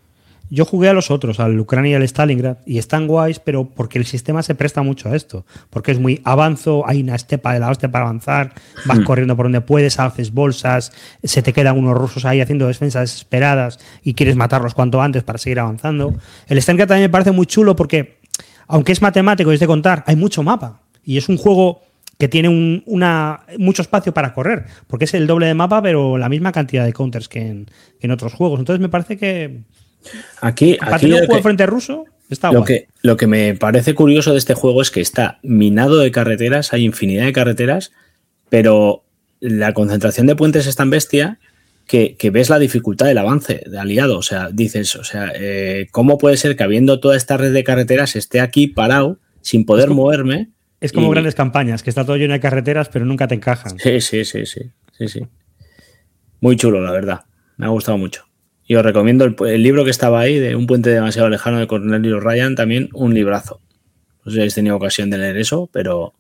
Yo 0.49 0.65
jugué 0.65 0.89
a 0.89 0.93
los 0.93 1.11
otros, 1.11 1.41
al 1.41 1.59
Ucrania 1.59 1.93
y 1.93 1.95
al 1.95 2.05
Stalingrad, 2.05 2.59
y 2.67 2.79
están 2.79 3.09
guays, 3.09 3.41
pero 3.41 3.69
porque 3.69 3.99
el 3.99 4.07
sistema 4.07 4.45
se 4.45 4.55
presta 4.55 4.83
mucho 4.83 5.09
a 5.09 5.17
esto. 5.17 5.45
Porque 5.71 5.91
es 5.91 5.99
muy 5.99 6.21
avanzo, 6.25 6.87
hay 6.87 7.03
una 7.03 7.17
estepa 7.17 7.53
de 7.53 7.59
la 7.59 7.69
hostia 7.69 7.91
para 7.91 8.05
avanzar, 8.05 8.55
vas 8.85 9.01
corriendo 9.01 9.35
por 9.35 9.47
donde 9.47 9.61
puedes, 9.61 9.99
haces 9.99 10.33
bolsas, 10.33 10.93
se 11.25 11.43
te 11.43 11.53
quedan 11.53 11.77
unos 11.77 11.97
rusos 11.97 12.25
ahí 12.25 12.41
haciendo 12.41 12.69
defensas 12.69 13.11
desesperadas 13.11 13.81
y 14.05 14.15
quieres 14.15 14.37
matarlos 14.37 14.75
cuanto 14.75 15.03
antes 15.03 15.25
para 15.25 15.39
seguir 15.39 15.59
avanzando. 15.59 16.15
El 16.47 16.59
Stalingrad 16.59 16.89
también 16.89 17.09
me 17.09 17.13
parece 17.13 17.33
muy 17.33 17.47
chulo 17.47 17.75
porque, 17.75 18.21
aunque 18.69 18.93
es 18.93 19.03
matemático 19.03 19.51
y 19.51 19.55
es 19.55 19.61
de 19.61 19.67
contar, 19.67 20.05
hay 20.07 20.15
mucho 20.15 20.45
mapa. 20.45 20.83
Y 21.07 21.17
es 21.17 21.31
un 21.31 21.39
juego 21.39 21.81
que 22.19 22.29
tiene 22.29 22.49
un- 22.51 22.83
una, 22.87 23.41
mucho 23.59 23.81
espacio 23.83 24.13
para 24.13 24.35
correr, 24.35 24.65
porque 24.87 25.05
es 25.07 25.15
el 25.15 25.27
doble 25.27 25.47
de 25.47 25.55
mapa, 25.55 25.81
pero 25.83 26.19
la 26.19 26.29
misma 26.29 26.53
cantidad 26.53 26.85
de 26.85 26.93
counters 26.93 27.29
que 27.29 27.65
en, 28.01 28.11
otros 28.11 28.35
juegos. 28.35 28.59
Entonces 28.59 28.81
me 28.83 28.89
parece 28.91 29.17
que 29.17 29.61
Aquí, 30.41 30.75
para 30.75 30.97
aquí 30.97 31.07
tener 31.07 31.21
un 31.23 31.27
juego 31.27 31.39
que- 31.39 31.43
frente 31.43 31.67
ruso, 31.67 32.05
está 32.31 32.53
Lo 32.53 32.61
guay. 32.61 32.67
que, 32.67 32.89
lo 33.03 33.17
que 33.17 33.27
me 33.27 33.55
parece 33.55 33.95
curioso 33.95 34.33
de 34.33 34.39
este 34.39 34.55
juego 34.55 34.81
es 34.83 34.91
que 34.91 35.01
está 35.01 35.39
minado 35.43 35.99
de 35.99 36.11
carreteras, 36.11 36.73
hay 36.73 36.85
infinidad 36.85 37.25
de 37.25 37.33
carreteras, 37.33 37.93
pero 38.49 39.05
la 39.41 39.73
concentración 39.75 40.27
de 40.27 40.37
puentes 40.37 40.67
es 40.67 40.77
tan 40.77 40.91
bestia 40.91 41.39
que, 41.87 42.17
que 42.17 42.31
ves 42.31 42.49
la 42.51 42.59
dificultad 42.59 43.07
del 43.07 43.19
avance 43.19 43.63
de 43.67 43.79
aliado. 43.79 44.19
O 44.19 44.23
sea, 44.23 44.49
dices, 44.53 44.97
o 44.97 45.05
sea, 45.05 45.33
eh, 45.35 45.89
¿cómo 45.91 46.19
puede 46.19 46.37
ser 46.37 46.57
que 46.57 46.63
habiendo 46.65 46.99
toda 47.01 47.17
esta 47.17 47.37
red 47.37 47.53
de 47.53 47.63
carreteras 47.65 48.17
esté 48.17 48.41
aquí 48.41 48.67
parado 48.69 49.19
sin 49.43 49.65
poder 49.67 49.89
como- 49.89 50.03
moverme? 50.05 50.49
Es 50.81 50.93
como 50.93 51.09
y- 51.09 51.11
grandes 51.11 51.35
campañas, 51.35 51.83
que 51.83 51.91
está 51.91 52.05
todo 52.05 52.17
lleno 52.17 52.35
de 52.35 52.41
carreteras, 52.41 52.89
pero 52.89 53.05
nunca 53.05 53.27
te 53.29 53.35
encajan. 53.35 53.79
Sí, 53.79 54.01
sí, 54.01 54.25
sí, 54.25 54.47
sí, 54.47 54.61
sí, 54.93 55.09
sí. 55.09 55.27
Muy 56.41 56.57
chulo, 56.57 56.81
la 56.81 56.93
verdad. 56.93 57.25
Me 57.57 57.67
ha 57.67 57.71
gustado 57.71 57.97
mucho. 57.99 58.25
Y 58.67 58.75
os 58.75 58.83
recomiendo 58.85 59.25
el, 59.25 59.37
el 59.47 59.63
libro 59.63 59.85
que 59.85 59.91
estaba 59.91 60.21
ahí, 60.21 60.39
de 60.39 60.55
Un 60.57 60.67
puente 60.67 60.91
demasiado 60.91 61.29
lejano 61.29 61.59
de 61.59 61.67
Cornelio 61.67 62.21
Ryan, 62.21 62.55
también 62.57 62.89
un 62.93 63.15
librazo. 63.15 63.61
No 64.25 64.31
sé 64.31 64.35
si 64.37 64.39
habéis 64.41 64.55
tenido 64.55 64.77
ocasión 64.77 65.09
de 65.09 65.19
leer 65.19 65.37
eso, 65.39 65.71
pero 65.73 66.13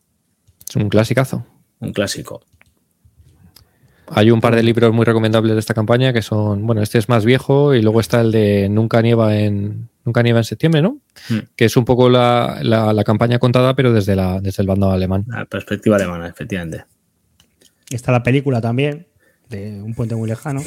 Es 0.69 0.77
un 0.77 0.89
clasicazo. 0.89 1.45
un 1.81 1.93
clásico. 1.93 2.43
Hay 4.09 4.31
un 4.31 4.41
par 4.41 4.55
de 4.55 4.63
libros 4.63 4.93
muy 4.95 5.05
recomendables 5.05 5.55
de 5.55 5.59
esta 5.61 5.75
campaña 5.75 6.13
que 6.13 6.23
son, 6.23 6.65
bueno, 6.67 6.81
este 6.81 6.99
es 6.99 7.09
más 7.09 7.25
viejo 7.25 7.75
y 7.75 7.83
luego 7.83 8.01
está 8.01 8.21
el 8.21 8.31
de 8.31 8.69
Nunca 8.69 9.03
nieva 9.03 9.37
en 9.37 9.89
Nunca 10.07 10.23
nieva 10.23 10.39
en 10.39 10.45
septiembre, 10.45 10.81
¿no? 10.81 11.01
Hmm. 11.29 11.41
Que 11.57 11.67
es 11.67 11.77
un 11.77 11.85
poco 11.85 12.09
la, 12.09 12.61
la- 12.63 12.93
la 12.95 13.05
campaña 13.05 13.39
contada, 13.39 13.75
pero 13.77 13.93
desde, 13.93 14.17
la, 14.17 14.41
desde 14.41 14.63
el 14.63 14.69
bando 14.69 14.91
alemán. 14.91 15.25
La 15.29 15.45
perspectiva 15.45 15.97
alemana, 15.97 16.29
efectivamente. 16.29 16.85
Está 17.91 18.13
la 18.13 18.23
película 18.23 18.61
también, 18.61 19.07
de 19.51 19.83
Un 19.83 19.95
puente 19.95 20.15
muy 20.15 20.29
lejano, 20.29 20.63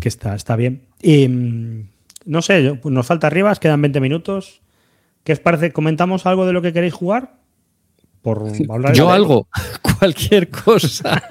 que 0.00 0.08
está, 0.08 0.34
está 0.34 0.56
bien. 0.56 0.82
Y 1.00 1.28
mm, 1.28 1.88
no 2.26 2.42
sé, 2.42 2.78
nos 2.84 3.06
falta 3.06 3.26
arriba, 3.26 3.54
quedan 3.56 3.80
20 3.82 4.00
minutos. 4.00 4.60
¿Qué 5.24 5.32
os 5.32 5.40
parece? 5.40 5.72
¿Comentamos 5.72 6.26
algo 6.26 6.46
de 6.46 6.52
lo 6.52 6.60
que 6.62 6.72
queréis 6.72 6.92
jugar? 6.92 7.36
Por 8.24 8.94
Yo 8.94 9.10
algo, 9.10 9.48
cualquier 9.98 10.48
cosa. 10.48 11.22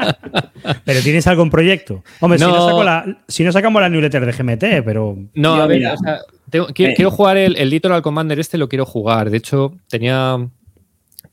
pero 0.86 1.02
tienes 1.02 1.26
algo 1.26 1.42
en 1.42 1.50
proyecto. 1.50 2.04
Hombre, 2.20 2.38
si, 2.38 3.44
no 3.44 3.52
sacamos 3.52 3.82
la 3.82 3.90
newsletter 3.90 4.24
de 4.24 4.32
GMT, 4.32 4.86
pero. 4.86 5.18
No, 5.34 5.56
a 5.56 5.66
ver, 5.66 5.82
eh. 5.82 6.66
quiero, 6.76 7.10
jugar 7.10 7.38
el, 7.38 7.58
el 7.58 7.72
Litoral 7.72 8.04
Commander 8.04 8.40
este, 8.40 8.60
lo 8.60 8.70
quiero 8.70 8.86
jugar. 8.86 9.32
De 9.32 9.38
hecho, 9.38 9.74
tenía 9.90 10.38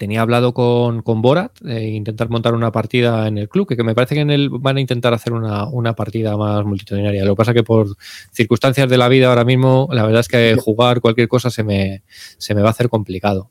tenía 0.00 0.22
hablado 0.22 0.54
con, 0.54 1.02
con 1.02 1.20
Borat 1.20 1.52
e 1.62 1.90
intentar 1.90 2.30
montar 2.30 2.54
una 2.54 2.72
partida 2.72 3.28
en 3.28 3.36
el 3.36 3.50
club, 3.50 3.68
que, 3.68 3.84
me 3.84 3.94
parece 3.94 4.14
que 4.14 4.22
en 4.22 4.30
él 4.30 4.48
van 4.48 4.78
a 4.78 4.80
intentar 4.80 5.12
hacer 5.12 5.34
una, 5.34 5.66
una, 5.66 5.94
partida 5.94 6.38
más 6.38 6.64
multitudinaria. 6.64 7.22
Lo 7.26 7.34
que 7.34 7.36
pasa 7.36 7.52
que 7.52 7.62
por 7.62 7.86
circunstancias 8.32 8.88
de 8.88 8.96
la 8.96 9.08
vida 9.08 9.28
ahora 9.28 9.44
mismo, 9.44 9.90
la 9.92 10.02
verdad 10.06 10.20
es 10.20 10.28
que 10.28 10.56
jugar 10.56 11.02
cualquier 11.02 11.28
cosa 11.28 11.50
se 11.50 11.64
me, 11.64 12.02
se 12.38 12.54
me 12.54 12.62
va 12.62 12.68
a 12.68 12.70
hacer 12.70 12.88
complicado. 12.88 13.50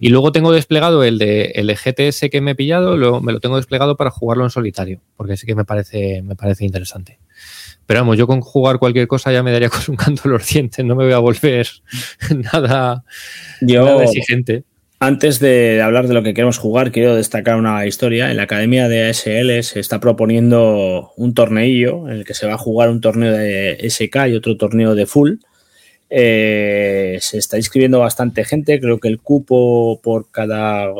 Y 0.00 0.08
luego 0.08 0.32
tengo 0.32 0.52
desplegado 0.52 1.04
el 1.04 1.18
de, 1.18 1.52
el 1.54 1.70
GTS 1.76 2.30
que 2.30 2.40
me 2.40 2.52
he 2.52 2.54
pillado, 2.54 3.20
me 3.20 3.34
lo 3.34 3.40
tengo 3.40 3.56
desplegado 3.56 3.98
para 3.98 4.10
jugarlo 4.10 4.44
en 4.44 4.50
solitario, 4.50 5.02
porque 5.18 5.36
sí 5.36 5.46
que 5.46 5.54
me 5.54 5.66
parece, 5.66 6.22
me 6.22 6.34
parece 6.34 6.64
interesante. 6.64 7.18
Pero 7.84 8.00
vamos, 8.00 8.16
yo 8.16 8.26
con 8.26 8.40
jugar 8.40 8.78
cualquier 8.78 9.06
cosa 9.06 9.32
ya 9.32 9.42
me 9.42 9.52
daría 9.52 9.68
con 9.68 9.80
un 9.88 9.96
canto 9.96 10.30
los 10.30 10.48
dientes, 10.48 10.82
no 10.82 10.96
me 10.96 11.04
voy 11.04 11.12
a 11.12 11.18
volver 11.18 11.68
nada, 12.54 13.04
nada 13.60 14.02
exigente. 14.04 14.64
Antes 15.06 15.38
de 15.38 15.82
hablar 15.82 16.08
de 16.08 16.14
lo 16.14 16.22
que 16.22 16.32
queremos 16.32 16.56
jugar, 16.56 16.90
quiero 16.90 17.14
destacar 17.14 17.56
una 17.56 17.84
historia. 17.84 18.30
En 18.30 18.38
la 18.38 18.44
Academia 18.44 18.88
de 18.88 19.10
ASL 19.10 19.62
se 19.62 19.78
está 19.78 20.00
proponiendo 20.00 21.12
un 21.18 21.34
torneillo 21.34 22.08
en 22.08 22.14
el 22.16 22.24
que 22.24 22.32
se 22.32 22.46
va 22.46 22.54
a 22.54 22.58
jugar 22.58 22.88
un 22.88 23.02
torneo 23.02 23.30
de 23.30 23.86
SK 23.86 24.28
y 24.28 24.34
otro 24.34 24.56
torneo 24.56 24.94
de 24.94 25.04
full. 25.04 25.32
Eh, 26.08 27.18
se 27.20 27.36
está 27.36 27.58
inscribiendo 27.58 27.98
bastante 27.98 28.46
gente, 28.46 28.80
creo 28.80 28.98
que 28.98 29.08
el 29.08 29.20
cupo 29.20 30.00
por 30.02 30.30
cada 30.30 30.90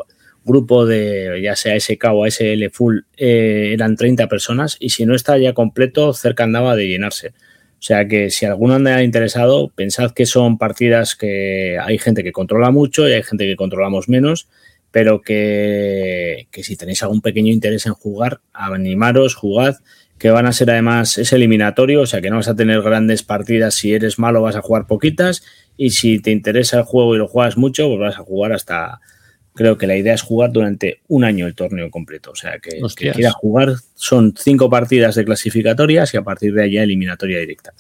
grupo 0.45 0.85
de 0.85 1.41
ya 1.43 1.57
sea 1.57 1.81
SK 1.81 2.05
o 2.13 2.27
ASL 2.27 2.69
full 2.71 2.99
eh, 3.17 3.71
eran 3.73 3.97
30 3.97 4.29
personas 4.29 4.77
y 4.81 4.91
si 4.91 5.07
no 5.07 5.15
está 5.15 5.39
ya 5.39 5.55
completo, 5.55 6.13
cerca 6.13 6.45
andaba 6.45 6.77
de 6.77 6.89
llenarse. 6.89 7.33
O 7.79 7.83
sea 7.87 8.09
que 8.09 8.31
si 8.31 8.47
alguno 8.47 8.75
anda 8.75 9.03
interesado, 9.03 9.69
pensad 9.75 10.13
que 10.13 10.27
son 10.27 10.57
partidas 10.59 11.15
que 11.15 11.79
hay 11.79 11.99
gente 11.99 12.25
que 12.25 12.33
controla 12.33 12.71
mucho 12.71 13.09
y 13.09 13.13
hay 13.13 13.23
gente 13.23 13.47
que 13.47 13.57
controlamos 13.57 14.09
menos, 14.09 14.49
pero 14.91 15.23
que, 15.23 16.47
si 16.53 16.77
tenéis 16.77 17.03
algún 17.03 17.21
pequeño 17.21 17.53
interés 17.53 17.87
en 17.87 17.95
jugar, 17.95 18.41
animaros, 18.53 19.35
jugad, 19.35 19.77
que 20.19 20.31
van 20.31 20.47
a 20.47 20.53
ser 20.53 20.71
además, 20.71 21.19
es 21.19 21.33
eliminatorio, 21.33 22.03
o 22.03 22.07
sea 22.07 22.21
que 22.21 22.31
no 22.31 22.37
vas 22.37 22.49
a 22.49 22.55
tener 22.55 22.81
grandes 22.81 23.23
partidas, 23.23 23.75
si 23.75 23.93
eres 23.93 24.19
malo 24.19 24.41
vas 24.41 24.57
a 24.57 24.63
jugar 24.63 24.87
poquitas 24.87 25.43
y 25.77 25.91
si 25.91 26.21
te 26.21 26.31
interesa 26.31 26.79
el 26.79 26.85
juego 26.85 27.15
y 27.15 27.19
lo 27.19 27.27
juegas 27.27 27.57
mucho, 27.57 27.89
pues 27.89 27.99
vas 27.99 28.17
a 28.17 28.23
jugar 28.23 28.53
hasta, 28.53 29.01
creo 29.55 29.79
que 29.79 29.87
la 29.87 29.97
idea 29.97 30.15
es 30.15 30.23
jugar 30.23 30.53
durante 30.53 31.01
un 31.09 31.25
año 31.25 31.47
el 31.47 31.55
torneo 31.55 31.91
completo. 31.91 32.33
O 32.33 32.35
sea, 32.35 32.59
que, 32.59 32.81
que 32.97 33.13
quiera 33.13 33.31
jugar 33.31 33.75
son 33.95 34.35
cinco 34.37 34.69
partidas 34.69 35.15
de 35.15 35.25
clasificatorias 35.25 36.13
y 36.13 36.17
a 36.17 36.23
partir 36.23 36.53
de 36.53 36.65
allá 36.65 36.83
eliminatoria 36.83 37.39
directa. 37.39 37.73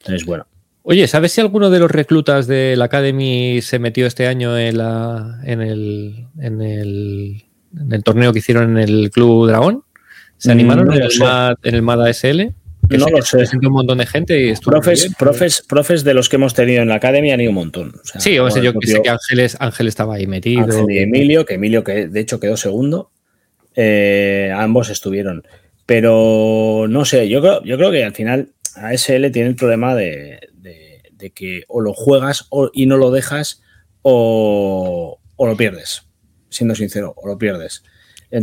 Entonces, 0.00 0.26
bueno. 0.26 0.46
Oye, 0.84 1.06
¿sabes 1.06 1.30
si 1.32 1.40
alguno 1.40 1.70
de 1.70 1.78
los 1.78 1.90
reclutas 1.90 2.48
de 2.48 2.74
la 2.76 2.86
Academy 2.86 3.60
se 3.62 3.78
metió 3.78 4.06
este 4.06 4.26
año 4.26 4.58
en, 4.58 4.78
la, 4.78 5.40
en, 5.44 5.62
el, 5.62 6.26
en, 6.40 6.60
el, 6.60 7.44
en 7.78 7.92
el 7.92 8.02
torneo 8.02 8.32
que 8.32 8.40
hicieron 8.40 8.76
en 8.76 8.78
el 8.78 9.10
Club 9.12 9.46
Dragón? 9.46 9.84
¿Se 10.38 10.48
mm, 10.48 10.52
animaron 10.52 10.92
en, 10.92 11.02
el 11.02 11.18
MAD, 11.20 11.54
en 11.62 11.74
el 11.76 11.82
MAD 11.82 12.06
ASL? 12.08 12.52
No 12.88 13.06
lo 13.08 13.22
sé. 13.22 13.44
un 13.54 13.72
montón 13.72 13.98
de 13.98 14.06
gente 14.06 14.40
y 14.40 14.54
profes, 14.56 15.14
profes, 15.18 15.64
profes 15.66 16.04
de 16.04 16.14
los 16.14 16.28
que 16.28 16.36
hemos 16.36 16.54
tenido 16.54 16.82
en 16.82 16.88
la 16.88 16.96
academia 16.96 17.34
han 17.34 17.40
ido 17.40 17.50
un 17.50 17.56
montón. 17.56 17.94
sí, 18.18 18.38
o 18.38 18.50
sea, 18.50 18.62
yo 18.62 18.72
sé 18.80 19.00
que 19.02 19.08
Ángeles, 19.08 19.56
Ángel 19.60 19.88
estaba 19.88 20.16
ahí 20.16 20.26
metido. 20.26 20.62
Ángel 20.62 20.90
y 20.90 20.98
Emilio, 20.98 21.44
que 21.44 21.54
Emilio 21.54 21.84
que 21.84 22.08
de 22.08 22.20
hecho 22.20 22.40
quedó 22.40 22.56
segundo. 22.56 23.10
Eh, 23.74 24.52
ambos 24.54 24.90
estuvieron. 24.90 25.44
Pero 25.86 26.86
no 26.88 27.04
sé, 27.04 27.28
yo 27.28 27.40
creo, 27.40 27.62
yo 27.64 27.76
creo 27.76 27.90
que 27.90 28.04
al 28.04 28.14
final 28.14 28.50
ASL 28.76 29.30
tiene 29.30 29.48
el 29.48 29.56
problema 29.56 29.94
de, 29.94 30.40
que 31.34 31.64
o 31.68 31.80
lo 31.80 31.92
juegas 31.92 32.48
y 32.72 32.86
no 32.86 32.96
lo 32.96 33.10
dejas 33.10 33.62
o, 34.02 35.18
lo 35.38 35.56
pierdes. 35.56 36.02
Siendo 36.50 36.74
sincero, 36.74 37.14
o 37.16 37.26
lo 37.26 37.38
pierdes. 37.38 37.82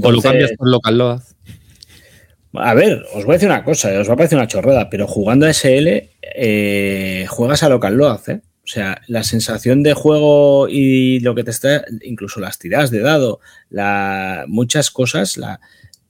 o 0.02 0.12
lo 0.12 0.22
cambias 0.22 0.52
por 0.58 0.70
local 0.70 0.98
load. 0.98 1.22
A 2.54 2.74
ver, 2.74 3.06
os 3.14 3.26
voy 3.26 3.34
a 3.34 3.38
decir 3.38 3.50
una 3.50 3.64
cosa, 3.64 3.90
os 4.00 4.10
va 4.10 4.14
a 4.14 4.18
parecer 4.18 4.38
una 4.38 4.48
chorrada, 4.48 4.90
pero 4.90 5.08
jugando 5.08 5.46
a 5.46 5.54
SL 5.54 6.10
eh, 6.22 7.26
juegas 7.30 7.64
a 7.64 7.70
local 7.70 7.96
lo 7.96 8.10
hace. 8.10 8.42
O 8.64 8.72
sea, 8.72 9.02
la 9.08 9.24
sensación 9.24 9.82
de 9.84 9.94
juego 9.94 10.68
y 10.70 11.20
lo 11.22 11.34
que 11.36 11.44
te 11.44 11.52
está, 11.52 11.86
incluso 12.02 12.40
las 12.40 12.60
tiradas 12.60 12.92
de 12.92 13.02
dado, 13.02 13.40
muchas 14.48 14.92
cosas 14.92 15.40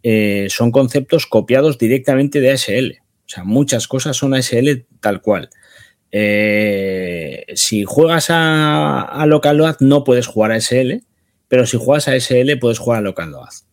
eh, 0.03 0.47
son 0.49 0.71
conceptos 0.71 1.25
copiados 1.25 1.77
directamente 1.77 2.41
de 2.41 2.51
ASL. 2.51 2.99
O 3.01 3.29
sea, 3.29 3.43
muchas 3.43 3.87
cosas 3.87 4.17
son 4.17 4.33
ASL 4.33 4.85
tal 4.99 5.21
cual. 5.21 5.49
Eh, 6.11 7.45
si 7.53 7.83
juegas 7.83 8.29
a, 8.29 9.01
a 9.01 9.25
local 9.25 9.57
load 9.57 9.75
no 9.79 10.03
puedes 10.03 10.27
jugar 10.27 10.51
a 10.51 10.55
ASL, 10.55 11.03
pero 11.47 11.65
si 11.65 11.77
juegas 11.77 12.07
a 12.07 12.19
SL 12.19 12.57
puedes 12.59 12.79
jugar 12.79 12.99
a 12.99 13.01
local 13.01 13.31
load. 13.31 13.68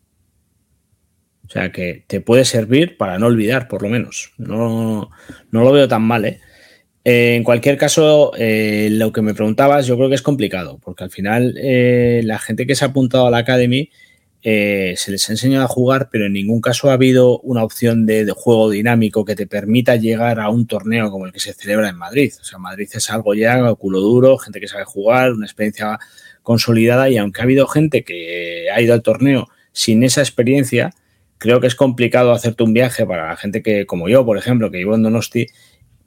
O 1.47 1.51
sea 1.51 1.71
que 1.71 2.05
te 2.07 2.21
puede 2.21 2.45
servir 2.45 2.97
para 2.97 3.19
no 3.19 3.27
olvidar, 3.27 3.69
por 3.69 3.83
lo 3.83 3.89
menos. 3.89 4.33
No, 4.37 5.11
no 5.51 5.65
lo 5.65 5.73
veo 5.73 5.87
tan 5.87 6.03
mal, 6.03 6.25
¿eh? 6.25 6.41
en 7.05 7.45
cualquier 7.45 7.77
caso, 7.77 8.33
eh, 8.37 8.89
lo 8.91 9.13
que 9.13 9.23
me 9.23 9.33
preguntabas, 9.33 9.87
yo 9.87 9.97
creo 9.97 10.09
que 10.09 10.17
es 10.17 10.23
complicado, 10.23 10.81
porque 10.83 11.05
al 11.05 11.11
final 11.11 11.55
eh, 11.57 12.21
la 12.25 12.41
gente 12.41 12.67
que 12.67 12.75
se 12.75 12.85
ha 12.85 12.89
apuntado 12.89 13.29
a 13.29 13.31
la 13.31 13.39
Academy 13.39 13.91
se 14.43 15.11
les 15.11 15.29
ha 15.29 15.33
enseñado 15.33 15.65
a 15.65 15.69
jugar, 15.69 16.09
pero 16.11 16.27
en 16.27 16.33
ningún 16.33 16.61
caso 16.61 16.89
ha 16.89 16.93
habido 16.93 17.41
una 17.41 17.65
opción 17.65 18.07
de, 18.07 18.31
juego 18.31 18.71
dinámico 18.71 19.25
que 19.25 19.35
te 19.35 19.49
permita 19.49 19.97
llegar 19.97 20.39
a 20.39 20.51
un 20.51 20.69
torneo 20.69 21.11
como 21.11 21.27
el 21.27 21.33
que 21.33 21.41
se 21.41 21.53
celebra 21.53 21.89
en 21.89 21.97
Madrid. 21.97 22.33
O 22.41 22.45
sea, 22.45 22.59
Madrid 22.59 22.89
es 22.93 23.11
algo 23.11 23.35
ya 23.35 23.75
culo 23.75 23.99
duro, 23.99 24.39
gente 24.39 24.61
que 24.61 24.69
sabe 24.69 24.85
jugar, 24.85 25.33
una 25.33 25.47
experiencia 25.47 25.99
consolidada, 26.45 27.11
y 27.11 27.17
aunque 27.17 27.41
ha 27.41 27.45
habido 27.45 27.67
gente 27.67 28.05
que 28.05 28.69
ha 28.73 28.81
ido 28.81 28.95
al 28.95 29.03
torneo 29.03 29.49
sin 29.73 30.05
esa 30.05 30.21
experiencia, 30.21 30.93
creo 31.39 31.61
que 31.61 31.67
es 31.67 31.75
complicado 31.75 32.33
hacerte 32.33 32.63
un 32.63 32.73
viaje 32.73 33.07
para 33.07 33.29
la 33.29 33.37
gente 33.37 33.63
que, 33.63 33.87
como 33.87 34.09
yo, 34.09 34.25
por 34.25 34.39
ejemplo, 34.39 34.71
que 34.71 34.79
vivo 34.79 34.95
en 34.95 35.03
Donosti, 35.03 35.47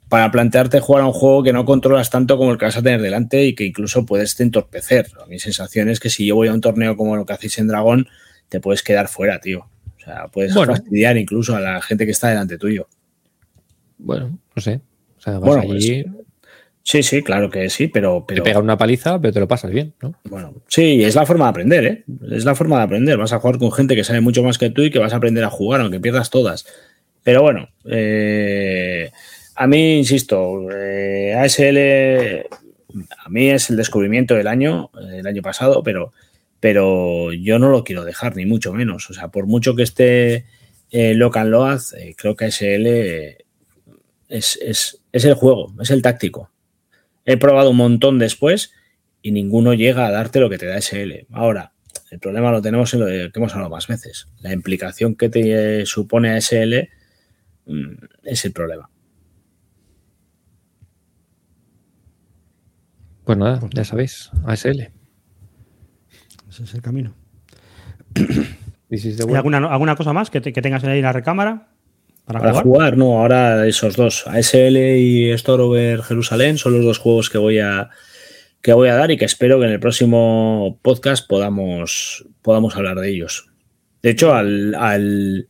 para 0.08 0.30
plantearte 0.32 0.80
jugar 0.80 1.04
a 1.04 1.06
un 1.06 1.12
juego 1.12 1.44
que 1.44 1.52
no 1.52 1.64
controlas 1.64 2.10
tanto 2.10 2.36
como 2.36 2.50
el 2.50 2.58
que 2.58 2.64
vas 2.64 2.76
a 2.76 2.82
tener 2.82 3.00
delante 3.00 3.44
y 3.44 3.54
que 3.54 3.64
incluso 3.64 4.04
puedes 4.04 4.34
te 4.34 4.42
entorpecer. 4.42 5.08
Mi 5.28 5.38
sensación 5.38 5.88
es 5.88 6.00
que 6.00 6.10
si 6.10 6.26
yo 6.26 6.34
voy 6.34 6.48
a 6.48 6.52
un 6.52 6.60
torneo 6.60 6.96
como 6.96 7.16
lo 7.16 7.24
que 7.24 7.32
hacéis 7.32 7.58
en 7.58 7.68
Dragón, 7.68 8.08
te 8.48 8.60
puedes 8.60 8.82
quedar 8.82 9.06
fuera, 9.06 9.40
tío. 9.40 9.68
O 9.96 10.00
sea, 10.04 10.26
puedes 10.28 10.52
fastidiar 10.52 11.16
incluso 11.16 11.54
a 11.54 11.60
la 11.60 11.80
gente 11.80 12.06
que 12.06 12.12
está 12.12 12.28
delante 12.28 12.58
tuyo. 12.58 12.88
Bueno, 13.98 14.36
no 14.56 14.62
sé. 14.62 14.80
O 15.16 15.20
sea, 15.20 15.38
vas 15.38 15.56
allí, 15.58 16.02
pues, 16.02 16.26
Sí, 16.90 17.04
sí, 17.04 17.22
claro 17.22 17.50
que 17.50 17.70
sí, 17.70 17.86
pero, 17.86 18.24
pero. 18.26 18.42
Te 18.42 18.50
pega 18.50 18.58
una 18.58 18.76
paliza, 18.76 19.20
pero 19.20 19.32
te 19.32 19.38
lo 19.38 19.46
pasas 19.46 19.70
bien, 19.70 19.94
¿no? 20.02 20.12
Bueno, 20.24 20.56
sí, 20.66 21.04
es 21.04 21.14
la 21.14 21.24
forma 21.24 21.44
de 21.44 21.50
aprender, 21.50 21.84
¿eh? 21.84 22.04
Es 22.32 22.44
la 22.44 22.56
forma 22.56 22.78
de 22.78 22.82
aprender. 22.82 23.16
Vas 23.16 23.32
a 23.32 23.38
jugar 23.38 23.58
con 23.58 23.70
gente 23.70 23.94
que 23.94 24.02
sabe 24.02 24.20
mucho 24.20 24.42
más 24.42 24.58
que 24.58 24.70
tú 24.70 24.82
y 24.82 24.90
que 24.90 24.98
vas 24.98 25.12
a 25.12 25.18
aprender 25.18 25.44
a 25.44 25.50
jugar, 25.50 25.82
aunque 25.82 26.00
pierdas 26.00 26.30
todas. 26.30 26.66
Pero 27.22 27.42
bueno, 27.42 27.68
eh, 27.84 29.08
a 29.54 29.68
mí, 29.68 29.98
insisto, 29.98 30.68
eh, 30.72 31.32
ASL 31.38 32.48
a 33.24 33.28
mí 33.28 33.50
es 33.50 33.70
el 33.70 33.76
descubrimiento 33.76 34.34
del 34.34 34.48
año, 34.48 34.90
el 35.12 35.28
año 35.28 35.42
pasado, 35.42 35.84
pero, 35.84 36.12
pero 36.58 37.32
yo 37.32 37.60
no 37.60 37.70
lo 37.70 37.84
quiero 37.84 38.04
dejar, 38.04 38.34
ni 38.34 38.46
mucho 38.46 38.72
menos. 38.72 39.08
O 39.10 39.14
sea, 39.14 39.28
por 39.28 39.46
mucho 39.46 39.76
que 39.76 39.84
esté 39.84 40.44
eh, 40.90 41.14
Locan 41.14 41.52
Load, 41.52 41.82
eh, 41.96 42.16
creo 42.16 42.34
que 42.34 42.46
ASL 42.46 42.86
es, 44.28 44.58
es, 44.60 45.00
es 45.12 45.24
el 45.24 45.34
juego, 45.34 45.72
es 45.80 45.90
el 45.90 46.02
táctico. 46.02 46.50
He 47.30 47.36
probado 47.36 47.70
un 47.70 47.76
montón 47.76 48.18
después 48.18 48.72
y 49.22 49.30
ninguno 49.30 49.74
llega 49.74 50.06
a 50.06 50.10
darte 50.10 50.40
lo 50.40 50.50
que 50.50 50.58
te 50.58 50.66
da 50.66 50.80
SL. 50.80 51.26
Ahora, 51.30 51.72
el 52.10 52.18
problema 52.18 52.50
lo 52.50 52.60
tenemos 52.60 52.92
en 52.94 53.00
lo 53.00 53.06
que 53.06 53.30
hemos 53.32 53.52
hablado 53.52 53.70
más 53.70 53.86
veces. 53.86 54.26
La 54.40 54.52
implicación 54.52 55.14
que 55.14 55.28
te 55.28 55.86
supone 55.86 56.30
a 56.30 56.40
SL 56.40 56.88
mm, 57.66 57.94
es 58.24 58.44
el 58.44 58.52
problema. 58.52 58.90
Pues 63.24 63.38
nada, 63.38 63.60
ya 63.72 63.84
sabéis, 63.84 64.30
ASL. 64.44 64.90
Ese 66.48 66.64
es 66.64 66.74
el 66.74 66.82
camino. 66.82 67.14
¿Y 68.90 69.36
alguna, 69.36 69.58
alguna 69.58 69.94
cosa 69.94 70.12
más 70.12 70.30
que, 70.30 70.40
que 70.40 70.62
tengas 70.62 70.82
ahí 70.82 70.98
en 70.98 71.04
la 71.04 71.12
recámara? 71.12 71.68
Para, 72.32 72.54
jugar? 72.54 72.96
no, 72.96 73.18
ahora 73.18 73.66
esos 73.66 73.96
dos, 73.96 74.26
ASL 74.26 74.76
y 74.76 75.30
Store 75.32 75.62
Over 75.62 76.02
Jerusalén, 76.02 76.58
son 76.58 76.74
los 76.74 76.84
dos 76.84 76.98
juegos 76.98 77.28
que 77.28 77.38
voy 77.38 77.58
a 77.58 77.90
que 78.62 78.72
voy 78.72 78.88
a 78.88 78.94
dar 78.94 79.10
y 79.10 79.16
que 79.16 79.24
espero 79.24 79.58
que 79.58 79.66
en 79.66 79.72
el 79.72 79.80
próximo 79.80 80.78
podcast 80.82 81.26
podamos, 81.26 82.26
podamos 82.42 82.76
hablar 82.76 82.98
de 82.98 83.08
ellos. 83.08 83.48
De 84.02 84.10
hecho, 84.10 84.34
al, 84.34 84.74
al, 84.74 85.48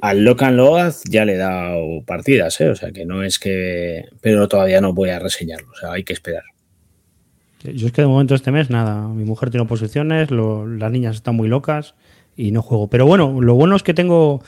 al 0.00 0.24
Locan 0.24 0.56
Loaz 0.56 1.02
ya 1.08 1.24
le 1.24 1.34
he 1.34 1.38
dado 1.38 2.02
partidas, 2.06 2.60
¿eh? 2.60 2.68
o 2.68 2.76
sea 2.76 2.92
que 2.92 3.04
no 3.04 3.22
es 3.22 3.38
que. 3.38 4.04
Pero 4.20 4.48
todavía 4.48 4.80
no 4.80 4.92
voy 4.92 5.10
a 5.10 5.18
reseñarlo, 5.18 5.70
o 5.72 5.74
sea, 5.74 5.92
hay 5.92 6.04
que 6.04 6.12
esperar. 6.12 6.44
Yo 7.62 7.88
es 7.88 7.92
que 7.92 8.02
de 8.02 8.08
momento 8.08 8.34
este 8.34 8.52
mes 8.52 8.70
nada. 8.70 9.06
Mi 9.08 9.24
mujer 9.24 9.50
tiene 9.50 9.64
oposiciones, 9.64 10.30
lo, 10.30 10.66
las 10.66 10.90
niñas 10.90 11.16
están 11.16 11.34
muy 11.34 11.48
locas 11.48 11.94
y 12.40 12.52
no 12.52 12.62
juego. 12.62 12.88
Pero 12.88 13.06
bueno, 13.06 13.40
lo 13.40 13.54
bueno 13.54 13.76
es 13.76 13.82
que 13.82 13.92
tengo 13.92 14.42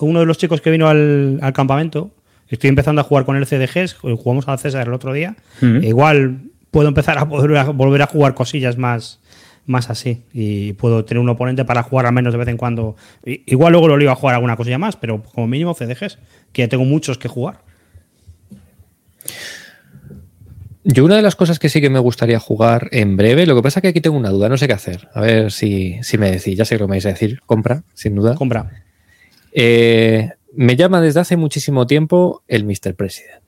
uno 0.00 0.20
de 0.20 0.26
los 0.26 0.38
chicos 0.38 0.60
que 0.60 0.70
vino 0.70 0.88
al, 0.88 1.38
al 1.40 1.52
campamento. 1.52 2.10
Estoy 2.48 2.68
empezando 2.68 3.00
a 3.00 3.04
jugar 3.04 3.24
con 3.24 3.36
el 3.36 3.46
CDGs, 3.46 3.94
jugamos 3.94 4.48
al 4.48 4.58
César 4.58 4.86
el 4.86 4.92
otro 4.92 5.12
día. 5.12 5.36
Uh 5.62 5.66
-huh. 5.66 5.84
Igual 5.86 6.40
puedo 6.70 6.88
empezar 6.88 7.18
a, 7.18 7.28
poder, 7.28 7.56
a 7.56 7.64
volver 7.64 8.02
a 8.02 8.06
jugar 8.06 8.34
cosillas 8.34 8.76
más, 8.76 9.20
más 9.66 9.90
así. 9.90 10.22
Y 10.32 10.72
puedo 10.72 11.04
tener 11.04 11.20
un 11.20 11.28
oponente 11.28 11.64
para 11.64 11.82
jugar 11.82 12.06
al 12.06 12.12
menos 12.12 12.32
de 12.32 12.38
vez 12.38 12.48
en 12.48 12.56
cuando. 12.56 12.96
Igual 13.24 13.72
luego 13.72 13.88
lo 13.88 14.02
iba 14.02 14.12
a 14.12 14.16
jugar 14.16 14.34
alguna 14.34 14.56
cosilla 14.56 14.78
más, 14.78 14.96
pero 14.96 15.22
como 15.22 15.46
mínimo 15.46 15.74
CDGs, 15.74 16.18
que 16.52 16.62
ya 16.62 16.68
tengo 16.68 16.84
muchos 16.84 17.18
que 17.18 17.28
jugar. 17.28 17.60
Yo 20.90 21.04
una 21.04 21.16
de 21.16 21.22
las 21.22 21.36
cosas 21.36 21.58
que 21.58 21.68
sí 21.68 21.82
que 21.82 21.90
me 21.90 21.98
gustaría 21.98 22.40
jugar 22.40 22.88
en 22.92 23.18
breve, 23.18 23.44
lo 23.44 23.54
que 23.54 23.60
pasa 23.60 23.80
es 23.80 23.82
que 23.82 23.88
aquí 23.88 24.00
tengo 24.00 24.16
una 24.16 24.30
duda, 24.30 24.48
no 24.48 24.56
sé 24.56 24.66
qué 24.66 24.72
hacer. 24.72 25.08
A 25.12 25.20
ver 25.20 25.52
si, 25.52 25.98
si 26.02 26.16
me 26.16 26.30
decís, 26.30 26.56
ya 26.56 26.64
sé 26.64 26.76
que 26.76 26.80
lo 26.80 26.88
me 26.88 26.94
vais 26.94 27.04
a 27.04 27.10
decir, 27.10 27.40
compra, 27.44 27.82
sin 27.92 28.14
duda. 28.14 28.34
Compra. 28.36 28.70
Eh, 29.52 30.30
me 30.54 30.76
llama 30.76 31.02
desde 31.02 31.20
hace 31.20 31.36
muchísimo 31.36 31.86
tiempo 31.86 32.42
el 32.48 32.64
Mr. 32.64 32.94
President. 32.94 33.42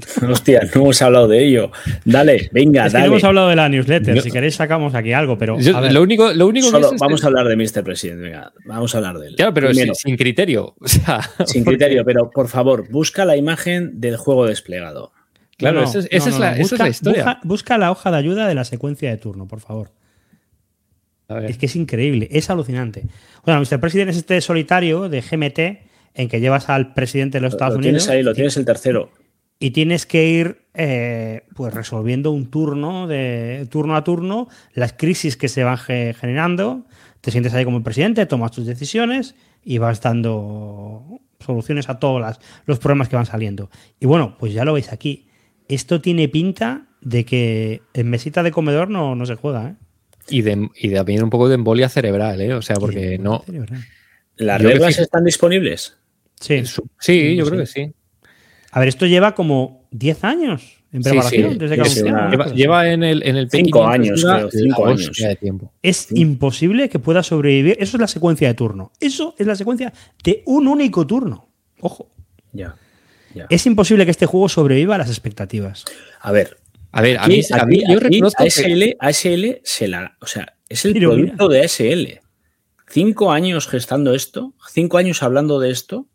Hostia, 0.28 0.62
no 0.74 0.80
hemos 0.80 1.00
hablado 1.02 1.28
de 1.28 1.46
ello. 1.46 1.70
Dale, 2.04 2.50
venga, 2.52 2.86
es 2.86 2.94
dale. 2.94 3.04
Que 3.04 3.08
no 3.10 3.14
hemos 3.14 3.24
hablado 3.24 3.48
de 3.50 3.54
la 3.56 3.68
newsletter. 3.68 4.16
No. 4.16 4.20
Si 4.20 4.32
queréis, 4.32 4.56
sacamos 4.56 4.96
aquí 4.96 5.12
algo, 5.12 5.38
pero. 5.38 5.56
Yo, 5.60 5.80
lo 5.80 6.02
único, 6.02 6.32
lo 6.32 6.48
único 6.48 6.66
Solo, 6.66 6.88
que 6.88 6.94
es 6.96 7.00
vamos 7.00 7.20
este... 7.20 7.26
a 7.26 7.28
hablar 7.28 7.46
de 7.46 7.56
Mr. 7.56 7.84
President, 7.84 8.22
venga, 8.22 8.52
vamos 8.64 8.92
a 8.92 8.98
hablar 8.98 9.18
de 9.18 9.28
él. 9.28 9.36
Claro, 9.36 9.54
pero 9.54 9.72
sin, 9.72 9.94
sin, 9.94 10.16
criterio. 10.16 10.74
O 10.80 10.88
sea, 10.88 11.20
sin 11.46 11.62
porque... 11.62 11.76
criterio, 11.76 12.04
pero 12.04 12.28
por 12.28 12.48
favor, 12.48 12.90
busca 12.90 13.24
la 13.24 13.36
imagen 13.36 14.00
del 14.00 14.16
juego 14.16 14.46
desplegado. 14.46 15.12
Claro, 15.60 15.82
no, 15.82 15.86
esa, 15.86 15.98
es, 16.00 16.08
esa, 16.10 16.30
no, 16.30 16.34
es 16.34 16.40
la, 16.40 16.50
busca, 16.50 16.62
esa, 16.62 16.74
es, 16.74 16.80
la, 16.80 16.88
historia. 16.88 17.24
Busca, 17.24 17.40
busca, 17.44 17.78
la 17.78 17.90
hoja 17.90 18.10
de 18.10 18.16
ayuda 18.16 18.48
de 18.48 18.54
la 18.54 18.64
secuencia 18.64 19.10
de 19.10 19.18
turno, 19.18 19.46
por 19.46 19.60
favor. 19.60 19.92
Es 21.46 21.58
que 21.58 21.66
es 21.66 21.76
increíble, 21.76 22.28
es 22.32 22.50
alucinante. 22.50 23.04
Bueno, 23.44 23.60
Mr. 23.60 23.78
President 23.78 24.10
es 24.10 24.16
este 24.16 24.40
solitario 24.40 25.08
de 25.08 25.20
GMT 25.20 25.58
en 26.14 26.28
que 26.28 26.40
llevas 26.40 26.68
al 26.68 26.92
presidente 26.92 27.38
de 27.38 27.42
los 27.42 27.52
Estados 27.52 27.74
lo 27.74 27.78
Unidos. 27.78 28.04
Tienes 28.04 28.08
ahí, 28.08 28.22
lo 28.24 28.34
tienes 28.34 28.56
el 28.56 28.64
tercero. 28.64 29.10
Y 29.60 29.70
tienes 29.70 30.06
que 30.06 30.26
ir 30.26 30.62
eh, 30.74 31.42
pues 31.54 31.72
resolviendo 31.72 32.30
un 32.32 32.50
turno 32.50 33.06
de 33.06 33.68
turno 33.70 33.94
a 33.94 34.02
turno, 34.02 34.48
las 34.72 34.94
crisis 34.94 35.36
que 35.36 35.48
se 35.48 35.62
van 35.62 35.76
generando. 35.76 36.86
Te 37.20 37.30
sientes 37.30 37.52
ahí 37.54 37.64
como 37.64 37.76
el 37.76 37.82
presidente, 37.82 38.24
tomas 38.26 38.52
tus 38.52 38.66
decisiones 38.66 39.34
y 39.62 39.78
vas 39.78 40.00
dando 40.00 41.20
soluciones 41.38 41.88
a 41.88 41.98
todos 41.98 42.38
los 42.64 42.78
problemas 42.78 43.08
que 43.08 43.16
van 43.16 43.26
saliendo. 43.26 43.70
Y 44.00 44.06
bueno, 44.06 44.36
pues 44.38 44.52
ya 44.52 44.64
lo 44.64 44.72
veis 44.72 44.92
aquí 44.92 45.29
esto 45.74 46.00
tiene 46.00 46.28
pinta 46.28 46.86
de 47.00 47.24
que 47.24 47.82
en 47.94 48.10
mesita 48.10 48.42
de 48.42 48.52
comedor 48.52 48.90
no, 48.90 49.14
no 49.14 49.26
se 49.26 49.36
juega, 49.36 49.68
¿eh? 49.68 49.74
Y 50.28 50.42
de, 50.42 50.68
y 50.76 50.88
de 50.88 50.96
también 50.96 51.22
un 51.24 51.30
poco 51.30 51.48
de 51.48 51.56
embolia 51.56 51.88
cerebral, 51.88 52.40
¿eh? 52.40 52.54
O 52.54 52.62
sea, 52.62 52.76
porque 52.76 53.18
no. 53.18 53.42
Cerebral. 53.44 53.84
¿Las 54.36 54.60
reglas 54.60 54.94
sí. 54.94 55.02
están 55.02 55.24
disponibles? 55.24 55.96
Sí. 56.40 56.62
Sí, 56.98 57.36
yo 57.36 57.44
sí. 57.44 57.50
creo 57.50 57.60
que 57.60 57.66
sí. 57.66 57.92
A 58.72 58.78
ver, 58.78 58.88
esto 58.88 59.06
lleva 59.06 59.34
como 59.34 59.88
10 59.90 60.24
años 60.24 60.80
en 60.92 61.02
preparación 61.02 61.52
sí, 61.52 61.58
desde 61.58 61.76
que 61.76 62.02
una... 62.02 62.30
lleva, 62.30 62.46
lleva, 62.46 62.90
en 62.90 63.02
el, 63.02 63.22
en 63.22 63.36
el 63.36 63.50
cinco 63.50 63.86
años, 63.86 64.24
creo, 64.24 64.50
cinco 64.50 64.86
años. 64.86 65.10
de 65.16 65.36
tiempo. 65.36 65.72
Es 65.82 66.08
imposible 66.12 66.88
que 66.88 66.98
pueda 66.98 67.22
sobrevivir. 67.22 67.76
Eso 67.78 67.96
es 67.96 68.00
la 68.00 68.08
secuencia 68.08 68.48
de 68.48 68.54
turno. 68.54 68.92
Eso 69.00 69.34
es 69.38 69.46
la 69.46 69.54
secuencia 69.54 69.92
de 70.24 70.42
un 70.46 70.66
único 70.66 71.06
turno. 71.06 71.48
Ojo. 71.80 72.08
Ya. 72.52 72.74
Es 73.48 73.66
imposible 73.66 74.04
que 74.04 74.10
este 74.10 74.26
juego 74.26 74.48
sobreviva 74.48 74.94
a 74.94 74.98
las 74.98 75.08
expectativas. 75.08 75.84
A 76.20 76.32
ver. 76.32 76.58
A 76.92 77.02
ver, 77.02 77.18
a 77.18 77.28
mí, 77.28 77.40
aquí, 77.40 77.52
a 77.52 77.64
mí 77.66 77.82
yo 77.88 78.00
reconozco 78.00 78.42
ASL, 78.42 78.64
que... 78.64 78.96
ASL 78.98 79.60
se 79.62 79.86
la. 79.86 80.16
O 80.20 80.26
sea, 80.26 80.56
es 80.68 80.84
el 80.84 80.92
Pero 80.92 81.10
producto 81.10 81.48
mira. 81.48 81.60
de 81.60 81.64
ASL. 81.64 82.20
Cinco 82.88 83.30
años 83.30 83.68
gestando 83.68 84.12
esto, 84.12 84.54
cinco 84.72 84.98
años 84.98 85.22
hablando 85.22 85.60
de 85.60 85.70
esto, 85.70 86.08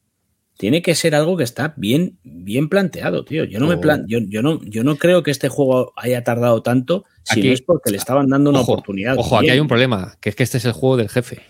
tiene 0.57 0.81
que 0.81 0.93
ser 0.95 1.15
algo 1.15 1.37
que 1.37 1.45
está 1.45 1.73
bien, 1.77 2.17
bien 2.23 2.67
planteado, 2.67 3.23
tío. 3.23 3.45
Yo 3.45 3.59
no 3.59 3.67
oh. 3.67 3.69
me 3.69 3.77
plan, 3.77 4.05
yo, 4.07 4.19
yo, 4.19 4.41
no, 4.41 4.61
yo 4.63 4.83
no 4.83 4.97
creo 4.97 5.23
que 5.23 5.31
este 5.31 5.47
juego 5.47 5.93
haya 5.95 6.23
tardado 6.25 6.61
tanto 6.61 7.05
si 7.23 7.39
aquí, 7.39 7.47
no 7.47 7.53
es 7.53 7.61
porque 7.61 7.91
le 7.91 7.97
estaban 7.97 8.27
dando 8.27 8.49
una 8.49 8.59
ojo, 8.59 8.73
oportunidad. 8.73 9.17
Ojo, 9.17 9.29
bien. 9.31 9.39
aquí 9.39 9.49
hay 9.51 9.59
un 9.59 9.69
problema, 9.69 10.17
que 10.19 10.29
es 10.29 10.35
que 10.35 10.43
este 10.43 10.57
es 10.57 10.65
el 10.65 10.73
juego 10.73 10.97
del 10.97 11.09
jefe. 11.09 11.41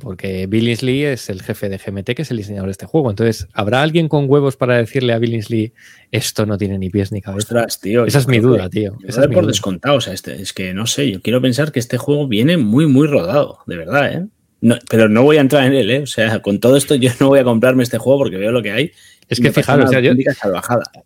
Porque 0.00 0.46
Billingsley 0.46 1.04
es 1.04 1.30
el 1.30 1.42
jefe 1.42 1.68
de 1.68 1.78
GMT, 1.78 2.14
que 2.14 2.22
es 2.22 2.30
el 2.30 2.36
diseñador 2.36 2.66
de 2.66 2.72
este 2.72 2.86
juego. 2.86 3.10
Entonces, 3.10 3.46
¿habrá 3.52 3.82
alguien 3.82 4.08
con 4.08 4.28
huevos 4.28 4.56
para 4.56 4.76
decirle 4.76 5.12
a 5.12 5.18
Billingsley 5.18 5.72
esto 6.10 6.46
no 6.46 6.58
tiene 6.58 6.78
ni 6.78 6.90
pies 6.90 7.12
ni 7.12 7.20
cabeza? 7.20 7.54
Ostras, 7.54 7.80
tío. 7.80 8.04
Esa 8.04 8.18
es 8.18 8.26
mi 8.26 8.40
duda, 8.40 8.68
tío. 8.68 8.96
Esa 9.06 9.22
es 9.22 9.28
mi 9.28 9.34
por 9.34 9.44
duda. 9.44 9.52
descontado. 9.52 9.96
O 9.96 10.00
sea, 10.00 10.12
este, 10.12 10.40
es 10.40 10.52
que 10.52 10.74
no 10.74 10.86
sé, 10.86 11.10
yo 11.10 11.22
quiero 11.22 11.40
pensar 11.40 11.70
que 11.70 11.78
este 11.78 11.96
juego 11.96 12.26
viene 12.26 12.56
muy, 12.56 12.86
muy 12.86 13.06
rodado, 13.06 13.60
de 13.66 13.76
verdad, 13.76 14.12
¿eh? 14.12 14.26
No, 14.60 14.78
pero 14.88 15.10
no 15.10 15.22
voy 15.22 15.36
a 15.36 15.42
entrar 15.42 15.66
en 15.66 15.74
él, 15.74 15.90
¿eh? 15.90 16.00
O 16.00 16.06
sea, 16.06 16.40
con 16.40 16.58
todo 16.58 16.78
esto 16.78 16.94
yo 16.94 17.10
no 17.20 17.28
voy 17.28 17.38
a 17.38 17.44
comprarme 17.44 17.82
este 17.82 17.98
juego 17.98 18.20
porque 18.20 18.38
veo 18.38 18.50
lo 18.50 18.62
que 18.62 18.72
hay. 18.72 18.92
Es 19.28 19.40
que 19.40 19.52
fijaros, 19.52 19.86
o 19.86 19.88
sea, 19.88 20.00
yo, 20.00 20.12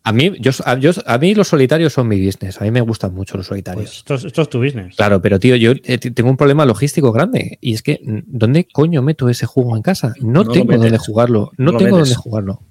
a 0.02 0.12
mí, 0.12 0.32
yo, 0.40 0.50
a, 0.64 0.76
yo, 0.78 0.90
a 1.06 1.18
mí 1.18 1.34
los 1.34 1.48
solitarios 1.48 1.92
son 1.92 2.08
mi 2.08 2.24
business. 2.24 2.60
A 2.60 2.64
mí 2.64 2.70
me 2.70 2.80
gustan 2.80 3.14
mucho 3.14 3.36
los 3.36 3.46
solitarios. 3.46 3.84
Pues 3.84 3.96
esto, 3.98 4.14
esto, 4.28 4.42
es 4.42 4.48
tu 4.48 4.58
business. 4.58 4.96
Claro, 4.96 5.22
pero 5.22 5.38
tío, 5.38 5.56
yo 5.56 5.72
eh, 5.84 5.98
tengo 5.98 6.30
un 6.30 6.36
problema 6.36 6.66
logístico 6.66 7.12
grande. 7.12 7.58
Y 7.60 7.74
es 7.74 7.82
que, 7.82 8.00
¿dónde 8.26 8.66
coño 8.66 9.02
meto 9.02 9.28
ese 9.28 9.46
juego 9.46 9.76
en 9.76 9.82
casa? 9.82 10.14
No, 10.20 10.44
no 10.44 10.50
tengo 10.50 10.76
dónde 10.76 10.98
jugarlo. 10.98 11.52
No, 11.56 11.72
no 11.72 11.78
tengo 11.78 11.98
dónde 11.98 12.14
jugarlo. 12.14 12.62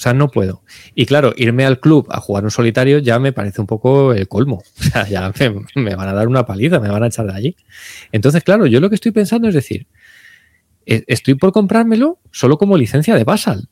O 0.00 0.02
sea, 0.02 0.14
no 0.14 0.28
puedo. 0.28 0.62
Y 0.94 1.04
claro, 1.04 1.34
irme 1.36 1.66
al 1.66 1.78
club 1.78 2.06
a 2.10 2.20
jugar 2.20 2.44
un 2.44 2.50
solitario 2.50 3.00
ya 3.00 3.18
me 3.18 3.34
parece 3.34 3.60
un 3.60 3.66
poco 3.66 4.14
el 4.14 4.28
colmo. 4.28 4.62
O 4.80 4.82
sea, 4.82 5.06
ya 5.06 5.30
me, 5.38 5.82
me 5.82 5.94
van 5.94 6.08
a 6.08 6.14
dar 6.14 6.26
una 6.26 6.46
paliza, 6.46 6.80
me 6.80 6.88
van 6.88 7.02
a 7.02 7.08
echar 7.08 7.26
de 7.26 7.34
allí. 7.34 7.56
Entonces, 8.10 8.42
claro, 8.42 8.64
yo 8.66 8.80
lo 8.80 8.88
que 8.88 8.94
estoy 8.94 9.12
pensando 9.12 9.46
es 9.46 9.54
decir, 9.54 9.86
e, 10.86 11.04
estoy 11.06 11.34
por 11.34 11.52
comprármelo 11.52 12.18
solo 12.30 12.56
como 12.56 12.78
licencia 12.78 13.14
de 13.14 13.24
Basal. 13.24 13.68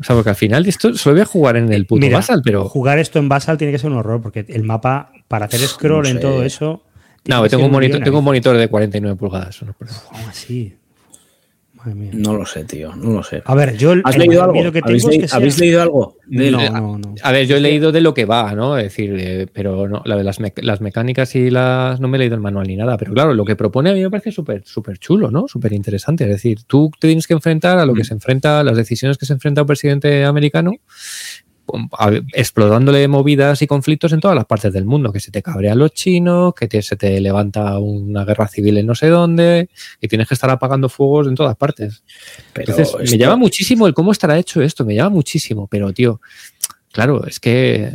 O 0.00 0.04
sea, 0.04 0.14
porque 0.14 0.30
al 0.30 0.36
final 0.36 0.66
esto 0.66 0.94
solo 0.94 1.14
voy 1.14 1.22
a 1.22 1.26
jugar 1.26 1.56
en 1.56 1.72
el 1.72 1.86
puto 1.86 2.00
Mira, 2.00 2.18
Basal, 2.18 2.40
pero. 2.44 2.68
Jugar 2.68 2.98
esto 2.98 3.18
en 3.18 3.28
Basal 3.28 3.58
tiene 3.58 3.72
que 3.72 3.78
ser 3.78 3.90
un 3.90 3.96
horror, 3.96 4.22
porque 4.22 4.44
el 4.48 4.62
mapa, 4.62 5.12
para 5.26 5.46
hacer 5.46 5.60
scroll 5.60 6.02
no 6.02 6.04
sé. 6.04 6.10
en 6.12 6.20
todo 6.20 6.42
eso. 6.44 6.82
No, 7.26 7.46
tengo 7.48 7.66
un, 7.66 7.72
monitor, 7.72 8.02
tengo 8.02 8.18
un 8.20 8.24
monitor 8.24 8.56
de 8.56 8.68
49 8.68 9.16
pulgadas. 9.16 9.62
No 9.62 9.74
¿Cómo 9.74 10.28
así? 10.28 10.74
Madre 11.88 12.00
mía. 12.00 12.10
No 12.14 12.36
lo 12.36 12.44
sé, 12.44 12.64
tío, 12.64 12.94
no 12.94 13.12
lo 13.12 13.22
sé. 13.22 13.42
A 13.44 13.54
ver, 13.54 13.76
yo 13.76 13.94
¿Has 14.04 14.14
el 14.14 14.20
leído 14.20 14.42
algo? 14.42 14.72
Que 14.72 14.80
¿Habéis, 14.82 15.04
leído, 15.04 15.22
que 15.22 15.28
sea... 15.28 15.36
¿Habéis 15.38 15.58
leído 15.58 15.82
algo? 15.82 16.16
De 16.26 16.50
no, 16.50 16.58
no, 16.70 16.98
no, 16.98 17.14
A 17.22 17.32
ver, 17.32 17.46
yo 17.46 17.56
he 17.56 17.60
leído 17.60 17.90
de 17.92 18.00
lo 18.00 18.12
que 18.12 18.24
va, 18.26 18.54
¿no? 18.54 18.76
Es 18.76 18.84
decir, 18.84 19.16
eh, 19.18 19.46
pero 19.52 19.88
no, 19.88 20.02
la 20.04 20.16
de 20.16 20.24
las, 20.24 20.40
me 20.40 20.52
las, 20.56 20.80
mecánicas 20.80 21.34
y 21.34 21.50
las. 21.50 22.00
No 22.00 22.08
me 22.08 22.16
he 22.16 22.20
leído 22.20 22.34
el 22.34 22.40
manual 22.40 22.66
ni 22.66 22.76
nada, 22.76 22.96
pero 22.96 23.12
claro, 23.12 23.32
lo 23.32 23.44
que 23.44 23.56
propone 23.56 23.90
a 23.90 23.94
mí 23.94 24.02
me 24.02 24.10
parece 24.10 24.30
súper 24.30 24.62
súper 24.64 24.98
chulo, 24.98 25.30
¿no? 25.30 25.48
Súper 25.48 25.72
interesante. 25.72 26.24
Es 26.24 26.30
decir, 26.30 26.62
tú 26.66 26.90
te 26.98 27.08
tienes 27.08 27.26
que 27.26 27.34
enfrentar 27.34 27.78
a 27.78 27.86
lo 27.86 27.94
que 27.94 28.04
se 28.04 28.14
enfrenta, 28.14 28.60
a 28.60 28.64
las 28.64 28.76
decisiones 28.76 29.16
que 29.16 29.26
se 29.26 29.32
enfrenta 29.32 29.62
un 29.62 29.66
presidente 29.66 30.24
americano, 30.24 30.72
explotándole 32.32 33.06
movidas 33.08 33.62
y 33.62 33.66
conflictos 33.66 34.12
en 34.12 34.20
todas 34.20 34.34
las 34.34 34.46
partes 34.46 34.72
del 34.72 34.84
mundo, 34.84 35.12
que 35.12 35.20
se 35.20 35.30
te 35.30 35.42
cabrean 35.42 35.78
los 35.78 35.92
chinos, 35.92 36.54
que 36.54 36.68
te, 36.68 36.82
se 36.82 36.96
te 36.96 37.20
levanta 37.20 37.78
una 37.78 38.24
guerra 38.24 38.48
civil 38.48 38.78
en 38.78 38.86
no 38.86 38.94
sé 38.94 39.08
dónde, 39.08 39.68
y 40.00 40.08
tienes 40.08 40.28
que 40.28 40.34
estar 40.34 40.50
apagando 40.50 40.88
fuegos 40.88 41.28
en 41.28 41.34
todas 41.34 41.56
partes. 41.56 42.02
Pero 42.52 42.70
Entonces, 42.70 42.94
esto... 43.00 43.12
me 43.12 43.18
llama 43.18 43.36
muchísimo 43.36 43.86
el 43.86 43.94
cómo 43.94 44.12
estará 44.12 44.38
hecho 44.38 44.62
esto, 44.62 44.84
me 44.84 44.94
llama 44.94 45.10
muchísimo, 45.10 45.66
pero 45.66 45.92
tío, 45.92 46.20
claro, 46.92 47.26
es 47.26 47.40
que... 47.40 47.92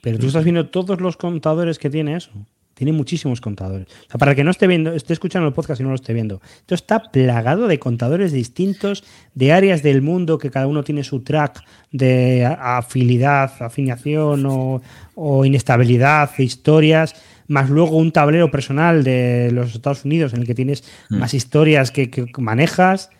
Pero 0.00 0.18
tú 0.18 0.26
estás 0.26 0.44
viendo 0.44 0.68
todos 0.68 1.00
los 1.00 1.16
contadores 1.16 1.78
que 1.78 1.88
tiene 1.88 2.16
eso. 2.16 2.30
Tiene 2.74 2.92
muchísimos 2.92 3.40
contadores. 3.40 3.86
O 4.06 4.10
sea, 4.10 4.18
para 4.18 4.32
el 4.32 4.36
que 4.36 4.44
no 4.44 4.50
esté 4.50 4.66
viendo, 4.66 4.92
esté 4.92 5.12
escuchando 5.12 5.46
el 5.48 5.54
podcast 5.54 5.80
y 5.80 5.84
no 5.84 5.90
lo 5.90 5.94
esté 5.94 6.12
viendo, 6.12 6.40
esto 6.56 6.74
está 6.74 7.02
plagado 7.02 7.68
de 7.68 7.78
contadores 7.78 8.32
distintos, 8.32 9.04
de 9.34 9.52
áreas 9.52 9.82
del 9.82 10.02
mundo 10.02 10.38
que 10.38 10.50
cada 10.50 10.66
uno 10.66 10.82
tiene 10.82 11.04
su 11.04 11.20
track 11.20 11.62
de 11.90 12.44
afilidad, 12.44 13.52
afiliación 13.60 14.46
o, 14.46 14.82
o 15.14 15.44
inestabilidad, 15.44 16.30
historias, 16.38 17.14
más 17.48 17.68
luego 17.68 17.96
un 17.96 18.12
tablero 18.12 18.50
personal 18.50 19.04
de 19.04 19.50
los 19.52 19.74
Estados 19.74 20.04
Unidos 20.04 20.32
en 20.32 20.40
el 20.40 20.46
que 20.46 20.54
tienes 20.54 20.84
mm. 21.10 21.18
más 21.18 21.34
historias 21.34 21.90
que, 21.90 22.10
que 22.10 22.26
manejas. 22.38 23.10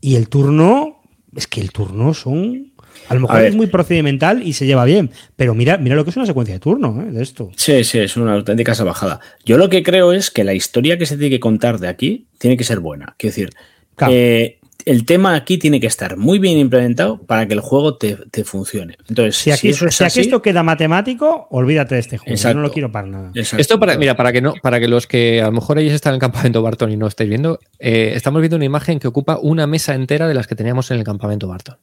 Y 0.00 0.16
el 0.16 0.28
turno, 0.28 1.02
es 1.36 1.46
que 1.46 1.60
el 1.60 1.72
turno 1.72 2.14
son 2.14 2.69
a 3.10 3.14
lo 3.14 3.20
mejor 3.20 3.36
a 3.38 3.46
es 3.46 3.56
muy 3.56 3.66
procedimental 3.66 4.46
y 4.46 4.52
se 4.52 4.66
lleva 4.66 4.84
bien, 4.84 5.10
pero 5.34 5.52
mira, 5.52 5.78
mira 5.78 5.96
lo 5.96 6.04
que 6.04 6.10
es 6.10 6.16
una 6.16 6.26
secuencia 6.26 6.54
de 6.54 6.60
turno 6.60 7.02
¿eh? 7.02 7.10
de 7.10 7.22
esto. 7.22 7.50
Sí, 7.56 7.82
sí, 7.82 7.98
es 7.98 8.16
una 8.16 8.34
auténtica 8.34 8.72
salvajada. 8.72 9.18
Yo 9.44 9.58
lo 9.58 9.68
que 9.68 9.82
creo 9.82 10.12
es 10.12 10.30
que 10.30 10.44
la 10.44 10.54
historia 10.54 10.96
que 10.96 11.06
se 11.06 11.16
tiene 11.16 11.30
que 11.30 11.40
contar 11.40 11.80
de 11.80 11.88
aquí 11.88 12.28
tiene 12.38 12.56
que 12.56 12.62
ser 12.62 12.78
buena. 12.78 13.16
Quiero 13.18 13.32
decir, 13.32 13.50
claro. 13.96 14.12
eh, 14.14 14.60
el 14.84 15.04
tema 15.04 15.34
aquí 15.34 15.58
tiene 15.58 15.80
que 15.80 15.88
estar 15.88 16.16
muy 16.16 16.38
bien 16.38 16.58
implementado 16.58 17.18
para 17.18 17.46
que 17.46 17.54
el 17.54 17.60
juego 17.60 17.96
te, 17.96 18.16
funcione. 18.44 18.96
Entonces, 19.08 19.36
si 19.36 19.50
aquí, 19.50 19.70
eso 19.70 19.86
esto 19.88 20.40
queda 20.40 20.62
matemático, 20.62 21.48
olvídate 21.50 21.96
de 21.96 22.00
este 22.00 22.18
juego. 22.18 22.54
no 22.54 22.62
lo 22.62 22.70
quiero 22.70 22.92
para 22.92 23.08
nada. 23.08 23.32
Esto 23.34 23.80
para, 23.80 23.96
mira, 23.96 24.16
para 24.16 24.32
que 24.32 24.40
no, 24.40 24.54
para 24.62 24.80
que 24.80 24.88
los 24.88 25.06
que 25.06 25.42
a 25.42 25.46
lo 25.46 25.52
mejor 25.52 25.78
ellos 25.78 25.94
están 25.94 26.12
en 26.12 26.14
el 26.14 26.20
campamento 26.20 26.62
Barton 26.62 26.92
y 26.92 26.96
no 26.96 27.06
estáis 27.06 27.28
viendo, 27.28 27.58
eh, 27.78 28.12
estamos 28.14 28.40
viendo 28.40 28.56
una 28.56 28.64
imagen 28.64 28.98
que 28.98 29.08
ocupa 29.08 29.38
una 29.42 29.66
mesa 29.66 29.94
entera 29.94 30.28
de 30.28 30.34
las 30.34 30.46
que 30.46 30.54
teníamos 30.54 30.90
en 30.90 30.98
el 30.98 31.04
campamento 31.04 31.48
Barton. 31.48 31.76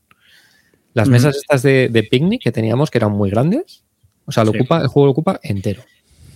Las 0.98 1.10
mesas 1.10 1.36
estas 1.36 1.62
de, 1.62 2.08
picnic 2.10 2.42
que 2.42 2.52
teníamos, 2.52 2.90
que 2.90 2.98
eran 2.98 3.12
muy 3.12 3.30
grandes, 3.30 3.84
o 4.26 4.32
sea, 4.32 4.44
lo 4.44 4.50
ocupa, 4.50 4.82
el 4.82 4.88
juego 4.88 5.06
lo 5.06 5.12
ocupa 5.12 5.40
entero. 5.44 5.84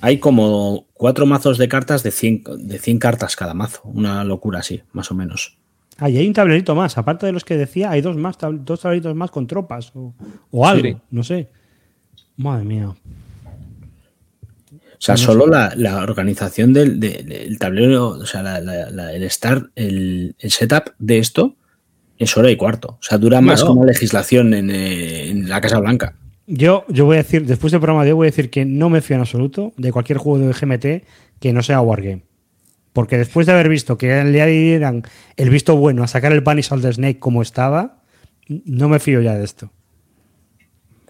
Hay 0.01 0.19
como 0.19 0.85
cuatro 0.93 1.25
mazos 1.25 1.57
de 1.57 1.67
cartas 1.67 2.03
de 2.03 2.11
100, 2.11 2.43
de 2.59 2.77
100 2.77 2.99
cartas 2.99 3.35
cada 3.35 3.55
mazo. 3.55 3.81
Una 3.85 4.23
locura 4.23 4.59
así, 4.59 4.81
más 4.93 5.09
o 5.09 5.15
menos. 5.15 5.57
Ah, 5.97 6.09
y 6.09 6.17
hay 6.17 6.27
un 6.27 6.33
tablerito 6.33 6.75
más. 6.75 6.97
Aparte 6.97 7.25
de 7.25 7.31
los 7.31 7.43
que 7.43 7.57
decía, 7.57 7.89
hay 7.89 8.01
dos 8.01 8.17
más, 8.17 8.37
dos 8.39 8.81
tableritos 8.81 9.15
más 9.15 9.31
con 9.31 9.47
tropas 9.47 9.91
o, 9.95 10.67
algo. 10.67 11.01
No 11.09 11.23
sé. 11.23 11.49
Madre 12.37 12.63
mía. 12.65 12.87
O 15.01 15.03
sea, 15.03 15.17
solo 15.17 15.47
la, 15.47 16.03
organización 16.03 16.73
del, 16.73 17.57
tablero, 17.59 18.09
o 18.09 18.25
sea, 18.27 18.59
el 18.59 19.29
start, 19.31 19.71
el, 19.75 20.35
setup 20.37 20.91
de 20.99 21.17
esto 21.17 21.55
es 22.21 22.37
hora 22.37 22.51
y 22.51 22.55
cuarto. 22.55 22.97
O 22.99 23.03
sea, 23.03 23.17
dura 23.17 23.41
más 23.41 23.63
una 23.63 23.85
legislación 23.85 24.53
en, 24.53 24.69
en, 24.69 25.49
la 25.49 25.59
Casa 25.59 25.79
Blanca. 25.79 26.15
Yo, 26.45 26.85
yo 26.87 27.05
voy 27.05 27.15
a 27.15 27.23
decir, 27.23 27.45
después 27.45 27.71
del 27.71 27.81
programa 27.81 28.03
de 28.03 28.11
hoy, 28.11 28.17
voy 28.17 28.27
a 28.27 28.31
decir 28.31 28.49
que 28.49 28.63
no 28.63 28.89
me 28.89 29.01
fío 29.01 29.15
en 29.15 29.21
absoluto 29.21 29.73
de 29.77 29.91
cualquier 29.91 30.19
juego 30.19 30.45
de 30.45 30.53
GMT 30.53 31.07
que 31.39 31.53
no 31.53 31.63
sea 31.63 31.81
Wargame. 31.81 32.23
Porque 32.93 33.17
después 33.17 33.47
de 33.47 33.53
haber 33.53 33.69
visto 33.69 33.97
que 33.97 34.23
le 34.23 34.45
dieran 34.47 35.03
el 35.35 35.49
visto 35.49 35.75
bueno 35.75 36.03
a 36.03 36.07
sacar 36.07 36.31
el 36.31 36.43
of 36.47 36.81
the 36.81 36.93
Snake 36.93 37.19
como 37.19 37.41
estaba, 37.41 38.03
no 38.47 38.89
me 38.89 38.99
fío 38.99 39.21
ya 39.21 39.35
de 39.35 39.45
esto. 39.45 39.71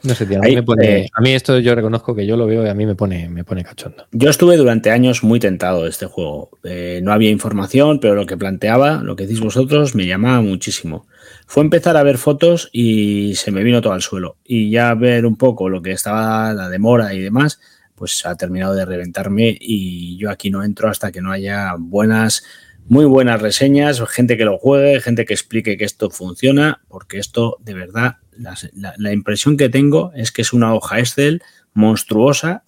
No 0.04 0.16
sé, 0.16 0.26
tío, 0.26 0.40
a, 0.40 0.42
mí 0.42 0.56
me 0.56 0.64
pone, 0.64 0.98
eh, 0.98 1.10
a 1.14 1.22
mí 1.22 1.32
esto 1.32 1.60
yo 1.60 1.76
reconozco 1.76 2.16
que 2.16 2.26
yo 2.26 2.36
lo 2.36 2.48
veo 2.48 2.66
y 2.66 2.70
a 2.70 2.74
mí 2.74 2.86
me 2.86 2.96
pone, 2.96 3.30
me 3.30 3.44
pone 3.44 3.64
cachondo. 3.64 4.08
Yo 4.12 4.30
estuve 4.30 4.58
durante 4.58 4.90
años 4.90 5.24
muy 5.24 5.40
tentado 5.40 5.84
de 5.84 5.90
este 5.90 6.08
juego. 6.08 6.50
Eh, 6.64 7.02
no 7.04 7.14
había 7.14 7.30
información, 7.30 8.00
pero 8.00 8.16
lo 8.16 8.26
que 8.26 8.38
planteaba, 8.38 9.04
lo 9.04 9.16
que 9.16 9.24
decís 9.24 9.42
vosotros, 9.42 9.94
me 9.94 10.08
llamaba 10.08 10.42
muchísimo. 10.42 11.06
Fue 11.46 11.64
empezar 11.64 11.98
a 11.98 12.04
ver 12.04 12.18
fotos 12.18 12.70
y 12.72 13.36
se 13.36 13.52
me 13.52 13.64
vino 13.64 13.82
todo 13.82 13.94
al 13.94 14.02
suelo. 14.02 14.38
Y 14.44 14.72
ya 14.72 14.94
ver 14.96 15.26
un 15.26 15.36
poco 15.36 15.70
lo 15.70 15.82
que 15.82 15.92
estaba, 15.92 16.54
la 16.54 16.70
demora 16.70 17.14
y 17.14 17.20
demás, 17.20 17.60
pues 18.02 18.26
ha 18.26 18.36
terminado 18.36 18.74
de 18.74 18.86
reventarme 18.86 19.56
y 19.60 20.18
yo 20.18 20.32
aquí 20.32 20.50
no 20.50 20.64
entro 20.64 20.90
hasta 20.90 21.12
que 21.12 21.22
no 21.22 21.32
haya 21.32 21.76
buenas, 21.78 22.44
muy 22.88 23.06
buenas 23.06 23.40
reseñas, 23.40 24.02
gente 24.10 24.38
que 24.38 24.46
lo 24.46 24.58
juegue, 24.58 25.00
gente 25.02 25.26
que 25.26 25.36
explique 25.36 25.78
que 25.78 25.86
esto 25.86 26.10
funciona, 26.10 26.82
porque 26.88 27.20
esto 27.20 27.58
de 27.60 27.76
verdad, 27.76 28.18
la, 28.38 29.14
impresión 29.14 29.58
que 29.58 29.70
tengo 29.70 30.12
es 30.16 30.32
que 30.32 30.42
es 30.42 30.54
una 30.54 30.74
hoja 30.74 31.00
Excel 31.00 31.42
monstruosa 31.74 32.64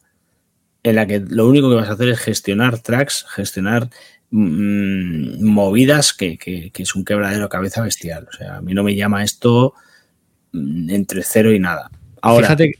en 0.83 0.95
la 0.95 1.07
que 1.07 1.19
lo 1.19 1.47
único 1.47 1.69
que 1.69 1.75
vas 1.75 1.89
a 1.89 1.93
hacer 1.93 2.09
es 2.09 2.19
gestionar 2.19 2.79
tracks, 2.79 3.25
gestionar 3.29 3.89
mm, 4.31 5.43
movidas 5.43 6.13
que, 6.13 6.37
que, 6.37 6.71
es 6.75 6.95
un 6.95 7.05
quebradero 7.05 7.49
cabeza 7.49 7.81
bestial. 7.81 8.27
O 8.29 8.35
sea, 8.35 8.57
a 8.57 8.61
mí 8.61 8.73
no 8.73 8.83
me 8.83 8.95
llama 8.95 9.23
esto 9.23 9.73
mm, 10.51 10.89
entre 10.89 11.23
cero 11.23 11.53
y 11.53 11.59
nada. 11.59 11.89
Ahora, 12.21 12.47
Fíjate. 12.47 12.73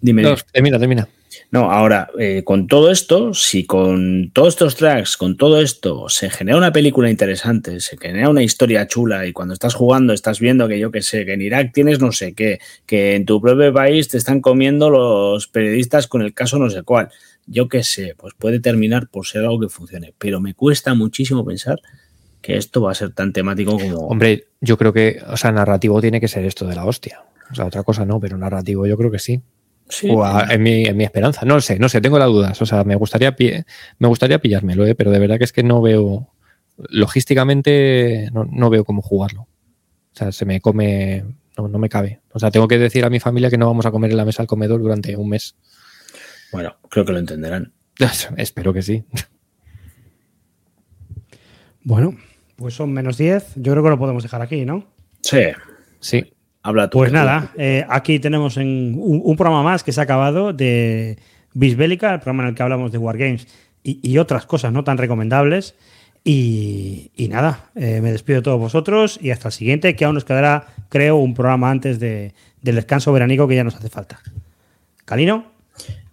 Dime. 0.00 0.36
termina, 0.52 0.78
termina. 0.78 1.08
No, 1.54 1.70
ahora, 1.70 2.10
eh, 2.18 2.42
con 2.42 2.66
todo 2.66 2.90
esto, 2.90 3.32
si 3.32 3.64
con 3.64 4.32
todos 4.32 4.54
estos 4.54 4.74
tracks, 4.74 5.16
con 5.16 5.36
todo 5.36 5.60
esto, 5.60 6.08
se 6.08 6.28
genera 6.28 6.58
una 6.58 6.72
película 6.72 7.08
interesante, 7.08 7.78
se 7.78 7.96
genera 7.96 8.28
una 8.28 8.42
historia 8.42 8.88
chula 8.88 9.24
y 9.24 9.32
cuando 9.32 9.54
estás 9.54 9.76
jugando 9.76 10.12
estás 10.12 10.40
viendo 10.40 10.66
que 10.66 10.80
yo 10.80 10.90
qué 10.90 11.00
sé, 11.00 11.24
que 11.24 11.34
en 11.34 11.42
Irak 11.42 11.70
tienes 11.72 12.00
no 12.00 12.10
sé 12.10 12.34
qué, 12.34 12.58
que 12.86 13.14
en 13.14 13.24
tu 13.24 13.40
propio 13.40 13.72
país 13.72 14.08
te 14.08 14.18
están 14.18 14.40
comiendo 14.40 14.90
los 14.90 15.46
periodistas 15.46 16.08
con 16.08 16.22
el 16.22 16.34
caso 16.34 16.58
no 16.58 16.68
sé 16.70 16.82
cuál, 16.82 17.10
yo 17.46 17.68
qué 17.68 17.84
sé, 17.84 18.16
pues 18.18 18.34
puede 18.36 18.58
terminar 18.58 19.06
por 19.06 19.24
ser 19.24 19.42
algo 19.42 19.60
que 19.60 19.68
funcione, 19.68 20.12
pero 20.18 20.40
me 20.40 20.54
cuesta 20.54 20.94
muchísimo 20.94 21.44
pensar 21.44 21.78
que 22.42 22.56
esto 22.56 22.82
va 22.82 22.90
a 22.90 22.94
ser 22.96 23.12
tan 23.12 23.32
temático 23.32 23.78
como... 23.78 24.08
Hombre, 24.08 24.48
yo 24.60 24.76
creo 24.76 24.92
que, 24.92 25.22
o 25.28 25.36
sea, 25.36 25.52
narrativo 25.52 26.00
tiene 26.00 26.20
que 26.20 26.26
ser 26.26 26.44
esto 26.46 26.66
de 26.66 26.74
la 26.74 26.84
hostia. 26.84 27.22
O 27.48 27.54
sea, 27.54 27.66
otra 27.66 27.84
cosa 27.84 28.04
no, 28.04 28.18
pero 28.18 28.36
narrativo 28.36 28.88
yo 28.88 28.96
creo 28.96 29.12
que 29.12 29.20
sí 29.20 29.40
o 30.08 30.40
en, 30.50 30.62
mi, 30.62 30.84
en, 30.84 30.96
mi, 30.96 31.04
esperanza. 31.04 31.44
No 31.44 31.60
sé, 31.60 31.78
no 31.78 31.88
sé, 31.88 32.00
tengo 32.00 32.18
las 32.18 32.28
dudas. 32.28 32.60
O 32.60 32.66
sea, 32.66 32.84
me 32.84 32.94
gustaría, 32.96 33.34
me 33.98 34.08
gustaría 34.08 34.38
pillármelo, 34.38 34.86
¿eh? 34.86 34.94
pero 34.94 35.10
de 35.10 35.18
verdad 35.18 35.38
que 35.38 35.44
es 35.44 35.52
que 35.52 35.62
no 35.62 35.82
veo, 35.82 36.28
logísticamente, 36.76 38.30
no, 38.32 38.70
veo 38.70 38.84
cómo 38.84 39.02
jugarlo. 39.02 39.42
O 39.42 40.16
sea, 40.16 40.32
se 40.32 40.44
me 40.44 40.60
come, 40.60 41.24
no, 41.56 41.68
no, 41.68 41.78
me 41.78 41.88
cabe. 41.88 42.20
O 42.32 42.38
sea, 42.38 42.50
tengo 42.50 42.68
que 42.68 42.78
decir 42.78 43.04
a 43.04 43.10
mi 43.10 43.20
familia 43.20 43.50
que 43.50 43.58
no 43.58 43.66
vamos 43.66 43.86
a 43.86 43.90
comer 43.90 44.10
en 44.10 44.16
la 44.16 44.24
mesa 44.24 44.42
al 44.42 44.48
comedor 44.48 44.80
durante 44.80 45.16
un 45.16 45.28
mes. 45.28 45.56
Bueno, 46.52 46.76
creo 46.88 47.04
que 47.04 47.12
lo 47.12 47.18
entenderán. 47.18 47.72
Espero 48.36 48.72
que 48.72 48.82
sí. 48.82 49.04
Bueno, 51.82 52.16
pues 52.56 52.74
son 52.74 52.92
menos 52.92 53.18
10. 53.18 53.56
Yo 53.56 53.72
creo 53.72 53.82
que 53.82 53.90
lo 53.90 53.98
podemos 53.98 54.22
dejar 54.22 54.40
aquí, 54.40 54.64
¿no? 54.64 54.86
Sí. 55.20 55.42
Sí 56.00 56.33
pues 56.90 57.12
nada, 57.12 57.52
eh, 57.58 57.84
aquí 57.88 58.18
tenemos 58.18 58.56
un, 58.56 59.34
programa 59.36 59.62
más 59.62 59.84
que 59.84 59.92
se 59.92 60.00
ha 60.00 60.04
acabado 60.04 60.52
de 60.54 61.18
Bisbélica, 61.52 62.14
el 62.14 62.20
programa 62.20 62.44
en 62.44 62.48
el 62.50 62.54
que 62.54 62.62
hablamos 62.62 62.90
de 62.90 62.98
Wargames 62.98 63.46
y, 63.82 64.16
otras 64.16 64.46
cosas 64.46 64.72
no 64.72 64.82
tan 64.82 64.96
recomendables. 64.96 65.74
Y, 66.26 67.10
nada, 67.28 67.70
eh, 67.74 68.00
me 68.00 68.10
despido 68.12 68.38
de 68.38 68.42
todos 68.42 68.58
vosotros 68.58 69.18
y 69.20 69.30
hasta 69.30 69.48
el 69.48 69.52
siguiente, 69.52 69.94
que 69.94 70.06
aún 70.06 70.14
nos 70.14 70.24
quedará, 70.24 70.68
creo, 70.88 71.16
un 71.16 71.34
programa 71.34 71.70
antes 71.70 72.00
del 72.00 72.32
descanso 72.62 73.12
veranico 73.12 73.46
que 73.46 73.56
ya 73.56 73.64
nos 73.64 73.74
hace 73.76 73.90
falta. 73.90 74.20
Calino. 75.04 75.52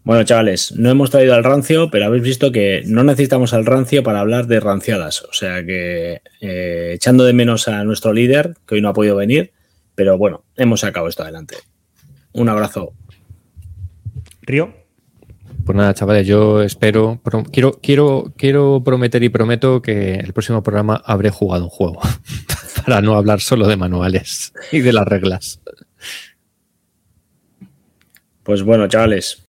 Bueno, 0.04 0.24
chavales, 0.24 0.74
no 0.74 0.90
hemos 0.90 1.12
traído 1.12 1.34
al 1.34 1.46
rancio, 1.46 1.90
pero 1.92 2.06
habéis 2.06 2.24
visto 2.24 2.52
que 2.52 2.82
no 2.88 3.04
necesitamos 3.06 3.54
al 3.54 3.66
rancio 3.66 4.04
para 4.04 4.20
hablar 4.20 4.48
de 4.48 4.60
ranciadas. 4.60 5.22
O 5.22 5.34
sea 5.34 5.64
que, 5.64 6.22
eh, 6.42 6.92
echando 6.96 7.24
de 7.24 7.32
menos 7.32 7.70
a 7.70 7.86
nuestro 7.86 8.12
líder, 8.12 8.56
que 8.68 8.76
hoy 8.76 8.82
no 8.82 8.90
ha 8.90 8.94
podido 8.94 9.16
venir, 9.16 9.52
pero 9.96 10.18
bueno, 10.18 10.44
hemos 10.56 10.82
sacado 10.82 11.08
esto 11.08 11.24
adelante. 11.24 11.58
Un 12.34 12.50
abrazo. 12.50 12.94
Río. 14.42 14.74
Pues 15.66 15.76
nada, 15.76 15.94
chavales, 15.94 16.26
yo 16.26 16.62
espero, 16.64 17.22
quiero, 17.52 17.74
quiero, 17.82 18.34
quiero 18.36 18.82
prometer 18.84 19.22
y 19.22 19.30
prometo 19.30 19.82
que 19.82 20.16
el 20.16 20.34
próximo 20.34 20.64
programa 20.64 21.02
habré 21.06 21.30
jugado 21.30 21.66
un 21.66 21.70
juego 21.70 22.02
para 22.86 23.02
no 23.02 23.16
hablar 23.16 23.42
solo 23.42 23.68
de 23.68 23.78
manuales 23.78 24.54
y 24.72 24.80
de 24.80 24.94
las 24.94 25.08
reglas. 25.08 25.62
Pues 28.44 28.64
bueno, 28.64 28.88
chavales, 28.88 29.40